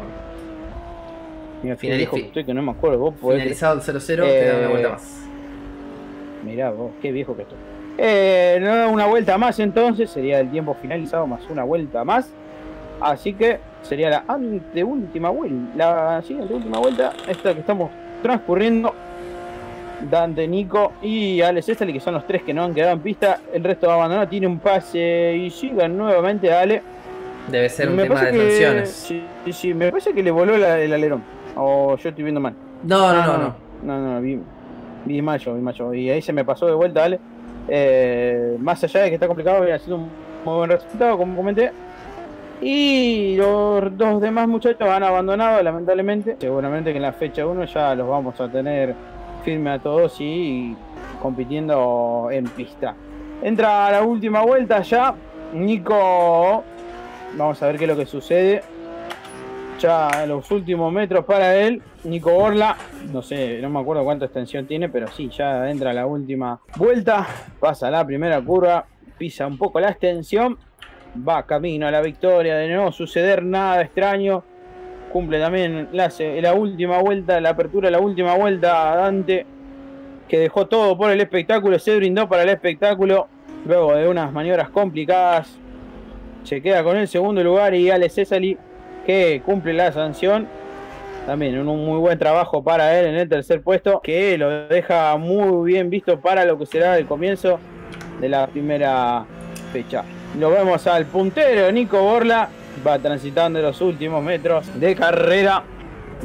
Mira, 1.62 1.76
qué 1.76 1.86
Finaliz- 1.88 1.96
viejo 1.98 2.16
que 2.16 2.22
estoy 2.22 2.44
que 2.44 2.54
no 2.54 2.62
me 2.62 2.72
acuerdo. 2.72 2.98
Vos 2.98 3.14
podés 3.20 3.38
Finalizado 3.40 3.74
el 3.76 3.80
0-0, 3.82 4.24
te 4.24 4.44
da 4.46 4.54
una 4.56 4.64
Eh, 4.66 4.68
vuelta 4.68 4.88
más. 4.90 5.22
Mirá 6.44 6.70
vos, 6.70 6.92
qué 7.02 7.12
viejo 7.12 7.34
que 7.36 7.42
estoy. 7.42 7.58
Eh, 7.98 8.58
no, 8.60 8.90
una 8.92 9.06
vuelta 9.06 9.38
más 9.38 9.58
entonces, 9.58 10.10
sería 10.10 10.38
el 10.40 10.50
tiempo 10.50 10.74
finalizado 10.80 11.26
más 11.26 11.40
una 11.50 11.64
vuelta 11.64 12.04
más. 12.04 12.30
Así 13.00 13.32
que 13.34 13.58
sería 13.82 14.10
la 14.10 14.24
anteúltima 14.28 15.30
vuelta. 15.30 15.56
La 15.76 16.22
siguiente 16.22 16.54
última 16.54 16.78
vuelta, 16.78 17.12
esta 17.28 17.52
que 17.54 17.60
estamos 17.60 17.90
transcurriendo. 18.22 18.94
Dante, 20.10 20.46
Nico 20.46 20.92
y 21.02 21.40
Alex 21.40 21.70
Esteli, 21.70 21.92
que 21.92 22.00
son 22.00 22.14
los 22.14 22.26
tres 22.26 22.42
que 22.42 22.52
no 22.52 22.64
han 22.64 22.74
quedado 22.74 22.92
en 22.92 23.00
pista. 23.00 23.38
El 23.52 23.64
resto 23.64 23.90
abandonado, 23.90 24.28
tiene 24.28 24.46
un 24.46 24.58
pase 24.58 25.34
y 25.36 25.50
llega 25.50 25.88
nuevamente 25.88 26.52
Ale. 26.52 26.82
Debe 27.50 27.68
ser 27.68 27.88
un 27.88 27.96
me 27.96 28.02
tema 28.04 28.22
de 28.22 28.32
que, 28.32 28.38
tensiones. 28.38 28.90
sí, 28.90 29.22
sí, 29.52 29.72
me 29.74 29.90
parece 29.90 30.12
que 30.12 30.22
le 30.22 30.30
voló 30.30 30.56
la- 30.56 30.78
el 30.80 30.92
alerón. 30.92 31.22
O 31.54 31.96
yo 31.96 32.08
estoy 32.08 32.24
viendo 32.24 32.40
mal. 32.40 32.54
No, 32.82 33.12
no, 33.12 33.24
no, 33.24 33.38
no. 33.38 33.54
No, 33.82 33.98
no, 34.00 34.14
no, 34.14 34.20
vi, 34.20 34.38
vi 35.04 35.22
mal 35.22 35.38
yo, 35.38 35.54
vi 35.54 35.60
mal 35.60 35.74
yo. 35.74 35.94
Y 35.94 36.10
ahí 36.10 36.20
se 36.20 36.32
me 36.32 36.44
pasó 36.44 36.66
de 36.66 36.74
vuelta, 36.74 37.04
Ale. 37.04 37.18
Eh, 37.68 38.56
más 38.60 38.82
allá 38.84 39.00
de 39.02 39.08
que 39.08 39.14
está 39.14 39.26
complicado, 39.26 39.60
viene 39.60 39.74
haciendo 39.74 39.96
un 39.96 40.08
muy 40.44 40.54
buen 40.56 40.70
resultado, 40.70 41.16
como 41.16 41.36
comenté. 41.36 41.70
Y 42.60 43.36
los 43.36 43.96
dos 43.96 44.20
demás 44.20 44.48
muchachos 44.48 44.88
han 44.88 45.02
abandonado, 45.02 45.62
lamentablemente. 45.62 46.36
Seguramente 46.40 46.90
que 46.90 46.96
en 46.96 47.02
la 47.02 47.12
fecha 47.12 47.46
1 47.46 47.64
ya 47.66 47.94
los 47.94 48.08
vamos 48.08 48.40
a 48.40 48.48
tener 48.48 48.94
firme 49.46 49.70
a 49.70 49.78
todos 49.78 50.16
y 50.18 50.74
compitiendo 51.22 52.28
en 52.32 52.46
pista. 52.46 52.96
Entra 53.40 53.86
a 53.86 53.92
la 53.92 54.02
última 54.02 54.42
vuelta 54.42 54.82
ya. 54.82 55.14
Nico. 55.54 56.64
Vamos 57.36 57.62
a 57.62 57.66
ver 57.68 57.78
qué 57.78 57.84
es 57.84 57.90
lo 57.90 57.96
que 57.96 58.06
sucede. 58.06 58.64
Ya 59.78 60.26
los 60.26 60.50
últimos 60.50 60.92
metros 60.92 61.24
para 61.24 61.54
él. 61.54 61.80
Nico 62.02 62.32
Borla. 62.32 62.76
No 63.12 63.22
sé, 63.22 63.60
no 63.62 63.70
me 63.70 63.78
acuerdo 63.78 64.02
cuánta 64.02 64.24
extensión 64.24 64.66
tiene, 64.66 64.88
pero 64.88 65.06
sí, 65.06 65.28
ya 65.28 65.70
entra 65.70 65.90
a 65.90 65.94
la 65.94 66.06
última 66.06 66.58
vuelta. 66.76 67.24
Pasa 67.60 67.88
la 67.88 68.04
primera 68.04 68.42
curva. 68.42 68.84
Pisa 69.16 69.46
un 69.46 69.56
poco 69.56 69.78
la 69.78 69.90
extensión. 69.90 70.58
Va 71.16 71.46
camino 71.46 71.86
a 71.86 71.92
la 71.92 72.00
victoria. 72.00 72.56
De 72.56 72.74
no 72.74 72.90
suceder 72.90 73.44
nada 73.44 73.82
extraño. 73.82 74.42
Cumple 75.16 75.40
también 75.40 75.88
la, 75.92 76.12
la 76.42 76.52
última 76.52 76.98
vuelta, 76.98 77.40
la 77.40 77.48
apertura, 77.48 77.90
la 77.90 78.00
última 78.00 78.34
vuelta 78.34 78.92
a 78.92 78.96
Dante. 78.96 79.46
Que 80.28 80.38
dejó 80.38 80.66
todo 80.66 80.98
por 80.98 81.10
el 81.10 81.18
espectáculo. 81.22 81.78
Se 81.78 81.96
brindó 81.96 82.28
para 82.28 82.42
el 82.42 82.50
espectáculo. 82.50 83.26
Luego 83.64 83.94
de 83.94 84.06
unas 84.06 84.30
maniobras 84.30 84.68
complicadas. 84.68 85.56
Se 86.44 86.60
queda 86.60 86.84
con 86.84 86.98
el 86.98 87.08
segundo 87.08 87.42
lugar 87.42 87.74
y 87.74 87.90
Ale 87.90 88.10
Cesali 88.10 88.58
que 89.06 89.40
cumple 89.42 89.72
la 89.72 89.90
sanción. 89.90 90.48
También 91.24 91.66
un, 91.66 91.86
muy 91.86 91.98
buen 91.98 92.18
trabajo 92.18 92.62
para 92.62 93.00
él 93.00 93.06
en 93.06 93.14
el 93.14 93.26
tercer 93.26 93.62
puesto, 93.62 94.02
que 94.02 94.36
lo 94.36 94.68
deja 94.68 95.16
muy 95.16 95.72
bien 95.72 95.88
visto 95.88 96.20
para 96.20 96.44
lo 96.44 96.58
que 96.58 96.66
será 96.66 96.98
el 96.98 97.06
comienzo 97.06 97.58
de 98.20 98.28
la 98.28 98.48
primera 98.48 99.24
fecha. 99.72 100.04
Lo 100.38 100.50
vemos 100.50 100.86
al 100.86 101.06
puntero 101.06 101.72
Nico 101.72 102.02
Borla, 102.02 102.50
va 102.86 102.98
transitando 102.98 103.60
los 103.60 103.80
últimos 103.80 104.22
metros 104.22 104.66
de 104.78 104.94
carrera. 104.96 105.62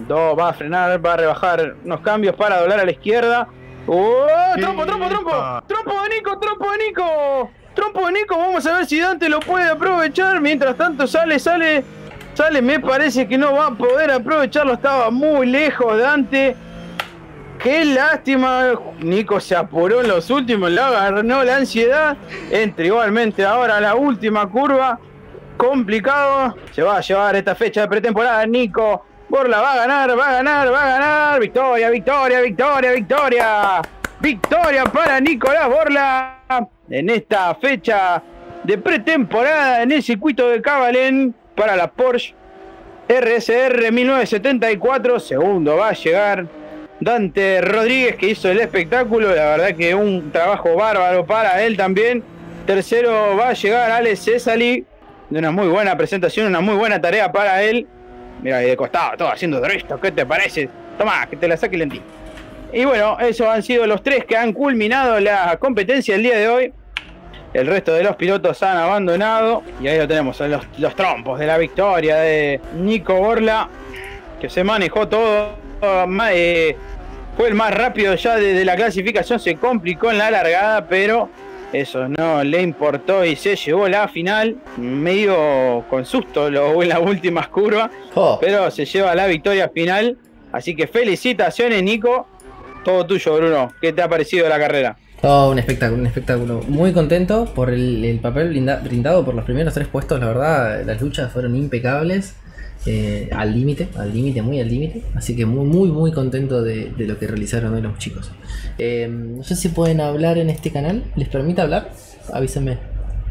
Do- 0.08 0.36
va 0.36 0.50
a 0.50 0.54
frenar, 0.54 1.06
va 1.06 1.14
a 1.14 1.18
rebajar 1.18 1.76
unos 1.84 2.00
cambios 2.02 2.36
para 2.36 2.60
doblar 2.62 2.80
a 2.80 2.86
la 2.86 2.92
izquierda. 2.92 3.48
¡Oh! 3.88 4.26
¡Trompo, 4.60 4.86
trompo, 4.86 5.08
trompo! 5.10 5.32
¡Trompo 5.68 6.02
de 6.04 6.10
Nico, 6.16 6.40
trompo 6.40 6.72
de 6.72 6.78
Nico! 6.88 7.52
¡Trompo 7.74 8.06
de 8.06 8.12
Nico! 8.14 8.38
Vamos 8.38 8.66
a 8.66 8.78
ver 8.78 8.86
si 8.86 9.00
Dante 9.00 9.28
lo 9.28 9.40
puede 9.40 9.70
aprovechar. 9.70 10.40
Mientras 10.40 10.76
tanto 10.78 11.08
sale, 11.08 11.40
sale, 11.40 11.84
sale. 12.34 12.62
Me 12.62 12.80
parece 12.80 13.28
que 13.28 13.38
no 13.38 13.54
va 13.54 13.68
a 13.68 13.72
poder 13.72 14.12
aprovecharlo. 14.12 14.74
Estaba 14.74 15.10
muy 15.10 15.48
lejos 15.48 15.98
Dante. 15.98 16.56
qué 17.62 17.84
lástima. 17.86 18.72
Nico 19.00 19.40
se 19.40 19.56
apuró 19.56 20.02
en 20.02 20.08
los 20.10 20.30
últimos, 20.30 20.70
le 20.72 20.80
agarró 20.80 21.24
la 21.24 21.56
ansiedad. 21.58 22.16
Entra 22.52 22.86
igualmente 22.86 23.44
ahora 23.46 23.78
a 23.78 23.82
la 23.82 23.96
última 23.96 24.48
curva. 24.48 25.00
Complicado. 25.62 26.56
Se 26.72 26.82
va 26.82 26.98
a 26.98 27.02
llevar 27.02 27.36
esta 27.36 27.54
fecha 27.54 27.82
de 27.82 27.88
pretemporada. 27.88 28.44
Nico 28.48 29.06
Borla 29.30 29.62
va 29.62 29.74
a 29.74 29.76
ganar, 29.76 30.18
va 30.18 30.30
a 30.30 30.34
ganar, 30.34 30.74
va 30.74 30.84
a 30.84 30.90
ganar. 30.90 31.40
Victoria, 31.40 31.92
victoria, 31.92 32.42
victoria, 32.42 32.92
victoria. 32.94 33.82
Victoria 34.20 34.84
para 34.86 35.20
Nicolás 35.20 35.70
Borla 35.70 36.40
en 36.90 37.12
esta 37.12 37.54
fecha 37.54 38.24
de 38.64 38.78
pretemporada 38.80 39.84
en 39.84 39.92
el 39.92 40.02
circuito 40.02 40.50
de 40.50 40.64
Cabalén 40.64 41.36
para 41.56 41.76
la 41.76 41.92
Porsche 41.92 42.34
RSR 43.08 43.92
1974. 43.92 45.20
Segundo 45.20 45.76
va 45.78 45.90
a 45.90 45.94
llegar 45.94 46.48
Dante 47.00 47.62
Rodríguez 47.62 48.16
que 48.16 48.30
hizo 48.32 48.50
el 48.50 48.62
espectáculo. 48.62 49.36
La 49.36 49.58
verdad 49.58 49.76
que 49.76 49.94
un 49.94 50.32
trabajo 50.32 50.74
bárbaro 50.76 51.24
para 51.24 51.62
él 51.62 51.78
también. 51.78 52.24
Tercero 52.66 53.38
va 53.38 53.50
a 53.50 53.54
llegar 53.54 53.92
Alex 53.92 54.26
Cesali. 54.26 54.88
De 55.32 55.40
una 55.40 55.50
muy 55.50 55.70
buena 55.70 55.98
presentación, 55.98 56.48
una 56.48 56.60
muy 56.60 56.76
buena 56.76 57.00
tarea 57.00 57.32
para 57.32 57.64
él. 57.64 57.88
Mira, 58.42 58.58
ahí 58.58 58.68
de 58.68 58.76
costado, 58.76 59.16
todo 59.18 59.32
haciendo 59.32 59.62
resto. 59.62 59.98
¿Qué 59.98 60.12
te 60.12 60.26
parece? 60.26 60.68
Toma, 60.98 61.26
que 61.30 61.38
te 61.38 61.48
la 61.48 61.56
saque 61.56 61.78
lentí. 61.78 62.02
Y 62.74 62.84
bueno, 62.84 63.18
esos 63.18 63.48
han 63.48 63.64
sido 63.64 63.88
los 63.88 64.04
tres 64.04 64.26
que 64.26 64.36
han 64.36 64.52
culminado 64.52 65.22
la 65.22 65.56
competencia 65.58 66.16
el 66.16 66.24
día 66.24 66.38
de 66.38 66.50
hoy. 66.50 66.74
El 67.54 67.68
resto 67.68 67.94
de 67.94 68.04
los 68.04 68.18
pilotos 68.18 68.62
han 68.62 68.76
abandonado. 68.76 69.64
Y 69.82 69.88
ahí 69.88 69.98
lo 69.98 70.08
tenemos, 70.08 70.38
los, 70.42 70.66
los 70.78 70.96
trompos 70.96 71.40
de 71.40 71.48
la 71.48 71.58
victoria 71.58 72.18
de 72.18 72.60
Nico 72.76 73.16
Borla, 73.16 73.70
que 74.42 74.50
se 74.50 74.66
manejó 74.66 75.08
todo. 75.08 75.56
Eh, 76.34 76.76
fue 77.38 77.48
el 77.48 77.56
más 77.56 77.74
rápido 77.74 78.16
ya 78.16 78.36
desde 78.36 78.66
la 78.66 78.76
clasificación, 78.76 79.40
se 79.40 79.56
complicó 79.56 80.12
en 80.12 80.18
la 80.18 80.30
largada, 80.30 80.86
pero 80.88 81.30
eso 81.74 82.08
no 82.08 82.44
le 82.44 82.62
importó 82.62 83.24
y 83.26 83.36
se 83.36 83.56
llevó 83.56 83.88
la 83.88 84.08
final, 84.08 84.58
medio 84.78 85.84
con 85.90 86.06
susto 86.06 86.50
lo, 86.50 86.82
en 86.84 86.90
las 86.90 87.00
últimas 87.00 87.48
curvas, 87.48 87.90
Oh. 88.16 88.38
pero 88.42 88.70
se 88.72 88.86
lleva 88.86 89.16
la 89.16 89.28
victoria 89.28 89.70
final. 89.70 90.18
Así 90.52 90.76
que 90.76 90.88
felicitaciones, 90.88 91.82
Nico. 91.84 92.28
Todo 92.84 93.06
tuyo, 93.06 93.36
Bruno. 93.36 93.72
¿Qué 93.80 93.94
te 93.94 94.02
ha 94.02 94.10
parecido 94.10 94.50
la 94.50 94.58
carrera? 94.60 94.98
Oh, 95.24 95.52
un 95.52 95.60
espectáculo, 95.60 96.02
un 96.02 96.08
espectáculo. 96.08 96.62
Muy 96.68 96.94
contento 96.94 97.46
por 97.54 97.70
el, 97.70 98.04
el 98.04 98.20
papel 98.20 98.50
brinda- 98.50 98.78
brindado 98.84 99.24
por 99.24 99.36
los 99.36 99.46
primeros 99.46 99.74
tres 99.74 99.88
puestos, 99.88 100.20
la 100.20 100.26
verdad, 100.28 100.84
las 100.84 101.00
luchas 101.00 101.32
fueron 101.32 101.56
impecables. 101.56 102.36
Eh, 102.86 103.30
al 103.32 103.54
límite, 103.54 103.90
al 103.96 104.14
límite, 104.14 104.42
muy 104.42 104.60
al 104.60 104.68
límite. 104.70 105.04
Así 105.16 105.36
que 105.36 105.46
muy, 105.46 105.66
muy, 105.66 105.90
muy 105.90 106.12
contento 106.12 106.62
de, 106.64 106.92
de 106.92 107.06
lo 107.08 107.18
que 107.20 107.28
realizaron 107.28 107.74
hoy 107.74 107.82
los 107.82 107.98
chicos. 107.98 108.32
Eh, 108.78 109.08
no 109.10 109.44
sé 109.44 109.56
si 109.56 109.70
pueden 109.70 110.02
hablar 110.02 110.38
en 110.38 110.50
este 110.50 110.72
canal. 110.72 111.04
¿Les 111.16 111.28
permite 111.30 111.62
hablar? 111.62 111.92
Avísenme. 112.34 112.78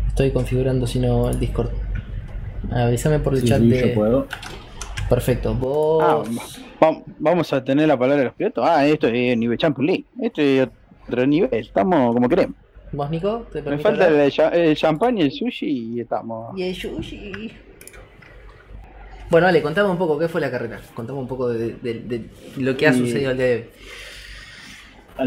Estoy 0.09 0.31
configurando 0.33 0.87
si 0.87 0.99
no 0.99 1.31
el 1.31 1.39
Discord. 1.41 1.71
Avísame 2.71 3.19
por 3.21 3.35
el 3.35 3.41
Sí, 3.41 3.49
chat 3.49 3.61
sí, 3.61 3.69
de. 3.71 3.89
yo 3.89 3.95
puedo. 3.95 4.27
Perfecto. 5.09 5.55
Vos. 5.55 6.03
Ah, 6.05 6.23
va- 6.83 7.03
vamos 7.19 7.53
a 7.53 7.65
tener 7.65 7.89
la 7.89 7.99
palabra 7.99 8.19
de 8.21 8.25
los 8.27 8.35
pilotos. 8.35 8.65
Ah, 8.67 8.87
esto 8.87 9.09
es 9.09 9.37
nivel 9.37 9.59
Champions 9.59 9.87
League. 9.91 10.05
Esto 10.21 10.41
es 10.43 10.69
otro 11.09 11.27
nivel. 11.27 11.49
Estamos 11.53 12.15
como 12.15 12.29
queremos. 12.29 12.57
¿Vos, 12.93 13.11
Nico? 13.11 13.47
¿Te 13.53 13.59
Me 13.59 13.63
permite 13.65 13.83
falta 13.83 14.05
hablar? 14.07 14.31
el, 14.53 14.61
el 14.69 14.77
champán 14.77 15.19
y 15.19 15.23
el 15.23 15.33
sushi 15.33 15.95
y 15.95 16.01
estamos. 16.01 16.57
Y 16.59 16.63
el 16.65 16.75
sushi. 16.75 17.53
Bueno, 19.31 19.47
vale, 19.47 19.63
contame 19.63 19.89
un 19.91 19.99
poco 19.99 20.19
qué 20.19 20.29
fue 20.29 20.41
la 20.41 20.51
carrera. 20.51 20.81
Contame 20.95 21.19
un 21.21 21.29
poco 21.29 21.49
de, 21.49 21.75
de- 21.83 22.01
de 22.01 22.25
lo 22.59 22.77
que 22.77 22.89
ha 22.89 22.93
sucedido 22.93 23.31
al 23.31 23.37
día 23.37 23.47
de 23.47 23.55
hoy. 23.57 23.65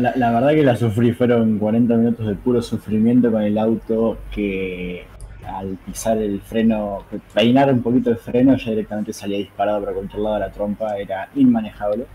La, 0.01 0.13
la 0.15 0.31
verdad 0.31 0.49
que 0.49 0.63
la 0.63 0.75
sufrí, 0.75 1.13
fueron 1.13 1.59
40 1.59 1.95
minutos 1.95 2.25
de 2.27 2.33
puro 2.35 2.61
sufrimiento 2.61 3.31
con 3.31 3.43
el 3.43 3.57
auto 3.57 4.17
que 4.31 5.05
al 5.45 5.77
pisar 5.85 6.17
el 6.17 6.41
freno, 6.41 7.05
peinar 7.33 7.71
un 7.71 7.81
poquito 7.83 8.09
el 8.09 8.17
freno, 8.17 8.55
ya 8.57 8.71
directamente 8.71 9.13
salía 9.13 9.37
disparado 9.37 9.81
para 9.81 9.93
cualquier 9.93 10.19
lado 10.21 10.35
de 10.35 10.39
la 10.41 10.51
trompa, 10.51 10.97
era 10.97 11.29
inmanejable. 11.35 12.05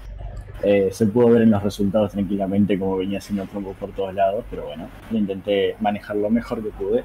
Eh, 0.62 0.88
se 0.90 1.06
pudo 1.06 1.28
ver 1.28 1.42
en 1.42 1.52
los 1.52 1.62
resultados 1.62 2.10
tranquilamente 2.12 2.76
como 2.78 2.96
venía 2.96 3.18
haciendo 3.18 3.44
trompo 3.46 3.74
por 3.74 3.92
todos 3.92 4.12
lados, 4.12 4.44
pero 4.50 4.64
bueno, 4.66 4.88
intenté 5.12 5.76
manejar 5.80 6.16
lo 6.16 6.28
mejor 6.30 6.62
que 6.62 6.70
pude. 6.70 7.04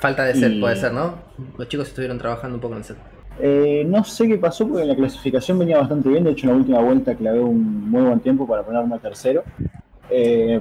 Falta 0.00 0.24
de 0.24 0.34
set, 0.34 0.52
Y- 0.54 0.60
puede 0.60 0.74
ser, 0.76 0.92
¿no? 0.92 1.14
Los 1.56 1.68
chicos 1.68 1.88
estuvieron 1.88 2.18
trabajando 2.18 2.56
un 2.56 2.60
poco 2.60 2.74
en 2.74 2.78
el 2.78 2.84
set. 2.84 2.96
Eh, 3.40 3.84
no 3.86 4.02
sé 4.04 4.26
qué 4.26 4.36
pasó 4.36 4.66
porque 4.66 4.82
en 4.82 4.88
la 4.88 4.96
clasificación 4.96 5.58
venía 5.58 5.78
bastante 5.78 6.08
bien. 6.08 6.24
De 6.24 6.30
hecho, 6.30 6.46
en 6.46 6.52
la 6.52 6.58
última 6.58 6.80
vuelta 6.80 7.14
clavé 7.14 7.40
un 7.40 7.90
muy 7.90 8.02
buen 8.02 8.20
tiempo 8.20 8.46
para 8.46 8.62
ponerme 8.62 8.96
a 8.96 8.98
tercero. 8.98 9.44
Eh, 10.10 10.60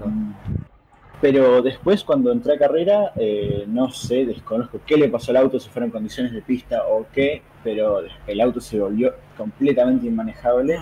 pero 1.19 1.61
después, 1.63 2.03
cuando 2.03 2.31
entré 2.31 2.53
a 2.53 2.59
carrera, 2.59 3.11
eh, 3.15 3.65
no 3.67 3.89
sé, 3.89 4.25
desconozco 4.25 4.79
qué 4.85 4.97
le 4.97 5.09
pasó 5.09 5.31
al 5.31 5.37
auto, 5.37 5.59
si 5.59 5.67
fueron 5.69 5.89
condiciones 5.89 6.31
de 6.31 6.41
pista 6.43 6.83
o 6.87 7.07
qué, 7.11 7.41
pero 7.63 8.01
el 8.27 8.41
auto 8.41 8.61
se 8.61 8.79
volvió 8.79 9.13
completamente 9.35 10.05
inmanejable 10.05 10.77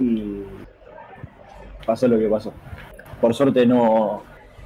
y 0.00 0.42
pasó 1.86 2.08
lo 2.08 2.18
que 2.18 2.28
pasó. 2.28 2.52
Por 3.20 3.34
suerte 3.34 3.64
no, 3.66 4.24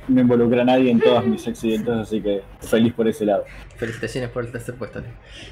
no 0.08 0.20
involucré 0.20 0.60
a 0.60 0.64
nadie 0.64 0.90
en 0.90 1.00
todos 1.00 1.24
mis 1.24 1.46
accidentes, 1.48 1.94
así 1.94 2.20
que 2.20 2.42
feliz 2.60 2.92
por 2.92 3.08
ese 3.08 3.24
lado. 3.24 3.44
Felicitaciones 3.76 4.30
por 4.30 4.44
el 4.44 4.52
tercer 4.52 4.74
puesto. 4.74 5.02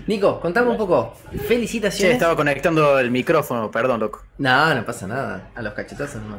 Nico, 0.06 0.40
contame 0.40 0.70
un 0.70 0.76
poco. 0.76 1.14
Felicitaciones. 1.46 2.14
estaba 2.14 2.36
conectando 2.36 2.98
el 2.98 3.10
micrófono, 3.10 3.70
perdón, 3.70 4.00
loco. 4.00 4.22
No, 4.38 4.74
no 4.74 4.84
pasa 4.84 5.06
nada. 5.06 5.50
A 5.54 5.62
los 5.62 5.74
cachetazos 5.74 6.22
no. 6.22 6.38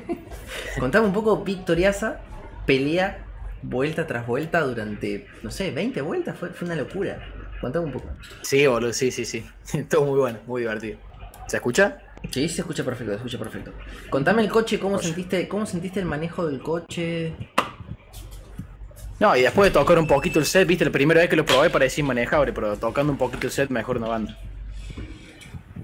contame 0.80 1.06
un 1.06 1.12
poco 1.12 1.38
victoriasa, 1.38 2.20
pelea, 2.66 3.24
vuelta 3.62 4.06
tras 4.06 4.26
vuelta 4.26 4.60
durante, 4.60 5.26
no 5.42 5.50
sé, 5.50 5.70
20 5.70 6.00
vueltas. 6.02 6.36
Fue, 6.36 6.50
fue 6.50 6.66
una 6.66 6.76
locura. 6.76 7.18
Contame 7.60 7.86
un 7.86 7.92
poco. 7.92 8.08
Sí, 8.42 8.66
boludo, 8.66 8.92
sí, 8.92 9.10
sí, 9.10 9.24
sí. 9.24 9.44
Todo 9.88 10.04
muy 10.04 10.18
bueno, 10.18 10.38
muy 10.46 10.62
divertido. 10.62 10.98
¿Se 11.46 11.56
escucha? 11.56 11.98
Sí, 12.30 12.48
se 12.48 12.60
escucha 12.62 12.84
perfecto, 12.84 13.12
se 13.12 13.16
escucha 13.16 13.38
perfecto. 13.38 13.72
Contame 14.08 14.42
el 14.42 14.48
coche, 14.48 14.78
cómo 14.78 14.98
sentiste, 14.98 15.48
cómo 15.48 15.66
sentiste 15.66 16.00
el 16.00 16.06
manejo 16.06 16.46
del 16.46 16.60
coche. 16.60 17.34
No, 19.20 19.36
y 19.36 19.42
después 19.42 19.72
de 19.72 19.78
tocar 19.78 19.98
un 19.98 20.06
poquito 20.06 20.38
el 20.38 20.46
set, 20.46 20.66
viste, 20.66 20.84
la 20.84 20.90
primera 20.90 21.20
vez 21.20 21.28
que 21.30 21.36
lo 21.36 21.44
probé 21.44 21.70
parecía 21.70 22.02
inmanejable, 22.02 22.52
pero 22.52 22.76
tocando 22.76 23.12
un 23.12 23.18
poquito 23.18 23.46
el 23.46 23.52
set 23.52 23.70
mejor 23.70 23.98
una 23.98 24.08
banda. 24.08 24.36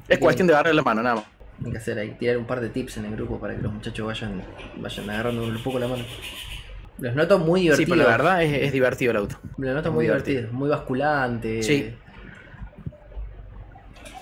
Es 0.08 0.18
cuestión 0.18 0.46
de 0.48 0.54
darle 0.54 0.72
la 0.74 0.82
mano, 0.82 1.02
nada 1.02 1.16
más. 1.16 1.24
Hay 1.64 1.72
que 1.72 1.78
hacer 1.78 1.98
ahí, 1.98 2.16
tirar 2.18 2.38
un 2.38 2.46
par 2.46 2.60
de 2.60 2.68
tips 2.70 2.96
en 2.98 3.04
el 3.06 3.12
grupo 3.16 3.38
para 3.38 3.54
que 3.54 3.62
los 3.62 3.72
muchachos 3.72 4.06
vayan, 4.06 4.42
vayan 4.76 5.10
agarrando 5.10 5.42
un 5.44 5.62
poco 5.62 5.78
la 5.78 5.88
mano. 5.88 6.04
Los 6.98 7.14
noto 7.14 7.38
muy 7.38 7.60
Sí, 7.60 7.64
divertidos. 7.64 7.90
pero 7.98 8.02
la 8.10 8.16
verdad 8.16 8.42
es, 8.42 8.62
es 8.62 8.72
divertido 8.72 9.10
el 9.10 9.16
auto. 9.18 9.38
Los 9.58 9.74
noto 9.74 9.90
muy, 9.90 9.96
muy 9.96 10.04
divertidos, 10.06 10.36
divertido. 10.42 10.58
muy 10.58 10.68
basculante. 10.70 11.62
Sí. 11.62 11.94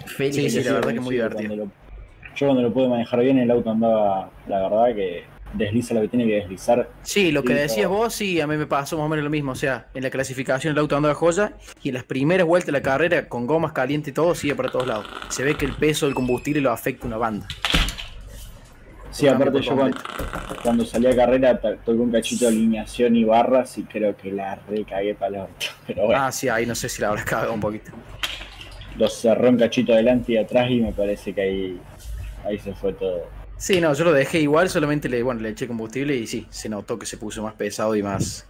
Feliz. 0.07 0.35
Sí, 0.35 0.51
sí, 0.51 0.63
la 0.65 0.73
verdad 0.75 0.93
que 0.93 1.01
muy 1.01 1.17
cuando 1.19 1.39
divertido. 1.39 1.71
Yo 2.37 2.47
cuando 2.47 2.63
lo 2.63 2.73
pude 2.73 2.89
manejar 2.89 3.21
bien, 3.21 3.39
el 3.39 3.51
auto 3.51 3.71
andaba, 3.71 4.31
la 4.47 4.61
verdad, 4.69 4.95
que 4.95 5.25
desliza 5.55 5.95
lo 5.95 6.03
que 6.03 6.09
tiene 6.09 6.27
que 6.27 6.35
deslizar. 6.37 6.89
Sí, 7.03 7.33
lo 7.33 7.43
que 7.43 7.55
decías 7.55 7.89
vos, 7.89 8.13
sí, 8.15 8.41
a 8.41 8.47
mí 8.47 8.57
me 8.57 8.67
pasó 8.67 8.97
más 8.99 9.07
o 9.07 9.09
menos 9.09 9.25
lo 9.25 9.31
mismo. 9.31 9.53
O 9.53 9.55
sea, 9.55 9.87
en 9.95 10.03
la 10.03 10.11
clasificación 10.11 10.73
el 10.73 10.79
auto 10.79 10.97
andaba 10.97 11.15
joya 11.15 11.53
y 11.83 11.89
en 11.89 11.95
las 11.95 12.05
primeras 12.05 12.47
vueltas 12.47 12.67
de 12.67 12.73
la 12.73 12.83
carrera, 12.83 13.29
con 13.29 13.47
gomas 13.47 13.73
calientes 13.73 14.11
y 14.11 14.15
todo, 14.15 14.35
sigue 14.35 14.55
para 14.55 14.69
todos 14.71 14.87
lados. 14.87 15.07
Se 15.29 15.43
ve 15.45 15.55
que 15.57 15.65
el 15.65 15.73
peso 15.73 16.07
del 16.07 16.15
combustible 16.15 16.61
lo 16.61 16.71
afecta 16.73 17.07
una 17.07 17.17
banda. 17.17 17.47
Sí, 19.11 19.27
aparte 19.29 19.63
yo 19.63 19.75
cuando, 19.77 19.97
cuando 20.63 20.85
salí 20.85 21.07
a 21.07 21.17
carrera 21.17 21.59
to- 21.59 21.77
toqué 21.77 21.99
un 21.99 22.13
cachito 22.13 22.45
de 22.45 22.51
alineación 22.51 23.17
y 23.17 23.25
barras 23.25 23.79
y 23.79 23.85
creo 23.85 24.15
que 24.15 24.31
la 24.31 24.57
recagué 24.69 25.15
para 25.15 25.29
el 25.37 25.43
orto. 25.43 25.67
Pero 25.87 26.07
bueno, 26.07 26.23
Ah, 26.23 26.31
sí, 26.33 26.49
ahí 26.51 26.67
no 26.67 26.75
sé 26.75 26.89
si 26.91 27.01
la 27.01 27.09
habrás 27.09 27.25
cagado 27.25 27.55
un 27.55 27.61
poquito. 27.61 27.93
lo 28.99 29.09
cerró 29.09 29.49
un 29.49 29.57
cachito 29.57 29.95
adelante 29.95 30.33
y 30.33 30.37
atrás 30.37 30.71
y 30.71 30.81
me 30.81 30.93
parece 30.93 31.33
que 31.33 31.41
ahí, 31.41 31.81
ahí 32.47 32.59
se 32.59 32.75
fue 32.75 32.93
todo. 32.93 33.25
Sí, 33.59 33.81
no, 33.81 33.93
yo 33.95 34.05
lo 34.05 34.13
dejé 34.13 34.41
igual, 34.41 34.69
solamente 34.69 35.09
le, 35.09 35.23
bueno, 35.23 35.41
le 35.41 35.51
eché 35.51 35.67
combustible 35.67 36.15
y 36.15 36.27
sí, 36.27 36.47
se 36.51 36.69
notó 36.69 36.99
que 36.99 37.07
se 37.07 37.17
puso 37.17 37.43
más 37.43 37.55
pesado 37.55 37.97
y 37.97 38.03
más. 38.03 38.47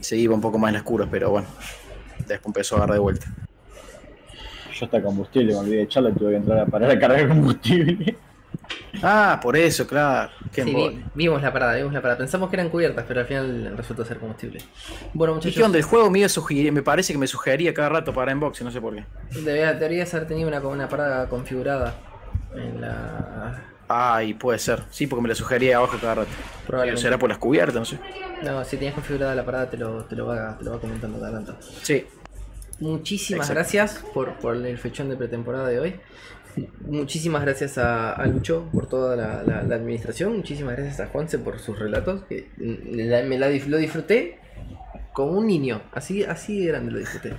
Se 0.00 0.16
iba 0.16 0.34
un 0.34 0.40
poco 0.40 0.58
más 0.58 0.68
en 0.70 0.74
las 0.74 0.82
curas, 0.82 1.08
pero 1.10 1.30
bueno. 1.30 1.48
Después 2.18 2.46
empezó 2.46 2.74
a 2.74 2.78
agarrar 2.78 2.94
de 2.94 3.00
vuelta. 3.00 3.26
Yo 4.74 4.86
hasta 4.86 5.02
combustible, 5.02 5.52
me 5.52 5.58
olvidé 5.58 5.76
de 5.76 5.82
echarlo 5.82 6.08
y 6.10 6.12
tuve 6.12 6.30
que 6.30 6.36
entrar 6.36 6.58
a 6.60 6.66
parar 6.66 6.90
a 6.90 6.98
cargar 6.98 7.28
combustible. 7.28 8.16
Ah, 9.02 9.38
por 9.42 9.56
eso, 9.56 9.86
claro. 9.86 10.30
Qué 10.52 10.64
Sí, 10.64 10.74
vi- 10.74 11.04
vimos 11.14 11.42
la 11.42 11.52
parada, 11.52 11.74
vimos 11.76 11.92
la 11.92 12.02
parada. 12.02 12.18
Pensamos 12.18 12.50
que 12.50 12.56
eran 12.56 12.68
cubiertas, 12.68 13.04
pero 13.08 13.20
al 13.20 13.26
final 13.26 13.74
resultó 13.76 14.04
ser 14.04 14.18
combustible. 14.18 14.60
Bueno, 15.14 15.32
¿Y 15.32 15.36
muchachos, 15.36 15.56
qué 15.56 15.62
onda? 15.62 15.78
El 15.78 15.84
juego 15.84 16.10
mío 16.10 16.26
me 16.72 16.82
parece 16.82 17.12
que 17.12 17.18
me 17.18 17.26
sugería 17.26 17.72
cada 17.72 17.88
rato 17.88 18.12
para 18.12 18.32
en 18.32 18.40
boxe, 18.40 18.64
no 18.64 18.70
sé 18.70 18.80
por 18.80 18.94
qué. 18.94 19.04
deberías 19.30 20.12
haber 20.14 20.28
tenido 20.28 20.48
una, 20.48 20.60
una 20.60 20.88
parada 20.88 21.28
configurada 21.28 21.94
en 22.54 22.80
la. 22.80 23.62
Ay, 23.88 24.34
puede 24.34 24.58
ser. 24.58 24.82
Sí, 24.90 25.06
porque 25.06 25.22
me 25.22 25.28
lo 25.28 25.34
sugería 25.34 25.76
abajo 25.76 25.98
cada 26.00 26.14
rato. 26.16 26.30
Probablemente. 26.66 27.02
será 27.02 27.18
por 27.18 27.28
las 27.28 27.38
cubiertas, 27.38 27.74
no 27.74 27.84
sé. 27.84 27.98
No, 28.42 28.64
si 28.64 28.76
tenías 28.76 28.94
configurada 28.94 29.34
la 29.34 29.44
parada, 29.44 29.68
te 29.68 29.76
lo, 29.76 30.04
te 30.04 30.16
lo, 30.16 30.26
va, 30.26 30.56
te 30.58 30.64
lo 30.64 30.72
va 30.72 30.80
comentando 30.80 31.18
cada 31.20 31.32
tanto. 31.32 31.56
Sí. 31.82 32.06
muchísimas 32.80 33.48
Exacto. 33.50 33.54
gracias 33.60 34.04
por, 34.14 34.34
por 34.38 34.56
el 34.56 34.78
fechón 34.78 35.08
de 35.10 35.16
pretemporada 35.16 35.68
de 35.68 35.78
hoy. 35.80 36.00
Muchísimas 36.86 37.42
gracias 37.42 37.78
a, 37.78 38.12
a 38.12 38.26
Lucho 38.26 38.68
por 38.72 38.86
toda 38.86 39.16
la, 39.16 39.42
la- 39.42 39.62
la 39.62 39.74
administración. 39.76 40.36
Muchísimas 40.36 40.76
gracias 40.76 41.00
a 41.00 41.06
Juanse 41.06 41.38
por 41.38 41.58
sus 41.58 41.78
relatos. 41.78 42.24
Que 42.24 42.48
la- 42.58 43.22
me 43.22 43.38
lo 43.38 43.48
disfruté 43.78 44.38
como 45.12 45.32
un 45.32 45.46
niño. 45.46 45.82
Así, 45.92 46.24
así 46.24 46.60
de 46.60 46.66
grande 46.68 46.92
lo 46.92 46.98
disfruté. 46.98 47.34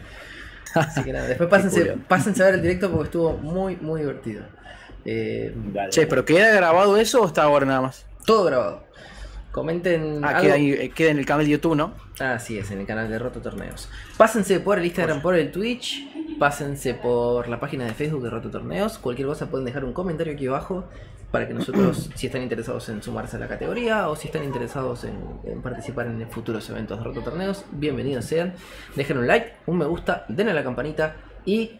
Así 0.76 1.04
que 1.04 1.14
nada, 1.14 1.28
después 1.28 1.50
pásense, 1.52 1.96
pásense 2.08 2.42
a 2.42 2.46
ver 2.48 2.56
el 2.56 2.62
directo 2.64 2.90
porque 2.90 3.06
estuvo 3.06 3.34
muy, 3.38 3.76
muy 3.76 4.02
divertido. 4.02 4.44
Eh. 5.06 5.54
Che, 5.90 6.08
pero 6.08 6.24
¿queda 6.26 6.54
grabado 6.56 6.98
eso 6.98 7.22
o 7.22 7.28
está 7.28 7.44
ahora 7.44 7.66
nada 7.66 7.82
más? 7.82 8.06
todo 8.26 8.46
grabado. 8.46 8.84
Comenten 9.52 10.24
Ah, 10.24 10.30
algo. 10.30 10.42
queda, 10.42 10.54
ahí- 10.56 10.72
eh, 10.72 10.90
queda 10.90 11.12
en 11.12 11.20
el 11.20 11.26
canal 11.26 11.46
de 11.46 11.52
YouTube, 11.52 11.76
¿no? 11.76 11.94
Así 12.20 12.58
es, 12.58 12.72
en 12.72 12.80
el 12.80 12.86
canal 12.88 13.10
de 13.10 13.20
Roto 13.20 13.40
Torneos. 13.42 13.90
Pásense 14.18 14.60
por 14.60 14.80
el 14.80 14.86
Instagram, 14.86 15.22
por 15.22 15.36
el 15.36 15.52
Twitch, 15.52 16.08
pásense 16.40 16.94
por 16.96 17.48
la 17.50 17.60
página 17.60 17.86
de 17.86 17.94
Facebook 17.94 18.24
de 18.24 18.30
Roto 18.32 18.50
Torneos. 18.50 18.98
Cualquier 18.98 19.28
cosa 19.28 19.48
pueden 19.52 19.66
dejar 19.66 19.84
un 19.86 19.94
comentario 19.94 20.34
aquí 20.34 20.48
abajo 20.48 20.86
para 21.32 21.48
que 21.48 21.54
nosotros, 21.54 22.10
si 22.16 22.28
están 22.28 22.42
interesados 22.42 22.88
en 22.90 23.04
sumarse 23.04 23.36
a 23.36 23.40
la 23.40 23.48
categoría 23.48 24.08
o 24.10 24.16
si 24.16 24.28
están 24.28 24.44
interesados 24.44 25.04
en, 25.04 25.16
en 25.44 25.62
participar 25.62 26.08
en 26.08 26.28
futuros 26.32 26.68
eventos 26.70 26.98
de 26.98 27.04
Roto 27.04 27.22
Torneos, 27.22 27.66
bienvenidos 27.72 28.26
sean. 28.26 28.54
Dejen 28.96 29.18
un 29.20 29.28
like, 29.28 29.54
un 29.68 29.78
me 29.78 29.86
gusta, 29.86 30.26
denle 30.30 30.52
a 30.54 30.56
la 30.56 30.64
campanita 30.64 31.16
y 31.46 31.80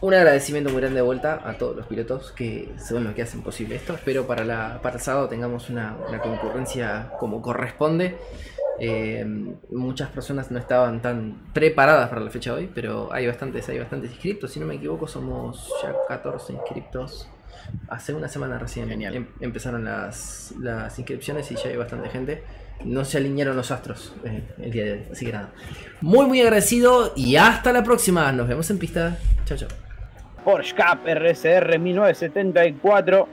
un 0.00 0.14
agradecimiento 0.14 0.70
muy 0.70 0.80
grande 0.80 0.96
de 0.96 1.02
vuelta 1.02 1.40
a 1.44 1.54
todos 1.58 1.76
los 1.76 1.86
pilotos 1.86 2.32
que 2.32 2.72
son 2.78 3.04
los 3.04 3.14
que 3.14 3.22
hacen 3.22 3.42
posible 3.42 3.76
esto. 3.76 3.94
Espero 3.94 4.26
para, 4.26 4.44
la, 4.44 4.80
para 4.82 4.96
el 4.96 5.00
sábado 5.02 5.28
tengamos 5.28 5.68
una, 5.70 5.96
una 6.08 6.20
concurrencia 6.20 7.12
como 7.18 7.40
corresponde. 7.42 8.16
Eh, 8.82 9.26
muchas 9.70 10.08
personas 10.08 10.50
no 10.50 10.58
estaban 10.58 11.02
tan 11.02 11.50
preparadas 11.52 12.08
para 12.08 12.22
la 12.22 12.30
fecha 12.30 12.52
de 12.54 12.60
hoy, 12.60 12.70
pero 12.74 13.12
hay 13.12 13.26
bastantes, 13.26 13.68
hay 13.68 13.78
bastantes 13.78 14.10
inscriptos. 14.10 14.52
Si 14.52 14.60
no 14.60 14.66
me 14.66 14.76
equivoco, 14.76 15.06
somos 15.06 15.70
ya 15.82 15.94
14 16.08 16.54
inscriptos. 16.54 17.28
Hace 17.88 18.14
una 18.14 18.28
semana 18.28 18.58
recién 18.58 18.88
Genial. 18.88 19.14
em- 19.14 19.28
empezaron 19.40 19.84
las, 19.84 20.54
las 20.58 20.98
inscripciones 20.98 21.50
y 21.52 21.56
ya 21.56 21.68
hay 21.68 21.76
bastante 21.76 22.08
gente. 22.08 22.42
No 22.84 23.04
se 23.04 23.18
alinearon 23.18 23.56
los 23.56 23.70
astros 23.70 24.14
eh, 24.24 24.42
el 24.58 24.70
día 24.70 24.84
de 24.84 24.92
hoy, 24.92 25.00
así 25.12 25.26
que 25.26 25.32
nada. 25.32 25.50
Muy, 26.00 26.26
muy 26.26 26.40
agradecido 26.40 27.12
y 27.16 27.36
hasta 27.36 27.72
la 27.72 27.84
próxima. 27.84 28.30
Nos 28.32 28.48
vemos 28.48 28.70
en 28.70 28.78
pista. 28.78 29.18
Chao, 29.44 29.58
chao. 29.58 29.68
Porsche 30.44 30.74
Cup 30.74 31.06
RSR 31.06 31.78
1974 31.78 33.28